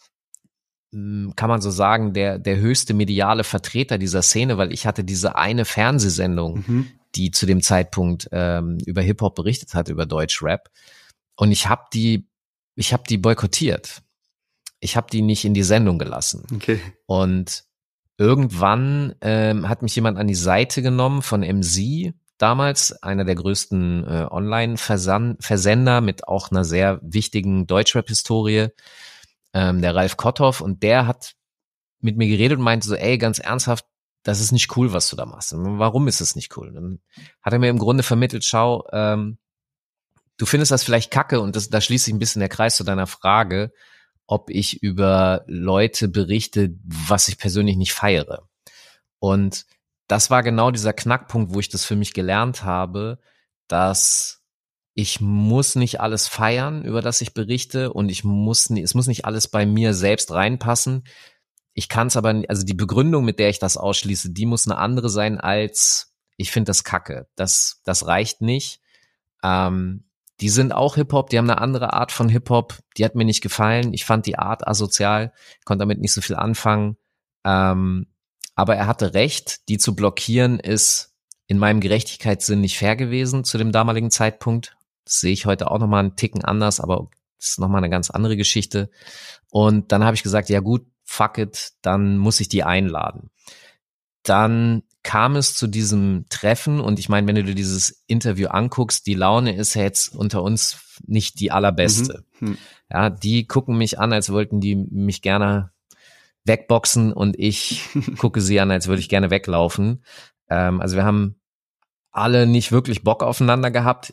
hm, 0.92 1.34
kann 1.36 1.50
man 1.50 1.60
so 1.60 1.70
sagen, 1.70 2.14
der, 2.14 2.38
der 2.38 2.56
höchste 2.56 2.94
mediale 2.94 3.44
Vertreter 3.44 3.98
dieser 3.98 4.22
Szene, 4.22 4.56
weil 4.56 4.72
ich 4.72 4.86
hatte 4.86 5.04
diese 5.04 5.36
eine 5.36 5.66
Fernsehsendung, 5.66 6.64
mhm. 6.66 6.88
die 7.14 7.30
zu 7.30 7.44
dem 7.44 7.60
Zeitpunkt 7.60 8.28
ähm, 8.32 8.78
über 8.86 9.02
Hip-Hop 9.02 9.34
berichtet 9.34 9.74
hat, 9.74 9.88
über 9.90 10.06
Deutschrap. 10.06 10.70
Und 11.36 11.52
ich 11.52 11.68
habe 11.68 11.82
die, 11.92 12.26
ich 12.74 12.94
habe 12.94 13.02
die 13.06 13.18
boykottiert. 13.18 14.02
Ich 14.80 14.96
habe 14.96 15.08
die 15.10 15.22
nicht 15.22 15.44
in 15.44 15.54
die 15.54 15.62
Sendung 15.62 15.98
gelassen. 15.98 16.46
Okay. 16.54 16.80
Und 17.06 17.64
irgendwann 18.16 19.14
ähm, 19.20 19.68
hat 19.68 19.82
mich 19.82 19.94
jemand 19.94 20.18
an 20.18 20.26
die 20.26 20.34
Seite 20.34 20.82
genommen 20.82 21.22
von 21.22 21.40
MC, 21.40 22.14
damals 22.38 23.02
einer 23.02 23.24
der 23.24 23.34
größten 23.34 24.04
äh, 24.04 24.26
Online-Versender 24.30 26.00
mit 26.00 26.26
auch 26.28 26.50
einer 26.50 26.64
sehr 26.64 27.00
wichtigen 27.02 27.66
Deutschrap-Historie 27.66 28.68
ähm, 29.52 29.82
der 29.82 29.94
Ralf 29.94 30.16
Kotthoff, 30.16 30.60
und 30.60 30.82
der 30.82 31.06
hat 31.06 31.34
mit 32.00 32.16
mir 32.16 32.28
geredet 32.28 32.58
und 32.58 32.64
meinte 32.64 32.86
so, 32.86 32.94
ey, 32.94 33.18
ganz 33.18 33.38
ernsthaft, 33.38 33.84
das 34.22 34.40
ist 34.40 34.52
nicht 34.52 34.76
cool, 34.76 34.92
was 34.92 35.08
du 35.08 35.16
da 35.16 35.26
machst. 35.26 35.52
Und 35.52 35.78
warum 35.78 36.06
ist 36.06 36.20
es 36.20 36.36
nicht 36.36 36.56
cool? 36.56 36.72
dann 36.72 37.00
hat 37.42 37.52
er 37.52 37.58
mir 37.58 37.70
im 37.70 37.78
Grunde 37.78 38.02
vermittelt, 38.02 38.44
schau, 38.44 38.86
ähm, 38.92 39.38
du 40.36 40.46
findest 40.46 40.70
das 40.70 40.84
vielleicht 40.84 41.10
kacke 41.10 41.40
und 41.40 41.56
das, 41.56 41.70
da 41.70 41.80
schließt 41.80 42.04
sich 42.04 42.14
ein 42.14 42.18
bisschen 42.18 42.40
der 42.40 42.48
Kreis 42.48 42.76
zu 42.76 42.84
deiner 42.84 43.06
Frage, 43.06 43.72
ob 44.28 44.50
ich 44.50 44.82
über 44.82 45.42
Leute 45.46 46.06
berichte, 46.06 46.74
was 46.84 47.28
ich 47.28 47.38
persönlich 47.38 47.76
nicht 47.76 47.94
feiere. 47.94 48.46
Und 49.18 49.64
das 50.06 50.30
war 50.30 50.42
genau 50.42 50.70
dieser 50.70 50.92
Knackpunkt, 50.92 51.54
wo 51.54 51.60
ich 51.60 51.70
das 51.70 51.84
für 51.84 51.96
mich 51.96 52.12
gelernt 52.12 52.62
habe, 52.62 53.18
dass 53.68 54.42
ich 54.94 55.20
muss 55.20 55.76
nicht 55.76 56.00
alles 56.00 56.28
feiern, 56.28 56.84
über 56.84 57.00
das 57.00 57.20
ich 57.20 57.32
berichte 57.32 57.92
und 57.92 58.10
ich 58.10 58.22
muss, 58.22 58.68
es 58.70 58.94
muss 58.94 59.06
nicht 59.06 59.24
alles 59.24 59.48
bei 59.48 59.64
mir 59.64 59.94
selbst 59.94 60.30
reinpassen. 60.30 61.04
Ich 61.72 61.88
kann 61.88 62.08
es 62.08 62.16
aber, 62.16 62.42
also 62.48 62.66
die 62.66 62.74
Begründung, 62.74 63.24
mit 63.24 63.38
der 63.38 63.48
ich 63.48 63.58
das 63.58 63.76
ausschließe, 63.76 64.30
die 64.30 64.44
muss 64.44 64.66
eine 64.66 64.76
andere 64.76 65.08
sein 65.08 65.38
als, 65.38 66.12
ich 66.36 66.50
finde 66.50 66.70
das 66.70 66.84
kacke. 66.84 67.28
Das, 67.34 67.80
das 67.84 68.06
reicht 68.06 68.42
nicht. 68.42 68.80
Ähm, 69.42 70.07
die 70.40 70.48
sind 70.48 70.72
auch 70.72 70.94
Hip-Hop, 70.94 71.30
die 71.30 71.38
haben 71.38 71.50
eine 71.50 71.60
andere 71.60 71.92
Art 71.92 72.12
von 72.12 72.28
Hip-Hop, 72.28 72.78
die 72.96 73.04
hat 73.04 73.14
mir 73.14 73.24
nicht 73.24 73.42
gefallen. 73.42 73.92
Ich 73.92 74.04
fand 74.04 74.26
die 74.26 74.38
Art 74.38 74.66
asozial, 74.66 75.32
konnte 75.64 75.82
damit 75.82 76.00
nicht 76.00 76.12
so 76.12 76.20
viel 76.20 76.36
anfangen. 76.36 76.96
Ähm, 77.44 78.06
aber 78.54 78.76
er 78.76 78.86
hatte 78.86 79.14
recht, 79.14 79.68
die 79.68 79.78
zu 79.78 79.94
blockieren 79.94 80.60
ist 80.60 81.14
in 81.46 81.58
meinem 81.58 81.80
Gerechtigkeitssinn 81.80 82.60
nicht 82.60 82.78
fair 82.78 82.94
gewesen 82.94 83.42
zu 83.42 83.58
dem 83.58 83.72
damaligen 83.72 84.10
Zeitpunkt. 84.10 84.76
Das 85.04 85.20
sehe 85.20 85.32
ich 85.32 85.46
heute 85.46 85.70
auch 85.70 85.78
nochmal 85.78 86.00
einen 86.00 86.16
Ticken 86.16 86.44
anders, 86.44 86.78
aber 86.78 87.08
das 87.38 87.50
ist 87.50 87.60
nochmal 87.60 87.78
eine 87.78 87.90
ganz 87.90 88.10
andere 88.10 88.36
Geschichte. 88.36 88.90
Und 89.50 89.92
dann 89.92 90.04
habe 90.04 90.14
ich 90.14 90.22
gesagt, 90.22 90.48
ja 90.50 90.60
gut, 90.60 90.86
fuck 91.04 91.38
it, 91.38 91.72
dann 91.82 92.18
muss 92.18 92.40
ich 92.40 92.48
die 92.48 92.64
einladen. 92.64 93.30
Dann 94.22 94.82
kam 95.08 95.36
es 95.36 95.54
zu 95.54 95.66
diesem 95.66 96.26
Treffen 96.28 96.80
und 96.80 96.98
ich 96.98 97.08
meine, 97.08 97.26
wenn 97.26 97.34
du 97.34 97.44
dir 97.44 97.54
dieses 97.54 98.04
Interview 98.06 98.48
anguckst, 98.48 99.06
die 99.06 99.14
Laune 99.14 99.56
ist 99.56 99.72
jetzt 99.72 100.14
unter 100.14 100.42
uns 100.42 100.98
nicht 101.06 101.40
die 101.40 101.50
allerbeste. 101.50 102.24
Mhm. 102.40 102.48
Hm. 102.48 102.58
Ja, 102.90 103.08
die 103.08 103.46
gucken 103.46 103.78
mich 103.78 103.98
an, 103.98 104.12
als 104.12 104.30
wollten 104.30 104.60
die 104.60 104.76
mich 104.76 105.22
gerne 105.22 105.70
wegboxen 106.44 107.14
und 107.14 107.38
ich 107.38 107.82
gucke 108.18 108.42
sie 108.42 108.60
an, 108.60 108.70
als 108.70 108.86
würde 108.86 109.00
ich 109.00 109.08
gerne 109.08 109.30
weglaufen. 109.30 110.04
Ähm, 110.50 110.82
also 110.82 110.96
wir 110.96 111.04
haben 111.04 111.36
alle 112.10 112.46
nicht 112.46 112.70
wirklich 112.70 113.02
Bock 113.02 113.22
aufeinander 113.22 113.70
gehabt 113.70 114.12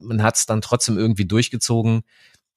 man 0.00 0.22
hat 0.22 0.36
es 0.36 0.46
dann 0.46 0.60
trotzdem 0.60 0.98
irgendwie 0.98 1.26
durchgezogen. 1.26 2.02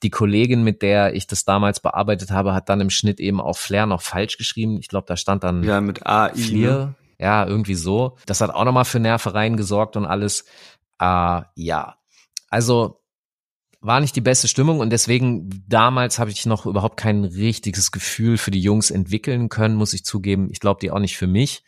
Die 0.04 0.10
Kollegin, 0.10 0.64
mit 0.64 0.82
der 0.82 1.14
ich 1.14 1.28
das 1.28 1.46
damals 1.46 1.80
bearbeitet 1.80 2.32
habe, 2.32 2.54
hat 2.54 2.70
dann 2.70 2.82
im 2.82 2.90
Schnitt 2.90 3.20
eben 3.20 3.40
auch 3.40 3.58
Flair 3.58 3.86
noch 3.86 4.02
falsch 4.02 4.38
geschrieben. 4.38 4.78
Ich 4.80 4.88
glaube, 4.88 5.06
da 5.08 5.16
stand 5.16 5.44
dann 5.44 5.64
ja 5.64 5.80
mit 5.80 6.06
AI. 6.06 6.34
Flair, 6.34 6.72
ne? 6.72 6.96
Ja, 7.22 7.46
irgendwie 7.46 7.76
so. 7.76 8.18
Das 8.26 8.42
hat 8.42 8.50
auch 8.50 8.66
nochmal 8.66 8.86
für 8.86 9.00
Nervereien 9.00 9.56
gesorgt 9.56 9.96
und 9.96 10.06
alles. 10.06 10.46
Äh, 11.00 11.42
ja, 11.56 11.96
also 12.50 13.02
war 13.80 14.00
nicht 14.00 14.16
die 14.16 14.22
beste 14.22 14.48
Stimmung 14.48 14.80
und 14.80 14.90
deswegen 14.92 15.64
damals 15.68 16.20
habe 16.20 16.32
ich 16.32 16.46
noch 16.46 16.66
überhaupt 16.66 16.98
kein 16.98 17.24
richtiges 17.24 17.92
Gefühl 17.92 18.38
für 18.38 18.52
die 18.52 18.62
Jungs 18.62 18.92
entwickeln 18.92 19.50
können, 19.50 19.76
muss 19.76 19.94
ich 19.94 20.04
zugeben. 20.04 20.50
Ich 20.52 20.60
glaube, 20.60 20.80
die 20.82 20.92
auch 20.92 21.00
nicht 21.00 21.18
für 21.18 21.28
mich. 21.28 21.64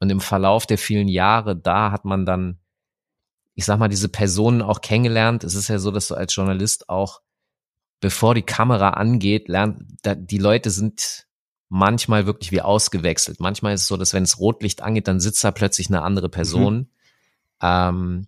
Und 0.00 0.10
im 0.10 0.20
Verlauf 0.20 0.66
der 0.66 0.76
vielen 0.76 1.08
Jahre, 1.08 1.56
da 1.56 1.92
hat 1.92 2.04
man 2.04 2.26
dann 2.26 2.58
ich 3.56 3.64
sag 3.64 3.78
mal, 3.78 3.88
diese 3.88 4.10
Personen 4.10 4.62
auch 4.62 4.82
kennengelernt. 4.82 5.42
Es 5.42 5.54
ist 5.54 5.68
ja 5.68 5.78
so, 5.78 5.90
dass 5.90 6.08
du 6.08 6.14
als 6.14 6.34
Journalist 6.36 6.90
auch, 6.90 7.22
bevor 8.00 8.34
die 8.34 8.42
Kamera 8.42 8.90
angeht, 8.90 9.48
lernt, 9.48 9.82
da, 10.02 10.14
die 10.14 10.38
Leute 10.38 10.70
sind 10.70 11.25
manchmal 11.68 12.26
wirklich 12.26 12.52
wie 12.52 12.60
ausgewechselt. 12.60 13.40
Manchmal 13.40 13.74
ist 13.74 13.82
es 13.82 13.88
so, 13.88 13.96
dass 13.96 14.12
wenn 14.12 14.22
es 14.22 14.38
Rotlicht 14.38 14.82
angeht, 14.82 15.08
dann 15.08 15.20
sitzt 15.20 15.42
da 15.42 15.50
plötzlich 15.50 15.88
eine 15.88 16.02
andere 16.02 16.28
Person. 16.28 16.76
Mhm. 16.76 16.88
Ähm, 17.62 18.26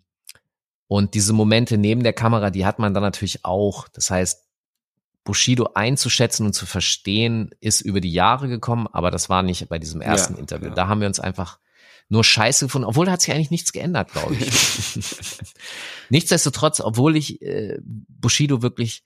und 0.88 1.14
diese 1.14 1.32
Momente 1.32 1.78
neben 1.78 2.02
der 2.02 2.14
Kamera, 2.14 2.50
die 2.50 2.66
hat 2.66 2.78
man 2.78 2.94
dann 2.94 3.02
natürlich 3.02 3.44
auch. 3.44 3.88
Das 3.88 4.10
heißt, 4.10 4.44
Bushido 5.22 5.70
einzuschätzen 5.74 6.46
und 6.46 6.54
zu 6.54 6.64
verstehen, 6.64 7.50
ist 7.60 7.82
über 7.82 8.00
die 8.00 8.12
Jahre 8.12 8.48
gekommen, 8.48 8.88
aber 8.90 9.10
das 9.10 9.28
war 9.28 9.42
nicht 9.42 9.68
bei 9.68 9.78
diesem 9.78 10.00
ersten 10.00 10.34
ja, 10.34 10.40
Interview. 10.40 10.68
Ja. 10.68 10.74
Da 10.74 10.88
haben 10.88 11.00
wir 11.00 11.06
uns 11.06 11.20
einfach 11.20 11.58
nur 12.08 12.24
Scheiße 12.24 12.64
gefunden, 12.64 12.86
obwohl 12.86 13.04
da 13.04 13.12
hat 13.12 13.20
sich 13.20 13.34
eigentlich 13.34 13.50
nichts 13.50 13.72
geändert, 13.72 14.12
glaube 14.12 14.34
ich. 14.34 14.50
Nichtsdestotrotz, 16.08 16.80
obwohl 16.80 17.16
ich 17.16 17.42
äh, 17.42 17.78
Bushido 17.82 18.62
wirklich 18.62 19.02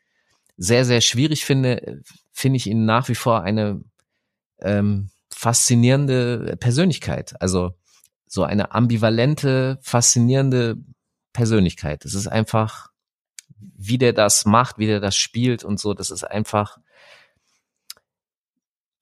sehr, 0.56 0.84
sehr 0.84 1.00
schwierig 1.00 1.44
finde, 1.44 2.02
finde 2.30 2.58
ich 2.58 2.68
ihn 2.68 2.84
nach 2.84 3.08
wie 3.08 3.16
vor 3.16 3.42
eine 3.42 3.82
ähm, 4.62 5.10
faszinierende 5.34 6.56
Persönlichkeit. 6.58 7.40
Also 7.40 7.74
so 8.26 8.44
eine 8.44 8.72
ambivalente, 8.72 9.78
faszinierende 9.82 10.76
Persönlichkeit. 11.32 12.04
Es 12.04 12.14
ist 12.14 12.28
einfach, 12.28 12.90
wie 13.58 13.98
der 13.98 14.12
das 14.12 14.44
macht, 14.44 14.78
wie 14.78 14.86
der 14.86 15.00
das 15.00 15.16
spielt 15.16 15.64
und 15.64 15.78
so, 15.78 15.94
das 15.94 16.10
ist 16.10 16.24
einfach, 16.24 16.78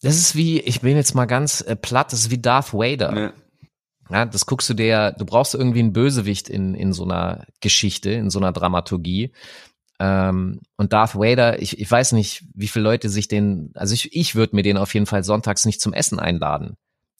das 0.03 0.17
ist 0.17 0.35
wie, 0.35 0.61
ich 0.61 0.81
bin 0.81 0.97
jetzt 0.97 1.15
mal 1.15 1.27
ganz 1.27 1.61
äh, 1.61 1.77
platt, 1.77 2.13
das 2.13 2.21
ist 2.21 2.31
wie 2.31 2.41
Darth 2.41 2.73
Vader. 2.73 3.17
Ja. 3.17 3.33
ja. 4.11 4.25
das 4.27 4.47
guckst 4.47 4.69
du 4.71 4.75
dir, 4.75 5.13
du 5.13 5.25
brauchst 5.25 5.55
irgendwie 5.55 5.81
einen 5.81 5.93
Bösewicht 5.93 6.49
in, 6.49 6.75
in 6.75 6.93
so 6.93 7.05
einer 7.05 7.47
Geschichte, 7.61 8.11
in 8.11 8.31
so 8.31 8.39
einer 8.39 8.53
Dramaturgie. 8.53 9.33
Ähm, 10.01 10.61
und 10.79 10.95
Darth 10.95 11.15
Vader, 11.15 11.61
ich, 11.61 11.79
ich 11.79 11.91
weiß 11.91 12.13
nicht, 12.13 12.45
wie 12.55 12.69
viele 12.69 12.85
Leute 12.85 13.11
sich 13.11 13.29
den, 13.29 13.71
also 13.75 13.93
ich, 13.93 14.17
ich 14.17 14.35
würde 14.35 14.57
mir 14.57 14.63
den 14.63 14.79
auf 14.79 14.95
jeden 14.95 15.05
Fall 15.05 15.23
sonntags 15.23 15.67
nicht 15.67 15.81
zum 15.83 15.93
Essen 15.93 16.19
einladen. 16.19 16.79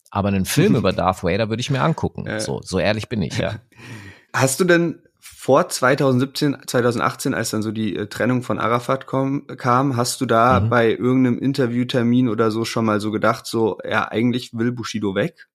Aber 0.09 0.29
einen 0.29 0.45
Film 0.45 0.75
über 0.77 0.91
Darth 0.91 1.23
Vader 1.23 1.49
würde 1.49 1.61
ich 1.61 1.69
mir 1.69 1.83
angucken. 1.83 2.25
Äh. 2.25 2.39
So, 2.39 2.59
so 2.63 2.79
ehrlich 2.79 3.07
bin 3.07 3.21
ich, 3.21 3.37
ja. 3.37 3.59
Hast 4.33 4.59
du 4.59 4.63
denn 4.63 5.03
vor 5.19 5.69
2017, 5.69 6.57
2018, 6.65 7.35
als 7.35 7.51
dann 7.51 7.61
so 7.61 7.71
die 7.71 7.95
äh, 7.95 8.07
Trennung 8.07 8.41
von 8.41 8.57
Arafat 8.57 9.05
kom, 9.05 9.45
kam, 9.45 9.95
hast 9.95 10.19
du 10.21 10.25
da 10.25 10.59
mhm. 10.59 10.69
bei 10.69 10.89
irgendeinem 10.89 11.37
Interviewtermin 11.37 12.29
oder 12.29 12.49
so 12.49 12.65
schon 12.65 12.85
mal 12.85 12.99
so 12.99 13.11
gedacht, 13.11 13.45
so, 13.45 13.77
ja, 13.87 14.07
eigentlich 14.07 14.53
will 14.53 14.71
Bushido 14.71 15.13
weg? 15.13 15.47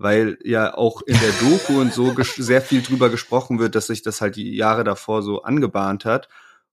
Weil 0.00 0.38
ja 0.42 0.74
auch 0.74 1.02
in 1.02 1.18
der 1.20 1.32
Doku 1.40 1.78
und 1.78 1.92
so 1.92 2.14
sehr 2.36 2.62
viel 2.62 2.80
drüber 2.80 3.10
gesprochen 3.10 3.58
wird, 3.58 3.74
dass 3.74 3.88
sich 3.88 4.00
das 4.02 4.22
halt 4.22 4.36
die 4.36 4.56
Jahre 4.56 4.82
davor 4.82 5.22
so 5.22 5.42
angebahnt 5.42 6.06
hat. 6.06 6.28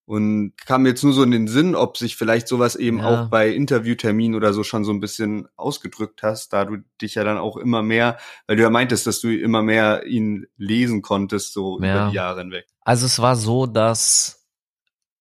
Und 0.06 0.54
kam 0.66 0.86
jetzt 0.86 1.04
nur 1.04 1.12
so 1.12 1.22
in 1.22 1.32
den 1.32 1.50
Sinn, 1.50 1.76
ob 1.76 1.98
sich 1.98 2.16
vielleicht 2.16 2.48
sowas 2.48 2.78
eben 2.78 3.00
ja. 3.00 3.06
auch 3.26 3.30
bei 3.30 3.50
Interviewterminen 3.50 4.36
oder 4.38 4.54
so 4.54 4.64
schon 4.64 4.86
so 4.86 4.94
ein 4.94 5.02
bisschen 5.02 5.50
ausgedrückt 5.58 6.24
hast, 6.24 6.54
da 6.54 6.64
du 6.64 6.78
dich 7.02 7.16
ja 7.16 7.26
dann 7.26 7.38
auch 7.38 7.58
immer 7.58 7.84
mehr, 7.84 8.18
weil 8.48 8.56
du 8.56 8.64
ja 8.64 8.70
meintest, 8.70 9.06
dass 9.06 9.20
du 9.20 9.38
immer 9.38 9.62
mehr 9.62 10.06
ihn 10.06 10.48
lesen 10.56 11.02
konntest, 11.02 11.52
so 11.52 11.82
ja. 11.82 12.04
über 12.04 12.10
die 12.10 12.16
Jahre 12.16 12.40
hinweg. 12.40 12.68
Also 12.86 13.06
es 13.06 13.20
war 13.20 13.36
so, 13.36 13.66
dass 13.66 14.48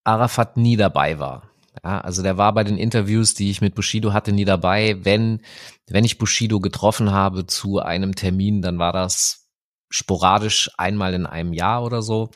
Arafat 0.05 0.57
nie 0.57 0.77
dabei 0.77 1.19
war. 1.19 1.46
Ja, 1.85 2.01
also 2.01 2.23
der 2.23 2.39
war 2.39 2.53
bei 2.55 2.65
den 2.65 2.79
Interviews, 2.79 3.35
die 3.35 3.51
ich 3.51 3.61
mit 3.61 3.75
Bushido 3.75 4.13
hatte, 4.13 4.33
nie 4.33 4.45
dabei. 4.45 4.97
Wenn, 5.05 5.41
wenn 5.89 6.05
ich 6.05 6.19
Bushido 6.19 6.61
getroffen 6.61 7.13
habe 7.13 7.47
zu 7.47 7.81
einem 7.81 8.15
Termin, 8.15 8.63
dann 8.63 8.79
war 8.79 8.93
das 8.93 9.47
sporadisch 9.91 10.71
einmal 10.79 11.15
in 11.15 11.27
einem 11.27 11.53
Jahr 11.53 11.85
oder 11.85 12.03
so 12.03 12.31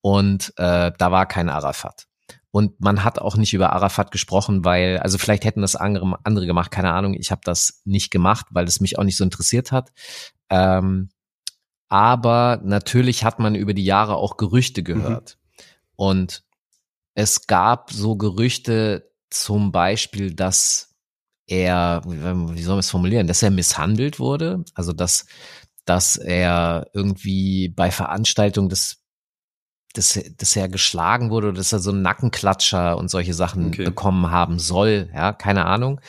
und 0.00 0.52
äh, 0.56 0.92
da 0.96 1.12
war 1.12 1.26
kein 1.26 1.48
Arafat. 1.48 2.06
Und 2.50 2.80
man 2.80 3.04
hat 3.04 3.18
auch 3.18 3.36
nicht 3.36 3.52
über 3.52 3.74
Arafat 3.74 4.10
gesprochen, 4.10 4.64
weil, 4.64 4.98
also 4.98 5.18
vielleicht 5.18 5.44
hätten 5.44 5.60
das 5.60 5.76
andere, 5.76 6.18
andere 6.24 6.46
gemacht, 6.46 6.70
keine 6.70 6.92
Ahnung. 6.92 7.12
Ich 7.12 7.30
habe 7.30 7.42
das 7.44 7.82
nicht 7.84 8.10
gemacht, 8.10 8.46
weil 8.50 8.64
es 8.66 8.80
mich 8.80 8.98
auch 8.98 9.04
nicht 9.04 9.18
so 9.18 9.24
interessiert 9.24 9.72
hat. 9.72 9.92
Ähm, 10.48 11.10
aber 11.88 12.60
natürlich 12.64 13.24
hat 13.24 13.38
man 13.38 13.54
über 13.54 13.74
die 13.74 13.84
Jahre 13.84 14.16
auch 14.16 14.38
Gerüchte 14.38 14.80
mhm. 14.80 14.84
gehört. 14.84 15.36
Mhm. 15.36 15.60
Und 15.96 16.44
es 17.16 17.46
gab 17.46 17.90
so 17.90 18.16
Gerüchte 18.16 19.10
zum 19.30 19.72
Beispiel, 19.72 20.34
dass 20.34 20.94
er, 21.48 22.02
wie 22.04 22.62
soll 22.62 22.74
man 22.74 22.80
es 22.80 22.90
formulieren, 22.90 23.26
dass 23.26 23.42
er 23.42 23.50
misshandelt 23.50 24.18
wurde, 24.20 24.64
also 24.74 24.92
dass, 24.92 25.26
dass 25.86 26.16
er 26.16 26.88
irgendwie 26.92 27.68
bei 27.68 27.90
Veranstaltungen 27.90 28.68
des 28.68 29.02
dass, 29.94 30.20
dass 30.36 30.54
er 30.56 30.68
geschlagen 30.68 31.30
wurde 31.30 31.48
oder 31.48 31.56
dass 31.56 31.72
er 31.72 31.78
so 31.78 31.90
einen 31.90 32.02
Nackenklatscher 32.02 32.98
und 32.98 33.08
solche 33.08 33.32
Sachen 33.32 33.68
okay. 33.68 33.84
bekommen 33.84 34.30
haben 34.30 34.58
soll. 34.58 35.08
Ja, 35.14 35.32
keine 35.32 35.64
Ahnung. 35.64 36.02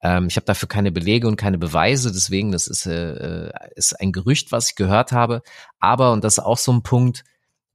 Ähm, 0.00 0.28
ich 0.28 0.36
habe 0.36 0.46
dafür 0.46 0.66
keine 0.66 0.92
Belege 0.92 1.28
und 1.28 1.36
keine 1.36 1.58
Beweise, 1.58 2.10
deswegen, 2.10 2.52
das 2.52 2.68
ist, 2.68 2.86
äh, 2.86 3.50
ist 3.76 4.00
ein 4.00 4.12
Gerücht, 4.12 4.50
was 4.50 4.70
ich 4.70 4.76
gehört 4.76 5.12
habe. 5.12 5.42
Aber, 5.78 6.12
und 6.12 6.24
das 6.24 6.38
ist 6.38 6.44
auch 6.44 6.56
so 6.56 6.72
ein 6.72 6.82
Punkt, 6.82 7.22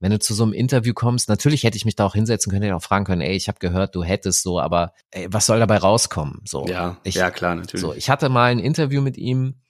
wenn 0.00 0.10
du 0.10 0.18
zu 0.18 0.34
so 0.34 0.42
einem 0.42 0.52
Interview 0.52 0.94
kommst, 0.94 1.28
natürlich 1.28 1.62
hätte 1.62 1.76
ich 1.76 1.84
mich 1.84 1.94
da 1.94 2.06
auch 2.06 2.14
hinsetzen 2.14 2.50
können, 2.50 2.62
hätte 2.62 2.76
auch 2.76 2.82
fragen 2.82 3.04
können, 3.04 3.20
ey, 3.20 3.36
ich 3.36 3.48
habe 3.48 3.58
gehört, 3.58 3.94
du 3.94 4.02
hättest 4.02 4.42
so, 4.42 4.58
aber 4.58 4.94
ey, 5.10 5.28
was 5.30 5.46
soll 5.46 5.60
dabei 5.60 5.76
rauskommen? 5.76 6.40
So, 6.44 6.66
ja, 6.66 6.98
ich, 7.04 7.16
ja 7.16 7.30
klar, 7.30 7.54
natürlich. 7.54 7.82
So, 7.82 7.94
ich 7.94 8.10
hatte 8.10 8.28
mal 8.30 8.50
ein 8.50 8.58
Interview 8.58 9.02
mit 9.02 9.18
ihm, 9.18 9.60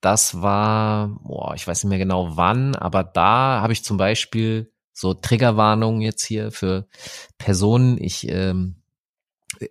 das 0.00 0.40
war, 0.40 1.08
boah, 1.22 1.54
ich 1.54 1.66
weiß 1.66 1.84
nicht 1.84 1.90
mehr 1.90 1.98
genau 1.98 2.36
wann, 2.36 2.74
aber 2.74 3.04
da 3.04 3.60
habe 3.60 3.72
ich 3.72 3.84
zum 3.84 3.96
Beispiel 3.96 4.72
so 4.92 5.14
Triggerwarnungen 5.14 6.00
jetzt 6.00 6.24
hier 6.24 6.50
für 6.50 6.88
Personen. 7.36 7.98
Ich 8.02 8.28
ähm, 8.28 8.82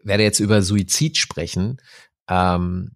werde 0.03 0.23
jetzt 0.23 0.39
über 0.39 0.61
Suizid 0.61 1.17
sprechen. 1.17 1.81
Ähm, 2.29 2.95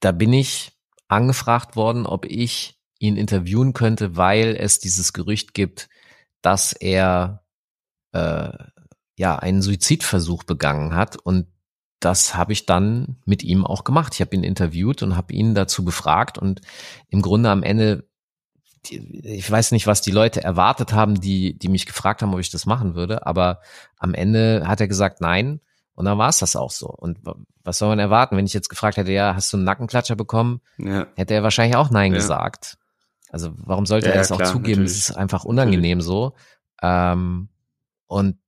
da 0.00 0.12
bin 0.12 0.32
ich 0.32 0.72
angefragt 1.08 1.76
worden, 1.76 2.06
ob 2.06 2.26
ich 2.26 2.80
ihn 2.98 3.16
interviewen 3.16 3.72
könnte, 3.72 4.16
weil 4.16 4.56
es 4.56 4.78
dieses 4.78 5.12
Gerücht 5.12 5.54
gibt, 5.54 5.88
dass 6.42 6.72
er 6.72 7.42
äh, 8.12 8.50
ja 9.16 9.36
einen 9.38 9.62
Suizidversuch 9.62 10.44
begangen 10.44 10.94
hat 10.94 11.16
und 11.16 11.46
das 12.00 12.34
habe 12.34 12.52
ich 12.52 12.66
dann 12.66 13.16
mit 13.24 13.42
ihm 13.42 13.66
auch 13.66 13.82
gemacht. 13.82 14.14
Ich 14.14 14.20
habe 14.20 14.36
ihn 14.36 14.44
interviewt 14.44 15.02
und 15.02 15.16
habe 15.16 15.32
ihn 15.32 15.54
dazu 15.54 15.84
befragt 15.84 16.38
und 16.38 16.60
im 17.08 17.22
Grunde 17.22 17.50
am 17.50 17.62
Ende 17.62 18.08
ich 18.88 19.50
weiß 19.50 19.72
nicht, 19.72 19.88
was 19.88 20.00
die 20.00 20.12
Leute 20.12 20.44
erwartet 20.44 20.92
haben, 20.92 21.20
die, 21.20 21.58
die 21.58 21.68
mich 21.68 21.86
gefragt 21.86 22.22
haben, 22.22 22.32
ob 22.32 22.38
ich 22.38 22.50
das 22.50 22.66
machen 22.66 22.94
würde, 22.94 23.26
aber 23.26 23.60
am 23.98 24.14
Ende 24.14 24.64
hat 24.66 24.80
er 24.80 24.86
gesagt, 24.86 25.20
nein. 25.20 25.60
Und 25.94 26.04
dann 26.04 26.18
war 26.18 26.28
es 26.28 26.38
das 26.38 26.56
auch 26.56 26.70
so. 26.70 26.88
Und 26.88 27.18
was 27.64 27.78
soll 27.78 27.88
man 27.88 27.98
erwarten? 27.98 28.36
Wenn 28.36 28.44
ich 28.44 28.52
jetzt 28.52 28.68
gefragt 28.68 28.98
hätte, 28.98 29.12
ja, 29.12 29.34
hast 29.34 29.52
du 29.52 29.56
einen 29.56 29.64
Nackenklatscher 29.64 30.14
bekommen, 30.14 30.60
ja. 30.76 31.06
hätte 31.16 31.34
er 31.34 31.42
wahrscheinlich 31.42 31.76
auch 31.76 31.90
Nein 31.90 32.12
ja. 32.12 32.18
gesagt. 32.18 32.78
Also 33.36 33.52
warum 33.58 33.84
sollte 33.84 34.06
ja, 34.06 34.14
er 34.14 34.18
das 34.20 34.32
auch 34.32 34.42
zugeben? 34.42 34.84
Es 34.84 34.96
ist 34.96 35.14
einfach 35.14 35.44
unangenehm 35.44 35.98
natürlich. 35.98 36.06
so. 36.06 36.34
Ähm, 36.80 37.50
und 38.06 38.38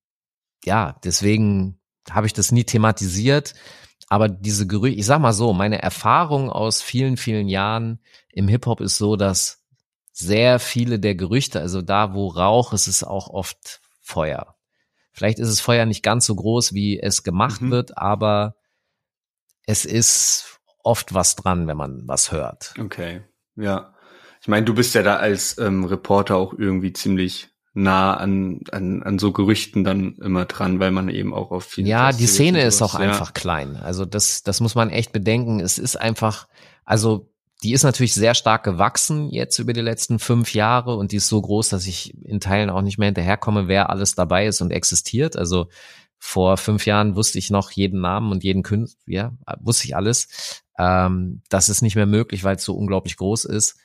ja, 0.64 0.98
deswegen 1.04 1.78
habe 2.08 2.26
ich 2.26 2.32
das 2.32 2.52
nie 2.52 2.64
thematisiert. 2.64 3.52
Aber 4.08 4.30
diese 4.30 4.66
Gerüchte, 4.66 4.98
ich 4.98 5.04
sag 5.04 5.18
mal 5.20 5.34
so, 5.34 5.52
meine 5.52 5.82
Erfahrung 5.82 6.48
aus 6.48 6.80
vielen, 6.80 7.18
vielen 7.18 7.50
Jahren 7.50 8.00
im 8.32 8.48
Hip-Hop 8.48 8.80
ist 8.80 8.96
so, 8.96 9.16
dass 9.16 9.62
sehr 10.10 10.58
viele 10.58 10.98
der 10.98 11.14
Gerüchte, 11.14 11.60
also 11.60 11.82
da, 11.82 12.14
wo 12.14 12.28
Rauch 12.28 12.72
ist, 12.72 12.86
ist 12.86 13.04
auch 13.04 13.28
oft 13.28 13.82
Feuer. 14.00 14.56
Vielleicht 15.12 15.38
ist 15.38 15.50
es 15.50 15.60
Feuer 15.60 15.84
nicht 15.84 16.02
ganz 16.02 16.24
so 16.24 16.34
groß, 16.34 16.72
wie 16.72 16.98
es 16.98 17.24
gemacht 17.24 17.60
mhm. 17.60 17.72
wird, 17.72 17.98
aber 17.98 18.56
es 19.66 19.84
ist 19.84 20.60
oft 20.82 21.12
was 21.12 21.36
dran, 21.36 21.66
wenn 21.66 21.76
man 21.76 22.08
was 22.08 22.32
hört. 22.32 22.72
Okay, 22.80 23.22
ja. 23.54 23.92
Ich 24.48 24.50
meine, 24.50 24.64
du 24.64 24.72
bist 24.72 24.94
ja 24.94 25.02
da 25.02 25.16
als 25.16 25.58
ähm, 25.58 25.84
Reporter 25.84 26.36
auch 26.36 26.54
irgendwie 26.56 26.94
ziemlich 26.94 27.50
nah 27.74 28.14
an, 28.14 28.62
an, 28.72 29.02
an 29.02 29.18
so 29.18 29.30
Gerüchten 29.30 29.84
dann 29.84 30.14
immer 30.22 30.46
dran, 30.46 30.80
weil 30.80 30.90
man 30.90 31.10
eben 31.10 31.34
auch 31.34 31.50
auf 31.50 31.64
viel. 31.64 31.86
Ja, 31.86 32.12
die 32.12 32.26
Szene 32.26 32.62
ist 32.62 32.80
auch 32.80 32.94
ja. 32.94 33.00
einfach 33.00 33.34
klein. 33.34 33.76
Also 33.76 34.06
das, 34.06 34.42
das 34.42 34.60
muss 34.60 34.74
man 34.74 34.88
echt 34.88 35.12
bedenken. 35.12 35.60
Es 35.60 35.76
ist 35.76 35.96
einfach, 35.96 36.48
also 36.86 37.30
die 37.62 37.74
ist 37.74 37.82
natürlich 37.82 38.14
sehr 38.14 38.32
stark 38.32 38.64
gewachsen 38.64 39.28
jetzt 39.28 39.58
über 39.58 39.74
die 39.74 39.82
letzten 39.82 40.18
fünf 40.18 40.54
Jahre 40.54 40.96
und 40.96 41.12
die 41.12 41.16
ist 41.16 41.28
so 41.28 41.42
groß, 41.42 41.68
dass 41.68 41.86
ich 41.86 42.16
in 42.24 42.40
Teilen 42.40 42.70
auch 42.70 42.80
nicht 42.80 42.96
mehr 42.96 43.08
hinterherkomme, 43.08 43.68
wer 43.68 43.90
alles 43.90 44.14
dabei 44.14 44.46
ist 44.46 44.62
und 44.62 44.70
existiert. 44.70 45.36
Also 45.36 45.68
vor 46.16 46.56
fünf 46.56 46.86
Jahren 46.86 47.16
wusste 47.16 47.38
ich 47.38 47.50
noch 47.50 47.70
jeden 47.70 48.00
Namen 48.00 48.32
und 48.32 48.44
jeden 48.44 48.62
Künstler, 48.62 49.12
ja, 49.12 49.32
wusste 49.60 49.84
ich 49.84 49.94
alles. 49.94 50.62
Ähm, 50.78 51.42
das 51.50 51.68
ist 51.68 51.82
nicht 51.82 51.96
mehr 51.96 52.06
möglich, 52.06 52.44
weil 52.44 52.56
es 52.56 52.64
so 52.64 52.74
unglaublich 52.74 53.18
groß 53.18 53.44
ist. 53.44 53.76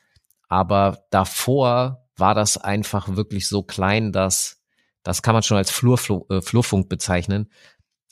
Aber 0.48 0.98
davor 1.10 2.04
war 2.16 2.34
das 2.34 2.56
einfach 2.56 3.16
wirklich 3.16 3.48
so 3.48 3.62
klein, 3.62 4.12
dass 4.12 4.60
das 5.02 5.22
kann 5.22 5.34
man 5.34 5.42
schon 5.42 5.58
als 5.58 5.70
Flurflur, 5.70 6.26
äh, 6.30 6.40
Flurfunk 6.40 6.88
bezeichnen. 6.88 7.50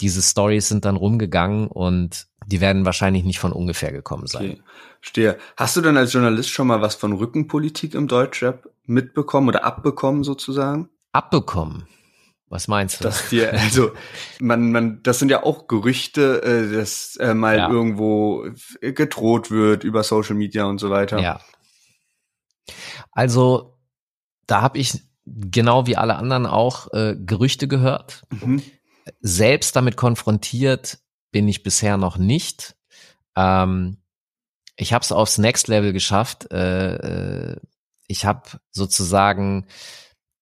Diese 0.00 0.22
Stories 0.22 0.68
sind 0.68 0.84
dann 0.84 0.96
rumgegangen 0.96 1.68
und 1.68 2.26
die 2.46 2.60
werden 2.60 2.84
wahrscheinlich 2.84 3.24
nicht 3.24 3.38
von 3.38 3.52
ungefähr 3.52 3.92
gekommen 3.92 4.26
sein. 4.26 4.50
Okay. 4.52 4.62
Stehe. 5.00 5.38
Hast 5.56 5.76
du 5.76 5.80
denn 5.80 5.96
als 5.96 6.12
Journalist 6.12 6.50
schon 6.50 6.66
mal 6.66 6.80
was 6.80 6.94
von 6.94 7.12
Rückenpolitik 7.12 7.94
im 7.94 8.08
Deutschrap 8.08 8.68
mitbekommen 8.84 9.48
oder 9.48 9.64
abbekommen 9.64 10.22
sozusagen? 10.22 10.88
Abbekommen? 11.12 11.86
Was 12.48 12.68
meinst 12.68 13.00
du? 13.00 13.04
Dass 13.04 13.30
dir, 13.30 13.52
also 13.54 13.92
man, 14.38 14.72
man, 14.72 15.02
das 15.02 15.18
sind 15.18 15.30
ja 15.30 15.42
auch 15.42 15.68
Gerüchte, 15.68 16.42
äh, 16.42 16.76
dass 16.76 17.16
äh, 17.16 17.32
mal 17.32 17.56
ja. 17.56 17.70
irgendwo 17.70 18.46
gedroht 18.80 19.50
wird 19.50 19.84
über 19.84 20.02
Social 20.02 20.34
Media 20.34 20.64
und 20.66 20.78
so 20.78 20.90
weiter. 20.90 21.18
Ja. 21.18 21.40
Also 23.10 23.78
da 24.46 24.62
habe 24.62 24.78
ich 24.78 25.00
genau 25.24 25.86
wie 25.86 25.96
alle 25.96 26.16
anderen 26.16 26.46
auch 26.46 26.92
äh, 26.92 27.16
Gerüchte 27.16 27.68
gehört. 27.68 28.24
Mhm. 28.30 28.62
Selbst 29.20 29.76
damit 29.76 29.96
konfrontiert 29.96 30.98
bin 31.30 31.48
ich 31.48 31.62
bisher 31.62 31.96
noch 31.96 32.18
nicht. 32.18 32.76
Ähm, 33.36 33.98
ich 34.76 34.92
habe 34.92 35.02
es 35.02 35.12
aufs 35.12 35.38
Next 35.38 35.68
Level 35.68 35.92
geschafft. 35.92 36.50
Äh, 36.52 37.52
äh 37.52 37.56
ich 38.08 38.26
habe 38.26 38.42
sozusagen 38.70 39.66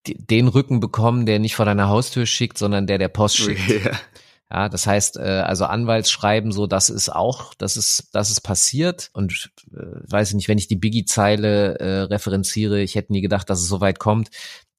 den 0.07 0.49
Rücken 0.49 0.81
bekommen, 0.81 1.27
der 1.27 1.39
nicht 1.39 1.55
vor 1.55 1.67
deiner 1.67 1.89
Haustür 1.89 2.27
schickt, 2.27 2.59
sondern 2.59 2.87
der 2.87 2.99
der 2.99 3.09
Post 3.09 3.37
schickt. 3.37 3.69
Yeah. 3.69 3.99
Ja, 4.53 4.69
das 4.69 4.87
heißt, 4.87 5.17
äh, 5.17 5.43
also 5.47 5.65
Anwaltsschreiben, 5.67 6.51
so, 6.51 6.67
das 6.67 6.91
ist 6.91 7.09
auch, 7.09 7.55
das 7.55 7.77
ist, 7.77 8.09
das 8.13 8.31
ist 8.31 8.41
passiert. 8.41 9.11
Und 9.13 9.51
äh, 9.73 9.77
weiß 10.11 10.31
ich 10.31 10.35
nicht, 10.35 10.49
wenn 10.49 10.59
ich 10.59 10.67
die 10.67 10.77
Biggie-Zeile 10.77 11.79
äh, 11.79 12.01
referenziere, 12.03 12.81
ich 12.81 12.97
hätte 12.97 13.13
nie 13.13 13.21
gedacht, 13.21 13.49
dass 13.49 13.61
es 13.61 13.69
so 13.69 13.81
weit 13.81 14.01
kommt. 14.01 14.31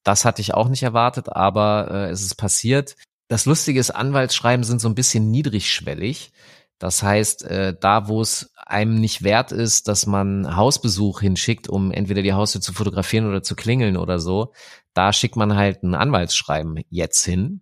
Das 0.03 0.26
hatte 0.26 0.41
ich 0.41 0.53
auch 0.53 0.68
nicht 0.68 0.84
erwartet, 0.84 1.30
aber 1.30 1.89
äh, 1.89 2.10
es 2.10 2.22
ist 2.22 2.35
passiert. 2.35 2.95
Das 3.30 3.45
Lustige 3.45 3.80
ist, 3.80 3.91
Anwaltsschreiben 3.91 4.65
sind 4.65 4.81
so 4.81 4.89
ein 4.89 4.95
bisschen 4.95 5.31
niedrigschwellig. 5.31 6.34
Das 6.77 7.02
heißt, 7.02 7.43
äh, 7.45 7.76
da 7.80 8.07
wo 8.10 8.22
es 8.22 8.52
einem 8.57 8.99
nicht 8.99 9.23
wert 9.23 9.53
ist, 9.53 9.88
dass 9.88 10.06
man 10.06 10.56
Hausbesuch 10.56 11.22
hinschickt, 11.22 11.69
um 11.69 11.91
entweder 11.91 12.23
die 12.23 12.34
Haustür 12.34 12.60
zu 12.60 12.73
fotografieren 12.73 13.30
oder 13.30 13.43
zu 13.43 13.56
klingeln 13.56 13.95
oder 13.95 14.19
so, 14.19 14.52
da 14.93 15.14
schickt 15.14 15.38
man 15.38 15.56
halt 15.56 15.84
ein 15.84 15.95
Anwaltsschreiben 15.95 16.81
jetzt 16.89 17.23
hin 17.23 17.61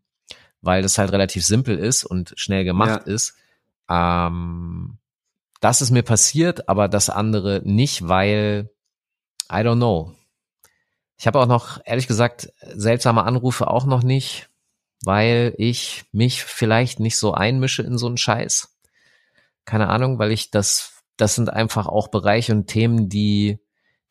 weil 0.61 0.81
das 0.81 0.97
halt 0.97 1.11
relativ 1.11 1.45
simpel 1.45 1.77
ist 1.77 2.03
und 2.03 2.33
schnell 2.35 2.63
gemacht 2.63 3.07
ja. 3.07 3.13
ist. 3.13 3.35
Ähm, 3.89 4.97
das 5.61 5.81
ist 5.81 5.91
mir 5.91 6.03
passiert, 6.03 6.69
aber 6.69 6.87
das 6.87 7.09
andere 7.09 7.61
nicht, 7.63 8.07
weil 8.07 8.69
I 9.51 9.57
don't 9.57 9.77
know. 9.77 10.13
Ich 11.17 11.27
habe 11.27 11.39
auch 11.39 11.47
noch, 11.47 11.81
ehrlich 11.83 12.07
gesagt, 12.07 12.53
seltsame 12.61 13.23
Anrufe 13.23 13.67
auch 13.67 13.85
noch 13.85 14.03
nicht, 14.03 14.49
weil 15.03 15.53
ich 15.57 16.05
mich 16.11 16.43
vielleicht 16.43 16.99
nicht 16.99 17.17
so 17.17 17.33
einmische 17.33 17.83
in 17.83 17.97
so 17.97 18.07
einen 18.07 18.17
Scheiß. 18.17 18.77
Keine 19.65 19.89
Ahnung, 19.89 20.17
weil 20.17 20.31
ich 20.31 20.51
das, 20.51 21.03
das 21.17 21.35
sind 21.35 21.51
einfach 21.51 21.87
auch 21.87 22.07
Bereiche 22.07 22.53
und 22.53 22.67
Themen, 22.67 23.09
die, 23.09 23.59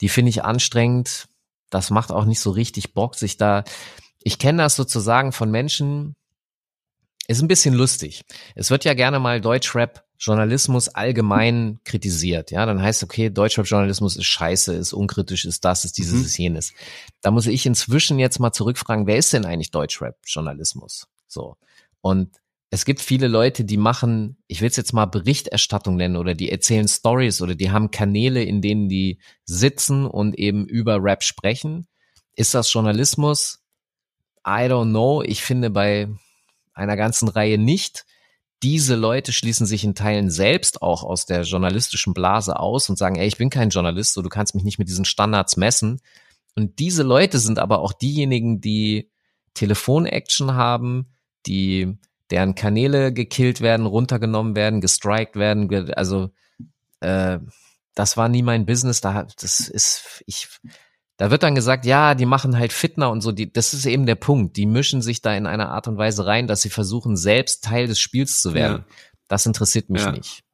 die 0.00 0.08
finde 0.08 0.30
ich 0.30 0.44
anstrengend. 0.44 1.28
Das 1.70 1.90
macht 1.90 2.12
auch 2.12 2.24
nicht 2.24 2.40
so 2.40 2.50
richtig 2.50 2.94
Bock, 2.94 3.14
sich 3.14 3.36
da, 3.36 3.64
ich 4.22 4.38
kenne 4.38 4.62
das 4.62 4.76
sozusagen 4.76 5.32
von 5.32 5.50
Menschen, 5.50 6.14
ist 7.28 7.42
ein 7.42 7.48
bisschen 7.48 7.74
lustig. 7.74 8.22
Es 8.54 8.70
wird 8.70 8.84
ja 8.84 8.94
gerne 8.94 9.20
mal 9.20 9.40
Deutschrap 9.40 10.04
Journalismus 10.18 10.88
allgemein 10.88 11.78
kritisiert. 11.84 12.50
Ja, 12.50 12.66
dann 12.66 12.82
heißt 12.82 13.04
okay, 13.04 13.30
Deutschrap-Journalismus 13.30 14.16
ist 14.16 14.24
scheiße, 14.24 14.74
ist 14.74 14.92
unkritisch, 14.92 15.44
ist 15.44 15.64
das, 15.64 15.84
ist 15.84 15.96
dieses, 15.98 16.14
mhm. 16.14 16.24
ist 16.24 16.38
jenes. 16.38 16.72
Da 17.20 17.30
muss 17.30 17.46
ich 17.46 17.64
inzwischen 17.66 18.18
jetzt 18.18 18.40
mal 18.40 18.52
zurückfragen, 18.52 19.06
wer 19.06 19.16
ist 19.16 19.32
denn 19.32 19.44
eigentlich 19.44 19.70
Deutschrap-Journalismus? 19.70 21.06
So. 21.28 21.56
Und 22.00 22.30
es 22.70 22.84
gibt 22.84 23.00
viele 23.00 23.28
Leute, 23.28 23.64
die 23.64 23.76
machen, 23.76 24.38
ich 24.46 24.60
will 24.60 24.68
es 24.68 24.76
jetzt 24.76 24.92
mal 24.92 25.06
Berichterstattung 25.06 25.96
nennen 25.96 26.16
oder 26.16 26.34
die 26.34 26.50
erzählen 26.50 26.88
Stories 26.88 27.40
oder 27.40 27.54
die 27.54 27.70
haben 27.70 27.90
Kanäle, 27.90 28.42
in 28.42 28.60
denen 28.60 28.88
die 28.88 29.20
sitzen 29.44 30.04
und 30.06 30.38
eben 30.38 30.66
über 30.66 31.02
Rap 31.02 31.22
sprechen. 31.22 31.86
Ist 32.34 32.54
das 32.54 32.72
Journalismus? 32.72 33.60
I 34.46 34.66
don't 34.66 34.90
know. 34.90 35.22
Ich 35.22 35.42
finde 35.42 35.70
bei 35.70 36.08
einer 36.78 36.96
ganzen 36.96 37.28
Reihe 37.28 37.58
nicht. 37.58 38.06
Diese 38.62 38.96
Leute 38.96 39.32
schließen 39.32 39.66
sich 39.66 39.84
in 39.84 39.94
Teilen 39.94 40.30
selbst 40.30 40.82
auch 40.82 41.04
aus 41.04 41.26
der 41.26 41.42
journalistischen 41.42 42.14
Blase 42.14 42.58
aus 42.58 42.88
und 42.88 42.96
sagen, 42.96 43.16
ey, 43.16 43.28
ich 43.28 43.36
bin 43.36 43.50
kein 43.50 43.70
Journalist, 43.70 44.14
so 44.14 44.22
du 44.22 44.28
kannst 44.28 44.54
mich 44.54 44.64
nicht 44.64 44.78
mit 44.78 44.88
diesen 44.88 45.04
Standards 45.04 45.56
messen. 45.56 46.00
Und 46.56 46.78
diese 46.80 47.04
Leute 47.04 47.38
sind 47.38 47.58
aber 47.58 47.80
auch 47.80 47.92
diejenigen, 47.92 48.60
die 48.60 49.10
Telefon-Action 49.54 50.54
haben, 50.54 51.06
die 51.46 51.98
deren 52.30 52.54
Kanäle 52.54 53.12
gekillt 53.12 53.60
werden, 53.60 53.86
runtergenommen 53.86 54.56
werden, 54.56 54.80
gestrikt 54.80 55.36
werden. 55.36 55.92
Also 55.92 56.30
äh, 57.00 57.38
das 57.94 58.16
war 58.16 58.28
nie 58.28 58.42
mein 58.42 58.66
Business. 58.66 59.00
Da 59.00 59.24
das 59.40 59.60
ist 59.60 60.22
ich 60.26 60.48
da 61.18 61.32
wird 61.32 61.42
dann 61.42 61.56
gesagt, 61.56 61.84
ja, 61.84 62.14
die 62.14 62.26
machen 62.26 62.56
halt 62.56 62.72
Fitner 62.72 63.10
und 63.10 63.20
so. 63.20 63.32
Die, 63.32 63.52
das 63.52 63.74
ist 63.74 63.84
eben 63.86 64.06
der 64.06 64.14
Punkt. 64.14 64.56
Die 64.56 64.66
mischen 64.66 65.02
sich 65.02 65.20
da 65.20 65.34
in 65.34 65.46
einer 65.46 65.70
Art 65.70 65.88
und 65.88 65.98
Weise 65.98 66.24
rein, 66.24 66.46
dass 66.46 66.62
sie 66.62 66.70
versuchen, 66.70 67.16
selbst 67.16 67.64
Teil 67.64 67.88
des 67.88 67.98
Spiels 67.98 68.40
zu 68.40 68.54
werden. 68.54 68.84
Ja. 68.88 68.94
Das 69.26 69.44
interessiert 69.44 69.90
mich 69.90 70.02
ja. 70.02 70.12
nicht. 70.12 70.44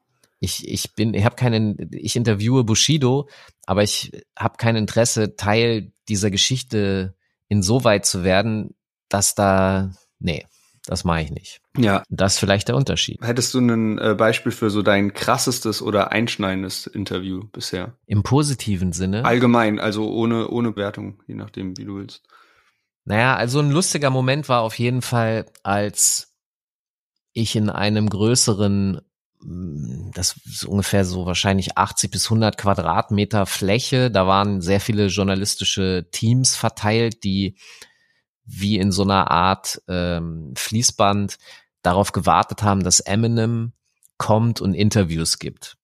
Ich, 0.41 0.67
ich 0.67 0.95
bin, 0.95 1.13
ich 1.13 1.25
habe 1.27 1.37
keinen, 1.37 1.91
ich 1.93 2.17
interviewe 2.17 2.65
Bushido, 2.65 3.29
aber 3.67 3.83
ich 3.83 4.13
habe 4.39 4.57
kein 4.57 4.75
Interesse, 4.77 5.37
Teil 5.37 5.93
dieser 6.09 6.31
Geschichte 6.31 7.15
insoweit 7.49 8.07
zu 8.07 8.25
werden, 8.25 8.75
dass 9.11 9.35
da, 9.35 9.93
nee. 10.19 10.47
Das 10.87 11.05
mache 11.05 11.23
ich 11.23 11.31
nicht. 11.31 11.61
Ja. 11.79 12.03
Das 12.11 12.35
ist 12.35 12.39
vielleicht 12.39 12.69
der 12.69 12.77
Unterschied. 12.77 13.23
Hättest 13.23 13.55
du 13.55 13.61
ein 13.61 13.99
äh, 13.99 14.15
Beispiel 14.15 14.53
für 14.53 14.69
so 14.69 14.83
dein 14.83 15.15
krassestes 15.15 15.81
oder 15.81 16.13
einschneidendes 16.13 16.87
Interview 16.87 17.45
bisher? 17.53 17.97
Im 18.07 18.23
positiven 18.23 18.93
Sinne? 18.93 19.25
Allgemein, 19.25 19.81
also 19.81 20.11
ohne, 20.11 20.49
ohne 20.49 20.77
Wertung, 20.77 21.23
je 21.27 21.37
nachdem, 21.37 21.79
wie 21.79 21.87
du 21.87 21.97
willst. 21.97 22.23
Naja, 23.07 23.35
also 23.35 23.61
ein 23.61 23.71
lustiger 23.71 24.11
Moment 24.11 24.49
war 24.49 24.61
auf 24.61 24.79
jeden 24.79 25.01
Fall, 25.01 25.47
als 25.63 26.35
ich 27.33 27.57
in 27.57 27.71
einem 27.71 28.09
größeren 28.09 29.01
mm, 29.41 30.11
das 30.13 30.37
ist 30.45 30.65
ungefähr 30.67 31.07
so 31.07 31.25
wahrscheinlich 31.25 31.79
80 31.79 32.11
bis 32.11 32.27
100 32.27 32.59
Quadratmeter 32.59 33.47
Fläche. 33.47 34.11
Da 34.11 34.27
waren 34.27 34.61
sehr 34.61 34.81
viele 34.81 35.07
journalistische 35.07 36.09
Teams 36.13 36.57
verteilt, 36.57 37.25
die 37.25 37.57
wie 38.45 38.79
in 38.79 38.93
so 38.93 39.03
einer 39.03 39.31
Art 39.31 39.83
ähm, 39.89 40.53
Fließband 40.57 41.39
darauf 41.83 42.13
gewartet 42.13 42.63
haben, 42.63 42.83
dass 42.83 43.01
Eminem 43.01 43.73
kommt 44.19 44.61
und 44.61 44.75
Interviews 44.75 45.39
gibt. 45.39 45.77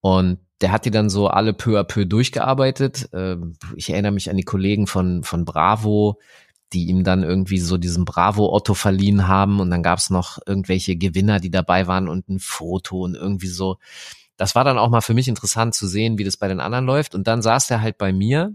Und 0.00 0.38
der 0.60 0.72
hat 0.72 0.84
die 0.84 0.90
dann 0.90 1.08
so 1.08 1.28
alle 1.28 1.52
peu 1.52 1.78
à 1.78 1.84
peu 1.84 2.04
durchgearbeitet. 2.04 3.08
Ähm, 3.12 3.56
ich 3.76 3.90
erinnere 3.90 4.12
mich 4.12 4.30
an 4.30 4.36
die 4.36 4.44
Kollegen 4.44 4.86
von, 4.86 5.22
von 5.24 5.44
Bravo, 5.44 6.20
die 6.72 6.86
ihm 6.86 7.02
dann 7.02 7.22
irgendwie 7.22 7.58
so 7.58 7.78
diesen 7.78 8.04
Bravo-Otto 8.04 8.74
verliehen 8.74 9.26
haben. 9.26 9.60
Und 9.60 9.70
dann 9.70 9.82
gab 9.82 9.98
es 9.98 10.10
noch 10.10 10.38
irgendwelche 10.46 10.96
Gewinner, 10.96 11.40
die 11.40 11.50
dabei 11.50 11.86
waren 11.86 12.08
und 12.08 12.28
ein 12.28 12.38
Foto 12.38 13.00
und 13.04 13.14
irgendwie 13.14 13.48
so. 13.48 13.78
Das 14.36 14.54
war 14.54 14.64
dann 14.64 14.78
auch 14.78 14.88
mal 14.88 15.00
für 15.00 15.14
mich 15.14 15.28
interessant 15.28 15.74
zu 15.74 15.86
sehen, 15.86 16.18
wie 16.18 16.24
das 16.24 16.36
bei 16.36 16.48
den 16.48 16.60
anderen 16.60 16.86
läuft. 16.86 17.14
Und 17.14 17.26
dann 17.26 17.42
saß 17.42 17.70
er 17.70 17.82
halt 17.82 17.98
bei 17.98 18.12
mir 18.12 18.54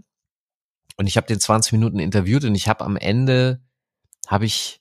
und 0.96 1.06
ich 1.06 1.16
habe 1.16 1.26
den 1.26 1.40
20 1.40 1.72
Minuten 1.72 1.98
interviewt 1.98 2.44
und 2.44 2.54
ich 2.54 2.68
habe 2.68 2.84
am 2.84 2.96
Ende 2.96 3.60
habe 4.26 4.46
ich 4.46 4.80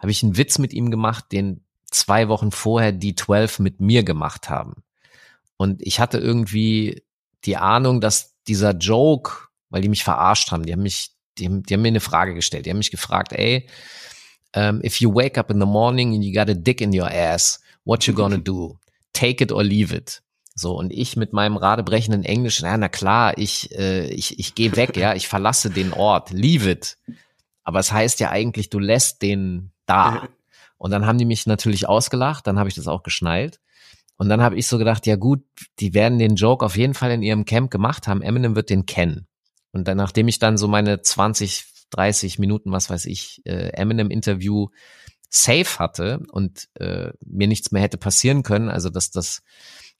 habe 0.00 0.10
ich 0.10 0.22
einen 0.22 0.36
Witz 0.36 0.58
mit 0.58 0.72
ihm 0.72 0.90
gemacht, 0.90 1.26
den 1.30 1.64
zwei 1.90 2.28
Wochen 2.28 2.50
vorher 2.50 2.90
die 2.90 3.14
12 3.14 3.60
mit 3.60 3.80
mir 3.80 4.02
gemacht 4.02 4.50
haben. 4.50 4.82
Und 5.56 5.80
ich 5.80 6.00
hatte 6.00 6.18
irgendwie 6.18 7.04
die 7.44 7.56
Ahnung, 7.56 8.00
dass 8.00 8.34
dieser 8.48 8.72
Joke, 8.72 9.48
weil 9.70 9.82
die 9.82 9.88
mich 9.88 10.02
verarscht 10.02 10.50
haben, 10.50 10.64
die 10.64 10.72
haben 10.72 10.82
mich, 10.82 11.12
die 11.38 11.46
haben, 11.46 11.62
die 11.62 11.74
haben 11.74 11.82
mir 11.82 11.88
eine 11.88 12.00
Frage 12.00 12.34
gestellt. 12.34 12.66
Die 12.66 12.70
haben 12.70 12.78
mich 12.78 12.90
gefragt, 12.90 13.32
ey, 13.32 13.68
um, 14.56 14.82
if 14.82 15.00
you 15.00 15.14
wake 15.14 15.38
up 15.38 15.50
in 15.50 15.60
the 15.60 15.66
morning 15.66 16.14
and 16.14 16.24
you 16.24 16.32
got 16.32 16.50
a 16.50 16.54
dick 16.54 16.80
in 16.80 16.92
your 16.92 17.08
ass, 17.08 17.60
what 17.84 18.04
you 18.06 18.14
gonna 18.14 18.38
do? 18.44 18.78
Take 19.12 19.42
it 19.42 19.52
or 19.52 19.62
leave 19.62 19.94
it? 19.94 20.20
So, 20.54 20.76
und 20.76 20.92
ich 20.92 21.16
mit 21.16 21.32
meinem 21.32 21.56
radebrechenden 21.56 22.24
Englisch, 22.24 22.60
na, 22.62 22.76
na 22.76 22.88
klar, 22.88 23.38
ich, 23.38 23.74
äh, 23.76 24.08
ich, 24.08 24.38
ich 24.38 24.54
gehe 24.54 24.76
weg, 24.76 24.96
ja, 24.96 25.14
ich 25.14 25.28
verlasse 25.28 25.70
den 25.70 25.92
Ort, 25.92 26.30
leave 26.30 26.70
it. 26.70 26.98
Aber 27.64 27.78
es 27.78 27.92
heißt 27.92 28.20
ja 28.20 28.30
eigentlich, 28.30 28.68
du 28.68 28.78
lässt 28.78 29.22
den 29.22 29.72
da. 29.86 30.28
Und 30.76 30.90
dann 30.90 31.06
haben 31.06 31.18
die 31.18 31.24
mich 31.24 31.46
natürlich 31.46 31.88
ausgelacht, 31.88 32.46
dann 32.46 32.58
habe 32.58 32.68
ich 32.68 32.74
das 32.74 32.88
auch 32.88 33.02
geschnallt. 33.02 33.60
Und 34.16 34.28
dann 34.28 34.42
habe 34.42 34.56
ich 34.56 34.66
so 34.66 34.78
gedacht, 34.78 35.06
ja 35.06 35.16
gut, 35.16 35.42
die 35.80 35.94
werden 35.94 36.18
den 36.18 36.36
Joke 36.36 36.64
auf 36.64 36.76
jeden 36.76 36.94
Fall 36.94 37.12
in 37.12 37.22
ihrem 37.22 37.44
Camp 37.44 37.70
gemacht 37.70 38.06
haben. 38.06 38.22
Eminem 38.22 38.54
wird 38.54 38.68
den 38.68 38.84
kennen. 38.86 39.26
Und 39.72 39.88
dann, 39.88 39.96
nachdem 39.96 40.28
ich 40.28 40.38
dann 40.38 40.58
so 40.58 40.68
meine 40.68 41.00
20, 41.00 41.64
30 41.90 42.38
Minuten, 42.38 42.72
was 42.72 42.90
weiß 42.90 43.06
ich, 43.06 43.40
äh, 43.44 43.70
Eminem-Interview 43.70 44.68
safe 45.28 45.78
hatte 45.78 46.20
und 46.30 46.68
äh, 46.74 47.12
mir 47.24 47.48
nichts 47.48 47.72
mehr 47.72 47.82
hätte 47.82 47.96
passieren 47.96 48.42
können, 48.42 48.68
also 48.68 48.90
dass 48.90 49.10
das 49.10 49.42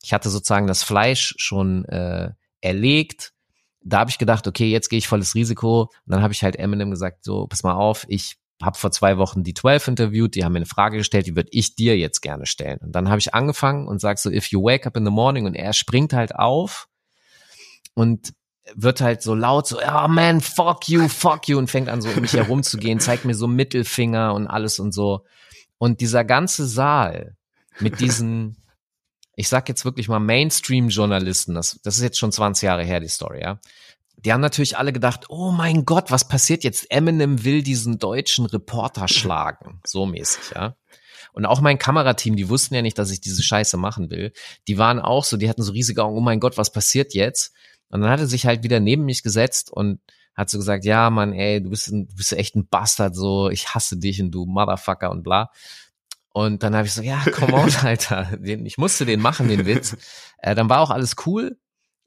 ich 0.03 0.13
hatte 0.13 0.31
sozusagen 0.31 0.67
das 0.67 0.83
Fleisch 0.83 1.35
schon 1.39 1.85
äh, 1.87 2.31
erlegt. 2.61 3.33
Da 3.81 4.01
habe 4.01 4.11
ich 4.11 4.19
gedacht, 4.19 4.47
okay, 4.47 4.71
jetzt 4.71 4.89
gehe 4.89 4.99
ich 4.99 5.09
volles 5.09 5.35
Risiko. 5.35 5.83
Und 5.83 5.91
dann 6.07 6.23
habe 6.23 6.33
ich 6.33 6.43
halt 6.43 6.57
Eminem 6.57 6.91
gesagt, 6.91 7.25
so, 7.25 7.47
pass 7.47 7.63
mal 7.63 7.75
auf, 7.75 8.05
ich 8.09 8.37
habe 8.63 8.79
vor 8.79 8.93
zwei 8.93 9.19
Wochen 9.19 9.43
die 9.43 9.55
12 9.55 9.89
interviewt, 9.89 10.35
die 10.35 10.45
haben 10.45 10.53
mir 10.53 10.59
eine 10.59 10.67
Frage 10.67 10.99
gestellt, 10.99 11.27
die 11.27 11.37
würde 11.37 11.49
ich 11.53 11.75
dir 11.75 11.99
jetzt 11.99 12.21
gerne 12.21 12.47
stellen. 12.47 12.79
Und 12.79 12.93
dann 12.93 13.09
habe 13.09 13.19
ich 13.19 13.35
angefangen 13.35 13.89
und 13.89 14.01
sag 14.01 14.19
so, 14.19 14.31
if 14.31 14.47
you 14.49 14.63
wake 14.63 14.87
up 14.87 14.97
in 14.97 15.05
the 15.05 15.11
morning 15.11 15.47
und 15.47 15.55
er 15.55 15.73
springt 15.73 16.13
halt 16.13 16.37
auf 16.37 16.89
und 17.95 18.33
wird 18.75 19.01
halt 19.01 19.23
so 19.23 19.35
laut 19.35 19.67
so, 19.67 19.81
oh 19.81 20.09
man, 20.09 20.41
fuck 20.41 20.89
you, 20.89 21.09
fuck 21.09 21.49
you 21.49 21.59
und 21.59 21.69
fängt 21.69 21.89
an 21.89 22.01
so 22.01 22.09
um 22.11 22.21
mich 22.21 22.35
herumzugehen, 22.35 23.01
zeigt 23.01 23.25
mir 23.25 23.35
so 23.35 23.49
Mittelfinger 23.49 24.33
und 24.35 24.47
alles 24.47 24.79
und 24.79 24.93
so. 24.93 25.25
Und 25.79 26.01
dieser 26.01 26.25
ganze 26.25 26.67
Saal 26.67 27.37
mit 27.81 27.99
diesen 27.99 28.62
ich 29.37 29.49
sag 29.49 29.69
jetzt 29.69 29.85
wirklich 29.85 30.09
mal 30.09 30.21
Mainstream-Journalisten, 30.21 31.55
das, 31.55 31.81
das 31.83 31.97
ist 31.97 32.03
jetzt 32.03 32.19
schon 32.19 32.33
20 32.33 32.67
Jahre 32.67 32.85
her, 32.85 33.01
die 33.01 33.09
Story, 33.09 33.41
ja. 33.41 33.59
Die 34.17 34.33
haben 34.33 34.41
natürlich 34.41 34.79
alle 34.79 34.93
gedacht, 34.93 35.27
oh 35.31 35.51
mein 35.51 35.85
Gott, 35.85 36.11
was 36.11 36.29
passiert 36.29 36.63
jetzt? 36.63 36.91
Eminem 36.91 37.45
will 37.45 37.63
diesen 37.63 37.99
deutschen 37.99 38.47
Reporter 38.47 39.09
schlagen. 39.09 39.81
So 39.85 40.07
mäßig, 40.07 40.55
ja. 40.55 40.77
Und 41.33 41.47
auch 41.47 41.61
mein 41.61 41.79
Kamerateam, 41.79 42.37
die 42.37 42.49
wussten 42.49 42.75
ja 42.75 42.83
nicht, 42.83 42.99
dass 42.99 43.11
ich 43.11 43.21
diese 43.21 43.43
Scheiße 43.43 43.77
machen 43.79 44.11
will. 44.11 44.33
Die 44.69 44.79
waren 44.79 45.01
auch 45.01 45.25
so, 45.25 45.37
die 45.37 45.49
hatten 45.49 45.63
so 45.63 45.73
riesige 45.73 46.05
Augen, 46.05 46.17
oh 46.17 46.21
mein 46.21 46.41
Gott, 46.41 46.59
was 46.59 46.73
passiert 46.73 47.15
jetzt? 47.15 47.55
Und 47.89 48.03
dann 48.03 48.11
hat 48.11 48.21
er 48.21 48.27
sich 48.27 48.47
halt 48.47 48.63
wieder 48.63 48.81
neben 48.81 49.05
mich 49.05 49.23
gesetzt 49.23 49.71
und 49.71 50.01
hat 50.35 50.51
so 50.51 50.59
gesagt, 50.59 50.85
ja, 50.85 51.11
Mann, 51.11 51.33
ey, 51.33 51.63
du 51.63 51.71
bist, 51.71 51.89
ein, 51.89 52.09
du 52.09 52.17
bist 52.17 52.33
echt 52.33 52.55
ein 52.55 52.69
Bastard, 52.69 53.15
so, 53.15 53.51
ich 53.51 53.75
hasse 53.75 53.99
dich 53.99 54.21
und 54.21 54.31
du 54.31 54.47
Motherfucker 54.47 55.11
und 55.11 55.23
bla. 55.23 55.51
Und 56.33 56.63
dann 56.63 56.75
habe 56.75 56.87
ich 56.87 56.95
so, 56.95 57.03
ja, 57.03 57.23
come 57.35 57.55
on, 57.55 57.71
Alter. 57.83 58.37
Den, 58.39 58.65
ich 58.65 58.79
musste 58.79 59.05
den 59.05 59.21
machen, 59.21 59.49
den 59.49 59.67
Witz. 59.67 59.97
Äh, 60.39 60.55
dann 60.55 60.69
war 60.69 60.81
auch 60.81 60.91
alles 60.91 61.17
cool. 61.27 61.59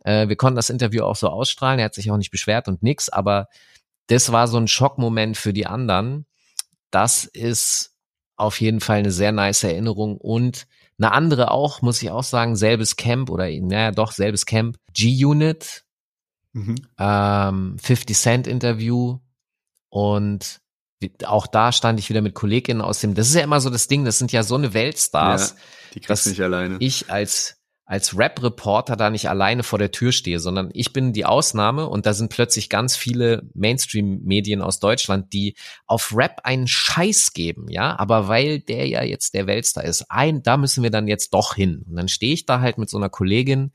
Äh, 0.04 0.28
wir 0.28 0.36
konnten 0.36 0.56
das 0.56 0.70
Interview 0.70 1.04
auch 1.04 1.16
so 1.16 1.30
ausstrahlen. 1.30 1.80
Er 1.80 1.86
hat 1.86 1.94
sich 1.94 2.10
auch 2.12 2.18
nicht 2.18 2.32
beschwert 2.32 2.68
und 2.68 2.82
nix. 2.84 3.10
Aber 3.10 3.48
das 4.08 4.32
war 4.32 4.48
so 4.48 4.58
ein 4.58 4.68
Schockmoment 4.68 5.38
für 5.38 5.54
die 5.54 5.68
anderen. 5.68 6.26
Das 6.92 7.26
ist 7.26 7.96
auf 8.36 8.60
jeden 8.62 8.82
Fall 8.82 8.98
eine 8.98 9.12
sehr 9.12 9.32
nice 9.32 9.64
Erinnerung 9.64 10.18
und 10.18 10.68
eine 10.98 11.12
andere 11.12 11.52
auch, 11.52 11.82
muss 11.82 12.02
ich 12.02 12.10
auch 12.10 12.24
sagen, 12.24 12.56
selbes 12.56 12.96
Camp 12.96 13.30
oder 13.30 13.50
naja 13.50 13.92
doch, 13.92 14.12
selbes 14.12 14.46
Camp. 14.46 14.78
G-Unit, 14.94 15.84
mhm. 16.54 16.76
ähm, 16.98 17.78
50 17.82 18.18
Cent 18.18 18.48
Interview 18.48 19.20
und 19.90 20.62
auch 21.26 21.48
da 21.48 21.72
stand 21.72 22.00
ich 22.00 22.10
wieder 22.10 22.22
mit 22.22 22.34
Kolleginnen 22.34 22.82
aus 22.82 23.00
dem, 23.00 23.16
das 23.16 23.28
ist 23.28 23.36
ja 23.36 23.42
immer 23.42 23.60
so 23.60 23.70
das 23.70 23.88
Ding, 23.88 24.06
das 24.06 24.18
sind 24.18 24.32
ja 24.32 24.44
so 24.44 24.56
eine 24.56 24.74
Weltstars. 24.74 25.52
Ja, 25.52 25.56
die 25.94 26.00
kriegst 26.00 26.28
nicht 26.28 26.42
alleine. 26.42 26.78
Ich 26.80 27.10
als 27.10 27.58
als 27.86 28.18
Rap-Reporter 28.18 28.96
da 28.96 29.12
nicht 29.12 29.30
alleine 29.30 29.62
vor 29.62 29.78
der 29.78 29.92
Tür 29.92 30.12
stehe, 30.12 30.40
sondern 30.40 30.72
ich 30.74 30.92
bin 30.92 31.14
die 31.14 31.26
Ausnahme 31.26 31.88
und 31.88 32.08
da 32.08 32.14
sind 32.14 32.30
plötzlich 32.30 32.70
ganz 32.70 32.96
viele 32.96 33.48
Mainstream-Medien 33.54 34.62
aus 34.62 34.80
Deutschland, 34.80 35.34
die 35.34 35.56
auf 35.86 36.12
Rap 36.16 36.42
einen 36.44 36.68
Scheiß 36.68 37.34
geben, 37.34 37.68
ja, 37.70 37.98
aber 37.98 38.28
weil 38.28 38.60
der 38.60 38.88
ja 38.88 39.04
jetzt 39.04 39.36
der 39.36 39.46
Weltstar 39.46 39.84
ist, 39.84 40.06
ein, 40.10 40.42
da 40.42 40.58
müssen 40.58 40.82
wir 40.82 40.90
dann 40.90 41.08
jetzt 41.08 41.34
doch 41.34 41.54
hin. 41.54 41.86
Und 41.88 41.96
dann 41.96 42.08
stehe 42.08 42.34
ich 42.34 42.48
da 42.48 42.60
halt 42.60 42.80
mit 42.80 42.90
so 42.90 42.98
einer 42.98 43.10
Kollegin, 43.10 43.72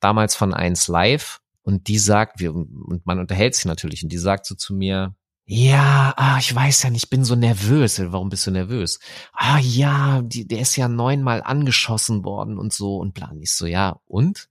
damals 0.00 0.34
von 0.34 0.54
1 0.54 0.88
Live, 0.88 1.40
und 1.62 1.88
die 1.88 1.98
sagt, 1.98 2.40
wir, 2.40 2.54
und 2.54 3.04
man 3.04 3.18
unterhält 3.18 3.54
sich 3.54 3.66
natürlich, 3.66 4.02
und 4.02 4.08
die 4.08 4.18
sagt 4.18 4.46
so 4.46 4.54
zu 4.54 4.72
mir, 4.72 5.14
ja, 5.52 6.14
ah, 6.16 6.38
ich 6.38 6.54
weiß 6.54 6.84
ja 6.84 6.90
nicht, 6.90 7.04
ich 7.06 7.10
bin 7.10 7.24
so 7.24 7.34
nervös. 7.34 8.00
Warum 8.00 8.28
bist 8.28 8.46
du 8.46 8.52
nervös? 8.52 9.00
Ah 9.32 9.58
ja, 9.58 10.22
die, 10.22 10.46
der 10.46 10.60
ist 10.60 10.76
ja 10.76 10.86
neunmal 10.86 11.42
angeschossen 11.42 12.22
worden 12.24 12.56
und 12.56 12.72
so 12.72 12.98
und 12.98 13.14
plan. 13.14 13.40
Ich 13.42 13.52
so, 13.52 13.66
ja, 13.66 13.98
und? 14.06 14.48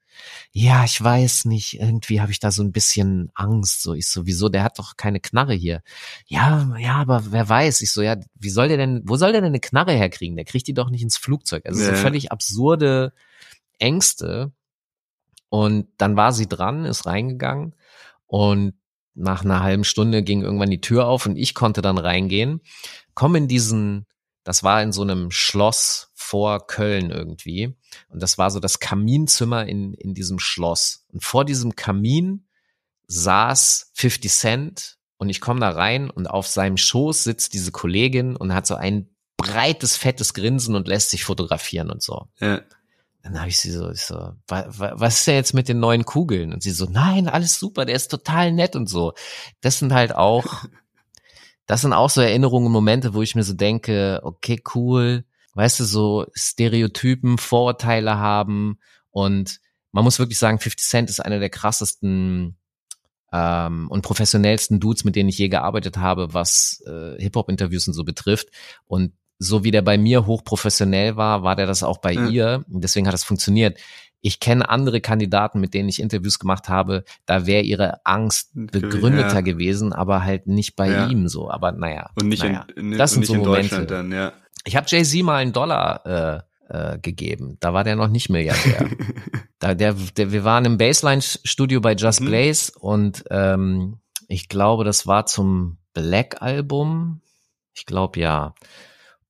Ja, 0.52 0.84
ich 0.84 1.02
weiß 1.02 1.46
nicht, 1.46 1.80
irgendwie 1.80 2.20
habe 2.20 2.34
ich 2.34 2.42
da 2.42 2.52
so 2.52 2.64
ein 2.64 2.74
bisschen 2.74 3.32
Angst. 3.34 3.82
So, 3.82 3.94
ich 3.94 4.10
so, 4.10 4.26
wieso, 4.26 4.50
der 4.50 4.62
hat 4.64 4.78
doch 4.78 4.98
keine 4.98 5.22
Knarre 5.22 5.54
hier. 5.54 5.84
Ja, 6.28 6.76
ja, 6.78 6.96
aber 6.96 7.32
wer 7.32 7.48
weiß. 7.48 7.82
Ich 7.82 7.94
so, 7.94 8.02
ja, 8.02 8.18
wie 8.38 8.50
soll 8.50 8.68
der 8.68 8.76
denn, 8.76 9.02
wo 9.06 9.16
soll 9.16 9.32
der 9.32 9.40
denn 9.40 9.52
eine 9.52 9.62
Knarre 9.62 9.94
herkriegen? 9.94 10.36
Der 10.36 10.44
kriegt 10.44 10.68
die 10.68 10.74
doch 10.74 10.90
nicht 10.90 11.02
ins 11.04 11.16
Flugzeug. 11.16 11.66
Also 11.66 11.82
ja. 11.82 11.92
so 11.92 11.94
völlig 11.96 12.34
absurde 12.34 13.14
Ängste. 13.78 14.52
Und 15.48 15.88
dann 15.96 16.18
war 16.18 16.34
sie 16.34 16.50
dran, 16.50 16.84
ist 16.84 17.06
reingegangen 17.06 17.74
und 18.28 18.74
nach 19.20 19.44
einer 19.44 19.62
halben 19.62 19.84
Stunde 19.84 20.24
ging 20.24 20.42
irgendwann 20.42 20.70
die 20.70 20.82
Tür 20.82 21.08
auf 21.08 21.26
und 21.26 21.36
ich 21.36 21.54
konnte 21.54 21.82
dann 21.82 21.98
reingehen, 21.98 22.62
komme 23.14 23.38
in 23.38 23.48
diesen, 23.48 24.06
das 24.44 24.64
war 24.64 24.82
in 24.82 24.92
so 24.92 25.02
einem 25.02 25.30
Schloss 25.30 26.12
vor 26.16 26.66
Köln 26.66 27.12
irgendwie 27.12 27.76
und 28.10 28.24
das 28.24 28.38
war 28.38 28.50
so 28.50 28.60
das 28.60 28.80
Kaminzimmer 28.80 29.66
in, 29.68 29.94
in 29.94 30.14
diesem 30.14 30.40
Schloss 30.40 31.06
und 31.12 31.24
vor 31.24 31.46
diesem 31.46 31.76
Kamin 31.76 32.48
saß 33.08 33.92
50 33.94 34.32
Cent 34.32 34.98
und 35.18 35.30
ich 35.30 35.42
komme 35.42 35.60
da 35.60 35.72
rein 35.72 36.10
und 36.10 36.28
auf 36.28 36.48
seinem 36.48 36.78
Schoß 36.78 37.26
sitzt 37.26 37.54
diese 37.54 37.72
Kollegin 37.72 38.36
und 38.36 38.54
hat 38.54 38.68
so 38.68 38.76
ein 38.76 39.10
breites, 39.36 39.98
fettes 39.98 40.34
Grinsen 40.34 40.76
und 40.76 40.88
lässt 40.88 41.10
sich 41.10 41.24
fotografieren 41.24 41.90
und 41.90 42.02
so. 42.02 42.28
Ja. 42.40 42.62
Dann 43.22 43.38
habe 43.38 43.50
ich 43.50 43.60
sie 43.60 43.72
so, 43.72 43.92
ich 43.92 44.02
so, 44.02 44.34
was 44.48 45.20
ist 45.20 45.28
denn 45.28 45.36
jetzt 45.36 45.54
mit 45.54 45.68
den 45.68 45.80
neuen 45.80 46.06
Kugeln? 46.06 46.54
Und 46.54 46.64
sie 46.64 46.72
so, 46.72 46.86
nein, 46.86 47.28
alles 47.28 47.60
super, 47.60 47.86
der 47.86 47.96
ist 47.96 48.10
total 48.10 48.52
nett 48.52 48.76
und 48.76 48.88
so. 48.88 49.14
Das 49.62 49.80
sind 49.80 49.94
halt 49.94 50.16
auch, 50.16 50.66
das 51.66 51.82
sind 51.82 51.94
auch 51.94 52.10
so 52.10 52.22
Erinnerungen, 52.22 52.72
Momente, 52.72 53.14
wo 53.14 53.22
ich 53.22 53.36
mir 53.36 53.44
so 53.44 53.54
denke, 53.54 54.22
okay, 54.24 54.62
cool, 54.74 55.26
weißt 55.54 55.82
du, 55.82 55.84
so 55.84 56.26
Stereotypen, 56.34 57.38
Vorurteile 57.38 58.18
haben 58.18 58.80
und 59.12 59.60
man 59.92 60.04
muss 60.04 60.20
wirklich 60.20 60.40
sagen, 60.40 60.60
50 60.60 60.88
Cent 60.88 61.10
ist 61.10 61.20
einer 61.20 61.40
der 61.40 61.50
krassesten 61.50 62.58
ähm, 63.32 63.90
und 63.90 64.02
professionellsten 64.02 64.80
Dudes, 64.80 65.04
mit 65.04 65.16
denen 65.16 65.30
ich 65.30 65.38
je 65.38 65.50
gearbeitet 65.50 65.98
habe, 65.98 66.34
was 66.34 66.84
äh, 66.86 67.22
Hip-Hop-Interviews 67.22 67.88
und 67.88 67.94
so 67.94 68.04
betrifft. 68.04 68.50
Und 68.86 69.14
so 69.40 69.64
wie 69.64 69.72
der 69.72 69.82
bei 69.82 69.98
mir 69.98 70.26
hochprofessionell 70.26 71.16
war, 71.16 71.44
war 71.44 71.56
der 71.56 71.66
das 71.66 71.82
auch 71.82 71.98
bei 71.98 72.14
ja. 72.14 72.28
ihr. 72.28 72.66
Deswegen 72.68 73.08
hat 73.08 73.14
das 73.14 73.24
funktioniert. 73.24 73.80
Ich 74.22 74.42
kenne 74.42 74.70
andere 74.70 75.00
Kandidaten, 75.00 75.62
mit 75.62 75.74
denen 75.74 75.88
ich 75.88 76.02
Interviews 76.02 76.40
gemacht 76.40 76.68
habe, 76.68 77.06
da 77.26 77.46
wäre 77.46 77.64
ihre 77.64 78.06
Angst 78.06 78.52
begründeter 78.54 79.36
ja. 79.36 79.42
gewesen, 79.42 79.94
aber 79.94 80.26
halt 80.26 80.46
nicht 80.46 80.76
bei 80.76 80.90
ja. 80.90 81.08
ihm 81.08 81.30
so. 81.30 81.50
Aber 81.50 81.72
naja. 81.72 82.10
Und 82.16 82.28
nicht, 82.28 82.44
naja. 82.44 82.68
in, 82.76 82.98
das 82.98 83.14
sind 83.14 83.26
so 83.26 83.36
Momente. 83.36 83.86
Dann, 83.86 84.12
ja. 84.12 84.34
Ich 84.66 84.76
habe 84.76 84.86
Jay-Z 84.90 85.24
mal 85.24 85.38
einen 85.38 85.54
Dollar 85.54 86.06
äh, 86.06 86.42
äh, 86.70 87.00
gegeben. 87.00 87.56
Da 87.62 87.74
war 87.74 87.86
der 87.86 87.96
noch 87.96 88.10
nicht 88.10 88.30
Milliardär. 88.30 88.90
da, 89.60 89.74
der, 89.74 89.96
der, 90.18 90.34
wir 90.34 90.44
waren 90.44 90.66
im 90.66 90.78
Baseline-Studio 90.78 91.80
bei 91.80 91.96
Just 91.96 92.20
mhm. 92.20 92.26
Blaze 92.26 92.74
und 92.78 93.24
ähm, 93.32 94.00
ich 94.28 94.50
glaube, 94.50 94.84
das 94.84 95.08
war 95.08 95.26
zum 95.26 95.78
Black-Album. 95.94 97.22
Ich 97.74 97.86
glaube 97.86 98.20
ja. 98.20 98.54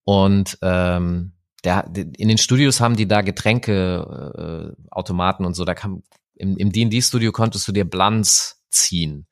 Und 0.09 0.57
ähm, 0.63 1.33
der, 1.63 1.85
in 1.93 2.29
den 2.29 2.39
Studios 2.39 2.81
haben 2.81 2.95
die 2.95 3.07
da 3.07 3.21
Getränkeautomaten 3.21 4.73
äh, 4.73 4.89
Automaten 4.89 5.45
und 5.45 5.53
so. 5.53 5.65
Da 5.65 5.75
kam 5.75 6.01
im, 6.33 6.71
D&D-Studio 6.71 7.31
konntest 7.31 7.67
du 7.67 7.71
dir 7.71 7.87
Blunts 7.87 8.65
ziehen. 8.71 9.27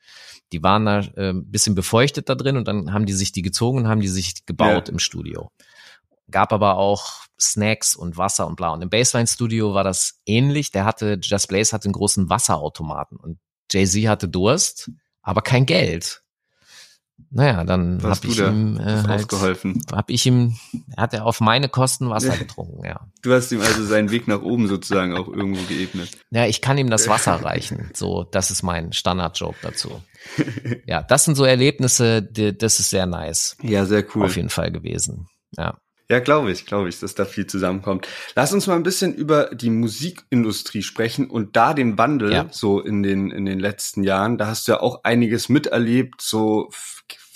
Die 0.51 0.61
waren 0.61 0.85
da 0.85 0.99
äh, 0.99 1.29
ein 1.31 1.49
bisschen 1.49 1.73
befeuchtet 1.73 2.29
da 2.29 2.35
drin 2.35 2.57
und 2.57 2.67
dann 2.67 2.93
haben 2.93 3.07
die 3.07 3.13
sich 3.13 3.31
die 3.31 3.41
gezogen 3.41 3.79
und 3.79 3.87
haben 3.87 4.01
die 4.01 4.07
sich 4.07 4.45
gebaut 4.45 4.87
ja. 4.87 4.93
im 4.93 4.99
Studio. 4.99 5.49
Gab 6.29 6.53
aber 6.53 6.77
auch 6.77 7.25
Snacks 7.41 7.95
und 7.95 8.17
Wasser 8.17 8.45
und 8.45 8.55
bla. 8.55 8.69
Und 8.69 8.83
im 8.83 8.91
Baseline-Studio 8.91 9.73
war 9.73 9.83
das 9.83 10.21
ähnlich. 10.27 10.69
Der 10.69 10.85
hatte, 10.85 11.17
Just 11.19 11.47
Blaze 11.47 11.71
hatte 11.71 11.85
einen 11.85 11.93
großen 11.93 12.29
Wasserautomaten 12.29 13.17
und 13.17 13.39
Jay-Z 13.71 14.07
hatte 14.07 14.29
Durst, 14.29 14.91
aber 15.23 15.41
kein 15.41 15.65
Geld. 15.65 16.21
Naja, 17.37 17.63
dann 17.65 18.01
habe 18.01 18.27
ich 18.27 18.39
ihm 18.39 18.79
äh, 18.79 19.03
halt. 19.03 19.27
Hab 19.91 20.09
ich 20.09 20.25
ihm, 20.25 20.57
hat 20.97 21.13
er 21.13 21.23
auf 21.23 21.39
meine 21.39 21.69
Kosten 21.69 22.09
Wasser 22.09 22.35
getrunken, 22.39 22.83
ja. 22.83 22.99
Du 23.21 23.31
hast 23.31 23.51
ihm 23.51 23.61
also 23.61 23.85
seinen 23.85 24.09
Weg 24.09 24.27
nach 24.27 24.41
oben 24.41 24.67
sozusagen 24.67 25.15
auch 25.15 25.27
irgendwo 25.27 25.61
geebnet. 25.67 26.09
Ja, 26.31 26.47
ich 26.47 26.61
kann 26.61 26.79
ihm 26.79 26.89
das 26.89 27.07
Wasser 27.09 27.33
reichen. 27.33 27.91
So, 27.93 28.23
das 28.23 28.49
ist 28.49 28.63
mein 28.63 28.91
Standard-Joke 28.91 29.57
dazu. 29.61 30.01
Ja, 30.87 31.03
das 31.03 31.25
sind 31.25 31.35
so 31.35 31.45
Erlebnisse, 31.45 32.23
die, 32.23 32.57
das 32.57 32.79
ist 32.79 32.89
sehr 32.89 33.05
nice. 33.05 33.55
Ja, 33.61 33.85
sehr 33.85 34.03
cool. 34.15 34.25
Auf 34.25 34.35
jeden 34.35 34.49
Fall 34.49 34.71
gewesen. 34.71 35.27
Ja. 35.55 35.77
Ja, 36.09 36.19
glaube 36.19 36.51
ich, 36.51 36.65
glaube 36.65 36.89
ich, 36.89 36.99
dass 36.99 37.15
da 37.15 37.25
viel 37.25 37.45
zusammenkommt. 37.45 38.07
Lass 38.33 38.53
uns 38.53 38.65
mal 38.65 38.77
ein 38.77 38.83
bisschen 38.83 39.13
über 39.13 39.53
die 39.53 39.69
Musikindustrie 39.69 40.81
sprechen 40.81 41.29
und 41.29 41.55
da 41.55 41.73
den 41.73 41.97
Wandel 41.97 42.31
ja. 42.31 42.47
so 42.49 42.79
in 42.79 43.03
den 43.03 43.29
in 43.29 43.45
den 43.45 43.59
letzten 43.59 44.03
Jahren. 44.03 44.37
Da 44.37 44.47
hast 44.47 44.67
du 44.67 44.71
ja 44.71 44.79
auch 44.79 45.03
einiges 45.03 45.49
miterlebt. 45.49 46.21
So, 46.21 46.69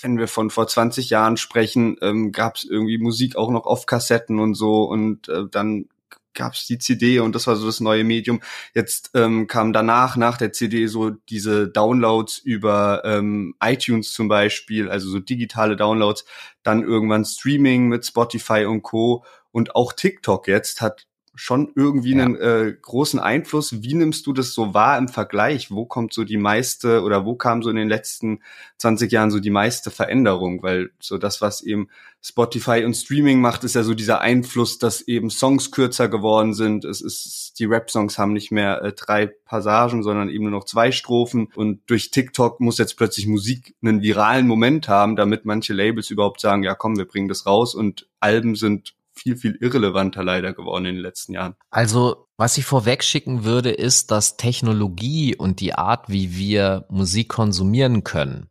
wenn 0.02 0.18
wir 0.18 0.28
von 0.28 0.50
vor 0.50 0.66
20 0.66 1.10
Jahren 1.10 1.36
sprechen, 1.36 1.96
ähm, 2.02 2.32
gab 2.32 2.56
es 2.56 2.64
irgendwie 2.64 2.98
Musik 2.98 3.36
auch 3.36 3.50
noch 3.50 3.66
auf 3.66 3.86
Kassetten 3.86 4.38
und 4.38 4.54
so 4.54 4.84
und 4.84 5.28
äh, 5.28 5.44
dann 5.50 5.88
gab 6.34 6.54
es 6.54 6.66
die 6.66 6.78
CD 6.78 7.20
und 7.20 7.34
das 7.34 7.46
war 7.46 7.56
so 7.56 7.66
das 7.66 7.80
neue 7.80 8.04
Medium. 8.04 8.40
Jetzt 8.74 9.10
ähm, 9.14 9.46
kam 9.46 9.72
danach, 9.72 10.16
nach 10.16 10.38
der 10.38 10.52
CD, 10.52 10.86
so 10.86 11.10
diese 11.10 11.68
Downloads 11.68 12.38
über 12.38 13.02
ähm, 13.04 13.54
iTunes 13.62 14.12
zum 14.12 14.28
Beispiel, 14.28 14.88
also 14.88 15.10
so 15.10 15.18
digitale 15.18 15.76
Downloads, 15.76 16.24
dann 16.62 16.82
irgendwann 16.82 17.24
Streaming 17.24 17.88
mit 17.88 18.06
Spotify 18.06 18.64
und 18.64 18.82
Co. 18.82 19.24
Und 19.50 19.76
auch 19.76 19.92
TikTok 19.92 20.48
jetzt 20.48 20.80
hat 20.80 21.06
schon 21.34 21.72
irgendwie 21.74 22.14
ja. 22.14 22.24
einen 22.24 22.36
äh, 22.36 22.74
großen 22.80 23.18
Einfluss. 23.18 23.82
Wie 23.82 23.94
nimmst 23.94 24.26
du 24.26 24.32
das 24.32 24.52
so 24.52 24.74
wahr 24.74 24.98
im 24.98 25.08
Vergleich? 25.08 25.70
Wo 25.70 25.86
kommt 25.86 26.12
so 26.12 26.24
die 26.24 26.36
meiste 26.36 27.02
oder 27.02 27.24
wo 27.24 27.36
kam 27.36 27.62
so 27.62 27.70
in 27.70 27.76
den 27.76 27.88
letzten 27.88 28.40
20 28.78 29.10
Jahren 29.10 29.30
so 29.30 29.40
die 29.40 29.50
meiste 29.50 29.90
Veränderung? 29.90 30.62
Weil 30.62 30.90
so 31.00 31.16
das, 31.16 31.40
was 31.40 31.62
eben 31.62 31.88
Spotify 32.20 32.84
und 32.84 32.94
Streaming 32.94 33.40
macht, 33.40 33.64
ist 33.64 33.74
ja 33.74 33.82
so 33.82 33.94
dieser 33.94 34.20
Einfluss, 34.20 34.78
dass 34.78 35.00
eben 35.02 35.30
Songs 35.30 35.70
kürzer 35.70 36.08
geworden 36.08 36.52
sind. 36.52 36.84
Es 36.84 37.00
ist, 37.00 37.54
die 37.58 37.64
Rap-Songs 37.64 38.18
haben 38.18 38.34
nicht 38.34 38.52
mehr 38.52 38.82
äh, 38.82 38.92
drei 38.92 39.26
Passagen, 39.26 40.02
sondern 40.02 40.28
eben 40.28 40.44
nur 40.44 40.52
noch 40.52 40.64
zwei 40.64 40.92
Strophen. 40.92 41.48
Und 41.54 41.80
durch 41.86 42.10
TikTok 42.10 42.60
muss 42.60 42.76
jetzt 42.76 42.96
plötzlich 42.96 43.26
Musik 43.26 43.74
einen 43.82 44.02
viralen 44.02 44.46
Moment 44.46 44.88
haben, 44.88 45.16
damit 45.16 45.46
manche 45.46 45.72
Labels 45.72 46.10
überhaupt 46.10 46.40
sagen, 46.40 46.62
ja 46.62 46.74
komm, 46.74 46.98
wir 46.98 47.06
bringen 47.06 47.28
das 47.28 47.46
raus 47.46 47.74
und 47.74 48.06
Alben 48.20 48.54
sind 48.54 48.94
viel, 49.14 49.36
viel 49.36 49.56
irrelevanter 49.60 50.24
leider 50.24 50.52
geworden 50.52 50.86
in 50.86 50.94
den 50.96 51.02
letzten 51.02 51.34
Jahren. 51.34 51.54
Also, 51.70 52.28
was 52.36 52.56
ich 52.58 52.64
vorweg 52.64 53.04
schicken 53.04 53.44
würde, 53.44 53.70
ist, 53.70 54.10
dass 54.10 54.36
Technologie 54.36 55.36
und 55.36 55.60
die 55.60 55.74
Art, 55.74 56.08
wie 56.08 56.36
wir 56.36 56.86
Musik 56.88 57.28
konsumieren 57.28 58.04
können, 58.04 58.50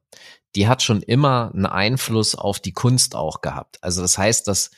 die 0.55 0.67
hat 0.67 0.81
schon 0.81 1.01
immer 1.01 1.51
einen 1.53 1.65
Einfluss 1.65 2.35
auf 2.35 2.59
die 2.59 2.73
Kunst 2.73 3.15
auch 3.15 3.41
gehabt. 3.41 3.77
Also 3.81 4.01
das 4.01 4.17
heißt, 4.17 4.47
dass 4.47 4.71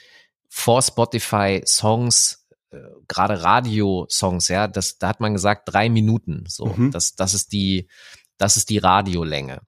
vor 0.49 0.81
Spotify 0.81 1.61
Songs, 1.65 2.47
äh, 2.69 2.77
gerade 3.07 3.41
Radio-Songs, 3.41 4.47
ja, 4.49 4.67
das, 4.67 4.99
da 4.99 5.07
hat 5.09 5.19
man 5.19 5.33
gesagt, 5.33 5.63
drei 5.65 5.89
Minuten. 5.89 6.43
So, 6.47 6.67
mhm. 6.67 6.91
das, 6.91 7.15
das 7.15 7.33
ist 7.33 7.53
die, 7.53 7.89
das 8.37 8.57
ist 8.57 8.69
die 8.69 8.77
Radiolänge. 8.77 9.61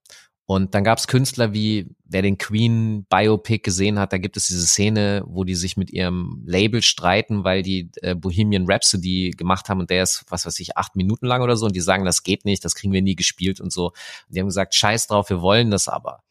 Und 0.48 0.76
dann 0.76 0.84
gab 0.84 1.00
es 1.00 1.08
Künstler 1.08 1.54
wie, 1.54 1.88
wer 2.04 2.22
den 2.22 2.38
Queen 2.38 3.06
Biopic 3.10 3.64
gesehen 3.64 3.98
hat, 3.98 4.14
da 4.14 4.20
gibt 4.20 4.38
es 4.38 4.46
diese 4.46 4.68
Szene, 4.68 5.24
wo 5.26 5.44
die 5.44 5.56
sich 5.56 5.76
mit 5.76 5.90
ihrem 5.90 6.44
Label 6.46 6.84
streiten, 6.84 7.44
weil 7.44 7.64
die 7.64 7.90
äh, 8.04 8.14
Bohemian 8.14 8.66
Rhapsody 8.68 9.32
gemacht 9.36 9.70
haben 9.70 9.80
und 9.80 9.90
der 9.90 10.04
ist, 10.04 10.24
was 10.30 10.46
weiß 10.46 10.60
ich, 10.60 10.78
acht 10.78 10.96
Minuten 10.96 11.26
lang 11.26 11.42
oder 11.42 11.58
so 11.58 11.66
und 11.66 11.76
die 11.76 11.82
sagen, 11.82 12.06
das 12.06 12.22
geht 12.22 12.46
nicht, 12.46 12.64
das 12.64 12.76
kriegen 12.76 12.94
wir 12.94 13.02
nie 13.02 13.16
gespielt 13.16 13.60
und 13.60 13.74
so. 13.74 13.88
Und 13.88 13.96
die 14.36 14.40
haben 14.40 14.48
gesagt, 14.48 14.76
scheiß 14.76 15.08
drauf, 15.08 15.32
wir 15.32 15.42
wollen 15.42 15.72
das 15.72 15.88
aber. 15.88 16.22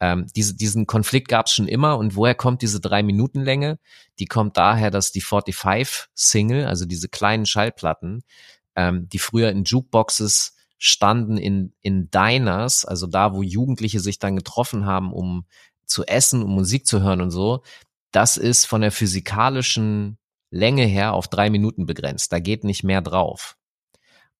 Ähm, 0.00 0.26
diese, 0.34 0.54
diesen 0.54 0.86
Konflikt 0.86 1.28
gab 1.28 1.44
es 1.44 1.52
schon 1.52 1.68
immer 1.68 1.98
und 1.98 2.16
woher 2.16 2.34
kommt 2.34 2.62
diese 2.62 2.80
drei 2.80 3.02
Minuten 3.02 3.42
Länge? 3.42 3.78
Die 4.18 4.24
kommt 4.24 4.56
daher, 4.56 4.90
dass 4.90 5.12
die 5.12 5.20
45 5.20 6.06
Single, 6.14 6.64
also 6.64 6.86
diese 6.86 7.10
kleinen 7.10 7.44
Schallplatten, 7.44 8.22
ähm, 8.74 9.06
die 9.10 9.18
früher 9.18 9.50
in 9.50 9.64
Jukeboxes 9.64 10.54
standen 10.80 11.36
in, 11.36 11.74
in 11.82 12.10
Diners, 12.10 12.86
also 12.86 13.06
da, 13.06 13.34
wo 13.34 13.42
Jugendliche 13.42 14.00
sich 14.00 14.18
dann 14.18 14.34
getroffen 14.34 14.86
haben, 14.86 15.12
um 15.12 15.44
zu 15.84 16.06
essen, 16.06 16.42
um 16.42 16.54
Musik 16.54 16.86
zu 16.86 17.02
hören 17.02 17.20
und 17.20 17.30
so, 17.30 17.62
das 18.12 18.38
ist 18.38 18.64
von 18.64 18.80
der 18.80 18.90
physikalischen 18.90 20.16
Länge 20.50 20.86
her 20.86 21.12
auf 21.12 21.28
drei 21.28 21.50
Minuten 21.50 21.84
begrenzt. 21.84 22.32
Da 22.32 22.40
geht 22.40 22.64
nicht 22.64 22.82
mehr 22.82 23.02
drauf. 23.02 23.56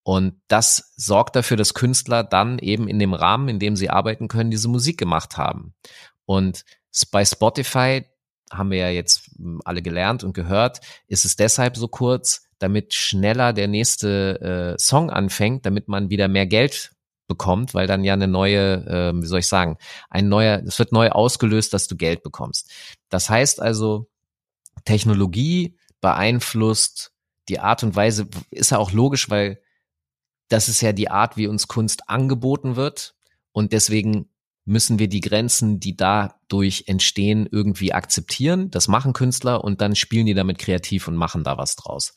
Und 0.03 0.41
das 0.49 0.95
sorgt 0.97 1.37
dafür, 1.37 1.59
dass 1.59 1.75
Künstler 1.75 2.25
dann 2.25 2.59
eben 2.59 2.89
in 2.89 2.99
dem 2.99 3.13
Rahmen, 3.13 3.49
in 3.49 3.59
dem 3.59 3.77
sie 3.77 3.91
arbeiten 3.91 4.27
können, 4.27 4.51
diese 4.51 4.69
Musik 4.69 4.99
gemacht 4.99 5.37
haben. 5.37 5.75
Und 6.25 6.65
bei 7.13 7.25
Spotify 7.25 8.07
haben 8.51 8.71
wir 8.71 8.79
ja 8.79 8.89
jetzt 8.89 9.31
hm, 9.37 9.61
alle 9.65 9.83
gelernt 9.83 10.25
und 10.25 10.33
gehört, 10.33 10.81
ist 11.07 11.27
es 11.27 11.37
deshalb 11.37 11.77
so 11.77 11.87
kurz, 11.87 12.49
damit 12.61 12.95
schneller 12.95 13.53
der 13.53 13.67
nächste 13.67 14.75
äh, 14.77 14.79
Song 14.79 15.11
anfängt, 15.11 15.67
damit 15.67 15.89
man 15.89 16.11
wieder 16.11 16.29
mehr 16.29 16.47
Geld 16.47 16.93
bekommt, 17.27 17.75
weil 17.75 17.87
dann 17.87 18.05
ja 18.05 18.13
eine 18.13 18.29
neue, 18.29 18.87
äh, 18.87 19.13
wie 19.15 19.27
soll 19.27 19.41
ich 19.41 19.49
sagen, 19.49 19.79
ein 20.11 20.29
neuer, 20.29 20.63
es 20.67 20.79
wird 20.79 20.93
neu 20.93 21.11
ausgelöst, 21.11 21.73
dass 21.73 21.89
du 21.89 21.97
Geld 21.97 22.23
bekommst. 22.23 22.71
Das 23.09 23.31
heißt 23.31 23.61
also, 23.61 24.09
Technologie 24.85 25.77
beeinflusst 26.01 27.13
die 27.49 27.59
Art 27.59 27.83
und 27.83 27.97
Weise, 27.97 28.29
ist 28.51 28.71
ja 28.71 28.79
auch 28.79 28.93
logisch, 28.93 29.31
weil 29.31 29.61
das 30.49 30.69
ist 30.69 30.81
ja 30.81 30.93
die 30.93 31.11
Art, 31.11 31.37
wie 31.37 31.47
uns 31.47 31.69
Kunst 31.69 32.09
angeboten 32.09 32.77
wird 32.77 33.15
und 33.53 33.73
deswegen 33.73 34.30
müssen 34.71 35.01
wir 35.01 35.09
die 35.09 35.21
Grenzen, 35.21 35.81
die 35.81 35.97
dadurch 35.97 36.85
entstehen, 36.87 37.49
irgendwie 37.51 37.93
akzeptieren. 37.93 38.71
Das 38.71 38.87
machen 38.87 39.13
Künstler 39.13 39.65
und 39.65 39.81
dann 39.81 39.97
spielen 39.97 40.27
die 40.27 40.35
damit 40.35 40.59
kreativ 40.59 41.09
und 41.09 41.17
machen 41.17 41.43
da 41.43 41.59
was 41.59 41.75
draus. 41.75 42.15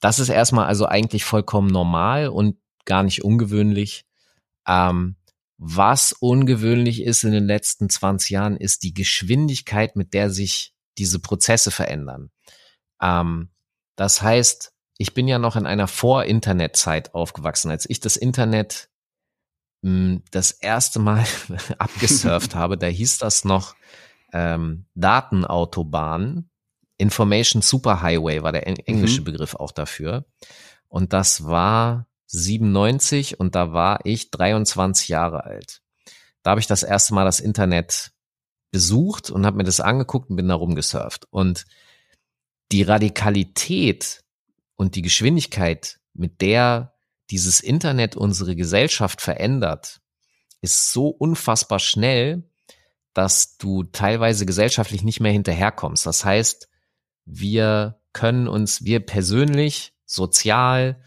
Das 0.00 0.18
ist 0.18 0.28
erstmal 0.28 0.66
also 0.66 0.86
eigentlich 0.86 1.24
vollkommen 1.24 1.68
normal 1.68 2.28
und 2.28 2.56
gar 2.84 3.04
nicht 3.04 3.22
ungewöhnlich. 3.22 4.04
Ähm, 4.66 5.16
was 5.56 6.12
ungewöhnlich 6.12 7.00
ist 7.00 7.22
in 7.22 7.30
den 7.30 7.46
letzten 7.46 7.88
20 7.88 8.30
Jahren, 8.30 8.56
ist 8.56 8.82
die 8.82 8.92
Geschwindigkeit, 8.92 9.94
mit 9.94 10.14
der 10.14 10.30
sich 10.30 10.74
diese 10.98 11.20
Prozesse 11.20 11.70
verändern. 11.70 12.30
Ähm, 13.00 13.50
das 13.94 14.20
heißt, 14.20 14.72
ich 14.98 15.14
bin 15.14 15.28
ja 15.28 15.38
noch 15.38 15.54
in 15.54 15.64
einer 15.64 15.86
Vor-Internet-Zeit 15.86 17.14
aufgewachsen. 17.14 17.70
Als 17.70 17.88
ich 17.88 18.00
das 18.00 18.16
Internet 18.16 18.88
das 20.30 20.50
erste 20.50 20.98
Mal 20.98 21.24
abgesurft 21.78 22.54
habe, 22.54 22.78
da 22.78 22.86
hieß 22.86 23.18
das 23.18 23.44
noch 23.44 23.74
ähm, 24.32 24.86
Datenautobahn. 24.94 26.48
Information 26.96 27.60
Superhighway 27.60 28.42
war 28.42 28.52
der 28.52 28.66
englische 28.66 29.20
mhm. 29.20 29.24
Begriff 29.24 29.54
auch 29.54 29.72
dafür. 29.72 30.24
Und 30.88 31.12
das 31.12 31.44
war 31.44 32.06
97 32.28 33.38
und 33.40 33.54
da 33.54 33.72
war 33.72 34.00
ich 34.04 34.30
23 34.30 35.08
Jahre 35.08 35.44
alt. 35.44 35.82
Da 36.42 36.50
habe 36.50 36.60
ich 36.60 36.66
das 36.66 36.82
erste 36.82 37.14
Mal 37.14 37.24
das 37.24 37.40
Internet 37.40 38.12
besucht 38.70 39.30
und 39.30 39.44
habe 39.44 39.56
mir 39.56 39.64
das 39.64 39.80
angeguckt 39.80 40.30
und 40.30 40.36
bin 40.36 40.48
da 40.48 40.54
rumgesurft. 40.54 41.26
Und 41.30 41.66
die 42.72 42.82
Radikalität 42.82 44.24
und 44.76 44.94
die 44.94 45.02
Geschwindigkeit, 45.02 46.00
mit 46.14 46.40
der 46.40 46.93
dieses 47.34 47.58
Internet 47.58 48.14
unsere 48.14 48.54
Gesellschaft 48.54 49.20
verändert, 49.20 50.00
ist 50.60 50.92
so 50.92 51.08
unfassbar 51.08 51.80
schnell, 51.80 52.48
dass 53.12 53.56
du 53.58 53.82
teilweise 53.82 54.46
gesellschaftlich 54.46 55.02
nicht 55.02 55.18
mehr 55.18 55.32
hinterherkommst. 55.32 56.06
Das 56.06 56.24
heißt, 56.24 56.68
wir 57.24 57.98
können 58.12 58.46
uns, 58.46 58.84
wir 58.84 59.00
persönlich, 59.00 59.94
sozial, 60.06 61.02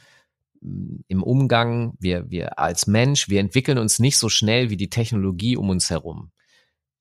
mm, 0.59 0.97
im 1.07 1.23
Umgang, 1.23 1.93
wir, 1.97 2.29
wir 2.29 2.59
als 2.59 2.87
Mensch, 2.87 3.29
wir 3.29 3.39
entwickeln 3.39 3.77
uns 3.77 3.97
nicht 3.99 4.17
so 4.17 4.27
schnell 4.27 4.69
wie 4.69 4.77
die 4.77 4.89
Technologie 4.89 5.55
um 5.55 5.69
uns 5.69 5.89
herum. 5.89 6.31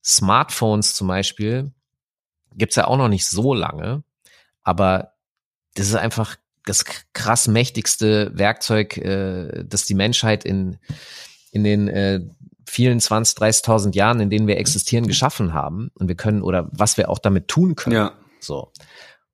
Smartphones 0.05 0.95
zum 0.95 1.09
Beispiel 1.09 1.75
gibt's 2.55 2.77
ja 2.77 2.87
auch 2.87 2.97
noch 2.97 3.09
nicht 3.09 3.27
so 3.27 3.55
lange, 3.55 4.05
aber 4.63 5.15
das 5.75 5.89
ist 5.89 5.97
einfach 5.97 6.37
das 6.67 6.85
krass 7.15 7.49
mächtigste 7.49 8.31
Werkzeug, 8.35 8.99
äh, 8.99 9.65
das 9.65 9.87
die 9.87 9.95
Menschheit 9.95 10.45
in, 10.45 10.79
in 11.53 11.65
den 11.65 11.89
äh, 11.89 12.21
vielen 12.69 13.01
20, 13.01 13.39
30.000 13.39 13.95
Jahren, 13.95 14.21
in 14.21 14.29
denen 14.29 14.47
wir 14.47 14.59
existieren, 14.59 15.07
geschaffen 15.07 15.55
haben. 15.55 15.91
Und 15.95 16.09
wir 16.09 16.17
können, 16.17 16.43
oder 16.43 16.69
was 16.73 16.97
wir 16.97 17.09
auch 17.09 17.19
damit 17.19 17.49
tun 17.49 17.77
können. 17.77 17.97
Ja. 17.97 18.13
So. 18.41 18.73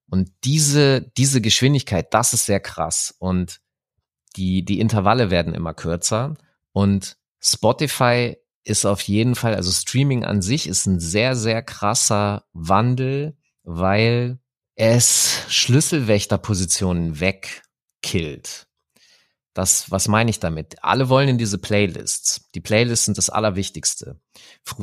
Und 0.09 0.31
diese, 0.45 1.11
diese 1.17 1.41
Geschwindigkeit, 1.41 2.13
das 2.13 2.35
ist 2.35 2.47
sehr 2.47 2.61
krass. 2.61 3.15
Und 3.19 3.61
die, 4.37 4.65
die 4.65 4.79
Intervalle 4.79 5.31
werden 5.31 5.55
immer 5.55 5.75
kürzer. 5.75 6.35
Und 6.73 7.17
Spotify 7.41 8.37
ist 8.65 8.85
auf 8.85 9.01
jeden 9.03 9.35
Fall, 9.35 9.55
also 9.55 9.73
Streaming 9.73 10.25
an 10.25 10.43
sich 10.43 10.69
ist 10.69 10.87
ein 10.87 11.01
sehr, 11.01 11.35
sehr 11.35 11.63
krasser 11.63 12.45
Wandel, 12.53 13.37
weil 13.65 14.39
es 14.75 15.45
Schlüsselwächterpositionen 15.49 17.21
wegkillt. 17.21 18.67
Das, 19.55 19.91
was 19.91 20.09
meine 20.09 20.31
ich 20.31 20.41
damit? 20.41 20.83
Alle 20.83 21.11
wollen 21.11 21.29
in 21.29 21.39
diese 21.39 21.59
Playlists. 21.59 22.51
Die 22.55 22.61
Playlists 22.61 23.05
sind 23.05 23.19
das 23.19 23.29
Allerwichtigste. 23.29 24.19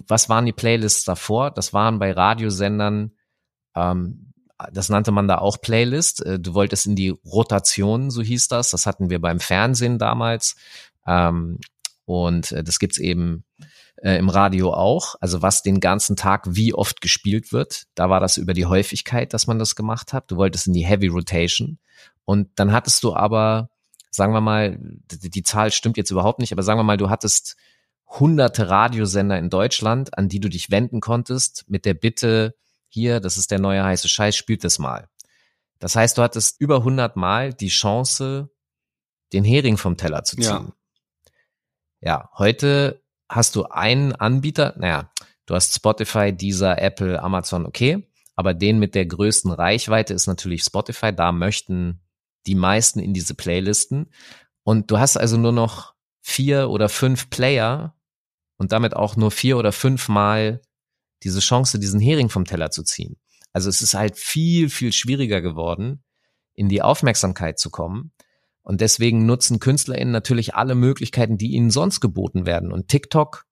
Was 0.08 0.30
waren 0.30 0.46
die 0.46 0.54
Playlists 0.54 1.06
davor? 1.06 1.50
Das 1.52 1.74
waren 1.74 1.98
bei 1.98 2.12
Radiosendern, 2.12 3.14
ähm, 3.76 4.30
das 4.74 4.90
nannte 4.90 5.12
man 5.12 5.28
da 5.28 5.38
auch 5.38 5.62
Playlist. 5.62 6.26
Äh, 6.26 6.40
du 6.40 6.54
wolltest 6.54 6.86
in 6.86 6.96
die 6.96 7.10
Rotation, 7.26 8.12
so 8.12 8.22
hieß 8.22 8.50
das. 8.50 8.72
Das 8.72 8.86
hatten 8.86 9.10
wir 9.10 9.20
beim 9.20 9.40
Fernsehen 9.40 9.98
damals. 9.98 10.56
Ähm, 11.08 11.60
und 12.06 12.52
äh, 12.52 12.64
das 12.64 12.80
gibt's 12.80 12.98
eben 12.98 13.46
äh, 14.02 14.18
im 14.18 14.30
Radio 14.30 14.74
auch, 14.74 15.16
also 15.20 15.42
was 15.42 15.64
den 15.64 15.80
ganzen 15.80 16.16
Tag 16.16 16.46
wie 16.48 16.74
oft 16.74 17.02
gespielt 17.02 17.52
wird. 17.52 17.84
Da 17.96 18.10
war 18.10 18.20
das 18.20 18.38
über 18.38 18.54
die 18.54 18.66
Häufigkeit, 18.66 19.34
dass 19.34 19.48
man 19.48 19.60
das 19.60 19.76
gemacht 19.76 20.14
hat. 20.14 20.32
Du 20.32 20.38
wolltest 20.38 20.68
in 20.68 20.74
die 20.74 20.86
Heavy 20.86 21.08
Rotation 21.08 21.80
und 22.26 22.50
dann 22.56 22.72
hattest 22.72 23.04
du 23.04 23.14
aber, 23.14 23.70
sagen 24.12 24.34
wir 24.34 24.42
mal, 24.42 24.78
die, 24.80 25.30
die 25.30 25.44
Zahl 25.44 25.72
stimmt 25.72 25.98
jetzt 25.98 26.12
überhaupt 26.12 26.40
nicht, 26.40 26.52
aber 26.52 26.64
sagen 26.64 26.80
wir 26.80 26.84
mal, 26.84 26.98
du 26.98 27.10
hattest 27.10 27.58
hunderte 28.08 28.70
Radiosender 28.70 29.38
in 29.38 29.50
Deutschland, 29.50 30.18
an 30.18 30.30
die 30.30 30.40
du 30.40 30.50
dich 30.50 30.72
wenden 30.72 31.00
konntest 31.00 31.66
mit 31.68 31.86
der 31.86 31.94
Bitte, 31.94 32.56
hier, 32.88 33.20
das 33.20 33.38
ist 33.38 33.52
der 33.52 33.60
neue 33.60 33.84
heiße 33.84 34.10
Scheiß, 34.10 34.36
spielt 34.36 34.64
das 34.64 34.80
mal. 34.80 35.08
Das 35.78 35.96
heißt, 35.96 36.18
du 36.18 36.24
hattest 36.24 36.60
über 36.60 36.78
100 36.78 37.16
Mal 37.16 37.54
die 37.54 37.68
Chance, 37.68 38.50
den 39.32 39.44
Hering 39.44 39.78
vom 39.78 39.96
Teller 39.96 40.24
zu 40.24 40.36
ziehen. 40.38 40.74
Ja, 42.02 42.12
ja 42.22 42.30
heute 42.38 43.02
hast 43.30 43.56
du 43.56 43.66
einen 43.66 44.14
Anbieter, 44.14 44.74
naja, 44.78 45.12
du 45.46 45.56
hast 45.56 45.74
Spotify, 45.76 46.34
Deezer, 46.34 46.82
Apple, 46.82 47.22
Amazon, 47.22 47.66
okay, 47.66 48.08
aber 48.36 48.54
den 48.54 48.80
mit 48.80 48.96
der 48.96 49.06
größten 49.06 49.52
Reichweite 49.52 50.14
ist 50.14 50.28
natürlich 50.28 50.64
Spotify, 50.64 51.14
da 51.14 51.32
möchten 51.32 52.02
die 52.48 52.56
meisten 52.56 53.00
in 53.00 53.14
diese 53.14 53.36
Playlisten 53.36 54.12
und 54.64 54.92
du 54.92 55.00
hast 55.00 55.18
also 55.18 55.38
nur 55.38 55.52
noch 55.52 55.94
vier 56.22 56.70
oder 56.70 56.90
fünf 56.90 57.30
Player 57.30 57.96
und 58.58 58.72
damit 58.72 58.96
auch 58.96 59.16
nur 59.16 59.32
vier 59.32 59.58
oder 59.58 59.72
fünf 59.72 60.10
Mal 60.10 60.62
diese 61.24 61.40
Chance, 61.40 61.80
diesen 61.80 62.00
Hering 62.00 62.30
vom 62.30 62.46
Teller 62.46 62.72
zu 62.72 62.84
ziehen. 62.84 63.18
Also 63.52 63.70
es 63.70 63.82
ist 63.82 63.94
halt 63.94 64.18
viel, 64.18 64.70
viel 64.70 64.94
schwieriger 64.94 65.42
geworden, 65.42 66.04
in 66.54 66.70
die 66.70 66.82
Aufmerksamkeit 66.82 67.60
zu 67.60 67.70
kommen. 67.70 68.12
Und 68.70 68.82
deswegen 68.82 69.26
nutzen 69.26 69.60
KünstlerInnen 69.60 70.12
natürlich 70.12 70.54
alle 70.54 70.76
Möglichkeiten, 70.76 71.40
die 71.40 71.54
ihnen 71.54 71.72
sonst 71.72 72.02
geboten 72.02 72.46
werden. 72.46 72.72
Und 72.72 72.88
TikTok, 72.88 73.48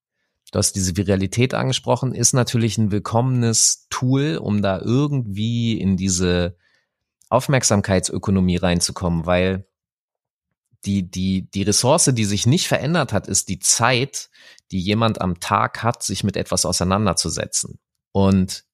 du 0.51 0.59
hast 0.59 0.73
diese 0.73 0.95
Viralität 0.95 1.55
angesprochen, 1.55 2.13
ist 2.13 2.33
natürlich 2.33 2.77
ein 2.77 2.91
willkommenes 2.91 3.87
Tool, 3.89 4.37
um 4.37 4.61
da 4.61 4.79
irgendwie 4.79 5.81
in 5.81 5.97
diese 5.97 6.55
Aufmerksamkeitsökonomie 7.29 8.57
reinzukommen, 8.57 9.25
weil 9.25 9.67
die, 10.85 11.09
die, 11.09 11.49
die 11.49 11.63
Ressource, 11.63 12.11
die 12.13 12.25
sich 12.25 12.45
nicht 12.45 12.67
verändert 12.67 13.11
hat, 13.11 13.25
ist 13.25 13.49
die 13.49 13.57
Zeit, 13.57 14.29
die 14.69 14.79
jemand 14.79 15.19
am 15.19 15.39
Tag 15.39 15.81
hat, 15.81 16.03
sich 16.03 16.23
mit 16.23 16.37
etwas 16.37 16.63
auseinanderzusetzen. 16.63 17.79
Und 18.11 18.66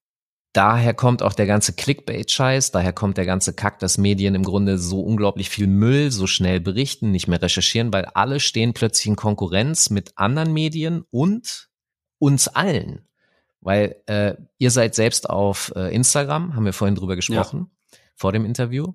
daher 0.54 0.94
kommt 0.94 1.24
auch 1.24 1.34
der 1.34 1.48
ganze 1.48 1.74
Clickbait-Scheiß, 1.74 2.72
daher 2.72 2.94
kommt 2.94 3.18
der 3.18 3.26
ganze 3.26 3.54
Kack, 3.54 3.80
dass 3.80 3.98
Medien 3.98 4.36
im 4.36 4.44
Grunde 4.44 4.78
so 4.78 5.02
unglaublich 5.02 5.50
viel 5.50 5.68
Müll 5.68 6.12
so 6.12 6.28
schnell 6.28 6.60
berichten, 6.60 7.12
nicht 7.12 7.28
mehr 7.28 7.42
recherchieren, 7.42 7.92
weil 7.92 8.06
alle 8.06 8.40
stehen 8.40 8.74
plötzlich 8.74 9.08
in 9.08 9.16
Konkurrenz 9.16 9.90
mit 9.90 10.14
anderen 10.16 10.54
Medien 10.54 11.04
und 11.10 11.70
uns 12.20 12.48
allen. 12.48 13.08
Weil 13.62 13.96
äh, 14.06 14.36
ihr 14.58 14.72
seid 14.72 14.94
selbst 14.96 15.30
auf 15.30 15.74
äh, 15.76 15.94
Instagram, 15.94 16.56
haben 16.56 16.66
wir 16.66 16.74
vorhin 16.74 16.96
drüber 16.96 17.16
gesprochen, 17.16 17.72
ja. 17.92 17.98
vor 18.16 18.32
dem 18.32 18.46
Interview. 18.46 18.94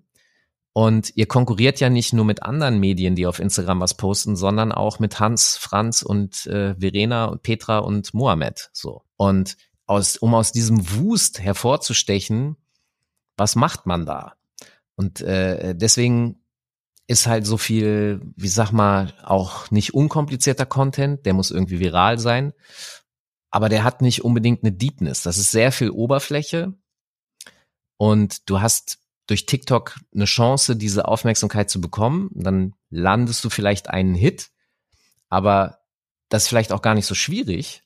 Und 0.75 1.17
ihr 1.17 1.27
konkurriert 1.27 1.81
ja 1.81 1.91
nicht 1.91 2.13
nur 2.13 2.25
mit 2.25 2.45
anderen 2.45 2.79
Medien, 2.79 3.17
die 3.17 3.27
auf 3.27 3.41
Instagram 3.41 3.81
was 3.81 3.97
posten, 3.97 4.37
sondern 4.37 4.71
auch 4.71 5.01
mit 5.01 5.19
Hans, 5.19 5.57
Franz 5.57 6.03
und 6.03 6.47
äh, 6.47 6.77
Verena 6.79 7.25
und 7.25 7.43
Petra 7.43 7.79
und 7.79 8.15
Mohamed. 8.15 8.71
So. 8.73 9.03
Und 9.17 9.57
aus, 9.89 10.17
um 10.17 10.35
aus 10.35 10.53
diesem 10.53 10.79
Wust 10.97 11.41
hervorzustechen, 11.41 12.57
was 13.37 13.57
macht 13.57 13.87
man 13.87 14.07
da? 14.07 14.35
Und 14.95 15.21
äh, 15.21 15.75
deswegen 15.75 16.45
ist 17.07 17.27
halt 17.27 17.47
so 17.47 17.57
viel, 17.57 18.21
wie 18.37 18.49
sag 18.49 18.71
mal, 18.71 19.15
auch 19.25 19.71
nicht 19.71 19.95
unkomplizierter 19.95 20.67
Content, 20.67 21.25
der 21.25 21.33
muss 21.33 21.51
irgendwie 21.51 21.81
viral 21.81 22.19
sein, 22.19 22.53
aber 23.51 23.69
der 23.71 23.83
hat 23.83 24.03
nicht 24.03 24.25
unbedingt 24.25 24.63
eine 24.63 24.73
Deepness. 24.73 25.23
Das 25.23 25.39
ist 25.39 25.51
sehr 25.51 25.73
viel 25.73 25.91
Oberfläche 25.91 26.75
und 27.97 28.49
du 28.51 28.61
hast 28.61 28.99
durch 29.27 29.47
TikTok 29.47 29.99
eine 30.15 30.27
Chance, 30.27 30.77
diese 30.77 31.07
Aufmerksamkeit 31.07 31.71
zu 31.71 31.81
bekommen. 31.81 32.31
Dann 32.35 32.75
landest 32.91 33.45
du 33.45 33.51
vielleicht 33.51 33.89
einen 33.89 34.15
Hit, 34.15 34.51
aber 35.29 35.79
das 36.29 36.43
ist 36.43 36.49
vielleicht 36.49 36.73
auch 36.73 36.83
gar 36.83 36.95
nicht 36.95 37.07
so 37.07 37.15
schwierig, 37.15 37.85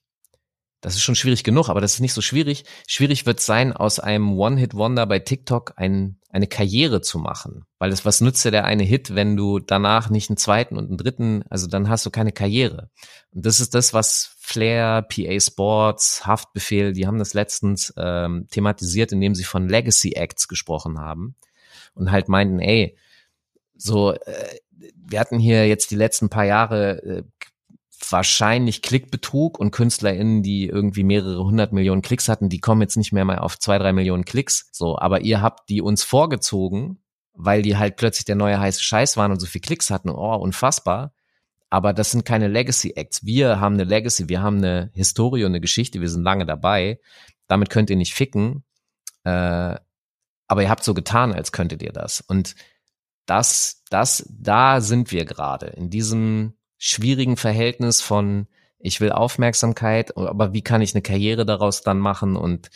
das 0.82 0.96
ist 0.96 1.02
schon 1.02 1.14
schwierig 1.14 1.44
genug, 1.44 1.68
aber 1.68 1.80
das 1.80 1.94
ist 1.94 2.00
nicht 2.00 2.12
so 2.12 2.20
schwierig. 2.20 2.64
Schwierig 2.88 3.24
wird 3.24 3.38
sein, 3.38 3.72
aus 3.72 4.00
einem 4.00 4.36
One-Hit-Wonder 4.36 5.06
bei 5.06 5.20
TikTok 5.20 5.74
ein, 5.76 6.18
eine 6.28 6.48
Karriere 6.48 7.00
zu 7.00 7.20
machen. 7.20 7.64
Weil 7.78 7.92
es, 7.92 8.04
was 8.04 8.20
nützt 8.20 8.44
dir 8.44 8.50
der 8.50 8.64
eine 8.64 8.82
Hit, 8.82 9.14
wenn 9.14 9.36
du 9.36 9.60
danach 9.60 10.10
nicht 10.10 10.28
einen 10.28 10.36
zweiten 10.36 10.76
und 10.76 10.88
einen 10.88 10.98
dritten, 10.98 11.44
also 11.48 11.68
dann 11.68 11.88
hast 11.88 12.04
du 12.04 12.10
keine 12.10 12.32
Karriere. 12.32 12.90
Und 13.30 13.46
das 13.46 13.60
ist 13.60 13.76
das, 13.76 13.94
was 13.94 14.34
Flair, 14.40 15.02
PA 15.02 15.40
Sports, 15.40 16.26
Haftbefehl, 16.26 16.92
die 16.92 17.06
haben 17.06 17.20
das 17.20 17.32
letztens 17.32 17.94
ähm, 17.96 18.48
thematisiert, 18.50 19.12
indem 19.12 19.36
sie 19.36 19.44
von 19.44 19.68
Legacy 19.68 20.14
Acts 20.14 20.48
gesprochen 20.48 20.98
haben 20.98 21.36
und 21.94 22.10
halt 22.10 22.28
meinten, 22.28 22.58
ey, 22.58 22.98
so, 23.76 24.14
äh, 24.14 24.58
wir 24.96 25.20
hatten 25.20 25.38
hier 25.38 25.68
jetzt 25.68 25.92
die 25.92 25.96
letzten 25.96 26.28
paar 26.28 26.44
Jahre 26.44 27.02
äh, 27.04 27.22
wahrscheinlich 28.10 28.82
Klickbetrug 28.82 29.58
und 29.58 29.70
KünstlerInnen, 29.70 30.42
die 30.42 30.66
irgendwie 30.66 31.04
mehrere 31.04 31.44
hundert 31.44 31.72
Millionen 31.72 32.02
Klicks 32.02 32.28
hatten, 32.28 32.48
die 32.48 32.58
kommen 32.58 32.80
jetzt 32.80 32.96
nicht 32.96 33.12
mehr 33.12 33.24
mal 33.24 33.38
auf 33.38 33.58
zwei, 33.58 33.78
drei 33.78 33.92
Millionen 33.92 34.24
Klicks. 34.24 34.68
So, 34.72 34.98
aber 34.98 35.20
ihr 35.20 35.40
habt 35.40 35.68
die 35.68 35.82
uns 35.82 36.02
vorgezogen, 36.02 37.02
weil 37.34 37.62
die 37.62 37.76
halt 37.76 37.96
plötzlich 37.96 38.24
der 38.24 38.36
neue 38.36 38.58
heiße 38.58 38.82
Scheiß 38.82 39.16
waren 39.16 39.30
und 39.30 39.40
so 39.40 39.46
viel 39.46 39.60
Klicks 39.60 39.90
hatten. 39.90 40.10
Oh, 40.10 40.34
unfassbar. 40.36 41.12
Aber 41.70 41.92
das 41.92 42.10
sind 42.10 42.24
keine 42.24 42.48
Legacy 42.48 42.92
Acts. 42.96 43.24
Wir 43.24 43.60
haben 43.60 43.74
eine 43.74 43.84
Legacy, 43.84 44.28
wir 44.28 44.42
haben 44.42 44.58
eine 44.58 44.90
Historie 44.94 45.44
und 45.44 45.52
eine 45.52 45.60
Geschichte, 45.60 46.00
wir 46.00 46.08
sind 46.08 46.22
lange 46.22 46.44
dabei. 46.44 47.00
Damit 47.46 47.70
könnt 47.70 47.88
ihr 47.88 47.96
nicht 47.96 48.14
ficken. 48.14 48.64
Äh, 49.24 49.76
aber 50.48 50.62
ihr 50.62 50.68
habt 50.68 50.84
so 50.84 50.92
getan, 50.92 51.32
als 51.32 51.52
könntet 51.52 51.82
ihr 51.82 51.92
das. 51.92 52.20
Und 52.20 52.56
das, 53.24 53.82
das, 53.88 54.28
da 54.28 54.80
sind 54.80 55.12
wir 55.12 55.24
gerade 55.24 55.66
in 55.66 55.88
diesem 55.88 56.54
schwierigen 56.84 57.36
Verhältnis 57.36 58.00
von 58.00 58.48
ich 58.80 59.00
will 59.00 59.12
Aufmerksamkeit, 59.12 60.16
aber 60.16 60.52
wie 60.52 60.62
kann 60.62 60.82
ich 60.82 60.94
eine 60.94 61.02
Karriere 61.02 61.46
daraus 61.46 61.82
dann 61.82 62.00
machen? 62.00 62.34
Und 62.34 62.70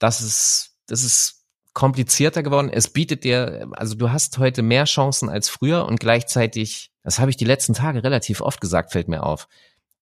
das 0.00 0.20
ist, 0.20 0.76
das 0.88 1.04
ist 1.04 1.44
komplizierter 1.72 2.42
geworden. 2.42 2.68
Es 2.72 2.90
bietet 2.90 3.22
dir, 3.22 3.68
also 3.74 3.94
du 3.94 4.10
hast 4.10 4.38
heute 4.38 4.62
mehr 4.62 4.84
Chancen 4.84 5.28
als 5.28 5.48
früher 5.48 5.86
und 5.86 6.00
gleichzeitig, 6.00 6.90
das 7.04 7.20
habe 7.20 7.30
ich 7.30 7.36
die 7.36 7.44
letzten 7.44 7.74
Tage 7.74 8.02
relativ 8.02 8.40
oft 8.40 8.60
gesagt, 8.60 8.90
fällt 8.90 9.06
mir 9.06 9.22
auf. 9.22 9.46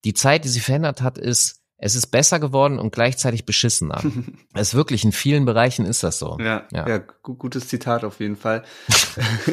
Die 0.05 0.15
Zeit, 0.15 0.43
die 0.43 0.49
sich 0.49 0.63
verändert 0.63 1.03
hat, 1.03 1.19
ist, 1.19 1.61
es 1.77 1.93
ist 1.93 2.07
besser 2.07 2.39
geworden 2.39 2.79
und 2.79 2.91
gleichzeitig 2.91 3.45
beschissener. 3.45 4.01
es 4.55 4.69
ist 4.69 4.73
wirklich 4.73 5.03
in 5.03 5.11
vielen 5.11 5.45
Bereichen 5.45 5.85
ist 5.85 6.01
das 6.01 6.17
so. 6.17 6.39
Ja, 6.39 6.65
ja, 6.71 6.89
ja 6.89 6.97
gutes 7.21 7.67
Zitat 7.67 8.03
auf 8.03 8.19
jeden 8.19 8.37
Fall. 8.37 8.63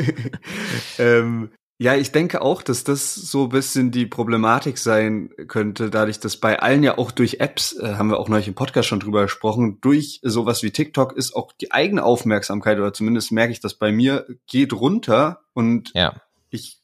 ähm, 0.99 1.51
ja, 1.81 1.95
ich 1.95 2.11
denke 2.11 2.43
auch, 2.43 2.63
dass 2.63 2.83
das 2.83 3.15
so 3.15 3.45
ein 3.45 3.49
bisschen 3.51 3.93
die 3.93 4.07
Problematik 4.07 4.79
sein 4.79 5.31
könnte, 5.47 5.91
dadurch, 5.91 6.19
dass 6.19 6.37
bei 6.37 6.59
allen 6.59 6.83
ja 6.83 6.99
auch 6.99 7.13
durch 7.13 7.39
Apps, 7.39 7.79
äh, 7.79 7.95
haben 7.95 8.11
wir 8.11 8.19
auch 8.19 8.29
neulich 8.29 8.49
im 8.49 8.57
Podcast 8.57 8.89
schon 8.89 8.99
drüber 8.99 9.23
gesprochen, 9.23 9.79
durch 9.81 10.19
sowas 10.25 10.65
wie 10.65 10.73
TikTok 10.73 11.17
ist 11.17 11.37
auch 11.37 11.53
die 11.53 11.71
eigene 11.71 12.03
Aufmerksamkeit, 12.03 12.79
oder 12.79 12.93
zumindest 12.93 13.31
merke 13.31 13.53
ich 13.53 13.61
das 13.61 13.75
bei 13.75 13.93
mir, 13.93 14.27
geht 14.49 14.73
runter 14.73 15.43
und 15.55 15.93
ja. 15.95 16.21
Ich 16.51 16.83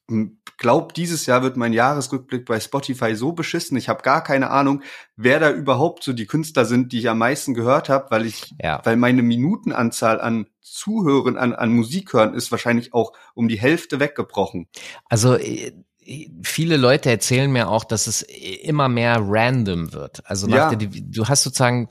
glaube, 0.59 0.93
dieses 0.93 1.27
Jahr 1.27 1.43
wird 1.43 1.57
mein 1.57 1.73
Jahresrückblick 1.73 2.45
bei 2.45 2.61
Spotify 2.61 3.15
so 3.15 3.33
beschissen. 3.33 3.77
Ich 3.77 3.89
habe 3.89 4.03
gar 4.03 4.23
keine 4.23 4.51
Ahnung, 4.51 4.83
wer 5.17 5.41
da 5.41 5.51
überhaupt 5.51 6.05
so 6.05 6.13
die 6.13 6.27
Künstler 6.27 6.65
sind, 6.65 6.93
die 6.93 6.99
ich 6.99 7.09
am 7.09 7.19
meisten 7.19 7.55
gehört 7.55 7.89
habe, 7.89 8.11
weil 8.11 8.27
ich, 8.27 8.55
ja. 8.63 8.81
weil 8.85 8.97
meine 8.97 9.23
Minutenanzahl 9.23 10.21
an 10.21 10.47
Zuhören, 10.61 11.37
an, 11.37 11.55
an 11.55 11.73
Musik 11.73 12.13
hören 12.13 12.35
ist 12.35 12.51
wahrscheinlich 12.51 12.93
auch 12.93 13.13
um 13.35 13.49
die 13.49 13.61
Hälfte 13.61 14.01
weggebrochen. 14.01 14.69
Also 15.09 15.37
äh, 15.37 15.73
viele 16.43 16.77
Leute 16.77 17.11
erzählen 17.11 17.51
mir 17.51 17.69
auch, 17.69 17.85
dass 17.85 18.07
es 18.07 18.23
immer 18.23 18.89
mehr 18.89 19.19
random 19.21 19.93
wird. 19.93 20.23
Also 20.29 20.49
ja. 20.49 20.75
der, 20.75 20.89
du 20.89 21.27
hast 21.27 21.43
sozusagen, 21.43 21.89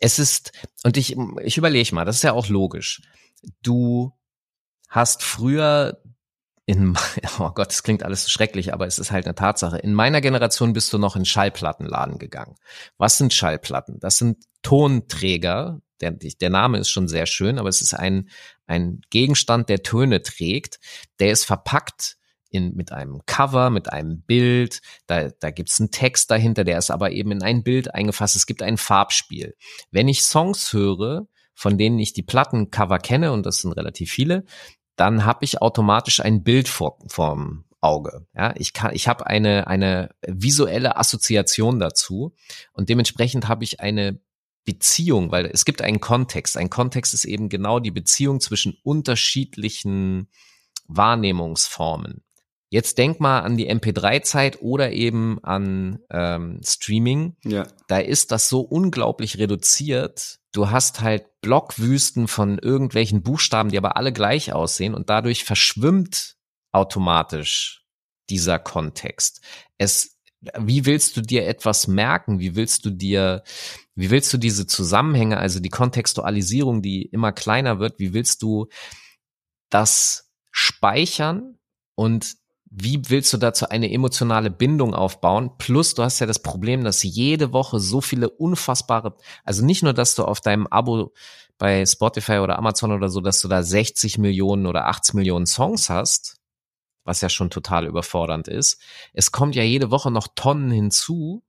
es 0.00 0.18
ist, 0.18 0.52
und 0.84 0.96
ich, 0.96 1.16
ich 1.42 1.56
überlege 1.56 1.94
mal, 1.94 2.04
das 2.04 2.16
ist 2.16 2.22
ja 2.22 2.32
auch 2.32 2.48
logisch. 2.48 3.02
Du 3.62 4.12
hast 4.88 5.22
früher 5.22 6.00
in, 6.66 6.98
oh 7.38 7.50
Gott, 7.50 7.68
das 7.68 7.82
klingt 7.82 8.02
alles 8.02 8.24
so 8.24 8.28
schrecklich, 8.28 8.74
aber 8.74 8.86
es 8.86 8.98
ist 8.98 9.12
halt 9.12 9.24
eine 9.24 9.34
Tatsache. 9.34 9.78
In 9.78 9.94
meiner 9.94 10.20
Generation 10.20 10.72
bist 10.72 10.92
du 10.92 10.98
noch 10.98 11.16
in 11.16 11.24
Schallplattenladen 11.24 12.18
gegangen. 12.18 12.56
Was 12.98 13.16
sind 13.16 13.32
Schallplatten? 13.32 13.98
Das 14.00 14.18
sind 14.18 14.44
Tonträger. 14.62 15.80
Der, 16.00 16.10
der 16.10 16.50
Name 16.50 16.78
ist 16.78 16.90
schon 16.90 17.08
sehr 17.08 17.24
schön, 17.24 17.58
aber 17.58 17.70
es 17.70 17.80
ist 17.80 17.94
ein, 17.94 18.28
ein 18.66 19.00
Gegenstand, 19.08 19.68
der 19.70 19.82
Töne 19.82 20.22
trägt. 20.22 20.78
Der 21.20 21.30
ist 21.30 21.44
verpackt 21.44 22.16
in, 22.50 22.74
mit 22.74 22.92
einem 22.92 23.22
Cover, 23.26 23.70
mit 23.70 23.92
einem 23.92 24.22
Bild. 24.22 24.80
Da, 25.06 25.28
da 25.28 25.50
gibt's 25.50 25.80
einen 25.80 25.90
Text 25.90 26.30
dahinter, 26.30 26.64
der 26.64 26.78
ist 26.78 26.90
aber 26.90 27.12
eben 27.12 27.30
in 27.30 27.42
ein 27.42 27.62
Bild 27.62 27.94
eingefasst. 27.94 28.36
Es 28.36 28.46
gibt 28.46 28.62
ein 28.62 28.76
Farbspiel. 28.76 29.54
Wenn 29.90 30.08
ich 30.08 30.22
Songs 30.22 30.72
höre, 30.72 31.28
von 31.54 31.78
denen 31.78 31.98
ich 31.98 32.12
die 32.12 32.22
Plattencover 32.22 32.98
kenne, 32.98 33.32
und 33.32 33.46
das 33.46 33.62
sind 33.62 33.72
relativ 33.72 34.10
viele, 34.10 34.44
dann 34.96 35.24
habe 35.24 35.44
ich 35.44 35.62
automatisch 35.62 36.20
ein 36.20 36.42
Bild 36.42 36.68
vor, 36.68 36.98
vorm 37.06 37.64
Auge. 37.80 38.26
Ja, 38.34 38.54
ich 38.56 38.72
kann, 38.72 38.94
ich 38.94 39.06
habe 39.06 39.26
eine 39.26 39.66
eine 39.66 40.10
visuelle 40.26 40.96
Assoziation 40.96 41.78
dazu 41.78 42.34
und 42.72 42.88
dementsprechend 42.88 43.48
habe 43.48 43.64
ich 43.64 43.80
eine 43.80 44.18
Beziehung, 44.64 45.30
weil 45.30 45.46
es 45.46 45.64
gibt 45.64 45.80
einen 45.80 46.00
Kontext. 46.00 46.56
Ein 46.56 46.70
Kontext 46.70 47.14
ist 47.14 47.24
eben 47.24 47.48
genau 47.48 47.78
die 47.78 47.92
Beziehung 47.92 48.40
zwischen 48.40 48.76
unterschiedlichen 48.82 50.28
Wahrnehmungsformen. 50.88 52.22
Jetzt 52.68 52.98
denk 52.98 53.20
mal 53.20 53.40
an 53.40 53.56
die 53.56 53.70
MP3-Zeit 53.70 54.60
oder 54.60 54.90
eben 54.92 55.38
an 55.44 56.00
ähm, 56.10 56.60
Streaming. 56.64 57.36
Ja. 57.44 57.68
Da 57.86 57.98
ist 57.98 58.32
das 58.32 58.48
so 58.48 58.60
unglaublich 58.60 59.38
reduziert. 59.38 60.40
Du 60.56 60.70
hast 60.70 61.02
halt 61.02 61.26
Blockwüsten 61.42 62.28
von 62.28 62.58
irgendwelchen 62.58 63.22
Buchstaben, 63.22 63.68
die 63.68 63.76
aber 63.76 63.98
alle 63.98 64.10
gleich 64.10 64.54
aussehen 64.54 64.94
und 64.94 65.10
dadurch 65.10 65.44
verschwimmt 65.44 66.38
automatisch 66.72 67.84
dieser 68.30 68.58
Kontext. 68.58 69.42
Es, 69.76 70.18
wie 70.58 70.86
willst 70.86 71.14
du 71.18 71.20
dir 71.20 71.46
etwas 71.46 71.88
merken? 71.88 72.40
Wie 72.40 72.56
willst 72.56 72.86
du 72.86 72.90
dir, 72.90 73.44
wie 73.96 74.08
willst 74.08 74.32
du 74.32 74.38
diese 74.38 74.66
Zusammenhänge, 74.66 75.36
also 75.36 75.60
die 75.60 75.68
Kontextualisierung, 75.68 76.80
die 76.80 77.02
immer 77.02 77.32
kleiner 77.32 77.78
wird, 77.78 77.98
wie 77.98 78.14
willst 78.14 78.40
du 78.40 78.68
das 79.68 80.32
speichern 80.52 81.58
und 81.96 82.34
wie 82.70 83.08
willst 83.08 83.32
du 83.32 83.36
dazu 83.36 83.68
eine 83.68 83.90
emotionale 83.92 84.50
Bindung 84.50 84.94
aufbauen? 84.94 85.52
Plus, 85.58 85.94
du 85.94 86.02
hast 86.02 86.18
ja 86.18 86.26
das 86.26 86.40
Problem, 86.40 86.84
dass 86.84 87.02
jede 87.02 87.52
Woche 87.52 87.80
so 87.80 88.00
viele 88.00 88.28
unfassbare, 88.28 89.16
also 89.44 89.64
nicht 89.64 89.82
nur, 89.82 89.92
dass 89.92 90.14
du 90.14 90.24
auf 90.24 90.40
deinem 90.40 90.66
Abo 90.66 91.12
bei 91.58 91.86
Spotify 91.86 92.38
oder 92.38 92.58
Amazon 92.58 92.92
oder 92.92 93.08
so, 93.08 93.20
dass 93.20 93.40
du 93.40 93.48
da 93.48 93.62
60 93.62 94.18
Millionen 94.18 94.66
oder 94.66 94.86
80 94.88 95.14
Millionen 95.14 95.46
Songs 95.46 95.88
hast, 95.88 96.36
was 97.04 97.20
ja 97.20 97.28
schon 97.28 97.50
total 97.50 97.86
überfordernd 97.86 98.48
ist. 98.48 98.80
Es 99.12 99.32
kommt 99.32 99.54
ja 99.54 99.62
jede 99.62 99.90
Woche 99.90 100.10
noch 100.10 100.28
Tonnen 100.34 100.70
hinzu. 100.70 101.42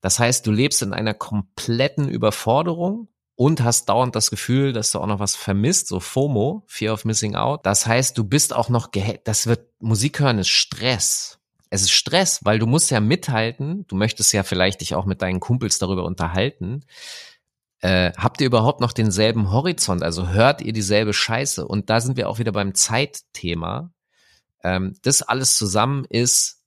Das 0.00 0.18
heißt, 0.18 0.46
du 0.46 0.50
lebst 0.50 0.82
in 0.82 0.92
einer 0.92 1.14
kompletten 1.14 2.08
Überforderung 2.08 3.08
und 3.42 3.64
hast 3.64 3.88
dauernd 3.88 4.14
das 4.14 4.30
Gefühl, 4.30 4.72
dass 4.72 4.92
du 4.92 5.00
auch 5.00 5.06
noch 5.06 5.18
was 5.18 5.34
vermisst, 5.34 5.88
so 5.88 5.98
FOMO, 5.98 6.62
Fear 6.68 6.94
of 6.94 7.04
Missing 7.04 7.34
Out. 7.34 7.66
Das 7.66 7.88
heißt, 7.88 8.16
du 8.16 8.22
bist 8.22 8.54
auch 8.54 8.68
noch 8.68 8.88
das 9.24 9.48
wird 9.48 9.66
Musik 9.80 10.20
hören 10.20 10.38
ist 10.38 10.48
Stress. 10.48 11.40
Es 11.68 11.82
ist 11.82 11.90
Stress, 11.90 12.44
weil 12.44 12.60
du 12.60 12.68
musst 12.68 12.92
ja 12.92 13.00
mithalten, 13.00 13.84
du 13.88 13.96
möchtest 13.96 14.32
ja 14.32 14.44
vielleicht 14.44 14.80
dich 14.80 14.94
auch 14.94 15.06
mit 15.06 15.22
deinen 15.22 15.40
Kumpels 15.40 15.80
darüber 15.80 16.04
unterhalten. 16.04 16.84
Äh, 17.80 18.12
habt 18.16 18.40
ihr 18.40 18.46
überhaupt 18.46 18.80
noch 18.80 18.92
denselben 18.92 19.50
Horizont? 19.50 20.04
Also 20.04 20.28
hört 20.28 20.62
ihr 20.62 20.72
dieselbe 20.72 21.12
Scheiße? 21.12 21.66
Und 21.66 21.90
da 21.90 22.00
sind 22.00 22.16
wir 22.16 22.28
auch 22.28 22.38
wieder 22.38 22.52
beim 22.52 22.76
Zeitthema. 22.76 23.92
Ähm, 24.62 24.94
das 25.02 25.22
alles 25.22 25.56
zusammen 25.56 26.04
ist 26.08 26.62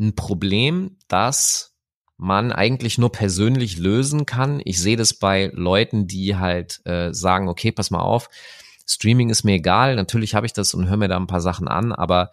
ein 0.00 0.14
Problem, 0.14 0.96
das 1.08 1.73
man 2.16 2.52
eigentlich 2.52 2.98
nur 2.98 3.10
persönlich 3.10 3.78
lösen 3.78 4.26
kann. 4.26 4.60
Ich 4.64 4.80
sehe 4.80 4.96
das 4.96 5.14
bei 5.14 5.50
Leuten, 5.52 6.06
die 6.06 6.36
halt 6.36 6.80
äh, 6.84 7.12
sagen, 7.12 7.48
okay, 7.48 7.72
pass 7.72 7.90
mal 7.90 8.00
auf, 8.00 8.28
Streaming 8.86 9.30
ist 9.30 9.44
mir 9.44 9.54
egal, 9.54 9.96
natürlich 9.96 10.34
habe 10.34 10.46
ich 10.46 10.52
das 10.52 10.74
und 10.74 10.88
höre 10.88 10.96
mir 10.96 11.08
da 11.08 11.16
ein 11.16 11.26
paar 11.26 11.40
Sachen 11.40 11.68
an, 11.68 11.92
aber 11.92 12.30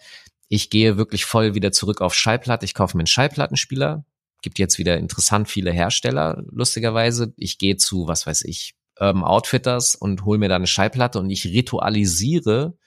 ich 0.49 0.69
gehe 0.69 0.97
wirklich 0.97 1.23
voll 1.25 1.55
wieder 1.55 1.71
zurück 1.71 2.01
auf 2.01 2.13
Schallplatte. 2.13 2.65
Ich 2.65 2.73
kaufe 2.73 2.97
mir 2.97 3.01
einen 3.01 3.07
Schallplattenspieler. 3.07 4.03
Gibt 4.41 4.59
jetzt 4.59 4.77
wieder 4.79 4.97
interessant 4.97 5.49
viele 5.49 5.71
Hersteller, 5.71 6.43
lustigerweise. 6.51 7.33
Ich 7.37 7.57
gehe 7.57 7.77
zu, 7.77 8.07
was 8.07 8.27
weiß 8.27 8.43
ich, 8.43 8.75
Urban 8.99 9.23
Outfitters 9.23 9.95
und 9.95 10.25
hole 10.25 10.39
mir 10.39 10.49
da 10.49 10.57
eine 10.57 10.67
Schallplatte 10.67 11.19
und 11.19 11.29
ich 11.29 11.45
ritualisiere 11.45 12.77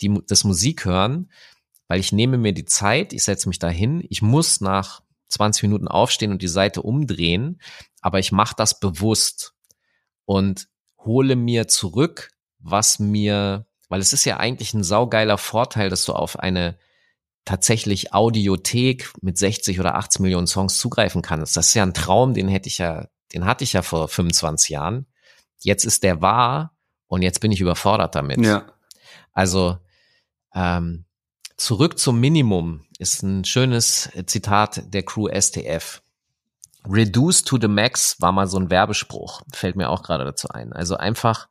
die, 0.00 0.20
das 0.26 0.42
Musikhören, 0.42 1.30
weil 1.86 2.00
ich 2.00 2.10
nehme 2.10 2.38
mir 2.38 2.52
die 2.52 2.64
Zeit, 2.64 3.12
ich 3.12 3.22
setze 3.22 3.48
mich 3.48 3.60
da 3.60 3.68
hin, 3.68 4.04
ich 4.08 4.20
muss 4.20 4.60
nach 4.60 5.02
20 5.30 5.62
Minuten 5.62 5.88
aufstehen 5.88 6.32
und 6.32 6.42
die 6.42 6.48
Seite 6.48 6.82
umdrehen, 6.82 7.60
aber 8.00 8.18
ich 8.18 8.32
mache 8.32 8.54
das 8.56 8.78
bewusst 8.78 9.54
und 10.24 10.68
hole 10.98 11.36
mir 11.36 11.68
zurück, 11.68 12.30
was 12.58 12.98
mir, 12.98 13.66
weil 13.88 14.00
es 14.00 14.12
ist 14.12 14.24
ja 14.24 14.36
eigentlich 14.36 14.74
ein 14.74 14.84
saugeiler 14.84 15.38
Vorteil, 15.38 15.88
dass 15.88 16.04
du 16.04 16.12
auf 16.12 16.38
eine 16.38 16.78
tatsächlich 17.44 18.12
Audiothek 18.12 19.12
mit 19.22 19.38
60 19.38 19.80
oder 19.80 19.94
80 19.96 20.20
Millionen 20.20 20.46
Songs 20.46 20.78
zugreifen 20.78 21.22
kannst. 21.22 21.56
Das 21.56 21.68
ist 21.68 21.74
ja 21.74 21.82
ein 21.82 21.94
Traum, 21.94 22.34
den 22.34 22.48
hätte 22.48 22.68
ich 22.68 22.78
ja, 22.78 23.08
den 23.32 23.44
hatte 23.44 23.64
ich 23.64 23.72
ja 23.72 23.82
vor 23.82 24.08
25 24.08 24.68
Jahren. 24.70 25.06
Jetzt 25.58 25.84
ist 25.84 26.02
der 26.02 26.20
wahr 26.20 26.76
und 27.06 27.22
jetzt 27.22 27.40
bin 27.40 27.52
ich 27.52 27.60
überfordert 27.60 28.14
damit. 28.14 28.44
Ja. 28.44 28.66
Also 29.32 29.78
ähm, 30.54 31.04
zurück 31.56 31.98
zum 31.98 32.20
Minimum 32.20 32.84
ist 33.00 33.22
ein 33.22 33.44
schönes 33.44 34.10
Zitat 34.26 34.92
der 34.92 35.02
Crew 35.02 35.28
STF. 35.28 36.02
Reduce 36.88 37.42
to 37.42 37.58
the 37.60 37.68
max 37.68 38.20
war 38.20 38.32
mal 38.32 38.46
so 38.46 38.58
ein 38.58 38.70
Werbespruch, 38.70 39.42
fällt 39.52 39.76
mir 39.76 39.90
auch 39.90 40.02
gerade 40.02 40.24
dazu 40.24 40.48
ein. 40.48 40.72
Also 40.72 40.96
einfach 40.96 41.48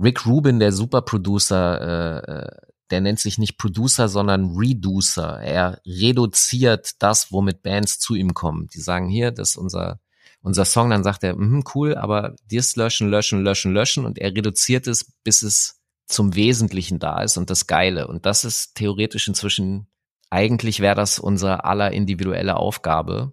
Rick 0.00 0.26
Rubin, 0.26 0.58
der 0.58 0.72
Superproducer, 0.72 1.80
äh, 1.80 2.32
äh, 2.32 2.50
der 2.90 3.00
nennt 3.00 3.20
sich 3.20 3.38
nicht 3.38 3.58
Producer, 3.58 4.08
sondern 4.08 4.56
Reducer. 4.56 5.40
Er 5.40 5.80
reduziert 5.84 6.92
das, 7.00 7.30
womit 7.30 7.62
Bands 7.62 7.98
zu 7.98 8.14
ihm 8.14 8.34
kommen. 8.34 8.68
Die 8.74 8.80
sagen 8.80 9.08
hier, 9.08 9.30
das 9.30 9.50
ist 9.50 9.56
unser 9.56 10.00
unser 10.40 10.64
Song, 10.64 10.90
dann 10.90 11.04
sagt 11.04 11.24
er, 11.24 11.36
mm, 11.36 11.64
cool, 11.74 11.96
aber 11.96 12.34
dies 12.50 12.76
löschen, 12.76 13.10
löschen, 13.10 13.42
löschen, 13.42 13.72
löschen 13.72 14.04
und 14.04 14.18
er 14.18 14.30
reduziert 14.30 14.86
es, 14.86 15.12
bis 15.24 15.42
es 15.42 15.80
zum 16.06 16.34
Wesentlichen 16.34 16.98
da 16.98 17.22
ist 17.22 17.36
und 17.36 17.50
das 17.50 17.66
Geile. 17.66 18.08
Und 18.08 18.24
das 18.24 18.44
ist 18.44 18.74
theoretisch 18.74 19.28
inzwischen, 19.28 19.88
eigentlich 20.30 20.80
wäre 20.80 20.94
das 20.94 21.18
unser 21.18 21.64
aller 21.64 21.92
individuelle 21.92 22.56
Aufgabe, 22.56 23.32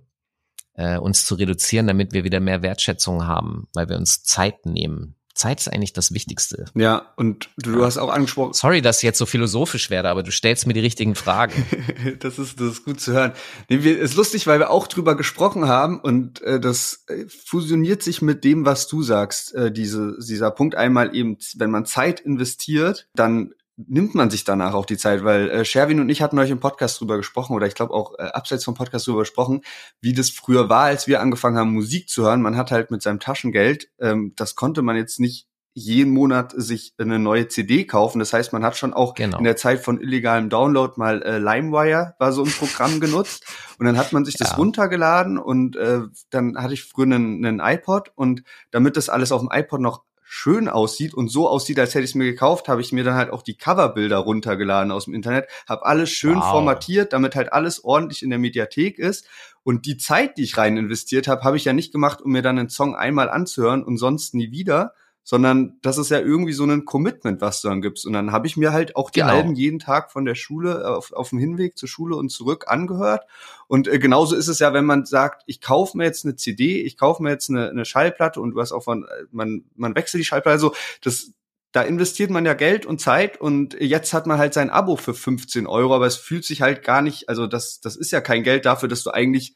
äh, 0.74 0.98
uns 0.98 1.26
zu 1.26 1.36
reduzieren, 1.36 1.88
damit 1.88 2.14
wir 2.14 2.24
wieder 2.24 2.40
mehr 2.40 2.62
Wertschätzung 2.62 3.26
haben, 3.26 3.68
weil 3.74 3.90
wir 3.90 3.98
uns 3.98 4.24
Zeit 4.24 4.66
nehmen 4.66 5.16
Zeit 5.36 5.60
ist 5.60 5.68
eigentlich 5.68 5.92
das 5.92 6.14
Wichtigste. 6.14 6.66
Ja, 6.76 7.14
und 7.18 7.50
du, 7.58 7.74
du 7.74 7.86
hast 7.86 7.98
auch 7.98 8.10
angesprochen. 8.10 8.54
Sorry, 8.54 8.82
dass 8.82 8.98
ich 8.98 9.04
jetzt 9.04 9.18
so 9.18 9.26
philosophisch 9.26 9.90
werde, 9.90 10.10
aber 10.10 10.24
du 10.24 10.32
stellst 10.32 10.66
mir 10.66 10.74
die 10.74 10.80
richtigen 10.80 11.14
Fragen. 11.14 11.66
das 12.20 12.40
ist 12.40 12.60
das 12.60 12.72
ist 12.72 12.86
gut 12.86 13.02
zu 13.02 13.12
hören. 13.12 13.34
Nee, 13.70 13.84
wir, 13.84 14.00
ist 14.00 14.16
lustig, 14.16 14.48
weil 14.48 14.60
wir 14.60 14.70
auch 14.70 14.88
drüber 14.88 15.16
gesprochen 15.16 15.68
haben 15.68 16.00
und 16.00 16.42
äh, 16.42 16.60
das 16.60 17.04
äh, 17.08 17.26
fusioniert 17.28 18.02
sich 18.02 18.22
mit 18.22 18.46
dem, 18.46 18.66
was 18.66 18.88
du 18.88 19.04
sagst. 19.04 19.54
Äh, 19.54 19.74
diese 19.74 20.18
dieser 20.26 20.52
Punkt 20.52 20.76
einmal 20.76 21.14
eben, 21.14 21.38
wenn 21.58 21.70
man 21.70 21.86
Zeit 21.86 22.22
investiert, 22.22 23.10
dann 23.14 23.54
nimmt 23.78 24.16
man 24.16 24.30
sich 24.30 24.44
danach 24.44 24.74
auch 24.74 24.86
die 24.86 24.98
Zeit, 24.98 25.24
weil 25.24 25.50
äh, 25.50 25.66
Sherwin 25.66 26.00
und 26.00 26.10
ich 26.10 26.22
hatten 26.22 26.40
euch 26.40 26.50
im 26.50 26.60
Podcast 26.60 27.00
drüber 27.00 27.18
gesprochen 27.18 27.56
oder 27.56 27.68
ich 27.68 27.76
glaube 27.76 27.94
auch 27.94 28.14
äh, 28.18 28.24
abseits 28.24 28.64
vom 28.64 28.74
Podcast 28.74 29.08
drüber 29.08 29.20
gesprochen, 29.20 29.62
wie 30.02 30.14
das 30.14 30.30
früher 30.30 30.70
war, 30.70 30.86
als 30.86 31.08
wir 31.08 31.22
angefangen 31.22 31.58
haben 31.58 31.74
Musik 31.74 32.10
zu 32.10 32.24
hören. 32.24 32.42
Man 32.42 32.56
hat 32.56 32.72
halt 32.72 32.92
mit 32.92 33.02
seinem 33.02 33.20
Taschengeld, 33.20 33.90
ähm, 34.00 34.34
das 34.36 34.56
konnte 34.56 34.82
man 34.82 34.96
jetzt 34.96 35.20
nicht 35.20 35.48
jeden 35.78 36.14
Monat 36.14 36.54
sich 36.56 36.94
eine 36.98 37.20
neue 37.20 37.50
CD 37.50 37.84
kaufen. 37.84 38.20
Das 38.20 38.32
heißt, 38.32 38.54
man 38.54 38.64
hat 38.64 38.78
schon 38.78 38.94
auch 38.94 39.14
genau. 39.14 39.40
in 39.40 39.44
der 39.44 39.58
Zeit 39.58 39.82
von 39.82 40.00
illegalem 40.00 40.50
Download 40.50 40.94
mal 40.96 41.22
äh, 41.22 41.38
LimeWire 41.38 42.16
war 42.18 42.32
so 42.32 42.46
ein 42.46 42.50
Programm 42.50 43.00
genutzt 43.02 43.46
und 43.78 43.86
dann 43.86 43.98
hat 43.98 44.14
man 44.14 44.24
sich 44.24 44.36
das 44.36 44.52
ja. 44.52 44.56
runtergeladen 44.56 45.38
und 45.38 45.76
äh, 45.76 46.04
dann 46.30 46.58
hatte 46.58 46.74
ich 46.74 46.86
früher 46.86 47.04
einen, 47.04 47.46
einen 47.46 47.60
iPod 47.60 48.14
und 48.16 48.44
damit 48.72 48.96
das 48.96 49.10
alles 49.10 49.34
auf 49.34 49.42
dem 49.42 49.50
iPod 49.52 49.82
noch 49.82 50.04
schön 50.28 50.68
aussieht 50.68 51.14
und 51.14 51.30
so 51.30 51.48
aussieht, 51.48 51.80
als 51.80 51.94
hätte 51.94 52.04
ich 52.04 52.12
es 52.12 52.16
mir 52.16 52.26
gekauft, 52.26 52.68
habe 52.68 52.82
ich 52.82 52.92
mir 52.92 53.04
dann 53.04 53.14
halt 53.14 53.30
auch 53.30 53.44
die 53.44 53.56
Coverbilder 53.56 54.18
runtergeladen 54.18 54.92
aus 54.92 55.06
dem 55.06 55.14
Internet, 55.14 55.48
habe 55.70 55.86
alles 55.86 56.10
schön 56.10 56.38
wow. 56.38 56.52
formatiert, 56.52 57.14
damit 57.14 57.36
halt 57.36 57.54
alles 57.54 57.84
ordentlich 57.84 58.24
in 58.24 58.32
der 58.32 58.40
Mediathek 58.40 58.98
ist. 58.98 59.28
Und 59.64 59.86
die 59.86 59.98
Zeit, 59.98 60.38
die 60.38 60.44
ich 60.44 60.58
rein 60.58 60.78
investiert 60.78 61.28
habe, 61.28 61.44
habe 61.44 61.58
ich 61.58 61.66
ja 61.66 61.74
nicht 61.74 61.92
gemacht, 61.92 62.22
um 62.22 62.32
mir 62.32 62.42
dann 62.42 62.58
einen 62.58 62.70
Song 62.70 62.96
einmal 62.96 63.30
anzuhören 63.30 63.84
und 63.84 63.98
sonst 63.98 64.34
nie 64.34 64.52
wieder, 64.52 64.94
sondern 65.28 65.80
das 65.82 65.98
ist 65.98 66.12
ja 66.12 66.20
irgendwie 66.20 66.54
so 66.54 66.64
ein 66.66 66.86
Commitment, 66.86 67.42
was 67.42 67.60
du 67.60 67.68
dann 67.68 67.82
gibst. 67.82 68.06
Und 68.06 68.14
dann 68.14 68.32
habe 68.32 68.46
ich 68.46 68.58
mir 68.58 68.72
halt 68.72 68.96
auch 68.96 69.10
die 69.10 69.22
genau. 69.22 69.34
Alben 69.34 69.56
jeden 69.56 69.80
Tag 69.80 70.12
von 70.12 70.24
der 70.24 70.36
Schule 70.36 70.84
äh, 70.84 70.86
auf, 70.86 71.12
auf 71.14 71.30
dem 71.30 71.40
Hinweg 71.40 71.80
zur 71.80 71.90
Schule 71.90 72.16
und 72.16 72.30
zurück 72.30 72.66
angehört. 72.68 73.24
Und 73.68 73.88
äh, 73.88 73.98
genauso 73.98 74.36
ist 74.36 74.48
es 74.48 74.60
ja, 74.60 74.72
wenn 74.72 74.86
man 74.86 75.04
sagt, 75.06 75.42
ich 75.48 75.62
kaufe 75.62 75.98
mir 75.98 76.04
jetzt 76.04 76.26
eine 76.26 76.36
CD, 76.36 76.80
ich 76.84 76.96
kaufe 76.96 77.24
mir 77.24 77.32
jetzt 77.32 77.50
eine, 77.50 77.72
eine 77.72 77.86
Schallplatte 77.86 78.40
und 78.40 78.52
du 78.52 78.62
hast 78.62 78.72
auch 78.72 78.84
von, 78.84 79.08
man, 79.32 79.64
man 79.76 79.96
wechselt 79.96 80.22
die 80.22 80.26
Schallplatte, 80.26 80.54
also 80.54 80.76
das, 81.02 81.32
da 81.72 81.82
investiert 81.82 82.30
man 82.30 82.46
ja 82.46 82.54
Geld 82.54 82.86
und 82.86 83.02
Zeit 83.02 83.42
und 83.42 83.74
jetzt 83.82 84.14
hat 84.14 84.28
man 84.28 84.38
halt 84.38 84.54
sein 84.54 84.70
Abo 84.70 84.96
für 84.96 85.16
15 85.16 85.66
Euro, 85.66 85.96
aber 85.96 86.06
es 86.06 86.18
fühlt 86.18 86.46
sich 86.46 86.62
halt 86.62 86.84
gar 86.84 87.02
nicht, 87.02 87.30
also 87.30 87.48
das, 87.48 87.82
das 87.82 87.96
ist 87.96 88.12
ja 88.12 88.22
kein 88.22 88.44
Geld 88.44 88.68
dafür, 88.68 88.90
dass 88.90 89.02
du 89.02 89.10
eigentlich 89.10 89.56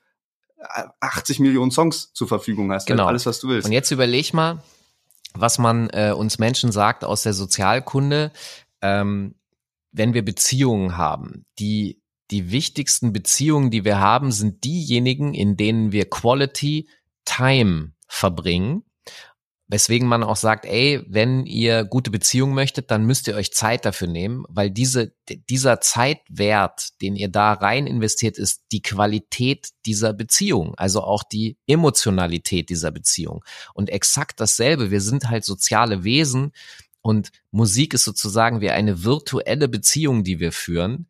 80 1.00 1.40
Millionen 1.40 1.70
Songs 1.70 2.12
zur 2.14 2.28
Verfügung 2.28 2.72
hast. 2.72 2.88
Genau. 2.88 3.06
Alles, 3.06 3.28
was 3.28 3.40
du 3.40 3.50
willst. 3.50 3.68
Und 3.68 3.72
jetzt 3.72 3.92
überleg 3.92 4.34
mal, 4.34 4.64
was 5.34 5.58
man 5.58 5.90
äh, 5.90 6.14
uns 6.16 6.40
Menschen 6.40 6.72
sagt 6.72 7.04
aus 7.04 7.24
der 7.24 7.34
Sozialkunde, 7.34 8.32
ähm, 8.82 9.36
wenn 9.92 10.14
wir 10.14 10.24
Beziehungen 10.24 10.98
haben. 10.98 11.46
Die, 11.60 12.02
die 12.32 12.52
wichtigsten 12.52 13.14
Beziehungen, 13.14 13.72
die 13.72 13.86
wir 13.86 14.00
haben, 14.00 14.32
sind 14.32 14.64
diejenigen, 14.64 15.34
in 15.34 15.58
denen 15.58 15.92
wir 15.92 16.10
Quality 16.10 16.88
Time 17.26 17.94
verbringen 18.08 18.84
Weswegen 19.72 20.08
man 20.08 20.24
auch 20.24 20.36
sagt, 20.36 20.66
ey, 20.66 21.06
wenn 21.08 21.46
ihr 21.46 21.86
gute 21.86 22.10
Beziehungen 22.10 22.56
möchtet, 22.56 22.90
dann 22.90 23.06
müsst 23.06 23.28
ihr 23.28 23.36
euch 23.36 23.54
Zeit 23.54 23.86
dafür 23.86 24.08
nehmen, 24.08 24.44
weil 24.50 24.72
diese, 24.72 25.14
dieser 25.48 25.80
Zeitwert, 25.80 27.00
den 27.04 27.16
ihr 27.16 27.30
da 27.30 27.54
rein 27.54 27.86
investiert, 27.86 28.40
ist 28.40 28.64
die 28.72 28.82
Qualität 28.82 29.70
dieser 29.86 30.14
Beziehung, 30.14 30.74
also 30.76 31.04
auch 31.04 31.24
die 31.24 31.56
Emotionalität 31.68 32.72
dieser 32.72 32.90
Beziehung. 32.90 33.46
Und 33.76 33.92
exakt 33.92 34.40
dasselbe, 34.40 34.90
wir 34.90 35.02
sind 35.02 35.30
halt 35.30 35.46
soziale 35.46 36.04
Wesen 36.04 36.52
und 37.02 37.30
Musik 37.52 37.94
ist 37.94 38.06
sozusagen 38.06 38.62
wie 38.62 38.72
eine 38.72 39.04
virtuelle 39.04 39.68
Beziehung, 39.68 40.24
die 40.24 40.40
wir 40.40 40.52
führen 40.52 41.08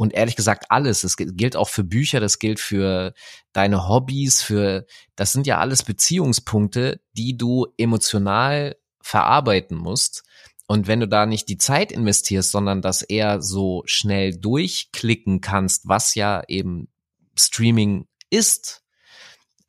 und 0.00 0.14
ehrlich 0.14 0.34
gesagt 0.34 0.64
alles. 0.70 1.02
Das 1.02 1.14
gilt 1.18 1.56
auch 1.56 1.68
für 1.68 1.84
Bücher, 1.84 2.20
das 2.20 2.38
gilt 2.38 2.58
für 2.58 3.12
deine 3.52 3.86
Hobbys, 3.86 4.40
für 4.40 4.86
das 5.14 5.32
sind 5.32 5.46
ja 5.46 5.58
alles 5.58 5.82
Beziehungspunkte, 5.82 7.02
die 7.12 7.36
du 7.36 7.66
emotional 7.76 8.76
verarbeiten 9.02 9.76
musst. 9.76 10.22
Und 10.66 10.86
wenn 10.86 11.00
du 11.00 11.06
da 11.06 11.26
nicht 11.26 11.50
die 11.50 11.58
Zeit 11.58 11.92
investierst, 11.92 12.50
sondern 12.50 12.80
das 12.80 13.02
eher 13.02 13.42
so 13.42 13.82
schnell 13.84 14.34
durchklicken 14.34 15.42
kannst, 15.42 15.86
was 15.86 16.14
ja 16.14 16.44
eben 16.48 16.88
Streaming 17.38 18.06
ist, 18.30 18.79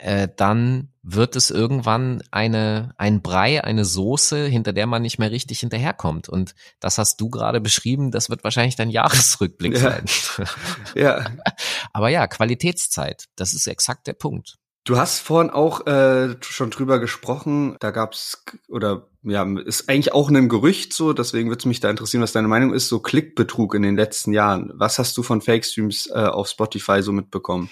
äh, 0.01 0.27
dann 0.35 0.89
wird 1.03 1.35
es 1.35 1.49
irgendwann 1.49 2.21
eine, 2.31 2.93
ein 2.97 3.21
Brei, 3.21 3.63
eine 3.63 3.85
Soße, 3.85 4.45
hinter 4.45 4.73
der 4.73 4.87
man 4.87 5.01
nicht 5.01 5.19
mehr 5.19 5.31
richtig 5.31 5.59
hinterherkommt. 5.59 6.29
Und 6.29 6.53
das 6.79 6.97
hast 6.97 7.19
du 7.21 7.29
gerade 7.29 7.61
beschrieben, 7.61 8.11
das 8.11 8.29
wird 8.29 8.43
wahrscheinlich 8.43 8.75
dein 8.75 8.89
Jahresrückblick 8.89 9.73
ja. 9.73 9.79
sein. 9.79 10.05
ja. 10.95 11.25
Aber 11.93 12.09
ja, 12.09 12.27
Qualitätszeit, 12.27 13.25
das 13.35 13.53
ist 13.53 13.67
exakt 13.67 14.07
der 14.07 14.13
Punkt. 14.13 14.57
Du 14.83 14.97
hast 14.97 15.19
vorhin 15.19 15.51
auch 15.51 15.85
äh, 15.85 16.35
schon 16.41 16.71
drüber 16.71 16.99
gesprochen, 16.99 17.77
da 17.79 17.91
gab's 17.91 18.43
oder 18.67 19.07
ja, 19.21 19.45
ist 19.59 19.87
eigentlich 19.87 20.11
auch 20.11 20.29
ein 20.29 20.49
Gerücht 20.49 20.93
so, 20.93 21.13
deswegen 21.13 21.49
würde 21.49 21.59
es 21.59 21.65
mich 21.65 21.79
da 21.79 21.91
interessieren, 21.91 22.23
was 22.23 22.31
deine 22.31 22.47
Meinung 22.47 22.73
ist, 22.73 22.87
so 22.87 22.99
Klickbetrug 22.99 23.75
in 23.75 23.83
den 23.83 23.95
letzten 23.95 24.33
Jahren. 24.33 24.71
Was 24.73 24.97
hast 24.97 25.15
du 25.17 25.21
von 25.21 25.41
Fake 25.41 25.65
Streams 25.65 26.07
äh, 26.07 26.25
auf 26.25 26.47
Spotify 26.47 27.03
so 27.03 27.11
mitbekommen? 27.11 27.69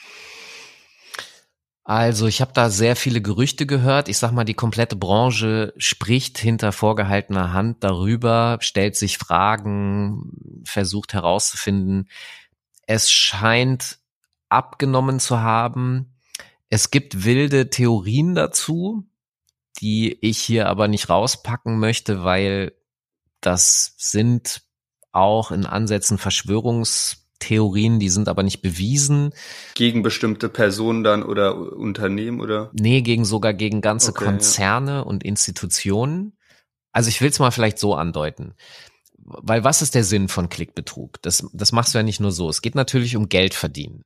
Also 1.90 2.28
ich 2.28 2.40
habe 2.40 2.53
da 2.53 2.70
sehr 2.70 2.95
viele 2.95 3.20
Gerüchte 3.20 3.66
gehört. 3.66 4.10
Ich 4.10 4.20
sag 4.20 4.32
mal, 4.32 4.44
die 4.44 4.53
komplette 4.53 4.95
Branche 4.95 5.74
spricht 5.78 6.38
hinter 6.38 6.72
vorgehaltener 6.72 7.52
Hand 7.52 7.84
darüber, 7.84 8.60
stellt 8.61 8.95
sich 8.95 9.18
Fragen, 9.18 10.61
versucht 10.66 11.16
herauszufinden. 11.16 12.07
Es 12.86 13.10
scheint 13.10 13.98
abgenommen 14.49 15.20
zu 15.20 15.40
haben. 15.40 16.14
Es 16.70 16.91
gibt 16.91 17.26
wilde 17.26 17.72
Theorien 17.72 18.36
dazu, 18.36 19.10
die 19.82 20.16
ich 20.22 20.38
hier 20.38 20.70
aber 20.70 20.88
nicht 20.88 21.10
rauspacken 21.10 21.80
möchte, 21.80 22.24
weil 22.24 22.74
das 23.41 23.95
sind 23.98 24.61
auch 25.11 25.49
in 25.49 25.66
Ansätzen 25.66 26.20
Verschwörungs 26.20 27.19
Theorien, 27.40 27.99
die 27.99 28.10
sind 28.10 28.28
aber 28.28 28.44
nicht 28.44 28.61
bewiesen. 28.61 29.34
Gegen 29.76 30.03
bestimmte 30.03 30.49
Personen 30.49 31.03
dann 31.03 31.24
oder 31.24 31.56
Unternehmen 31.56 32.41
oder? 32.41 32.70
Nee, 32.74 33.02
gegen 33.02 33.26
sogar 33.26 33.53
gegen 33.53 33.82
ganze 33.82 34.11
Okay, 34.11 34.26
Konzerne 34.26 35.06
und 35.06 35.24
Institutionen. 35.24 36.34
Also 36.91 37.10
ich 37.10 37.22
will 37.22 37.30
es 37.30 37.40
mal 37.40 37.52
vielleicht 37.52 37.80
so 37.80 37.95
andeuten. 37.95 38.53
Weil 39.18 39.64
was 39.64 39.82
ist 39.82 39.95
der 39.95 40.03
Sinn 40.03 40.28
von 40.28 40.49
Klickbetrug? 40.49 41.22
Das, 41.22 41.48
das 41.53 41.72
machst 41.72 41.94
du 41.94 41.99
ja 41.99 42.03
nicht 42.03 42.20
nur 42.20 42.32
so. 42.32 42.49
Es 42.49 42.61
geht 42.61 42.76
natürlich 42.76 43.16
um 43.16 43.30
Geld 43.30 43.53
verdienen. 43.53 44.03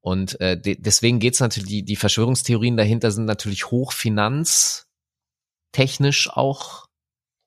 Und 0.00 0.40
äh, 0.40 0.58
de 0.58 0.76
deswegen 0.76 1.18
geht's 1.18 1.40
natürlich, 1.40 1.68
die, 1.68 1.84
die 1.84 1.96
Verschwörungstheorien 1.96 2.76
dahinter 2.76 3.10
sind 3.10 3.26
natürlich 3.26 3.70
hochfinanztechnisch 3.70 6.30
auch 6.30 6.86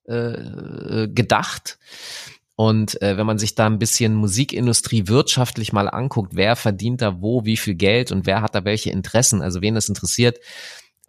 äh, 0.07 0.13
äh, 0.13 1.07
gedacht. 1.07 1.79
Und 2.55 3.01
äh, 3.01 3.17
wenn 3.17 3.25
man 3.25 3.39
sich 3.39 3.55
da 3.55 3.65
ein 3.65 3.79
bisschen 3.79 4.13
Musikindustrie 4.13 5.07
wirtschaftlich 5.07 5.73
mal 5.73 5.89
anguckt, 5.89 6.35
wer 6.35 6.55
verdient 6.55 7.01
da 7.01 7.19
wo, 7.21 7.45
wie 7.45 7.57
viel 7.57 7.75
Geld 7.75 8.11
und 8.11 8.25
wer 8.25 8.41
hat 8.41 8.53
da 8.53 8.63
welche 8.63 8.91
Interessen, 8.91 9.41
also 9.41 9.61
wen 9.61 9.73
das 9.73 9.89
interessiert 9.89 10.39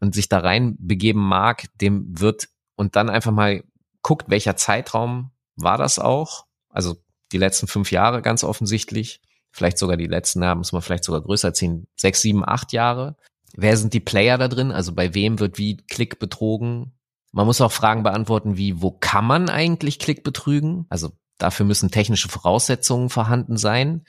und 0.01 0.15
sich 0.15 0.29
da 0.29 0.39
rein 0.39 0.77
begeben 0.79 1.21
mag, 1.21 1.67
dem 1.81 2.19
wird 2.19 2.49
und 2.77 2.97
dann 2.97 3.11
einfach 3.11 3.31
mal 3.31 3.63
guckt, 4.03 4.31
welcher 4.31 4.57
Zeitraum 4.57 5.33
war 5.57 5.77
das 5.77 5.99
auch? 5.99 6.47
Also 6.71 6.97
die 7.33 7.39
letzten 7.39 7.67
fünf 7.67 7.91
Jahre 7.91 8.23
ganz 8.23 8.43
offensichtlich, 8.43 9.21
vielleicht 9.51 9.79
sogar 9.79 9.97
die 9.97 10.07
letzten, 10.07 10.43
ja, 10.43 10.55
muss 10.55 10.73
man 10.73 10.83
vielleicht 10.83 11.05
sogar 11.05 11.21
größer 11.21 11.53
ziehen, 11.53 11.87
sechs, 11.95 12.23
sieben, 12.23 12.45
acht 12.45 12.73
Jahre. 12.73 13.17
Wer 13.55 13.77
sind 13.77 13.93
die 13.93 14.01
Player 14.01 14.39
da 14.39 14.49
drin? 14.49 14.73
Also 14.73 14.95
bei 14.95 15.15
wem 15.15 15.39
wird 15.39 15.59
wie 15.59 15.77
Klick 15.77 16.19
betrogen? 16.19 16.93
Man 17.33 17.47
muss 17.47 17.61
auch 17.61 17.71
Fragen 17.71 18.03
beantworten, 18.03 18.57
wie, 18.57 18.81
wo 18.81 18.93
kann 18.93 19.27
man 19.27 19.49
eigentlich 19.49 19.99
Klick 19.99 20.25
betrügen? 20.25 20.87
Also 20.89 21.13
dafür 21.39 21.67
müssen 21.67 21.91
technische 21.91 22.29
Voraussetzungen 22.29 23.11
vorhanden 23.11 23.57
sein. 23.57 24.05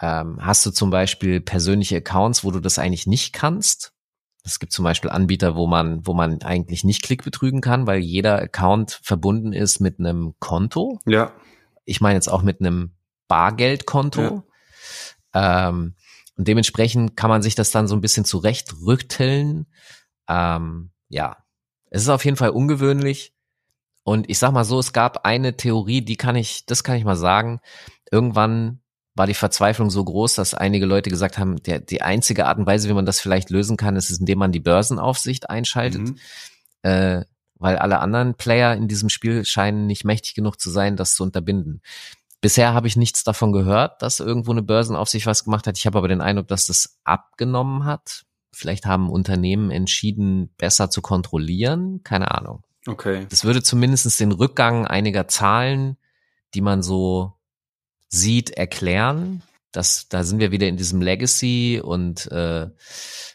Ähm, 0.00 0.38
hast 0.40 0.64
du 0.66 0.70
zum 0.70 0.90
Beispiel 0.90 1.40
persönliche 1.40 1.96
Accounts, 1.96 2.44
wo 2.44 2.50
du 2.50 2.60
das 2.60 2.78
eigentlich 2.78 3.06
nicht 3.06 3.32
kannst? 3.32 3.92
Es 4.44 4.60
gibt 4.60 4.72
zum 4.72 4.84
Beispiel 4.84 5.10
Anbieter, 5.10 5.56
wo 5.56 5.66
man, 5.66 6.06
wo 6.06 6.14
man 6.14 6.42
eigentlich 6.42 6.84
nicht 6.84 7.02
Klick 7.02 7.24
betrügen 7.24 7.60
kann, 7.60 7.86
weil 7.86 7.98
jeder 7.98 8.38
Account 8.38 9.00
verbunden 9.02 9.52
ist 9.52 9.80
mit 9.80 9.98
einem 9.98 10.34
Konto. 10.38 11.00
Ja. 11.04 11.32
Ich 11.84 12.00
meine 12.00 12.14
jetzt 12.14 12.28
auch 12.28 12.42
mit 12.42 12.60
einem 12.60 12.94
Bargeldkonto. 13.26 14.44
Ähm, 15.34 15.94
und 16.36 16.48
dementsprechend 16.48 17.16
kann 17.16 17.30
man 17.30 17.42
sich 17.42 17.54
das 17.54 17.70
dann 17.70 17.88
so 17.88 17.96
ein 17.96 18.00
bisschen 18.00 18.24
zurechtrütteln. 18.24 19.66
Ähm, 20.28 20.90
ja, 21.08 21.38
es 21.90 22.02
ist 22.02 22.08
auf 22.08 22.24
jeden 22.24 22.36
Fall 22.36 22.50
ungewöhnlich. 22.50 23.34
Und 24.06 24.30
ich 24.30 24.38
sag 24.38 24.52
mal 24.52 24.64
so, 24.64 24.78
es 24.78 24.92
gab 24.92 25.26
eine 25.26 25.56
Theorie, 25.56 26.00
die 26.00 26.16
kann 26.16 26.36
ich, 26.36 26.64
das 26.64 26.84
kann 26.84 26.94
ich 26.94 27.04
mal 27.04 27.16
sagen. 27.16 27.58
Irgendwann 28.08 28.78
war 29.16 29.26
die 29.26 29.34
Verzweiflung 29.34 29.90
so 29.90 30.04
groß, 30.04 30.36
dass 30.36 30.54
einige 30.54 30.86
Leute 30.86 31.10
gesagt 31.10 31.38
haben, 31.38 31.60
der, 31.64 31.80
die 31.80 32.02
einzige 32.02 32.46
Art 32.46 32.56
und 32.56 32.66
Weise, 32.66 32.88
wie 32.88 32.92
man 32.94 33.04
das 33.04 33.18
vielleicht 33.18 33.50
lösen 33.50 33.76
kann, 33.76 33.96
ist, 33.96 34.10
indem 34.10 34.38
man 34.38 34.52
die 34.52 34.60
Börsenaufsicht 34.60 35.50
einschaltet. 35.50 36.02
Mhm. 36.02 36.18
Äh, 36.82 37.24
weil 37.56 37.78
alle 37.78 37.98
anderen 37.98 38.36
Player 38.36 38.74
in 38.74 38.86
diesem 38.86 39.08
Spiel 39.08 39.44
scheinen 39.44 39.88
nicht 39.88 40.04
mächtig 40.04 40.34
genug 40.34 40.60
zu 40.60 40.70
sein, 40.70 40.94
das 40.94 41.16
zu 41.16 41.24
unterbinden. 41.24 41.82
Bisher 42.40 42.74
habe 42.74 42.86
ich 42.86 42.94
nichts 42.94 43.24
davon 43.24 43.50
gehört, 43.50 44.02
dass 44.02 44.20
irgendwo 44.20 44.52
eine 44.52 44.62
Börsenaufsicht 44.62 45.26
was 45.26 45.42
gemacht 45.42 45.66
hat. 45.66 45.78
Ich 45.78 45.86
habe 45.86 45.98
aber 45.98 46.06
den 46.06 46.20
Eindruck, 46.20 46.46
dass 46.46 46.66
das 46.66 47.00
abgenommen 47.02 47.84
hat. 47.84 48.22
Vielleicht 48.52 48.86
haben 48.86 49.10
Unternehmen 49.10 49.72
entschieden, 49.72 50.54
besser 50.58 50.90
zu 50.90 51.02
kontrollieren. 51.02 52.04
Keine 52.04 52.30
Ahnung. 52.30 52.62
Okay. 52.86 53.26
Das 53.28 53.44
würde 53.44 53.62
zumindest 53.62 54.20
den 54.20 54.32
Rückgang 54.32 54.86
einiger 54.86 55.28
Zahlen, 55.28 55.96
die 56.54 56.60
man 56.60 56.82
so 56.82 57.32
sieht, 58.08 58.50
erklären. 58.50 59.42
Das, 59.72 60.08
da 60.08 60.24
sind 60.24 60.38
wir 60.38 60.52
wieder 60.52 60.68
in 60.68 60.76
diesem 60.76 61.02
Legacy 61.02 61.80
und 61.82 62.30
äh, 62.30 62.68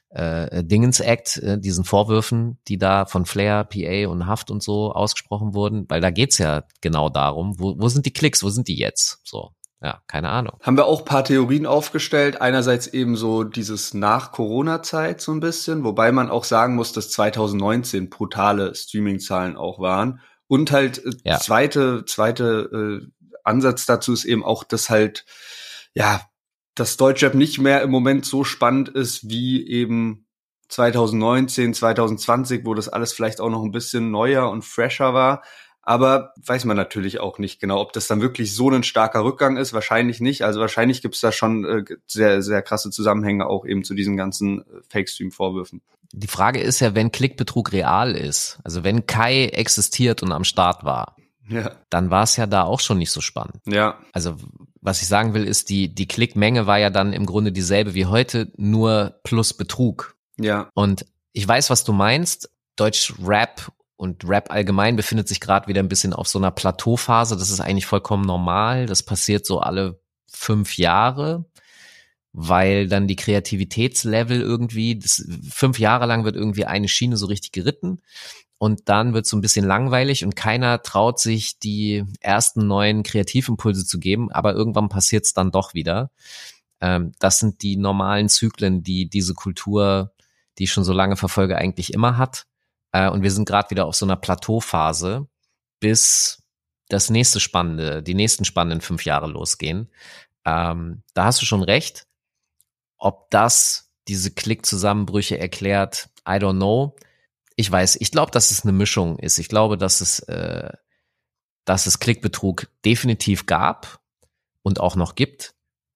äh, 0.10 0.64
Dingens 0.64 1.00
Act, 1.00 1.38
äh, 1.38 1.60
diesen 1.60 1.84
Vorwürfen, 1.84 2.60
die 2.68 2.78
da 2.78 3.06
von 3.06 3.26
Flair, 3.26 3.64
PA 3.64 4.08
und 4.08 4.26
Haft 4.26 4.52
und 4.52 4.64
so 4.64 4.92
ausgesprochen 4.92 5.54
wurden, 5.54 5.86
weil 5.90 6.02
da 6.02 6.10
geht's 6.10 6.38
ja 6.38 6.64
genau 6.82 7.10
darum, 7.10 7.60
wo, 7.60 7.76
wo 7.78 7.90
sind 7.90 8.06
die 8.06 8.14
Klicks, 8.14 8.44
wo 8.44 8.50
sind 8.50 8.68
die 8.68 8.78
jetzt? 8.78 9.20
So, 9.24 9.52
ja, 9.82 10.02
keine 10.08 10.30
Ahnung. 10.30 10.58
Haben 10.62 10.78
wir 10.78 10.86
auch 10.86 11.06
paar 11.06 11.24
Theorien 11.24 11.66
aufgestellt. 11.66 12.40
Einerseits 12.40 12.88
eben 12.88 13.16
so 13.16 13.44
dieses 13.44 13.96
Nach-Corona-Zeit 13.96 15.22
so 15.22 15.32
ein 15.32 15.40
bisschen, 15.40 15.84
wobei 15.84 16.12
man 16.12 16.30
auch 16.30 16.44
sagen 16.44 16.76
muss, 16.76 16.94
dass 16.94 17.10
2019 17.10 18.10
brutale 18.10 18.76
Streaming-Zahlen 18.76 19.58
auch 19.58 19.80
waren. 19.80 20.22
Und 20.48 20.72
halt 20.72 21.04
äh, 21.04 21.12
Ja. 21.24 21.40
zweite, 21.40 22.06
zweite 22.06 23.02
äh, 23.02 23.28
Ansatz 23.44 23.88
dazu 23.88 24.14
ist 24.14 24.26
eben 24.26 24.44
auch, 24.46 24.64
dass 24.64 24.92
halt, 24.92 25.26
ja, 25.96 26.22
das 26.76 26.98
Deutschrap 26.98 27.34
nicht 27.34 27.60
mehr 27.60 27.82
im 27.82 27.90
Moment 27.90 28.26
so 28.26 28.44
spannend 28.44 28.90
ist 28.90 29.30
wie 29.30 29.68
eben 29.68 30.28
2019, 30.70 31.74
2020, 31.74 32.66
wo 32.66 32.76
das 32.76 32.88
alles 32.88 33.14
vielleicht 33.14 33.42
auch 33.42 33.50
noch 33.50 33.64
ein 33.64 33.72
bisschen 33.72 34.12
neuer 34.12 34.50
und 34.50 34.64
fresher 34.64 35.14
war. 35.16 35.42
Aber 35.84 36.34
weiß 36.46 36.66
man 36.66 36.78
natürlich 36.78 37.20
auch 37.20 37.40
nicht 37.40 37.60
genau, 37.60 37.82
ob 37.82 37.92
das 37.94 38.08
dann 38.08 38.22
wirklich 38.22 38.54
so 38.54 38.70
ein 38.70 38.84
starker 38.84 39.24
Rückgang 39.24 39.58
ist. 39.58 39.74
Wahrscheinlich 39.74 40.20
nicht. 40.22 40.44
Also 40.44 40.60
wahrscheinlich 40.60 41.02
gibt 41.02 41.16
es 41.16 41.22
da 41.22 41.32
schon 41.32 41.66
äh, 41.66 41.84
sehr, 42.08 42.42
sehr 42.44 42.62
krasse 42.62 42.92
Zusammenhänge 42.92 43.48
auch 43.48 43.66
eben 43.66 43.84
zu 43.84 43.94
diesen 43.96 44.16
ganzen 44.16 44.60
äh, 44.62 44.64
Fake-Stream-Vorwürfen. 44.90 45.82
Die 46.14 46.28
Frage 46.28 46.60
ist 46.60 46.82
ja, 46.82 46.94
wenn 46.94 47.12
Klickbetrug 47.12 47.72
real 47.72 48.16
ist, 48.16 48.60
also 48.64 48.84
wenn 48.84 49.06
Kai 49.08 49.46
existiert 49.46 50.22
und 50.24 50.32
am 50.34 50.44
Start 50.44 50.84
war, 50.84 51.16
Ja. 51.48 51.72
dann 51.90 52.10
war 52.12 52.24
es 52.24 52.36
ja 52.36 52.46
da 52.48 52.64
auch 52.64 52.80
schon 52.82 52.98
nicht 52.98 53.12
so 53.12 53.22
spannend. 53.22 53.62
Ja. 53.66 53.98
Also 54.14 54.36
was 54.82 55.02
ich 55.02 55.08
sagen 55.08 55.34
will, 55.34 55.46
ist, 55.48 55.70
die, 55.70 55.94
die 55.94 56.08
Klickmenge 56.08 56.68
war 56.68 56.80
ja 56.80 56.90
dann 56.90 57.14
im 57.14 57.26
Grunde 57.26 57.52
dieselbe 57.52 57.94
wie 57.94 58.08
heute, 58.08 58.52
nur 58.58 59.20
plus 59.24 59.54
Betrug. 59.54 60.16
Ja. 60.40 60.70
Und 60.74 61.06
ich 61.34 61.48
weiß, 61.48 61.70
was 61.70 61.84
du 61.84 61.94
meinst. 61.94 62.50
Deutsch 62.76 63.14
Rap 63.24 63.72
und 64.02 64.28
Rap 64.28 64.50
allgemein 64.50 64.96
befindet 64.96 65.28
sich 65.28 65.40
gerade 65.40 65.68
wieder 65.68 65.80
ein 65.80 65.88
bisschen 65.88 66.12
auf 66.12 66.28
so 66.28 66.40
einer 66.40 66.50
Plateauphase. 66.50 67.38
Das 67.38 67.52
ist 67.52 67.60
eigentlich 67.60 67.86
vollkommen 67.86 68.26
normal. 68.26 68.88
Das 68.88 69.04
passiert 69.04 69.46
so 69.46 69.60
alle 69.60 70.02
fünf 70.28 70.76
Jahre, 70.80 71.46
weil 72.34 72.88
dann 72.88 73.08
die 73.08 73.16
Kreativitätslevel 73.16 74.42
irgendwie, 74.42 74.98
das, 74.98 75.24
fünf 75.48 75.78
Jahre 75.78 76.08
lang 76.08 76.24
wird 76.24 76.36
irgendwie 76.36 76.66
eine 76.66 76.88
Schiene 76.88 77.16
so 77.16 77.28
richtig 77.28 77.52
geritten 77.52 78.02
und 78.58 78.90
dann 78.90 79.14
wird 79.14 79.28
so 79.28 79.38
ein 79.38 79.42
bisschen 79.42 79.68
langweilig 79.68 80.26
und 80.26 80.36
keiner 80.36 80.82
traut 80.82 81.20
sich, 81.20 81.60
die 81.60 82.04
ersten 82.22 82.66
neuen 82.66 83.04
Kreativimpulse 83.04 83.86
zu 83.86 84.00
geben, 84.00 84.32
aber 84.32 84.56
irgendwann 84.56 84.90
passiert 84.90 85.26
es 85.26 85.34
dann 85.34 85.52
doch 85.52 85.76
wieder. 85.76 86.10
Ähm, 86.80 87.12
das 87.20 87.38
sind 87.38 87.62
die 87.62 87.78
normalen 87.78 88.30
Zyklen, 88.30 88.82
die 88.82 89.08
diese 89.08 89.36
Kultur, 89.36 90.12
die 90.58 90.64
ich 90.64 90.72
schon 90.72 90.86
so 90.86 90.92
lange 90.92 91.18
verfolge, 91.18 91.56
eigentlich 91.56 91.94
immer 91.94 92.18
hat. 92.18 92.48
Äh, 92.92 93.10
und 93.10 93.24
wir 93.24 93.32
sind 93.32 93.48
gerade 93.48 93.70
wieder 93.70 93.86
auf 93.86 93.96
so 93.96 94.06
einer 94.06 94.16
Plateauphase, 94.16 95.28
bis 95.80 96.44
das 96.90 97.10
nächste 97.10 97.40
spannende, 97.40 98.04
die 98.04 98.14
nächsten 98.14 98.46
spannenden 98.46 98.82
fünf 98.82 99.06
Jahre 99.06 99.28
losgehen. 99.28 99.90
Ähm, 100.46 101.04
da 101.14 101.26
hast 101.26 101.42
du 101.42 101.46
schon 101.46 101.64
recht. 101.64 102.06
Ob 102.98 103.30
das 103.32 103.92
diese 104.08 104.32
Klickzusammenbrüche 104.32 105.40
erklärt, 105.40 106.10
I 106.28 106.34
don't 106.34 106.58
know. 106.58 106.96
Ich 107.56 107.72
weiß, 107.72 107.98
ich 108.00 108.12
glaube, 108.12 108.32
dass 108.32 108.52
es 108.52 108.64
eine 108.64 108.72
Mischung 108.74 109.20
ist. 109.20 109.38
Ich 109.40 109.48
glaube, 109.48 109.78
dass 109.78 110.02
es, 110.02 110.20
äh, 110.20 110.72
dass 111.66 111.86
es 111.86 112.00
Klickbetrug 112.00 112.68
definitiv 112.84 113.46
gab 113.46 114.00
und 114.64 114.80
auch 114.80 114.96
noch 114.96 115.16
gibt. 115.16 115.54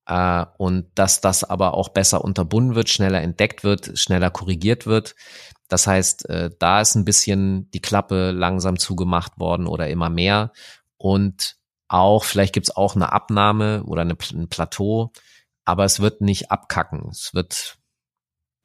Äh, 0.07 0.45
und 0.57 0.88
dass 0.95 1.22
das 1.22 1.43
aber 1.43 1.73
auch 1.73 1.89
besser 1.89 2.23
unterbunden 2.23 2.76
wird, 2.76 2.89
schneller 2.89 3.22
entdeckt 3.22 3.63
wird, 3.63 3.97
schneller 3.97 4.30
korrigiert 4.31 4.85
wird. 4.85 5.15
Das 5.68 5.88
heißt, 5.88 6.30
äh, 6.30 6.52
da 6.60 6.82
ist 6.82 6.96
ein 6.96 7.06
bisschen 7.06 7.70
die 7.72 7.82
Klappe 7.82 8.32
langsam 8.32 8.78
zugemacht 8.78 9.40
worden 9.40 9.68
oder 9.68 9.90
immer 9.90 10.10
mehr. 10.10 10.52
Und 10.98 11.58
auch, 11.88 12.24
vielleicht 12.24 12.54
gibt's 12.54 12.76
auch 12.76 12.96
eine 12.96 13.12
Abnahme 13.12 13.84
oder 13.84 14.02
eine, 14.02 14.18
ein 14.34 14.50
Plateau, 14.50 15.12
aber 15.66 15.86
es 15.86 16.00
wird 16.00 16.22
nicht 16.22 16.52
abkacken. 16.52 17.10
Es 17.10 17.34
wird 17.34 17.78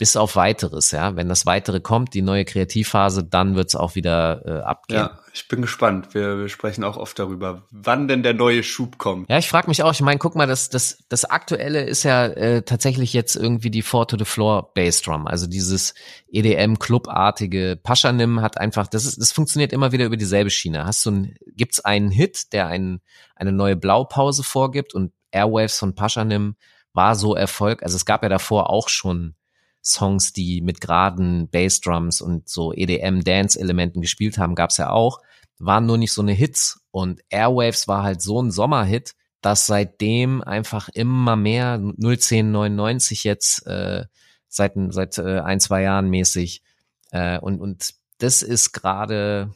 bis 0.00 0.16
auf 0.16 0.34
weiteres, 0.34 0.92
ja. 0.92 1.14
Wenn 1.14 1.28
das 1.28 1.44
weitere 1.44 1.78
kommt, 1.78 2.14
die 2.14 2.22
neue 2.22 2.46
Kreativphase, 2.46 3.22
dann 3.22 3.54
wird's 3.54 3.76
auch 3.76 3.96
wieder 3.96 4.46
äh, 4.46 4.62
abgehen. 4.62 5.00
Ja, 5.00 5.18
ich 5.34 5.46
bin 5.46 5.60
gespannt. 5.60 6.14
Wir, 6.14 6.38
wir 6.38 6.48
sprechen 6.48 6.84
auch 6.84 6.96
oft 6.96 7.18
darüber, 7.18 7.64
wann 7.70 8.08
denn 8.08 8.22
der 8.22 8.32
neue 8.32 8.62
Schub 8.62 8.96
kommt. 8.96 9.28
Ja, 9.28 9.36
ich 9.36 9.50
frage 9.50 9.68
mich 9.68 9.82
auch, 9.82 9.92
ich 9.92 10.00
meine, 10.00 10.18
guck 10.18 10.36
mal, 10.36 10.46
das, 10.46 10.70
das, 10.70 11.04
das 11.10 11.26
Aktuelle 11.26 11.82
ist 11.82 12.04
ja 12.04 12.24
äh, 12.24 12.62
tatsächlich 12.62 13.12
jetzt 13.12 13.36
irgendwie 13.36 13.70
die 13.70 13.82
Four 13.82 14.08
to 14.08 14.16
the 14.16 14.24
Floor 14.24 14.72
Bassdrum, 14.72 15.26
also 15.26 15.46
dieses 15.46 15.92
EDM-Club-artige. 16.32 17.78
Paschanim 17.82 18.40
hat 18.40 18.56
einfach, 18.56 18.86
das 18.86 19.04
ist, 19.04 19.20
das 19.20 19.32
funktioniert 19.32 19.70
immer 19.70 19.92
wieder 19.92 20.06
über 20.06 20.16
dieselbe 20.16 20.48
Schiene. 20.48 20.86
Hast 20.86 21.04
du 21.04 21.10
ein, 21.10 21.34
gibt's 21.56 21.80
einen 21.80 22.10
Hit, 22.10 22.54
der 22.54 22.68
einen, 22.68 23.02
eine 23.36 23.52
neue 23.52 23.76
Blaupause 23.76 24.44
vorgibt 24.44 24.94
und 24.94 25.12
Airwaves 25.30 25.78
von 25.78 25.94
Paschanim 25.94 26.56
war 26.94 27.16
so 27.16 27.34
Erfolg. 27.34 27.82
Also 27.82 27.96
es 27.96 28.06
gab 28.06 28.22
ja 28.22 28.30
davor 28.30 28.70
auch 28.70 28.88
schon 28.88 29.34
Songs, 29.82 30.32
die 30.32 30.60
mit 30.60 30.80
geraden 30.80 31.48
Bassdrums 31.48 32.20
und 32.20 32.48
so 32.48 32.72
EDM-Dance-Elementen 32.72 34.00
gespielt 34.00 34.38
haben, 34.38 34.54
gab's 34.54 34.76
ja 34.76 34.90
auch, 34.90 35.20
waren 35.58 35.86
nur 35.86 35.98
nicht 35.98 36.12
so 36.12 36.22
eine 36.22 36.32
Hits. 36.32 36.80
Und 36.90 37.20
Airwaves 37.30 37.88
war 37.88 38.02
halt 38.02 38.20
so 38.22 38.42
ein 38.42 38.50
Sommerhit, 38.50 39.14
dass 39.40 39.66
seitdem 39.66 40.42
einfach 40.42 40.88
immer 40.90 41.36
mehr 41.36 41.74
01099 41.74 43.24
jetzt 43.24 43.66
äh, 43.66 44.04
seit 44.48 44.74
seit 44.90 45.18
äh, 45.18 45.40
ein 45.40 45.60
zwei 45.60 45.82
Jahren 45.82 46.10
mäßig 46.10 46.62
äh, 47.12 47.38
und 47.38 47.60
und 47.60 47.94
das 48.18 48.42
ist 48.42 48.72
gerade 48.72 49.54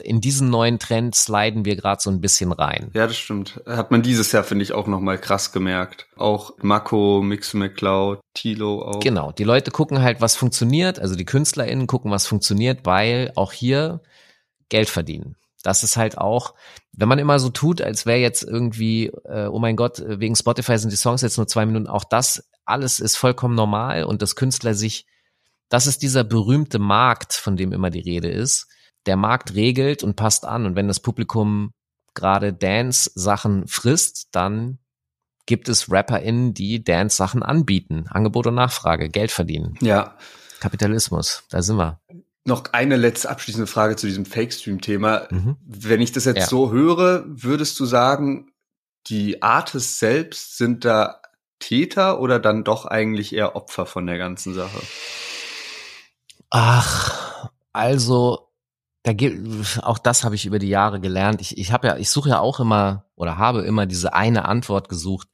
in 0.00 0.20
diesen 0.20 0.50
neuen 0.50 0.78
Trend 0.78 1.14
sliden 1.14 1.64
wir 1.64 1.76
gerade 1.76 2.00
so 2.00 2.10
ein 2.10 2.20
bisschen 2.20 2.52
rein. 2.52 2.90
Ja, 2.94 3.06
das 3.06 3.16
stimmt. 3.16 3.60
Hat 3.66 3.90
man 3.90 4.02
dieses 4.02 4.32
Jahr, 4.32 4.44
finde 4.44 4.62
ich, 4.62 4.72
auch 4.72 4.86
nochmal 4.86 5.18
krass 5.18 5.52
gemerkt. 5.52 6.06
Auch 6.16 6.52
Mako, 6.62 7.22
Mix 7.22 7.54
McCloud, 7.54 8.20
Tilo 8.34 8.82
auch. 8.82 9.00
Genau, 9.00 9.32
die 9.32 9.44
Leute 9.44 9.70
gucken 9.70 10.02
halt, 10.02 10.20
was 10.20 10.36
funktioniert, 10.36 10.98
also 10.98 11.14
die 11.14 11.24
KünstlerInnen 11.24 11.86
gucken, 11.86 12.10
was 12.10 12.26
funktioniert, 12.26 12.80
weil 12.84 13.32
auch 13.34 13.52
hier 13.52 14.00
Geld 14.68 14.88
verdienen. 14.88 15.36
Das 15.62 15.82
ist 15.82 15.96
halt 15.96 16.18
auch, 16.18 16.54
wenn 16.92 17.08
man 17.08 17.18
immer 17.18 17.38
so 17.38 17.48
tut, 17.48 17.82
als 17.82 18.06
wäre 18.06 18.18
jetzt 18.18 18.42
irgendwie, 18.42 19.06
äh, 19.24 19.46
oh 19.46 19.58
mein 19.58 19.76
Gott, 19.76 20.02
wegen 20.06 20.36
Spotify 20.36 20.78
sind 20.78 20.92
die 20.92 20.96
Songs 20.96 21.22
jetzt 21.22 21.36
nur 21.36 21.48
zwei 21.48 21.66
Minuten, 21.66 21.88
auch 21.88 22.04
das 22.04 22.48
alles 22.64 23.00
ist 23.00 23.16
vollkommen 23.16 23.54
normal 23.54 24.04
und 24.04 24.22
dass 24.22 24.36
Künstler 24.36 24.74
sich, 24.74 25.06
das 25.68 25.86
ist 25.86 26.02
dieser 26.02 26.22
berühmte 26.22 26.78
Markt, 26.78 27.32
von 27.32 27.56
dem 27.56 27.72
immer 27.72 27.90
die 27.90 28.00
Rede 28.00 28.28
ist. 28.28 28.68
Der 29.08 29.16
Markt 29.16 29.54
regelt 29.54 30.04
und 30.04 30.16
passt 30.16 30.44
an 30.44 30.66
und 30.66 30.76
wenn 30.76 30.86
das 30.86 31.00
Publikum 31.00 31.72
gerade 32.12 32.52
Dance-Sachen 32.52 33.66
frisst, 33.66 34.28
dann 34.32 34.78
gibt 35.46 35.70
es 35.70 35.90
RapperInnen, 35.90 36.52
die 36.52 36.84
Dance-Sachen 36.84 37.42
anbieten. 37.42 38.04
Angebot 38.10 38.46
und 38.48 38.56
Nachfrage, 38.56 39.08
Geld 39.08 39.30
verdienen. 39.30 39.78
Ja. 39.80 40.14
Kapitalismus, 40.60 41.44
da 41.48 41.62
sind 41.62 41.78
wir. 41.78 42.02
Noch 42.44 42.64
eine 42.72 42.96
letzte 42.96 43.30
abschließende 43.30 43.66
Frage 43.66 43.96
zu 43.96 44.06
diesem 44.06 44.26
Fake-Stream-Thema. 44.26 45.28
Mhm. 45.30 45.56
Wenn 45.64 46.02
ich 46.02 46.12
das 46.12 46.26
jetzt 46.26 46.36
ja. 46.36 46.46
so 46.46 46.70
höre, 46.70 47.24
würdest 47.26 47.80
du 47.80 47.86
sagen, 47.86 48.52
die 49.06 49.42
Artists 49.42 49.98
selbst 49.98 50.58
sind 50.58 50.84
da 50.84 51.22
Täter 51.60 52.20
oder 52.20 52.38
dann 52.38 52.62
doch 52.62 52.84
eigentlich 52.84 53.34
eher 53.34 53.56
Opfer 53.56 53.86
von 53.86 54.06
der 54.06 54.18
ganzen 54.18 54.52
Sache? 54.52 54.80
Ach, 56.50 57.50
also 57.72 58.47
da 59.02 59.12
gibt 59.12 59.80
auch 59.82 59.98
das 59.98 60.24
habe 60.24 60.34
ich 60.34 60.46
über 60.46 60.58
die 60.58 60.68
Jahre 60.68 61.00
gelernt. 61.00 61.40
Ich, 61.40 61.56
ich 61.56 61.72
habe 61.72 61.88
ja, 61.88 61.96
ich 61.96 62.10
suche 62.10 62.30
ja 62.30 62.40
auch 62.40 62.60
immer 62.60 63.06
oder 63.14 63.38
habe 63.38 63.62
immer 63.62 63.86
diese 63.86 64.12
eine 64.12 64.44
Antwort 64.46 64.88
gesucht. 64.88 65.28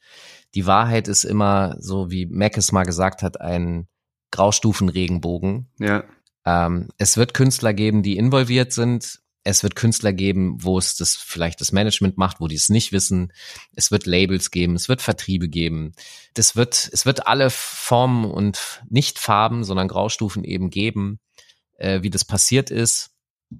Die 0.54 0.66
Wahrheit 0.66 1.08
ist 1.08 1.24
immer 1.24 1.76
so, 1.78 2.10
wie 2.10 2.26
Mac 2.26 2.56
es 2.56 2.72
mal 2.72 2.84
gesagt 2.84 3.22
hat, 3.22 3.40
ein 3.40 3.88
Graustufenregenbogen. 4.30 5.68
Ja. 5.78 6.04
Ähm, 6.44 6.88
es 6.98 7.16
wird 7.16 7.34
Künstler 7.34 7.72
geben, 7.72 8.02
die 8.02 8.16
involviert 8.16 8.72
sind. 8.72 9.20
Es 9.46 9.62
wird 9.62 9.76
Künstler 9.76 10.12
geben, 10.12 10.56
wo 10.62 10.78
es 10.78 10.96
das 10.96 11.16
vielleicht 11.16 11.60
das 11.60 11.72
Management 11.72 12.16
macht, 12.16 12.40
wo 12.40 12.48
die 12.48 12.54
es 12.54 12.70
nicht 12.70 12.92
wissen. 12.92 13.32
Es 13.74 13.90
wird 13.90 14.06
Labels 14.06 14.50
geben, 14.50 14.74
es 14.74 14.88
wird 14.88 15.02
Vertriebe 15.02 15.48
geben. 15.48 15.92
Das 16.32 16.56
wird, 16.56 16.88
es 16.92 17.04
wird 17.04 17.26
alle 17.26 17.50
Formen 17.50 18.24
und 18.24 18.82
nicht 18.88 19.18
Farben, 19.18 19.64
sondern 19.64 19.88
Graustufen 19.88 20.44
eben 20.44 20.70
geben. 20.70 21.20
Äh, 21.76 22.02
wie 22.02 22.10
das 22.10 22.24
passiert 22.24 22.70
ist, 22.70 23.13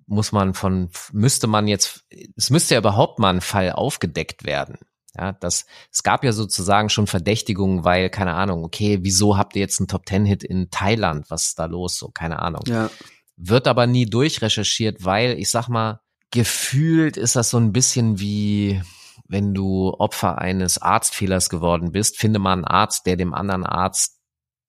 muss 0.07 0.33
man 0.33 0.55
von, 0.55 0.91
müsste 1.13 1.47
man 1.47 1.69
jetzt, 1.69 2.05
es 2.37 2.51
müsste 2.51 2.75
ja 2.75 2.81
überhaupt 2.81 3.19
mal 3.19 3.35
ein 3.35 3.41
Fall 3.41 3.73
aufgedeckt 3.73 4.45
werden. 4.45 4.79
Ja, 5.17 5.33
das, 5.33 5.67
es 5.93 6.03
gab 6.03 6.25
ja 6.25 6.33
sozusagen 6.33 6.89
schon 6.89 7.07
Verdächtigungen, 7.07 7.85
weil, 7.85 8.11
keine 8.11 8.35
Ahnung, 8.35 8.65
okay, 8.65 8.99
wieso 9.03 9.37
habt 9.37 9.55
ihr 9.55 9.61
jetzt 9.61 9.79
einen 9.79 9.87
Top-Ten-Hit 9.87 10.43
in 10.43 10.71
Thailand? 10.71 11.31
Was 11.31 11.47
ist 11.47 11.59
da 11.59 11.67
los? 11.67 11.99
So, 11.99 12.09
keine 12.09 12.41
Ahnung. 12.41 12.63
Ja. 12.67 12.91
Wird 13.37 13.69
aber 13.69 13.87
nie 13.87 14.07
durchrecherchiert, 14.07 15.05
weil, 15.05 15.39
ich 15.39 15.51
sag 15.51 15.69
mal, 15.69 16.01
gefühlt 16.33 17.17
ist 17.17 17.37
das 17.37 17.51
so 17.51 17.59
ein 17.59 17.73
bisschen 17.73 18.19
wie, 18.19 18.83
wenn 19.29 19.55
du 19.55 19.95
Opfer 19.97 20.39
eines 20.39 20.79
Arztfehlers 20.79 21.49
geworden 21.49 21.93
bist, 21.93 22.19
finde 22.19 22.41
mal 22.41 22.53
einen 22.53 22.65
Arzt, 22.65 23.07
der 23.07 23.17
dem 23.17 23.35
anderen 23.35 23.65
Arzt 23.65 24.19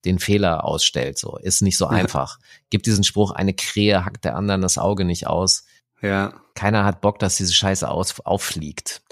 den 0.06 0.18
Fehler 0.18 0.64
ausstellt. 0.64 1.18
So, 1.18 1.36
ist 1.36 1.62
nicht 1.62 1.76
so 1.76 1.86
einfach. 1.86 2.38
Gibt 2.70 2.86
diesen 2.86 3.04
Spruch, 3.04 3.32
eine 3.32 3.54
Krähe 3.54 4.04
hackt 4.04 4.24
der 4.24 4.36
anderen 4.36 4.62
das 4.62 4.78
Auge 4.78 5.04
nicht 5.04 5.26
aus. 5.26 5.64
Ja. 6.00 6.34
Keiner 6.54 6.84
hat 6.84 7.00
Bock, 7.00 7.18
dass 7.18 7.36
diese 7.36 7.52
Scheiße 7.52 7.88
aus, 7.90 8.20
auffliegt. 8.20 9.02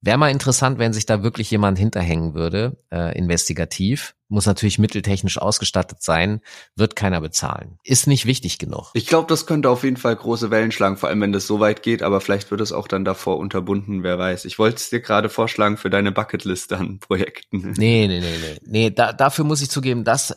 Wäre 0.00 0.18
mal 0.18 0.30
interessant, 0.30 0.78
wenn 0.78 0.92
sich 0.92 1.06
da 1.06 1.24
wirklich 1.24 1.50
jemand 1.50 1.76
hinterhängen 1.76 2.34
würde, 2.34 2.78
äh, 2.92 3.18
investigativ. 3.18 4.14
Muss 4.28 4.46
natürlich 4.46 4.78
mitteltechnisch 4.78 5.38
ausgestattet 5.38 6.02
sein, 6.02 6.40
wird 6.76 6.94
keiner 6.94 7.20
bezahlen. 7.20 7.78
Ist 7.82 8.06
nicht 8.06 8.26
wichtig 8.26 8.58
genug. 8.58 8.90
Ich 8.92 9.06
glaube, 9.06 9.26
das 9.26 9.46
könnte 9.46 9.70
auf 9.70 9.82
jeden 9.82 9.96
Fall 9.96 10.14
große 10.14 10.50
Wellen 10.50 10.70
schlagen, 10.70 10.98
vor 10.98 11.08
allem 11.08 11.22
wenn 11.22 11.32
das 11.32 11.46
so 11.46 11.60
weit 11.60 11.82
geht, 11.82 12.02
aber 12.02 12.20
vielleicht 12.20 12.50
wird 12.50 12.60
es 12.60 12.70
auch 12.70 12.86
dann 12.86 13.04
davor 13.04 13.38
unterbunden, 13.38 14.02
wer 14.02 14.18
weiß. 14.18 14.44
Ich 14.44 14.58
wollte 14.58 14.76
es 14.76 14.90
dir 14.90 15.00
gerade 15.00 15.28
vorschlagen 15.30 15.78
für 15.78 15.90
deine 15.90 16.12
Bucketlist 16.12 16.72
an 16.74 16.98
Projekten. 17.00 17.72
Nee, 17.76 18.06
nee, 18.06 18.20
nee, 18.20 18.20
nee. 18.20 18.58
Nee, 18.66 18.90
da, 18.90 19.12
dafür 19.12 19.44
muss 19.44 19.62
ich 19.62 19.70
zugeben, 19.70 20.04
dass 20.04 20.34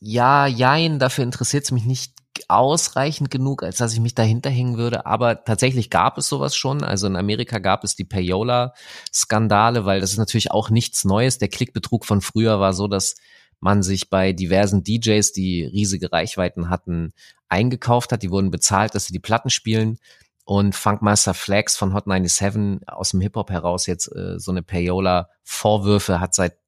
ja, 0.00 0.46
jein, 0.46 0.98
dafür 0.98 1.24
interessiert 1.24 1.64
es 1.64 1.70
mich 1.70 1.84
nicht 1.84 2.13
ausreichend 2.48 3.30
genug, 3.30 3.62
als 3.62 3.78
dass 3.78 3.92
ich 3.92 4.00
mich 4.00 4.14
dahinter 4.14 4.50
hängen 4.50 4.76
würde. 4.76 5.06
Aber 5.06 5.44
tatsächlich 5.44 5.90
gab 5.90 6.18
es 6.18 6.28
sowas 6.28 6.56
schon. 6.56 6.82
Also 6.82 7.06
in 7.06 7.16
Amerika 7.16 7.58
gab 7.58 7.84
es 7.84 7.96
die 7.96 8.04
Payola-Skandale, 8.04 9.84
weil 9.84 10.00
das 10.00 10.12
ist 10.12 10.18
natürlich 10.18 10.50
auch 10.50 10.70
nichts 10.70 11.04
Neues. 11.04 11.38
Der 11.38 11.48
Klickbetrug 11.48 12.04
von 12.04 12.20
früher 12.20 12.60
war 12.60 12.72
so, 12.72 12.88
dass 12.88 13.16
man 13.60 13.82
sich 13.82 14.10
bei 14.10 14.32
diversen 14.32 14.84
DJs, 14.84 15.32
die 15.32 15.64
riesige 15.64 16.12
Reichweiten 16.12 16.68
hatten, 16.68 17.12
eingekauft 17.48 18.12
hat. 18.12 18.22
Die 18.22 18.30
wurden 18.30 18.50
bezahlt, 18.50 18.94
dass 18.94 19.06
sie 19.06 19.12
die 19.12 19.20
Platten 19.20 19.50
spielen. 19.50 19.98
Und 20.44 20.74
Funkmaster 20.74 21.32
Flex 21.32 21.76
von 21.76 21.94
Hot 21.94 22.04
97 22.04 22.86
aus 22.86 23.10
dem 23.10 23.22
Hip-Hop 23.22 23.50
heraus 23.50 23.86
jetzt 23.86 24.14
äh, 24.14 24.38
so 24.38 24.50
eine 24.50 24.62
Payola-Vorwürfe 24.62 26.20
hat 26.20 26.34
seit 26.34 26.58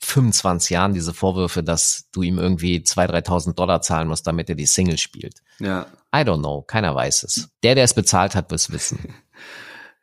25 0.00 0.70
Jahren 0.70 0.94
diese 0.94 1.14
Vorwürfe, 1.14 1.62
dass 1.62 2.08
du 2.12 2.22
ihm 2.22 2.38
irgendwie 2.38 2.78
2.000, 2.78 3.24
3.000 3.26 3.54
Dollar 3.54 3.82
zahlen 3.82 4.08
musst, 4.08 4.26
damit 4.26 4.48
er 4.48 4.54
die 4.54 4.66
Single 4.66 4.98
spielt. 4.98 5.42
Ja. 5.58 5.86
I 6.14 6.20
don't 6.20 6.40
know, 6.40 6.62
keiner 6.62 6.94
weiß 6.94 7.22
es. 7.24 7.50
Der, 7.62 7.74
der 7.74 7.84
es 7.84 7.94
bezahlt 7.94 8.34
hat, 8.34 8.50
wird 8.50 8.60
es 8.60 8.72
wissen. 8.72 9.14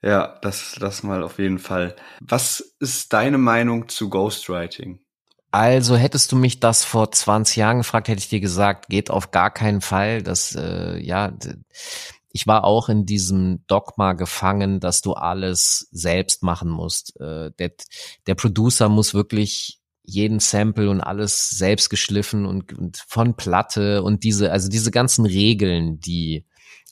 Ja, 0.03 0.37
das, 0.43 0.75
das 0.79 1.01
mal 1.01 1.23
auf 1.23 1.39
jeden 1.39 1.57
Fall. 1.57 1.95
Was 2.19 2.75
ist 2.79 3.13
deine 3.13 3.39
Meinung 3.39 3.89
zu 3.89 4.11
Ghostwriting? 4.11 4.99
Also 5.49 5.95
hättest 5.95 6.31
du 6.31 6.35
mich 6.35 6.59
das 6.59 6.85
vor 6.85 7.11
20 7.11 7.55
Jahren 7.55 7.77
gefragt, 7.77 8.07
hätte 8.07 8.19
ich 8.19 8.29
dir 8.29 8.39
gesagt, 8.39 8.89
geht 8.89 9.09
auf 9.09 9.31
gar 9.31 9.49
keinen 9.49 9.81
Fall. 9.81 10.21
Das, 10.21 10.53
äh, 10.55 10.99
ja, 10.99 11.33
ich 12.31 12.45
war 12.45 12.63
auch 12.63 12.89
in 12.89 13.05
diesem 13.05 13.65
Dogma 13.65 14.13
gefangen, 14.13 14.79
dass 14.79 15.01
du 15.01 15.13
alles 15.13 15.87
selbst 15.91 16.43
machen 16.43 16.69
musst. 16.69 17.19
Äh, 17.19 17.51
der, 17.57 17.71
der 18.27 18.35
Producer 18.35 18.89
muss 18.89 19.15
wirklich 19.15 19.76
jeden 20.07 20.39
Sample 20.39 20.89
und 20.89 21.01
alles 21.01 21.49
selbst 21.49 21.89
geschliffen 21.89 22.45
und, 22.45 22.73
und 22.73 22.97
von 23.07 23.35
Platte 23.35 24.01
und 24.03 24.23
diese, 24.23 24.51
also 24.51 24.69
diese 24.69 24.89
ganzen 24.89 25.25
Regeln, 25.25 25.99
die 25.99 26.45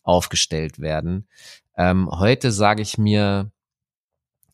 aufgestellt 0.03 0.79
werden. 0.79 1.27
Ähm, 1.77 2.09
heute 2.11 2.51
sage 2.51 2.81
ich 2.81 2.97
mir, 2.97 3.51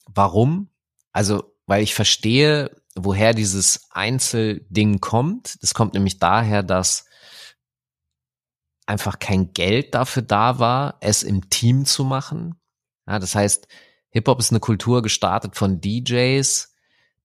warum? 0.06 0.70
Also, 1.12 1.56
weil 1.66 1.82
ich 1.82 1.96
verstehe, 1.96 2.72
woher 2.96 3.34
dieses 3.34 3.88
Einzelding 3.90 5.00
kommt. 5.00 5.62
Das 5.64 5.74
kommt 5.74 5.96
nämlich 5.96 6.20
daher, 6.20 6.62
dass 6.62 7.06
einfach 8.86 9.20
kein 9.20 9.54
Geld 9.54 9.96
dafür 9.96 10.22
da 10.22 10.60
war, 10.60 10.98
es 11.02 11.24
im 11.24 11.50
Team 11.50 11.86
zu 11.86 12.04
machen. 12.04 12.56
Ja, 13.08 13.18
das 13.18 13.34
heißt, 13.34 13.68
Hip-Hop 14.10 14.40
ist 14.40 14.52
eine 14.52 14.60
Kultur 14.60 15.02
gestartet 15.02 15.56
von 15.56 15.80
DJs, 15.82 16.70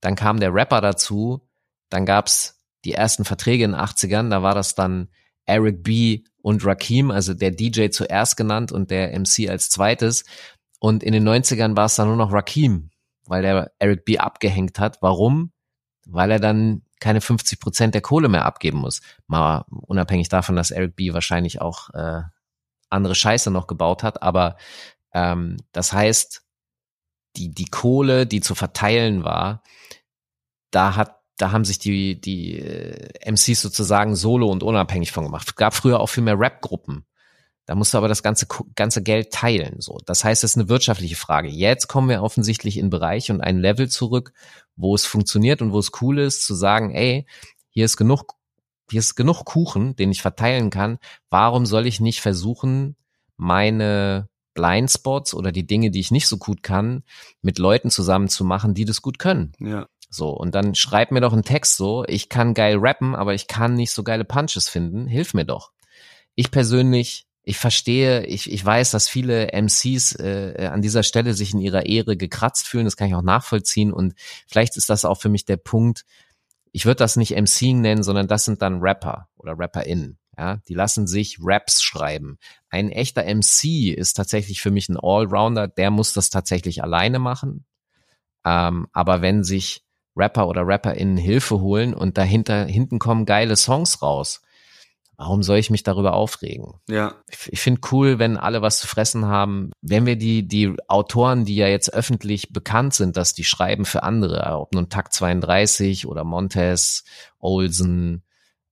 dann 0.01 0.14
kam 0.14 0.40
der 0.40 0.55
Rapper 0.55 0.81
dazu, 0.81 1.48
dann 1.89 2.06
gab's 2.06 2.62
die 2.85 2.93
ersten 2.93 3.24
Verträge 3.24 3.64
in 3.64 3.73
den 3.73 3.81
80ern, 3.81 4.31
da 4.31 4.43
war 4.43 4.55
das 4.55 4.74
dann 4.74 5.09
Eric 5.47 5.82
B. 5.82 6.24
und 6.43 6.64
Rakim, 6.64 7.10
also 7.10 7.35
der 7.35 7.52
DJ 7.52 7.89
zuerst 7.89 8.36
genannt 8.36 8.73
und 8.73 8.90
der 8.90 9.18
MC 9.18 9.48
als 9.48 9.70
zweites. 9.70 10.24
Und 10.78 11.02
in 11.02 11.12
den 11.12 11.27
90ern 11.27 11.77
war 11.77 11.86
es 11.86 11.94
dann 11.94 12.09
nur 12.09 12.16
noch 12.16 12.32
Rakim, 12.32 12.90
weil 13.27 13.43
der 13.43 13.73
Eric 13.78 14.05
B. 14.05 14.18
abgehängt 14.18 14.78
hat. 14.78 15.01
Warum? 15.02 15.52
Weil 16.05 16.31
er 16.31 16.40
dann 16.40 16.82
keine 17.01 17.20
50 17.20 17.60
Prozent 17.60 17.94
der 17.94 18.02
Kohle 18.02 18.28
mehr 18.28 18.44
abgeben 18.44 18.78
muss. 18.78 19.01
Mal 19.27 19.64
unabhängig 19.68 20.28
davon, 20.28 20.56
dass 20.56 20.70
Eric 20.70 20.97
B. 20.97 21.12
wahrscheinlich 21.12 21.60
auch 21.60 21.90
äh, 21.94 22.23
andere 22.90 23.14
Scheiße 23.14 23.51
noch 23.51 23.66
gebaut 23.66 24.02
hat. 24.02 24.23
Aber 24.23 24.56
ähm, 25.12 25.56
das 25.73 25.93
heißt, 25.93 26.45
die, 27.37 27.51
die 27.51 27.67
Kohle, 27.67 28.27
die 28.27 28.41
zu 28.41 28.55
verteilen 28.55 29.25
war, 29.25 29.63
da 30.71 30.97
hat 30.97 31.17
da 31.37 31.53
haben 31.53 31.65
sich 31.65 31.79
die, 31.79 32.21
die 32.21 32.59
äh, 32.59 33.31
MCs 33.31 33.61
sozusagen 33.61 34.17
solo 34.17 34.51
und 34.51 34.63
unabhängig 34.63 35.13
von 35.13 35.25
gemacht. 35.25 35.57
Gab 35.57 35.75
früher 35.75 36.01
auch 36.01 36.07
viel 36.07 36.23
mehr 36.23 36.39
Rap-Gruppen. 36.39 37.05
Da 37.67 37.75
musst 37.75 37.93
du 37.93 37.99
aber 37.99 38.09
das 38.09 38.23
ganze, 38.23 38.47
ganze 38.77 39.03
Geld 39.03 39.33
teilen. 39.33 39.81
So, 39.81 39.99
Das 40.07 40.25
heißt, 40.25 40.45
es 40.45 40.53
ist 40.53 40.57
eine 40.57 40.69
wirtschaftliche 40.69 41.17
Frage. 41.17 41.49
Jetzt 41.49 41.89
kommen 41.89 42.09
wir 42.09 42.23
offensichtlich 42.23 42.79
in 42.79 42.91
Bereich 42.91 43.31
und 43.31 43.41
ein 43.41 43.59
Level 43.59 43.89
zurück, 43.89 44.33
wo 44.77 44.95
es 44.95 45.05
funktioniert 45.05 45.61
und 45.61 45.73
wo 45.73 45.79
es 45.79 45.91
cool 46.01 46.21
ist, 46.21 46.47
zu 46.47 46.55
sagen, 46.55 46.95
ey, 46.95 47.27
hier 47.71 47.85
ist 47.85 47.97
genug, 47.97 48.35
hier 48.89 49.01
ist 49.01 49.17
genug 49.17 49.45
Kuchen, 49.45 49.97
den 49.97 50.13
ich 50.13 50.23
verteilen 50.23 50.71
kann. 50.71 50.99
Warum 51.29 51.67
soll 51.67 51.87
ich 51.87 52.01
nicht 52.01 52.21
versuchen, 52.21 52.97
meine 53.37 54.29
Blindspots 54.57 55.35
oder 55.35 55.53
die 55.53 55.66
Dinge, 55.66 55.93
die 55.93 56.01
ich 56.01 56.11
nicht 56.11 56.27
so 56.27 56.39
gut 56.39 56.65
kann, 56.65 57.05
mit 57.43 57.59
Leuten 57.59 57.91
zusammen 57.91 58.28
zu 58.28 58.45
machen, 58.45 58.74
die 58.74 58.85
das 58.85 59.03
gut 59.03 59.20
können. 59.20 59.53
Ja. 59.61 59.87
So, 60.11 60.31
und 60.31 60.55
dann 60.55 60.74
schreib 60.74 61.12
mir 61.12 61.20
doch 61.20 61.33
einen 61.33 61.45
Text 61.45 61.77
so, 61.77 62.05
ich 62.09 62.28
kann 62.28 62.55
geil 62.55 62.78
rappen, 62.78 63.15
aber 63.15 63.35
ich 63.35 63.47
kann 63.47 63.74
nicht 63.74 63.93
so 63.93 64.03
geile 64.03 64.24
Punches 64.24 64.69
finden, 64.69 65.07
hilf 65.07 65.35
mir 65.35 65.45
doch. 65.45 65.73
Ich 66.35 66.51
persönlich, 66.51 67.27
ich 67.43 67.59
verstehe, 67.59 68.24
ich, 68.24 68.51
ich 68.51 68.65
weiß, 68.65 68.91
dass 68.93 69.09
viele 69.09 69.53
MCs 69.53 70.16
äh, 70.16 70.69
an 70.73 70.83
dieser 70.83 71.03
Stelle 71.03 71.35
sich 71.35 71.55
in 71.55 71.61
ihrer 71.61 71.87
Ehre 71.87 72.16
gekratzt 72.16 72.66
fühlen, 72.66 72.85
das 72.85 72.97
kann 72.97 73.09
ich 73.09 73.15
auch 73.15 73.23
nachvollziehen 73.23 73.93
und 73.93 74.15
vielleicht 74.47 74.77
ist 74.77 74.91
das 74.91 75.05
auch 75.05 75.20
für 75.20 75.28
mich 75.28 75.45
der 75.45 75.57
Punkt, 75.57 76.05
ich 76.73 76.85
würde 76.85 76.97
das 76.97 77.16
nicht 77.16 77.35
MCing 77.35 77.81
nennen, 77.81 78.03
sondern 78.03 78.28
das 78.28 78.45
sind 78.45 78.62
dann 78.62 78.81
Rapper 78.81 79.28
oder 79.37 79.55
RapperInnen. 79.59 80.19
Ja, 80.39 80.59
die 80.69 80.75
lassen 80.75 81.07
sich 81.07 81.39
Raps 81.41 81.83
schreiben. 81.83 82.39
Ein 82.69 82.91
echter 82.91 83.23
MC 83.23 83.95
ist 83.97 84.15
tatsächlich 84.15 84.61
für 84.61 84.71
mich 84.71 84.89
ein 84.89 84.99
Allrounder, 84.99 85.67
der 85.67 85.91
muss 85.91 86.13
das 86.13 86.29
tatsächlich 86.29 86.83
alleine 86.83 87.19
machen. 87.19 87.65
Ähm, 88.45 88.87
aber 88.93 89.23
wenn 89.23 89.45
sich 89.45 89.83
Rapper 90.15 90.49
oder 90.49 90.63
RapperInnen 90.67 91.17
Hilfe 91.17 91.61
holen 91.61 91.95
und 91.95 92.19
dahinter, 92.19 92.65
hinten 92.65 92.99
kommen 92.99 93.25
geile 93.25 93.57
Songs 93.57 94.03
raus. 94.03 94.43
Warum 95.19 95.43
soll 95.43 95.57
ich 95.57 95.71
mich 95.71 95.83
darüber 95.83 96.13
aufregen? 96.13 96.75
Ja. 96.89 97.15
Ich, 97.31 97.51
ich 97.51 97.61
finde 97.61 97.81
cool, 97.91 98.19
wenn 98.19 98.37
alle 98.37 98.61
was 98.61 98.81
zu 98.81 98.87
fressen 98.87 99.25
haben. 99.25 99.71
Wenn 99.81 100.05
wir 100.05 100.17
die, 100.17 100.47
die 100.47 100.75
Autoren, 100.89 101.47
die 101.47 101.57
ja 101.57 101.69
jetzt 101.69 101.93
öffentlich 101.95 102.53
bekannt 102.53 102.93
sind, 102.93 103.17
dass 103.17 103.33
die 103.33 103.45
schreiben 103.45 103.87
für 103.87 104.03
andere, 104.03 104.45
ob 104.59 104.75
nun 104.75 104.91
Takt 104.91 105.15
32 105.15 106.07
oder 106.07 106.25
Montez, 106.25 107.05
Olsen, 107.39 108.23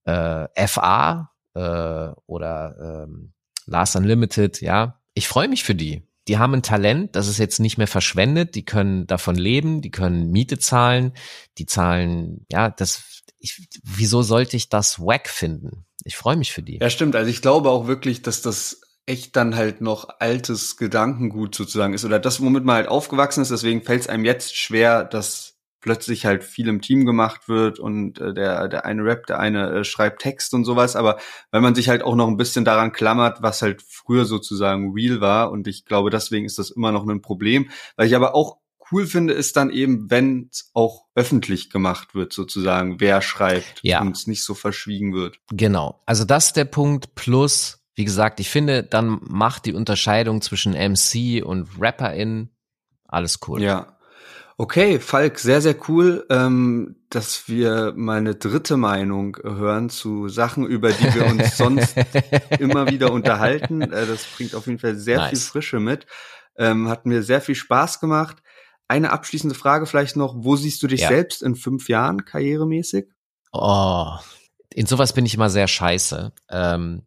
äh, 0.05 0.67
FA 0.67 1.34
äh, 1.55 2.09
oder 2.27 3.07
ähm, 3.07 3.33
Last 3.67 3.97
Unlimited, 3.97 4.61
ja. 4.61 5.01
Ich 5.15 5.29
freue 5.29 5.49
mich 5.49 5.65
für 5.65 5.75
die 5.75 6.03
die 6.29 6.39
haben 6.39 6.55
ein 6.55 6.63
Talent, 6.63 7.17
das 7.17 7.29
ist 7.29 7.39
jetzt 7.39 7.61
nicht 7.61 7.77
mehr 7.77 7.87
verschwendet, 7.87 8.55
die 8.55 8.65
können 8.65 9.07
davon 9.07 9.35
leben, 9.35 9.83
die 9.83 9.91
können 9.91 10.31
Miete 10.31 10.59
zahlen, 10.59 11.13
die 11.59 11.67
zahlen, 11.67 12.47
ja, 12.51 12.71
das, 12.71 13.23
ich, 13.39 13.69
wieso 13.83 14.23
sollte 14.23 14.57
ich 14.57 14.69
das 14.69 14.99
wack 14.99 15.29
finden? 15.29 15.85
Ich 16.05 16.17
freue 16.17 16.37
mich 16.37 16.53
für 16.53 16.63
die. 16.63 16.79
Ja, 16.79 16.89
stimmt. 16.89 17.15
Also 17.17 17.31
ich 17.31 17.43
glaube 17.43 17.71
auch 17.71 17.87
wirklich, 17.87 18.23
dass 18.23 18.43
das 18.43 18.81
echt 19.07 19.37
dann 19.37 19.55
halt 19.55 19.83
noch 19.83 20.09
altes 20.19 20.79
Gedankengut 20.79 21.55
sozusagen 21.55 21.93
ist 21.93 22.07
oder 22.07 22.19
das, 22.19 22.41
womit 22.41 22.65
man 22.65 22.77
halt 22.77 22.89
aufgewachsen 22.89 23.43
ist. 23.43 23.51
Deswegen 23.51 23.83
fällt 23.83 24.03
es 24.03 24.09
einem 24.09 24.25
jetzt 24.25 24.57
schwer, 24.57 25.05
das 25.05 25.54
plötzlich 25.85 26.25
halt 26.25 26.45
viel 26.45 26.67
im 26.69 26.81
Team 26.81 27.05
gemacht 27.05 27.47
wird 27.47 27.79
und 27.79 28.19
äh, 28.19 28.33
der, 28.33 28.69
der 28.69 28.87
eine 28.87 29.05
rappt, 29.05 29.29
der 29.29 29.39
eine 29.39 29.71
äh, 29.71 29.85
schreibt 29.85 30.23
Text 30.23 30.55
und 30.55 30.65
sowas, 30.65 30.97
aber 30.97 31.19
weil 31.51 31.61
man 31.61 31.75
sich 31.75 31.91
halt 31.91 32.03
auch 32.03 32.17
noch 32.17 32.27
ein 32.27 32.39
bisschen 32.39 32.65
daran 32.65 32.91
klammert, 32.91 33.43
was 33.43 33.61
halt 33.61 33.83
früher 33.83 34.25
sozusagen 34.25 34.95
real 34.95 35.21
war 35.21 35.51
und 35.51 35.69
ich 35.69 35.85
glaube, 35.85 36.09
deswegen 36.09 36.47
ist 36.47 36.59
das 36.59 36.71
immer 36.71 36.91
noch 36.91 37.07
ein 37.07 37.21
Problem, 37.21 37.69
weil 37.97 38.07
ich 38.07 38.17
aber 38.17 38.35
auch 38.35 38.57
cool 38.91 39.07
finde, 39.07 39.35
ist 39.35 39.59
dann 39.59 39.69
eben, 39.69 40.11
wenn 40.11 40.49
es 40.51 40.71
auch 40.73 41.05
öffentlich 41.15 41.69
gemacht 41.69 42.15
wird, 42.15 42.33
sozusagen, 42.33 42.99
wer 42.99 43.21
schreibt 43.21 43.81
ja. 43.83 44.01
und 44.01 44.17
es 44.17 44.27
nicht 44.27 44.43
so 44.43 44.55
verschwiegen 44.55 45.13
wird. 45.13 45.39
Genau. 45.51 46.01
Also 46.07 46.25
das 46.25 46.47
ist 46.47 46.57
der 46.57 46.65
Punkt. 46.65 47.15
Plus, 47.15 47.85
wie 47.95 48.05
gesagt, 48.05 48.41
ich 48.41 48.49
finde, 48.49 48.83
dann 48.83 49.21
macht 49.23 49.67
die 49.67 49.75
Unterscheidung 49.75 50.41
zwischen 50.41 50.73
MC 50.73 51.45
und 51.45 51.69
Rapperin 51.79 52.51
alles 53.07 53.39
cool. 53.47 53.63
Ja. 53.63 53.94
Okay, 54.57 55.01
Falk, 55.01 55.41
sehr, 55.41 55.61
sehr 55.61 55.77
cool, 55.89 56.25
ähm, 56.31 56.97
dass 57.11 57.49
wir 57.49 57.93
meine 57.97 58.37
dritte 58.37 58.77
Meinung 58.77 59.37
hören 59.43 59.91
zu 59.91 60.29
Sachen, 60.29 60.65
über 60.65 60.93
die 60.93 61.13
wir 61.13 61.27
uns 61.27 61.57
sonst 61.57 61.97
immer 62.61 62.89
wieder 62.89 63.13
unterhalten. 63.13 63.83
Äh, 63.83 64.07
das 64.07 64.25
bringt 64.37 64.55
auf 64.55 64.67
jeden 64.67 64.79
Fall 64.79 64.95
sehr 64.95 65.19
nice. 65.19 65.31
viel 65.31 65.39
Frische 65.41 65.81
mit. 65.81 66.07
Ähm, 66.57 66.89
hat 66.89 67.05
mir 67.05 67.25
sehr 67.25 67.41
viel 67.41 67.57
Spaß 67.57 67.99
gemacht. 67.99 68.43
Eine 68.87 69.11
abschließende 69.11 69.57
Frage 69.57 69.87
vielleicht 69.87 70.17
noch. 70.17 70.35
Wo 70.37 70.55
siehst 70.55 70.83
du 70.85 70.87
dich 70.87 71.01
ja. 71.01 71.09
selbst 71.09 71.43
in 71.43 71.57
fünf 71.57 71.89
Jahren 71.89 72.25
karrieremäßig? 72.25 73.07
Oh, 73.51 74.13
in 74.73 74.87
sowas 74.87 75.13
bin 75.15 75.27
ich 75.27 75.35
immer 75.35 75.51
sehr 75.51 75.67
scheiße. 75.67 76.33
Ähm, 76.49 77.03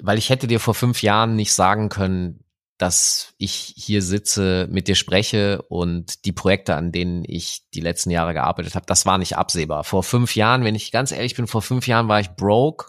weil 0.00 0.18
ich 0.18 0.30
hätte 0.30 0.46
dir 0.46 0.60
vor 0.60 0.74
fünf 0.74 1.02
Jahren 1.02 1.34
nicht 1.34 1.52
sagen 1.52 1.88
können, 1.88 2.41
dass 2.82 3.32
ich 3.38 3.74
hier 3.76 4.02
sitze, 4.02 4.66
mit 4.68 4.88
dir 4.88 4.96
spreche 4.96 5.62
und 5.68 6.24
die 6.24 6.32
Projekte, 6.32 6.74
an 6.74 6.90
denen 6.90 7.22
ich 7.24 7.62
die 7.74 7.80
letzten 7.80 8.10
Jahre 8.10 8.34
gearbeitet 8.34 8.74
habe, 8.74 8.86
das 8.86 9.06
war 9.06 9.18
nicht 9.18 9.36
absehbar. 9.36 9.84
Vor 9.84 10.02
fünf 10.02 10.34
Jahren, 10.34 10.64
wenn 10.64 10.74
ich 10.74 10.90
ganz 10.90 11.12
ehrlich 11.12 11.36
bin, 11.36 11.46
vor 11.46 11.62
fünf 11.62 11.86
Jahren 11.86 12.08
war 12.08 12.18
ich 12.18 12.30
broke 12.30 12.86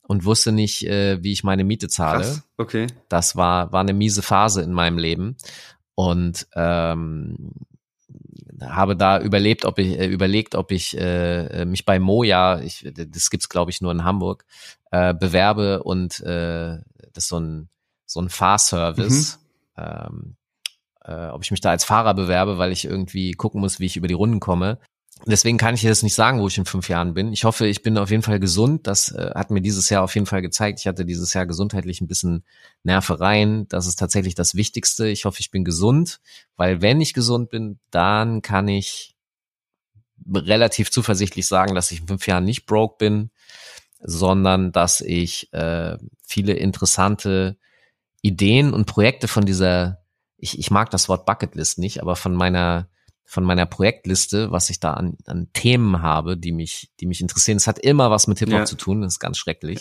und 0.00 0.24
wusste 0.24 0.50
nicht, 0.50 0.86
äh, 0.86 1.22
wie 1.22 1.32
ich 1.32 1.44
meine 1.44 1.62
Miete 1.62 1.88
zahle. 1.88 2.24
Krass. 2.24 2.42
Okay. 2.56 2.86
Das 3.10 3.36
war, 3.36 3.70
war 3.70 3.82
eine 3.82 3.92
miese 3.92 4.22
Phase 4.22 4.62
in 4.62 4.72
meinem 4.72 4.96
Leben. 4.96 5.36
Und 5.94 6.46
ähm, 6.54 7.52
habe 8.62 8.96
da 8.96 9.20
überlebt, 9.20 9.66
ob 9.66 9.78
ich 9.78 9.98
äh, 9.98 10.06
überlegt, 10.06 10.54
ob 10.54 10.72
ich 10.72 10.96
äh, 10.96 11.66
mich 11.66 11.84
bei 11.84 11.98
Moja, 11.98 12.60
ich, 12.60 12.90
das 12.94 13.28
gibt's 13.28 13.50
glaube 13.50 13.72
ich 13.72 13.82
nur 13.82 13.92
in 13.92 14.04
Hamburg, 14.04 14.46
äh, 14.90 15.12
bewerbe 15.12 15.82
und 15.82 16.18
äh, 16.20 16.78
das 17.12 17.24
ist 17.24 17.28
so 17.28 17.38
ein 17.38 17.68
so 18.12 18.20
ein 18.20 18.28
Fahrservice. 18.28 19.38
Mhm. 19.76 19.82
Ähm, 19.84 20.36
äh, 21.04 21.28
ob 21.28 21.42
ich 21.42 21.50
mich 21.50 21.60
da 21.60 21.70
als 21.70 21.84
Fahrer 21.84 22.14
bewerbe, 22.14 22.58
weil 22.58 22.72
ich 22.72 22.84
irgendwie 22.84 23.32
gucken 23.32 23.60
muss, 23.60 23.80
wie 23.80 23.86
ich 23.86 23.96
über 23.96 24.08
die 24.08 24.14
Runden 24.14 24.40
komme. 24.40 24.78
Deswegen 25.24 25.56
kann 25.56 25.74
ich 25.74 25.82
das 25.82 26.02
nicht 26.02 26.14
sagen, 26.14 26.40
wo 26.40 26.48
ich 26.48 26.58
in 26.58 26.64
fünf 26.64 26.88
Jahren 26.88 27.14
bin. 27.14 27.32
Ich 27.32 27.44
hoffe, 27.44 27.66
ich 27.66 27.82
bin 27.82 27.96
auf 27.96 28.10
jeden 28.10 28.24
Fall 28.24 28.40
gesund. 28.40 28.86
Das 28.86 29.12
äh, 29.12 29.30
hat 29.34 29.50
mir 29.50 29.60
dieses 29.60 29.88
Jahr 29.88 30.02
auf 30.02 30.14
jeden 30.14 30.26
Fall 30.26 30.42
gezeigt. 30.42 30.80
Ich 30.80 30.86
hatte 30.86 31.04
dieses 31.04 31.32
Jahr 31.32 31.46
gesundheitlich 31.46 32.00
ein 32.00 32.08
bisschen 32.08 32.44
Nervereien. 32.82 33.68
Das 33.68 33.86
ist 33.86 33.98
tatsächlich 33.98 34.34
das 34.34 34.56
Wichtigste. 34.56 35.06
Ich 35.08 35.24
hoffe, 35.24 35.40
ich 35.40 35.50
bin 35.50 35.64
gesund, 35.64 36.20
weil 36.56 36.82
wenn 36.82 37.00
ich 37.00 37.14
gesund 37.14 37.50
bin, 37.50 37.78
dann 37.90 38.42
kann 38.42 38.66
ich 38.66 39.14
relativ 40.32 40.90
zuversichtlich 40.90 41.46
sagen, 41.46 41.74
dass 41.74 41.92
ich 41.92 42.00
in 42.00 42.08
fünf 42.08 42.26
Jahren 42.26 42.44
nicht 42.44 42.66
broke 42.66 42.96
bin, 42.98 43.30
sondern 44.00 44.72
dass 44.72 45.00
ich 45.00 45.52
äh, 45.52 45.98
viele 46.24 46.54
interessante 46.54 47.56
Ideen 48.22 48.72
und 48.72 48.86
Projekte 48.86 49.28
von 49.28 49.44
dieser, 49.44 49.98
ich, 50.36 50.58
ich 50.58 50.70
mag 50.70 50.90
das 50.90 51.08
Wort 51.08 51.26
Bucketlist 51.26 51.78
nicht, 51.78 52.00
aber 52.00 52.16
von 52.16 52.34
meiner 52.34 52.88
von 53.24 53.44
meiner 53.44 53.64
Projektliste, 53.64 54.52
was 54.52 54.68
ich 54.68 54.78
da 54.78 54.92
an, 54.92 55.16
an 55.24 55.48
Themen 55.54 56.02
habe, 56.02 56.36
die 56.36 56.52
mich, 56.52 56.90
die 57.00 57.06
mich 57.06 57.22
interessieren. 57.22 57.56
Es 57.56 57.66
hat 57.66 57.78
immer 57.78 58.10
was 58.10 58.26
mit 58.26 58.38
Hip-Hop 58.40 58.58
ja. 58.58 58.64
zu 58.66 58.76
tun, 58.76 59.00
das 59.00 59.14
ist 59.14 59.20
ganz 59.20 59.38
schrecklich. 59.38 59.80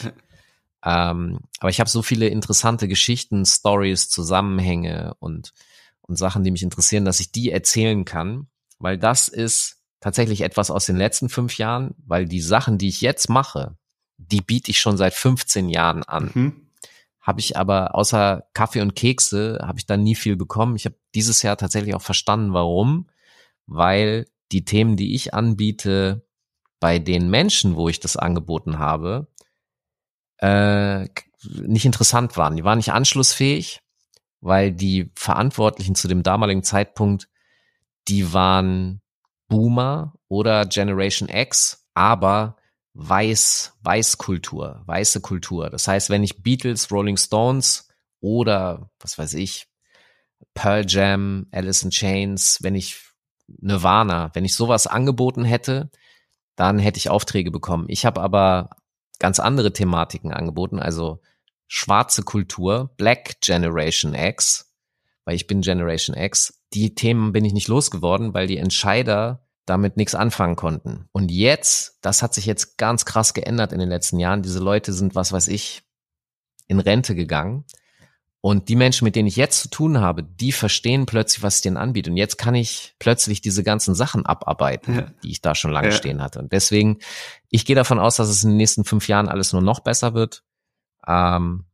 ähm, 0.85 1.39
aber 1.59 1.69
ich 1.69 1.81
habe 1.81 1.89
so 1.89 2.01
viele 2.01 2.29
interessante 2.29 2.87
Geschichten, 2.87 3.45
Stories, 3.45 4.07
Zusammenhänge 4.07 5.15
und, 5.19 5.53
und 5.99 6.15
Sachen, 6.17 6.45
die 6.45 6.51
mich 6.51 6.63
interessieren, 6.63 7.03
dass 7.03 7.19
ich 7.19 7.33
die 7.33 7.51
erzählen 7.51 8.05
kann, 8.05 8.47
weil 8.79 8.97
das 8.97 9.27
ist 9.27 9.81
tatsächlich 9.99 10.41
etwas 10.41 10.71
aus 10.71 10.85
den 10.85 10.95
letzten 10.95 11.27
fünf 11.27 11.57
Jahren, 11.57 11.93
weil 12.05 12.27
die 12.27 12.41
Sachen, 12.41 12.77
die 12.77 12.87
ich 12.87 13.01
jetzt 13.01 13.29
mache, 13.29 13.75
die 14.17 14.41
biete 14.41 14.71
ich 14.71 14.79
schon 14.79 14.95
seit 14.95 15.13
15 15.13 15.67
Jahren 15.67 16.03
an. 16.03 16.31
Mhm 16.33 16.70
habe 17.21 17.39
ich 17.39 17.55
aber 17.55 17.95
außer 17.95 18.47
Kaffee 18.53 18.81
und 18.81 18.95
Kekse 18.95 19.59
habe 19.61 19.77
ich 19.77 19.85
dann 19.85 20.03
nie 20.03 20.15
viel 20.15 20.35
bekommen. 20.35 20.75
Ich 20.75 20.85
habe 20.85 20.95
dieses 21.13 21.41
Jahr 21.43 21.55
tatsächlich 21.55 21.93
auch 21.93 22.01
verstanden, 22.01 22.53
warum, 22.53 23.09
weil 23.67 24.27
die 24.51 24.65
Themen, 24.65 24.97
die 24.97 25.13
ich 25.13 25.33
anbiete, 25.33 26.25
bei 26.79 26.97
den 26.97 27.29
Menschen, 27.29 27.75
wo 27.75 27.89
ich 27.89 27.99
das 27.99 28.17
angeboten 28.17 28.79
habe, 28.79 29.27
äh, 30.37 31.07
nicht 31.43 31.85
interessant 31.85 32.37
waren. 32.37 32.55
Die 32.55 32.63
waren 32.63 32.77
nicht 32.77 32.91
anschlussfähig, 32.91 33.81
weil 34.41 34.71
die 34.71 35.11
Verantwortlichen 35.15 35.93
zu 35.93 36.07
dem 36.07 36.23
damaligen 36.23 36.63
Zeitpunkt, 36.63 37.29
die 38.07 38.33
waren 38.33 39.01
Boomer 39.47 40.15
oder 40.27 40.65
Generation 40.65 41.29
X, 41.29 41.85
aber 41.93 42.57
Weiß, 42.93 43.73
Weißkultur, 43.81 44.83
weiße 44.85 45.21
Kultur. 45.21 45.69
Das 45.69 45.87
heißt, 45.87 46.09
wenn 46.09 46.23
ich 46.23 46.43
Beatles, 46.43 46.91
Rolling 46.91 47.17
Stones 47.17 47.87
oder 48.19 48.91
was 48.99 49.17
weiß 49.17 49.35
ich, 49.35 49.67
Pearl 50.53 50.85
Jam, 50.87 51.47
Alice 51.51 51.83
in 51.83 51.91
Chains, 51.91 52.59
wenn 52.61 52.75
ich 52.75 52.99
Nirvana, 53.47 54.31
wenn 54.33 54.45
ich 54.45 54.55
sowas 54.55 54.87
angeboten 54.87 55.43
hätte, 55.43 55.89
dann 56.55 56.79
hätte 56.79 56.97
ich 56.97 57.09
Aufträge 57.09 57.51
bekommen. 57.51 57.85
Ich 57.87 58.05
habe 58.05 58.21
aber 58.21 58.71
ganz 59.19 59.39
andere 59.39 59.71
Thematiken 59.73 60.33
angeboten, 60.33 60.79
also 60.79 61.21
schwarze 61.67 62.23
Kultur, 62.23 62.93
Black 62.97 63.39
Generation 63.41 64.13
X, 64.13 64.73
weil 65.25 65.35
ich 65.35 65.47
bin 65.47 65.61
Generation 65.61 66.15
X. 66.15 66.61
Die 66.73 66.95
Themen 66.95 67.31
bin 67.31 67.45
ich 67.45 67.53
nicht 67.53 67.67
losgeworden, 67.67 68.33
weil 68.33 68.47
die 68.47 68.57
Entscheider 68.57 69.45
damit 69.71 69.97
nichts 69.97 70.15
anfangen 70.15 70.55
konnten. 70.55 71.07
Und 71.11 71.31
jetzt, 71.31 71.97
das 72.01 72.21
hat 72.21 72.33
sich 72.33 72.45
jetzt 72.45 72.77
ganz 72.77 73.05
krass 73.05 73.33
geändert 73.33 73.73
in 73.73 73.79
den 73.79 73.89
letzten 73.89 74.19
Jahren. 74.19 74.43
Diese 74.43 74.59
Leute 74.59 74.93
sind, 74.93 75.15
was 75.15 75.31
weiß 75.31 75.47
ich, 75.47 75.83
in 76.67 76.79
Rente 76.79 77.15
gegangen. 77.15 77.65
Und 78.41 78.69
die 78.69 78.75
Menschen, 78.75 79.05
mit 79.05 79.15
denen 79.15 79.27
ich 79.27 79.35
jetzt 79.35 79.61
zu 79.61 79.69
tun 79.69 79.99
habe, 79.99 80.23
die 80.23 80.51
verstehen 80.51 81.05
plötzlich, 81.05 81.43
was 81.43 81.57
ich 81.57 81.61
denen 81.61 81.77
anbiete. 81.77 82.09
Und 82.09 82.17
jetzt 82.17 82.37
kann 82.37 82.55
ich 82.55 82.95
plötzlich 82.99 83.41
diese 83.41 83.63
ganzen 83.63 83.95
Sachen 83.95 84.25
abarbeiten, 84.25 84.95
ja. 84.95 85.11
die 85.23 85.31
ich 85.31 85.41
da 85.41 85.55
schon 85.55 85.71
lange 85.71 85.89
ja. 85.89 85.95
stehen 85.95 86.21
hatte. 86.21 86.39
Und 86.39 86.51
deswegen, 86.51 86.99
ich 87.49 87.65
gehe 87.65 87.75
davon 87.75 87.99
aus, 87.99 88.15
dass 88.15 88.29
es 88.29 88.43
in 88.43 88.51
den 88.51 88.57
nächsten 88.57 88.83
fünf 88.83 89.07
Jahren 89.07 89.29
alles 89.29 89.53
nur 89.53 89.61
noch 89.61 89.79
besser 89.79 90.13
wird. 90.13 90.43
Ähm, 91.07 91.65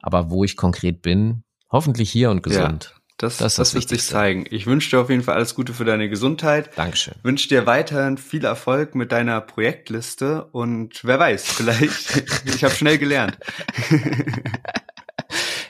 aber 0.00 0.30
wo 0.30 0.44
ich 0.44 0.56
konkret 0.56 1.02
bin, 1.02 1.44
Hoffentlich 1.74 2.08
hier 2.08 2.30
und 2.30 2.44
gesund. 2.44 2.94
Ja. 2.94 3.02
Das, 3.16 3.36
Das 3.36 3.54
das, 3.56 3.74
wird 3.74 3.88
sich 3.88 4.02
zeigen. 4.04 4.44
Ich 4.50 4.66
wünsche 4.66 4.90
dir 4.90 5.00
auf 5.00 5.08
jeden 5.08 5.22
Fall 5.22 5.36
alles 5.36 5.54
Gute 5.54 5.72
für 5.72 5.84
deine 5.84 6.08
Gesundheit. 6.08 6.70
Dankeschön. 6.76 7.14
Wünsche 7.22 7.48
dir 7.48 7.64
weiterhin 7.64 8.18
viel 8.18 8.44
Erfolg 8.44 8.94
mit 8.96 9.12
deiner 9.12 9.40
Projektliste 9.40 10.44
und 10.46 11.04
wer 11.04 11.18
weiß, 11.20 11.46
vielleicht, 11.46 12.44
ich 12.46 12.64
habe 12.64 12.74
schnell 12.74 12.98
gelernt. 12.98 13.38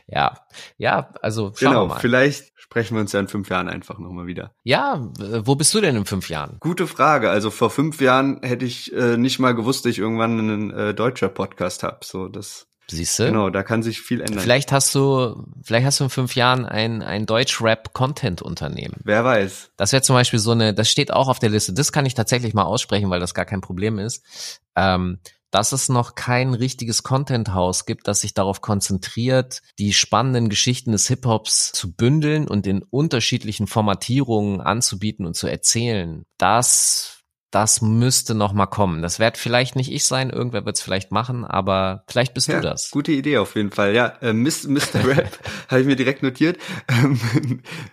Ja, 0.06 0.34
ja, 0.76 1.12
also 1.22 1.52
schauen 1.56 1.70
Genau, 1.72 1.84
wir 1.84 1.94
mal. 1.94 2.00
vielleicht 2.00 2.52
sprechen 2.56 2.94
wir 2.94 3.00
uns 3.00 3.12
ja 3.12 3.20
in 3.20 3.26
fünf 3.28 3.48
Jahren 3.48 3.68
einfach 3.68 3.98
nochmal 3.98 4.26
wieder. 4.26 4.52
Ja, 4.62 5.10
wo 5.18 5.56
bist 5.56 5.74
du 5.74 5.80
denn 5.80 5.96
in 5.96 6.04
fünf 6.04 6.28
Jahren? 6.28 6.58
Gute 6.60 6.86
Frage. 6.86 7.30
Also 7.30 7.50
vor 7.50 7.70
fünf 7.70 8.00
Jahren 8.00 8.40
hätte 8.42 8.64
ich 8.64 8.92
äh, 8.92 9.16
nicht 9.16 9.38
mal 9.38 9.54
gewusst, 9.54 9.84
dass 9.84 9.90
ich 9.90 9.98
irgendwann 9.98 10.38
einen 10.38 10.70
äh, 10.70 10.94
deutscher 10.94 11.28
Podcast 11.28 11.82
hab. 11.82 12.04
So, 12.04 12.28
das 12.28 12.68
Siehst 12.90 13.18
du? 13.18 13.26
genau, 13.26 13.50
da 13.50 13.62
kann 13.62 13.82
sich 13.82 14.00
viel 14.00 14.20
ändern. 14.20 14.40
Vielleicht 14.40 14.72
hast 14.72 14.94
du, 14.94 15.44
vielleicht 15.62 15.86
hast 15.86 16.00
du 16.00 16.04
in 16.04 16.10
fünf 16.10 16.36
Jahren 16.36 16.66
ein, 16.66 17.02
ein 17.02 17.26
Deutsch-Rap-Content-Unternehmen. 17.26 18.96
Wer 19.04 19.24
weiß. 19.24 19.70
Das 19.76 19.92
wäre 19.92 20.02
zum 20.02 20.14
Beispiel 20.14 20.38
so 20.38 20.50
eine, 20.50 20.74
das 20.74 20.90
steht 20.90 21.12
auch 21.12 21.28
auf 21.28 21.38
der 21.38 21.50
Liste. 21.50 21.72
Das 21.72 21.92
kann 21.92 22.06
ich 22.06 22.14
tatsächlich 22.14 22.52
mal 22.54 22.64
aussprechen, 22.64 23.10
weil 23.10 23.20
das 23.20 23.34
gar 23.34 23.46
kein 23.46 23.60
Problem 23.60 23.98
ist. 23.98 24.60
Ähm, 24.76 25.18
dass 25.54 25.70
es 25.70 25.88
noch 25.88 26.16
kein 26.16 26.52
richtiges 26.52 27.04
Content-Haus 27.04 27.86
gibt, 27.86 28.08
das 28.08 28.22
sich 28.22 28.34
darauf 28.34 28.60
konzentriert, 28.60 29.62
die 29.78 29.92
spannenden 29.92 30.48
Geschichten 30.48 30.90
des 30.90 31.06
Hip-Hops 31.06 31.70
zu 31.70 31.92
bündeln 31.92 32.48
und 32.48 32.66
in 32.66 32.82
unterschiedlichen 32.82 33.68
Formatierungen 33.68 34.60
anzubieten 34.60 35.24
und 35.24 35.34
zu 35.34 35.46
erzählen. 35.46 36.26
Das, 36.38 37.13
das 37.54 37.80
müsste 37.82 38.34
noch 38.34 38.52
mal 38.52 38.66
kommen. 38.66 39.00
Das 39.02 39.18
wird 39.18 39.38
vielleicht 39.38 39.76
nicht 39.76 39.92
ich 39.92 40.04
sein, 40.04 40.30
irgendwer 40.30 40.64
wird 40.66 40.76
es 40.76 40.82
vielleicht 40.82 41.12
machen, 41.12 41.44
aber 41.44 42.04
vielleicht 42.08 42.34
bist 42.34 42.48
Ja, 42.48 42.56
du 42.56 42.62
das. 42.62 42.90
gute 42.90 43.12
Idee 43.12 43.38
auf 43.38 43.54
jeden 43.54 43.70
Fall. 43.70 43.94
Ja, 43.94 44.06
äh, 44.20 44.32
Miss- 44.32 44.66
Mr. 44.66 44.78
Rap 45.06 45.38
habe 45.68 45.80
ich 45.80 45.86
mir 45.86 45.96
direkt 45.96 46.22
notiert. 46.22 46.58
Ähm, 46.88 47.18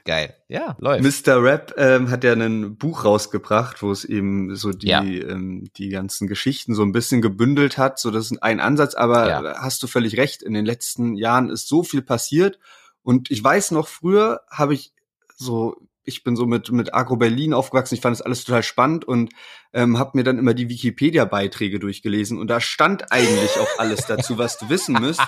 Geil. 0.05 0.35
Ja, 0.47 0.75
läuft. 0.79 1.03
Mr. 1.27 1.41
Rap 1.43 1.73
ähm, 1.77 2.09
hat 2.09 2.23
ja 2.23 2.33
ein 2.33 2.75
Buch 2.77 3.05
rausgebracht, 3.05 3.81
wo 3.81 3.91
es 3.91 4.03
eben 4.03 4.55
so 4.55 4.71
die 4.71 4.87
Ja. 4.87 5.01
ähm, 5.03 5.69
die 5.77 5.89
ganzen 5.89 6.27
Geschichten 6.27 6.73
so 6.75 6.81
ein 6.83 6.91
bisschen 6.91 7.21
gebündelt 7.21 7.77
hat. 7.77 7.99
So 7.99 8.11
das 8.11 8.31
ist 8.31 8.41
ein 8.43 8.59
Ansatz, 8.59 8.95
aber 8.95 9.29
Ja. 9.29 9.61
hast 9.61 9.81
du 9.83 9.87
völlig 9.87 10.17
recht. 10.17 10.41
In 10.43 10.53
den 10.53 10.65
letzten 10.65 11.15
Jahren 11.15 11.49
ist 11.49 11.67
so 11.67 11.83
viel 11.83 12.01
passiert 12.01 12.59
und 13.03 13.31
ich 13.31 13.43
weiß 13.43 13.71
noch 13.71 13.87
früher 13.87 14.41
habe 14.49 14.73
ich 14.73 14.91
so 15.37 15.77
ich 16.03 16.23
bin 16.23 16.35
so 16.35 16.45
mit 16.45 16.71
mit 16.71 16.93
Agro 16.93 17.15
Berlin 17.15 17.53
aufgewachsen. 17.53 17.95
Ich 17.95 18.01
fand 18.01 18.15
das 18.15 18.21
alles 18.21 18.43
total 18.43 18.63
spannend 18.63 19.05
und 19.05 19.31
ähm, 19.73 19.99
habe 19.99 20.11
mir 20.17 20.23
dann 20.23 20.37
immer 20.39 20.53
die 20.53 20.69
Wikipedia-Beiträge 20.69 21.79
durchgelesen 21.79 22.39
und 22.39 22.47
da 22.47 22.59
stand 22.59 23.11
eigentlich 23.11 23.51
auch 23.59 23.67
alles 23.79 24.05
dazu, 24.07 24.37
was 24.37 24.57
du 24.57 24.69
wissen 24.69 24.99
müsst, 24.99 25.21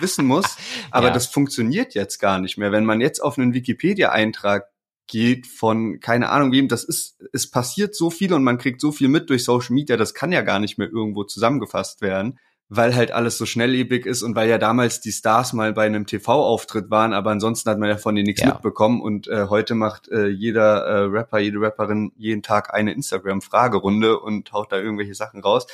wissen 0.00 0.26
musst. 0.26 0.58
Aber 0.90 1.08
Ja. 1.08 1.12
das 1.12 1.26
funktioniert 1.26 1.94
jetzt 1.94 2.18
gar 2.18 2.38
nicht 2.38 2.58
mehr. 2.58 2.72
Wenn 2.72 2.84
man 2.84 3.00
jetzt 3.00 3.20
auf 3.20 3.38
einen 3.38 3.54
Wikipedia-Eintrag 3.54 4.66
geht 5.06 5.46
von 5.48 5.98
keine 6.00 6.28
Ahnung 6.28 6.52
wem, 6.52 6.68
das 6.68 6.84
ist, 6.84 7.20
es 7.32 7.50
passiert 7.50 7.96
so 7.96 8.10
viel 8.10 8.32
und 8.32 8.44
man 8.44 8.58
kriegt 8.58 8.80
so 8.80 8.92
viel 8.92 9.08
mit 9.08 9.28
durch 9.28 9.44
Social 9.44 9.74
Media, 9.74 9.96
das 9.96 10.14
kann 10.14 10.30
ja 10.30 10.42
gar 10.42 10.60
nicht 10.60 10.78
mehr 10.78 10.88
irgendwo 10.88 11.24
zusammengefasst 11.24 12.00
werden, 12.00 12.38
weil 12.72 12.94
halt 12.94 13.10
alles 13.10 13.36
so 13.36 13.46
schnelllebig 13.46 14.06
ist 14.06 14.22
und 14.22 14.36
weil 14.36 14.48
ja 14.48 14.56
damals 14.56 15.00
die 15.00 15.10
Stars 15.10 15.52
mal 15.52 15.72
bei 15.72 15.84
einem 15.86 16.06
TV-Auftritt 16.06 16.88
waren, 16.88 17.12
aber 17.12 17.30
ansonsten 17.32 17.68
hat 17.68 17.78
man 17.78 17.88
ja 17.88 17.96
von 17.96 18.14
denen 18.14 18.26
nichts 18.26 18.42
Ja. 18.42 18.54
mitbekommen 18.54 19.02
und 19.02 19.26
äh, 19.26 19.48
heute 19.50 19.74
macht 19.74 20.08
äh, 20.08 20.28
jeder 20.28 20.84
äh, 20.86 20.98
Rapper, 21.06 21.40
jede 21.40 21.60
Rapperin 21.60 22.12
jeden 22.16 22.42
Tag 22.42 22.72
eine 22.72 22.92
Instagram-Fragerunde 22.92 24.20
und 24.20 24.52
haut 24.52 24.70
da 24.70 24.78
irgendwelche 24.78 25.14
Sachen 25.14 25.40
raus. 25.40 25.66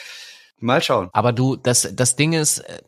Mal 0.59 0.83
schauen. 0.83 1.11
Aber 1.13 1.33
du, 1.33 1.57
das, 1.57 1.87
das 1.95 2.17
Ding 2.17 2.33
ist, 2.33 2.61
äh, 2.61 2.79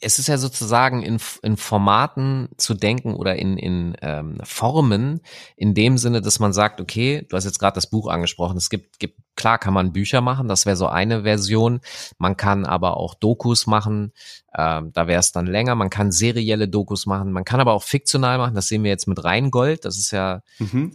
es 0.00 0.18
ist 0.18 0.28
ja 0.28 0.38
sozusagen 0.38 1.02
in, 1.02 1.18
in 1.42 1.56
Formaten 1.56 2.48
zu 2.56 2.74
denken 2.74 3.14
oder 3.14 3.36
in, 3.36 3.58
in 3.58 3.96
ähm, 4.00 4.38
Formen, 4.42 5.20
in 5.56 5.74
dem 5.74 5.98
Sinne, 5.98 6.22
dass 6.22 6.38
man 6.38 6.52
sagt, 6.52 6.80
okay, 6.80 7.26
du 7.28 7.36
hast 7.36 7.44
jetzt 7.44 7.58
gerade 7.58 7.74
das 7.74 7.88
Buch 7.88 8.08
angesprochen, 8.08 8.56
es 8.56 8.70
gibt, 8.70 8.98
gibt, 8.98 9.20
klar 9.36 9.58
kann 9.58 9.74
man 9.74 9.92
Bücher 9.92 10.20
machen, 10.20 10.48
das 10.48 10.64
wäre 10.64 10.76
so 10.76 10.86
eine 10.86 11.22
Version, 11.22 11.80
man 12.18 12.36
kann 12.36 12.64
aber 12.64 12.96
auch 12.96 13.14
Dokus 13.14 13.66
machen, 13.66 14.12
ähm, 14.56 14.92
da 14.92 15.06
wäre 15.06 15.20
es 15.20 15.32
dann 15.32 15.46
länger, 15.46 15.74
man 15.74 15.90
kann 15.90 16.12
serielle 16.12 16.68
Dokus 16.68 17.06
machen, 17.06 17.32
man 17.32 17.44
kann 17.44 17.60
aber 17.60 17.72
auch 17.72 17.82
fiktional 17.82 18.38
machen, 18.38 18.54
das 18.54 18.68
sehen 18.68 18.82
wir 18.82 18.90
jetzt 18.90 19.06
mit 19.06 19.22
Rheingold, 19.22 19.84
das 19.84 19.98
ist 19.98 20.10
ja 20.10 20.42
Mhm. 20.60 20.94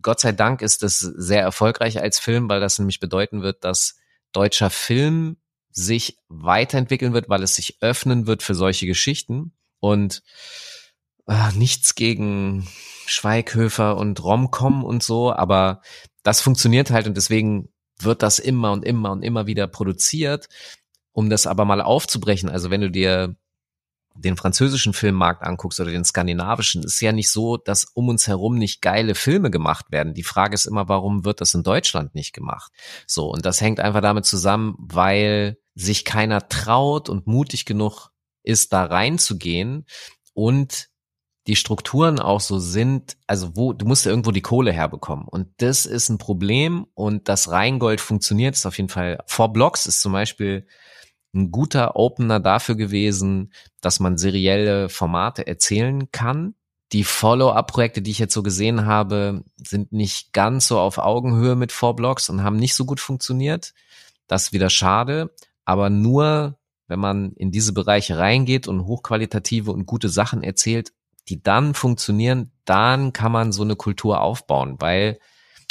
Gott 0.00 0.20
sei 0.20 0.32
Dank 0.32 0.62
ist 0.62 0.82
das 0.82 0.98
sehr 0.98 1.42
erfolgreich 1.42 2.00
als 2.00 2.18
Film, 2.18 2.48
weil 2.48 2.60
das 2.60 2.78
nämlich 2.78 2.98
bedeuten 2.98 3.42
wird, 3.42 3.64
dass 3.64 3.96
deutscher 4.32 4.70
Film 4.70 5.36
sich 5.72 6.18
weiterentwickeln 6.28 7.12
wird, 7.12 7.28
weil 7.28 7.42
es 7.42 7.56
sich 7.56 7.78
öffnen 7.80 8.26
wird 8.26 8.42
für 8.42 8.54
solche 8.54 8.86
Geschichten 8.86 9.52
und 9.80 10.22
äh, 11.26 11.52
nichts 11.52 11.94
gegen 11.94 12.68
Schweighöfer 13.06 13.96
und 13.96 14.22
Romcom 14.22 14.84
und 14.84 15.02
so, 15.02 15.32
aber 15.32 15.80
das 16.22 16.40
funktioniert 16.40 16.90
halt 16.90 17.06
und 17.06 17.16
deswegen 17.16 17.68
wird 17.98 18.22
das 18.22 18.38
immer 18.38 18.72
und 18.72 18.84
immer 18.84 19.12
und 19.12 19.22
immer 19.22 19.46
wieder 19.46 19.66
produziert, 19.66 20.48
um 21.12 21.30
das 21.30 21.46
aber 21.46 21.64
mal 21.64 21.80
aufzubrechen. 21.80 22.48
Also 22.48 22.70
wenn 22.70 22.80
du 22.80 22.90
dir 22.90 23.36
den 24.14 24.36
französischen 24.36 24.92
Filmmarkt 24.92 25.42
anguckst 25.42 25.80
oder 25.80 25.90
den 25.90 26.04
skandinavischen, 26.04 26.82
ist 26.82 27.00
ja 27.00 27.12
nicht 27.12 27.30
so, 27.30 27.56
dass 27.56 27.86
um 27.94 28.08
uns 28.08 28.26
herum 28.26 28.56
nicht 28.56 28.82
geile 28.82 29.14
Filme 29.14 29.50
gemacht 29.50 29.86
werden. 29.90 30.14
Die 30.14 30.22
Frage 30.22 30.54
ist 30.54 30.66
immer, 30.66 30.88
warum 30.88 31.24
wird 31.24 31.40
das 31.40 31.54
in 31.54 31.62
Deutschland 31.62 32.14
nicht 32.14 32.32
gemacht? 32.32 32.72
So, 33.06 33.30
und 33.30 33.46
das 33.46 33.60
hängt 33.60 33.80
einfach 33.80 34.00
damit 34.00 34.26
zusammen, 34.26 34.74
weil 34.78 35.58
sich 35.74 36.04
keiner 36.04 36.48
traut 36.48 37.08
und 37.08 37.26
mutig 37.26 37.64
genug 37.64 38.10
ist, 38.42 38.72
da 38.72 38.84
reinzugehen 38.84 39.86
und 40.34 40.88
die 41.48 41.56
Strukturen 41.56 42.20
auch 42.20 42.40
so 42.40 42.58
sind, 42.58 43.16
also 43.26 43.56
wo, 43.56 43.72
du 43.72 43.84
musst 43.84 44.04
ja 44.04 44.10
irgendwo 44.12 44.30
die 44.30 44.42
Kohle 44.42 44.72
herbekommen. 44.72 45.26
Und 45.26 45.48
das 45.56 45.86
ist 45.86 46.08
ein 46.08 46.18
Problem 46.18 46.86
und 46.94 47.28
das 47.28 47.50
Rheingold 47.50 48.00
funktioniert, 48.00 48.54
ist 48.54 48.66
auf 48.66 48.76
jeden 48.76 48.88
Fall. 48.88 49.18
Four 49.26 49.52
Blocks 49.52 49.86
ist 49.86 50.00
zum 50.00 50.12
Beispiel 50.12 50.66
ein 51.34 51.50
guter 51.50 51.96
Opener 51.96 52.40
dafür 52.40 52.74
gewesen, 52.74 53.52
dass 53.80 54.00
man 54.00 54.18
serielle 54.18 54.88
Formate 54.88 55.46
erzählen 55.46 56.10
kann. 56.12 56.54
Die 56.92 57.04
Follow-up-Projekte, 57.04 58.02
die 58.02 58.10
ich 58.10 58.18
jetzt 58.18 58.34
so 58.34 58.42
gesehen 58.42 58.84
habe, 58.84 59.44
sind 59.56 59.92
nicht 59.92 60.32
ganz 60.34 60.68
so 60.68 60.78
auf 60.78 60.98
Augenhöhe 60.98 61.56
mit 61.56 61.72
Four 61.72 61.96
Blocks 61.96 62.28
und 62.28 62.42
haben 62.42 62.56
nicht 62.56 62.74
so 62.74 62.84
gut 62.84 63.00
funktioniert. 63.00 63.72
Das 64.26 64.44
ist 64.44 64.52
wieder 64.52 64.68
schade. 64.68 65.34
Aber 65.64 65.88
nur, 65.88 66.58
wenn 66.86 67.00
man 67.00 67.32
in 67.32 67.50
diese 67.50 67.72
Bereiche 67.72 68.18
reingeht 68.18 68.68
und 68.68 68.84
hochqualitative 68.84 69.72
und 69.72 69.86
gute 69.86 70.10
Sachen 70.10 70.42
erzählt, 70.42 70.92
die 71.28 71.42
dann 71.42 71.72
funktionieren, 71.72 72.52
dann 72.64 73.12
kann 73.12 73.32
man 73.32 73.52
so 73.52 73.62
eine 73.62 73.76
Kultur 73.76 74.20
aufbauen, 74.20 74.76
weil 74.78 75.18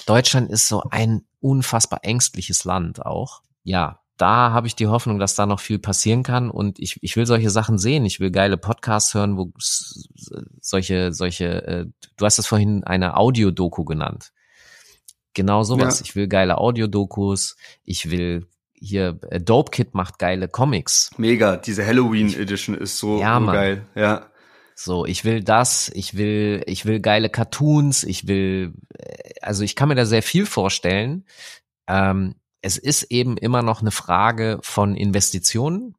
Deutschland 0.06 0.50
ist 0.50 0.68
so 0.68 0.82
ein 0.90 1.26
unfassbar 1.40 2.00
ängstliches 2.04 2.64
Land 2.64 3.06
auch. 3.06 3.42
Ja, 3.64 4.01
da 4.22 4.52
habe 4.52 4.68
ich 4.68 4.76
die 4.76 4.88
Hoffnung, 4.88 5.18
dass 5.18 5.35
da 5.35 5.45
noch 5.45 5.60
viel 5.60 5.80
passieren 5.80 6.22
kann 6.22 6.52
und 6.52 6.80
ich, 6.80 6.99
ich 7.02 7.15
will 7.15 7.26
solche 7.26 7.49
Sachen 7.49 7.77
sehen. 7.80 8.06
Ich 8.06 8.19
will 8.19 8.30
geile 8.30 8.57
Podcasts 8.57 9.14
hören, 9.15 9.35
wo 9.38 9.52
solche, 9.57 11.11
solche, 11.11 11.68
äh, 11.68 11.85
du 12.18 12.26
hast 12.26 12.38
es 12.38 12.45
vorhin 12.45 12.84
eine 12.84 13.18
Audiodoku 13.18 13.84
genannt. 13.84 14.31
Genau 15.34 15.64
sowas. 15.64 15.99
Ja. 15.99 16.06
Ich 16.06 16.15
will 16.15 16.27
geile 16.27 16.57
Audiodokus. 16.60 17.56
Ich 17.84 18.11
will 18.11 18.48
hier, 18.73 19.19
äh, 19.30 19.39
Dope 19.39 19.72
Kid 19.72 19.95
macht 19.95 20.19
geile 20.19 20.48
Comics. 20.48 21.10
Mega, 21.18 21.57
diese 21.57 21.85
Halloween 21.85 22.34
Edition 22.34 22.76
ist 22.76 22.98
so, 22.99 23.19
Ja, 23.19 23.35
so 23.35 23.45
Mann. 23.45 23.56
geil. 23.56 23.88
Ja. 23.95 24.27
So, 24.76 25.06
ich 25.06 25.26
will 25.26 25.43
das, 25.43 25.89
ich 25.93 26.15
will, 26.15 26.64
ich 26.65 26.85
will 26.85 26.99
geile 26.99 27.30
Cartoons, 27.30 28.03
ich 28.03 28.27
will, 28.27 28.73
äh, 28.98 29.34
also 29.41 29.64
ich 29.64 29.76
kann 29.76 29.89
mir 29.89 29.95
da 29.95 30.06
sehr 30.06 30.23
viel 30.23 30.45
vorstellen. 30.45 31.26
Ähm, 31.88 32.35
es 32.62 32.78
ist 32.78 33.04
eben 33.04 33.38
immer 33.38 33.62
noch 33.62 33.82
eine 33.82 33.92
Frage 33.92 34.60
von 34.62 34.96
Investitionen. 34.96 35.96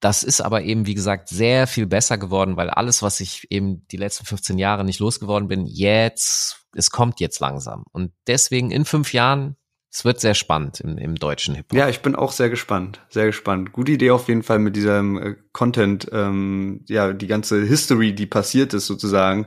Das 0.00 0.22
ist 0.22 0.40
aber 0.40 0.62
eben, 0.62 0.86
wie 0.86 0.94
gesagt, 0.94 1.28
sehr 1.28 1.66
viel 1.66 1.86
besser 1.86 2.18
geworden, 2.18 2.56
weil 2.56 2.68
alles, 2.68 3.02
was 3.02 3.20
ich 3.20 3.46
eben 3.50 3.86
die 3.88 3.96
letzten 3.96 4.26
15 4.26 4.58
Jahre 4.58 4.84
nicht 4.84 5.00
losgeworden 5.00 5.48
bin, 5.48 5.66
jetzt, 5.66 6.66
es 6.74 6.90
kommt 6.90 7.18
jetzt 7.20 7.40
langsam. 7.40 7.84
Und 7.92 8.12
deswegen 8.26 8.70
in 8.70 8.84
fünf 8.84 9.12
Jahren, 9.12 9.56
es 9.90 10.04
wird 10.04 10.20
sehr 10.20 10.34
spannend 10.34 10.80
im, 10.80 10.98
im 10.98 11.14
deutschen 11.14 11.54
Hip-Hop. 11.54 11.78
Ja, 11.78 11.88
ich 11.88 12.02
bin 12.02 12.14
auch 12.14 12.32
sehr 12.32 12.50
gespannt, 12.50 13.00
sehr 13.08 13.26
gespannt. 13.26 13.72
Gute 13.72 13.92
Idee 13.92 14.10
auf 14.10 14.28
jeden 14.28 14.42
Fall 14.42 14.58
mit 14.58 14.76
diesem 14.76 15.16
äh, 15.16 15.36
Content, 15.52 16.08
ähm, 16.12 16.84
ja, 16.88 17.14
die 17.14 17.26
ganze 17.26 17.64
History, 17.64 18.14
die 18.14 18.26
passiert 18.26 18.74
ist 18.74 18.86
sozusagen, 18.86 19.46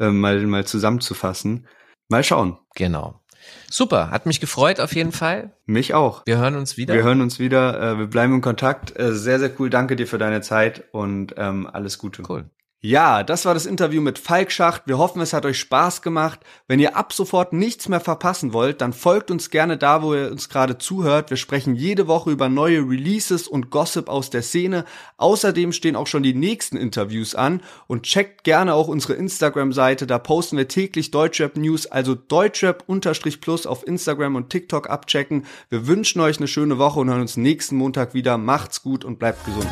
ähm, 0.00 0.18
mal, 0.18 0.44
mal 0.46 0.66
zusammenzufassen. 0.66 1.68
Mal 2.08 2.24
schauen. 2.24 2.58
Genau. 2.74 3.23
Super, 3.70 4.10
hat 4.10 4.26
mich 4.26 4.40
gefreut 4.40 4.80
auf 4.80 4.94
jeden 4.94 5.12
Fall. 5.12 5.50
Mich 5.66 5.94
auch. 5.94 6.22
Wir 6.26 6.38
hören 6.38 6.56
uns 6.56 6.76
wieder. 6.76 6.94
Wir 6.94 7.02
hören 7.02 7.20
uns 7.20 7.38
wieder, 7.38 7.92
äh, 7.92 7.98
wir 7.98 8.06
bleiben 8.06 8.34
in 8.34 8.40
Kontakt. 8.40 8.98
Äh, 8.98 9.12
sehr, 9.12 9.38
sehr 9.38 9.50
cool. 9.58 9.70
Danke 9.70 9.96
dir 9.96 10.06
für 10.06 10.18
deine 10.18 10.40
Zeit 10.42 10.84
und 10.92 11.34
ähm, 11.36 11.68
alles 11.72 11.98
Gute. 11.98 12.22
Cool. 12.28 12.44
Ja, 12.84 13.22
das 13.22 13.46
war 13.46 13.54
das 13.54 13.64
Interview 13.64 14.02
mit 14.02 14.18
Falk 14.18 14.52
Schacht. 14.52 14.82
Wir 14.84 14.98
hoffen, 14.98 15.22
es 15.22 15.32
hat 15.32 15.46
euch 15.46 15.58
Spaß 15.58 16.02
gemacht. 16.02 16.40
Wenn 16.68 16.80
ihr 16.80 16.98
ab 16.98 17.14
sofort 17.14 17.54
nichts 17.54 17.88
mehr 17.88 17.98
verpassen 17.98 18.52
wollt, 18.52 18.82
dann 18.82 18.92
folgt 18.92 19.30
uns 19.30 19.48
gerne 19.48 19.78
da, 19.78 20.02
wo 20.02 20.12
ihr 20.12 20.30
uns 20.30 20.50
gerade 20.50 20.76
zuhört. 20.76 21.30
Wir 21.30 21.38
sprechen 21.38 21.76
jede 21.76 22.08
Woche 22.08 22.30
über 22.30 22.50
neue 22.50 22.80
Releases 22.80 23.48
und 23.48 23.70
Gossip 23.70 24.10
aus 24.10 24.28
der 24.28 24.42
Szene. 24.42 24.84
Außerdem 25.16 25.72
stehen 25.72 25.96
auch 25.96 26.06
schon 26.06 26.22
die 26.22 26.34
nächsten 26.34 26.76
Interviews 26.76 27.34
an 27.34 27.62
und 27.86 28.02
checkt 28.02 28.44
gerne 28.44 28.74
auch 28.74 28.88
unsere 28.88 29.14
Instagram-Seite. 29.14 30.06
Da 30.06 30.18
posten 30.18 30.58
wir 30.58 30.68
täglich 30.68 31.10
Deutschrap-News, 31.10 31.86
also 31.86 32.14
Deutschrap-Plus 32.14 33.66
auf 33.66 33.86
Instagram 33.86 34.36
und 34.36 34.50
TikTok 34.50 34.90
abchecken. 34.90 35.46
Wir 35.70 35.86
wünschen 35.86 36.20
euch 36.20 36.36
eine 36.36 36.48
schöne 36.48 36.76
Woche 36.76 37.00
und 37.00 37.08
hören 37.08 37.22
uns 37.22 37.38
nächsten 37.38 37.76
Montag 37.76 38.12
wieder. 38.12 38.36
Macht's 38.36 38.82
gut 38.82 39.06
und 39.06 39.18
bleibt 39.18 39.42
gesund. 39.46 39.70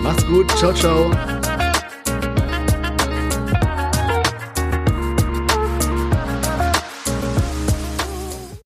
Macht's 0.00 0.26
gut. 0.26 0.50
Ciao, 0.52 0.72
ciao. 0.72 1.10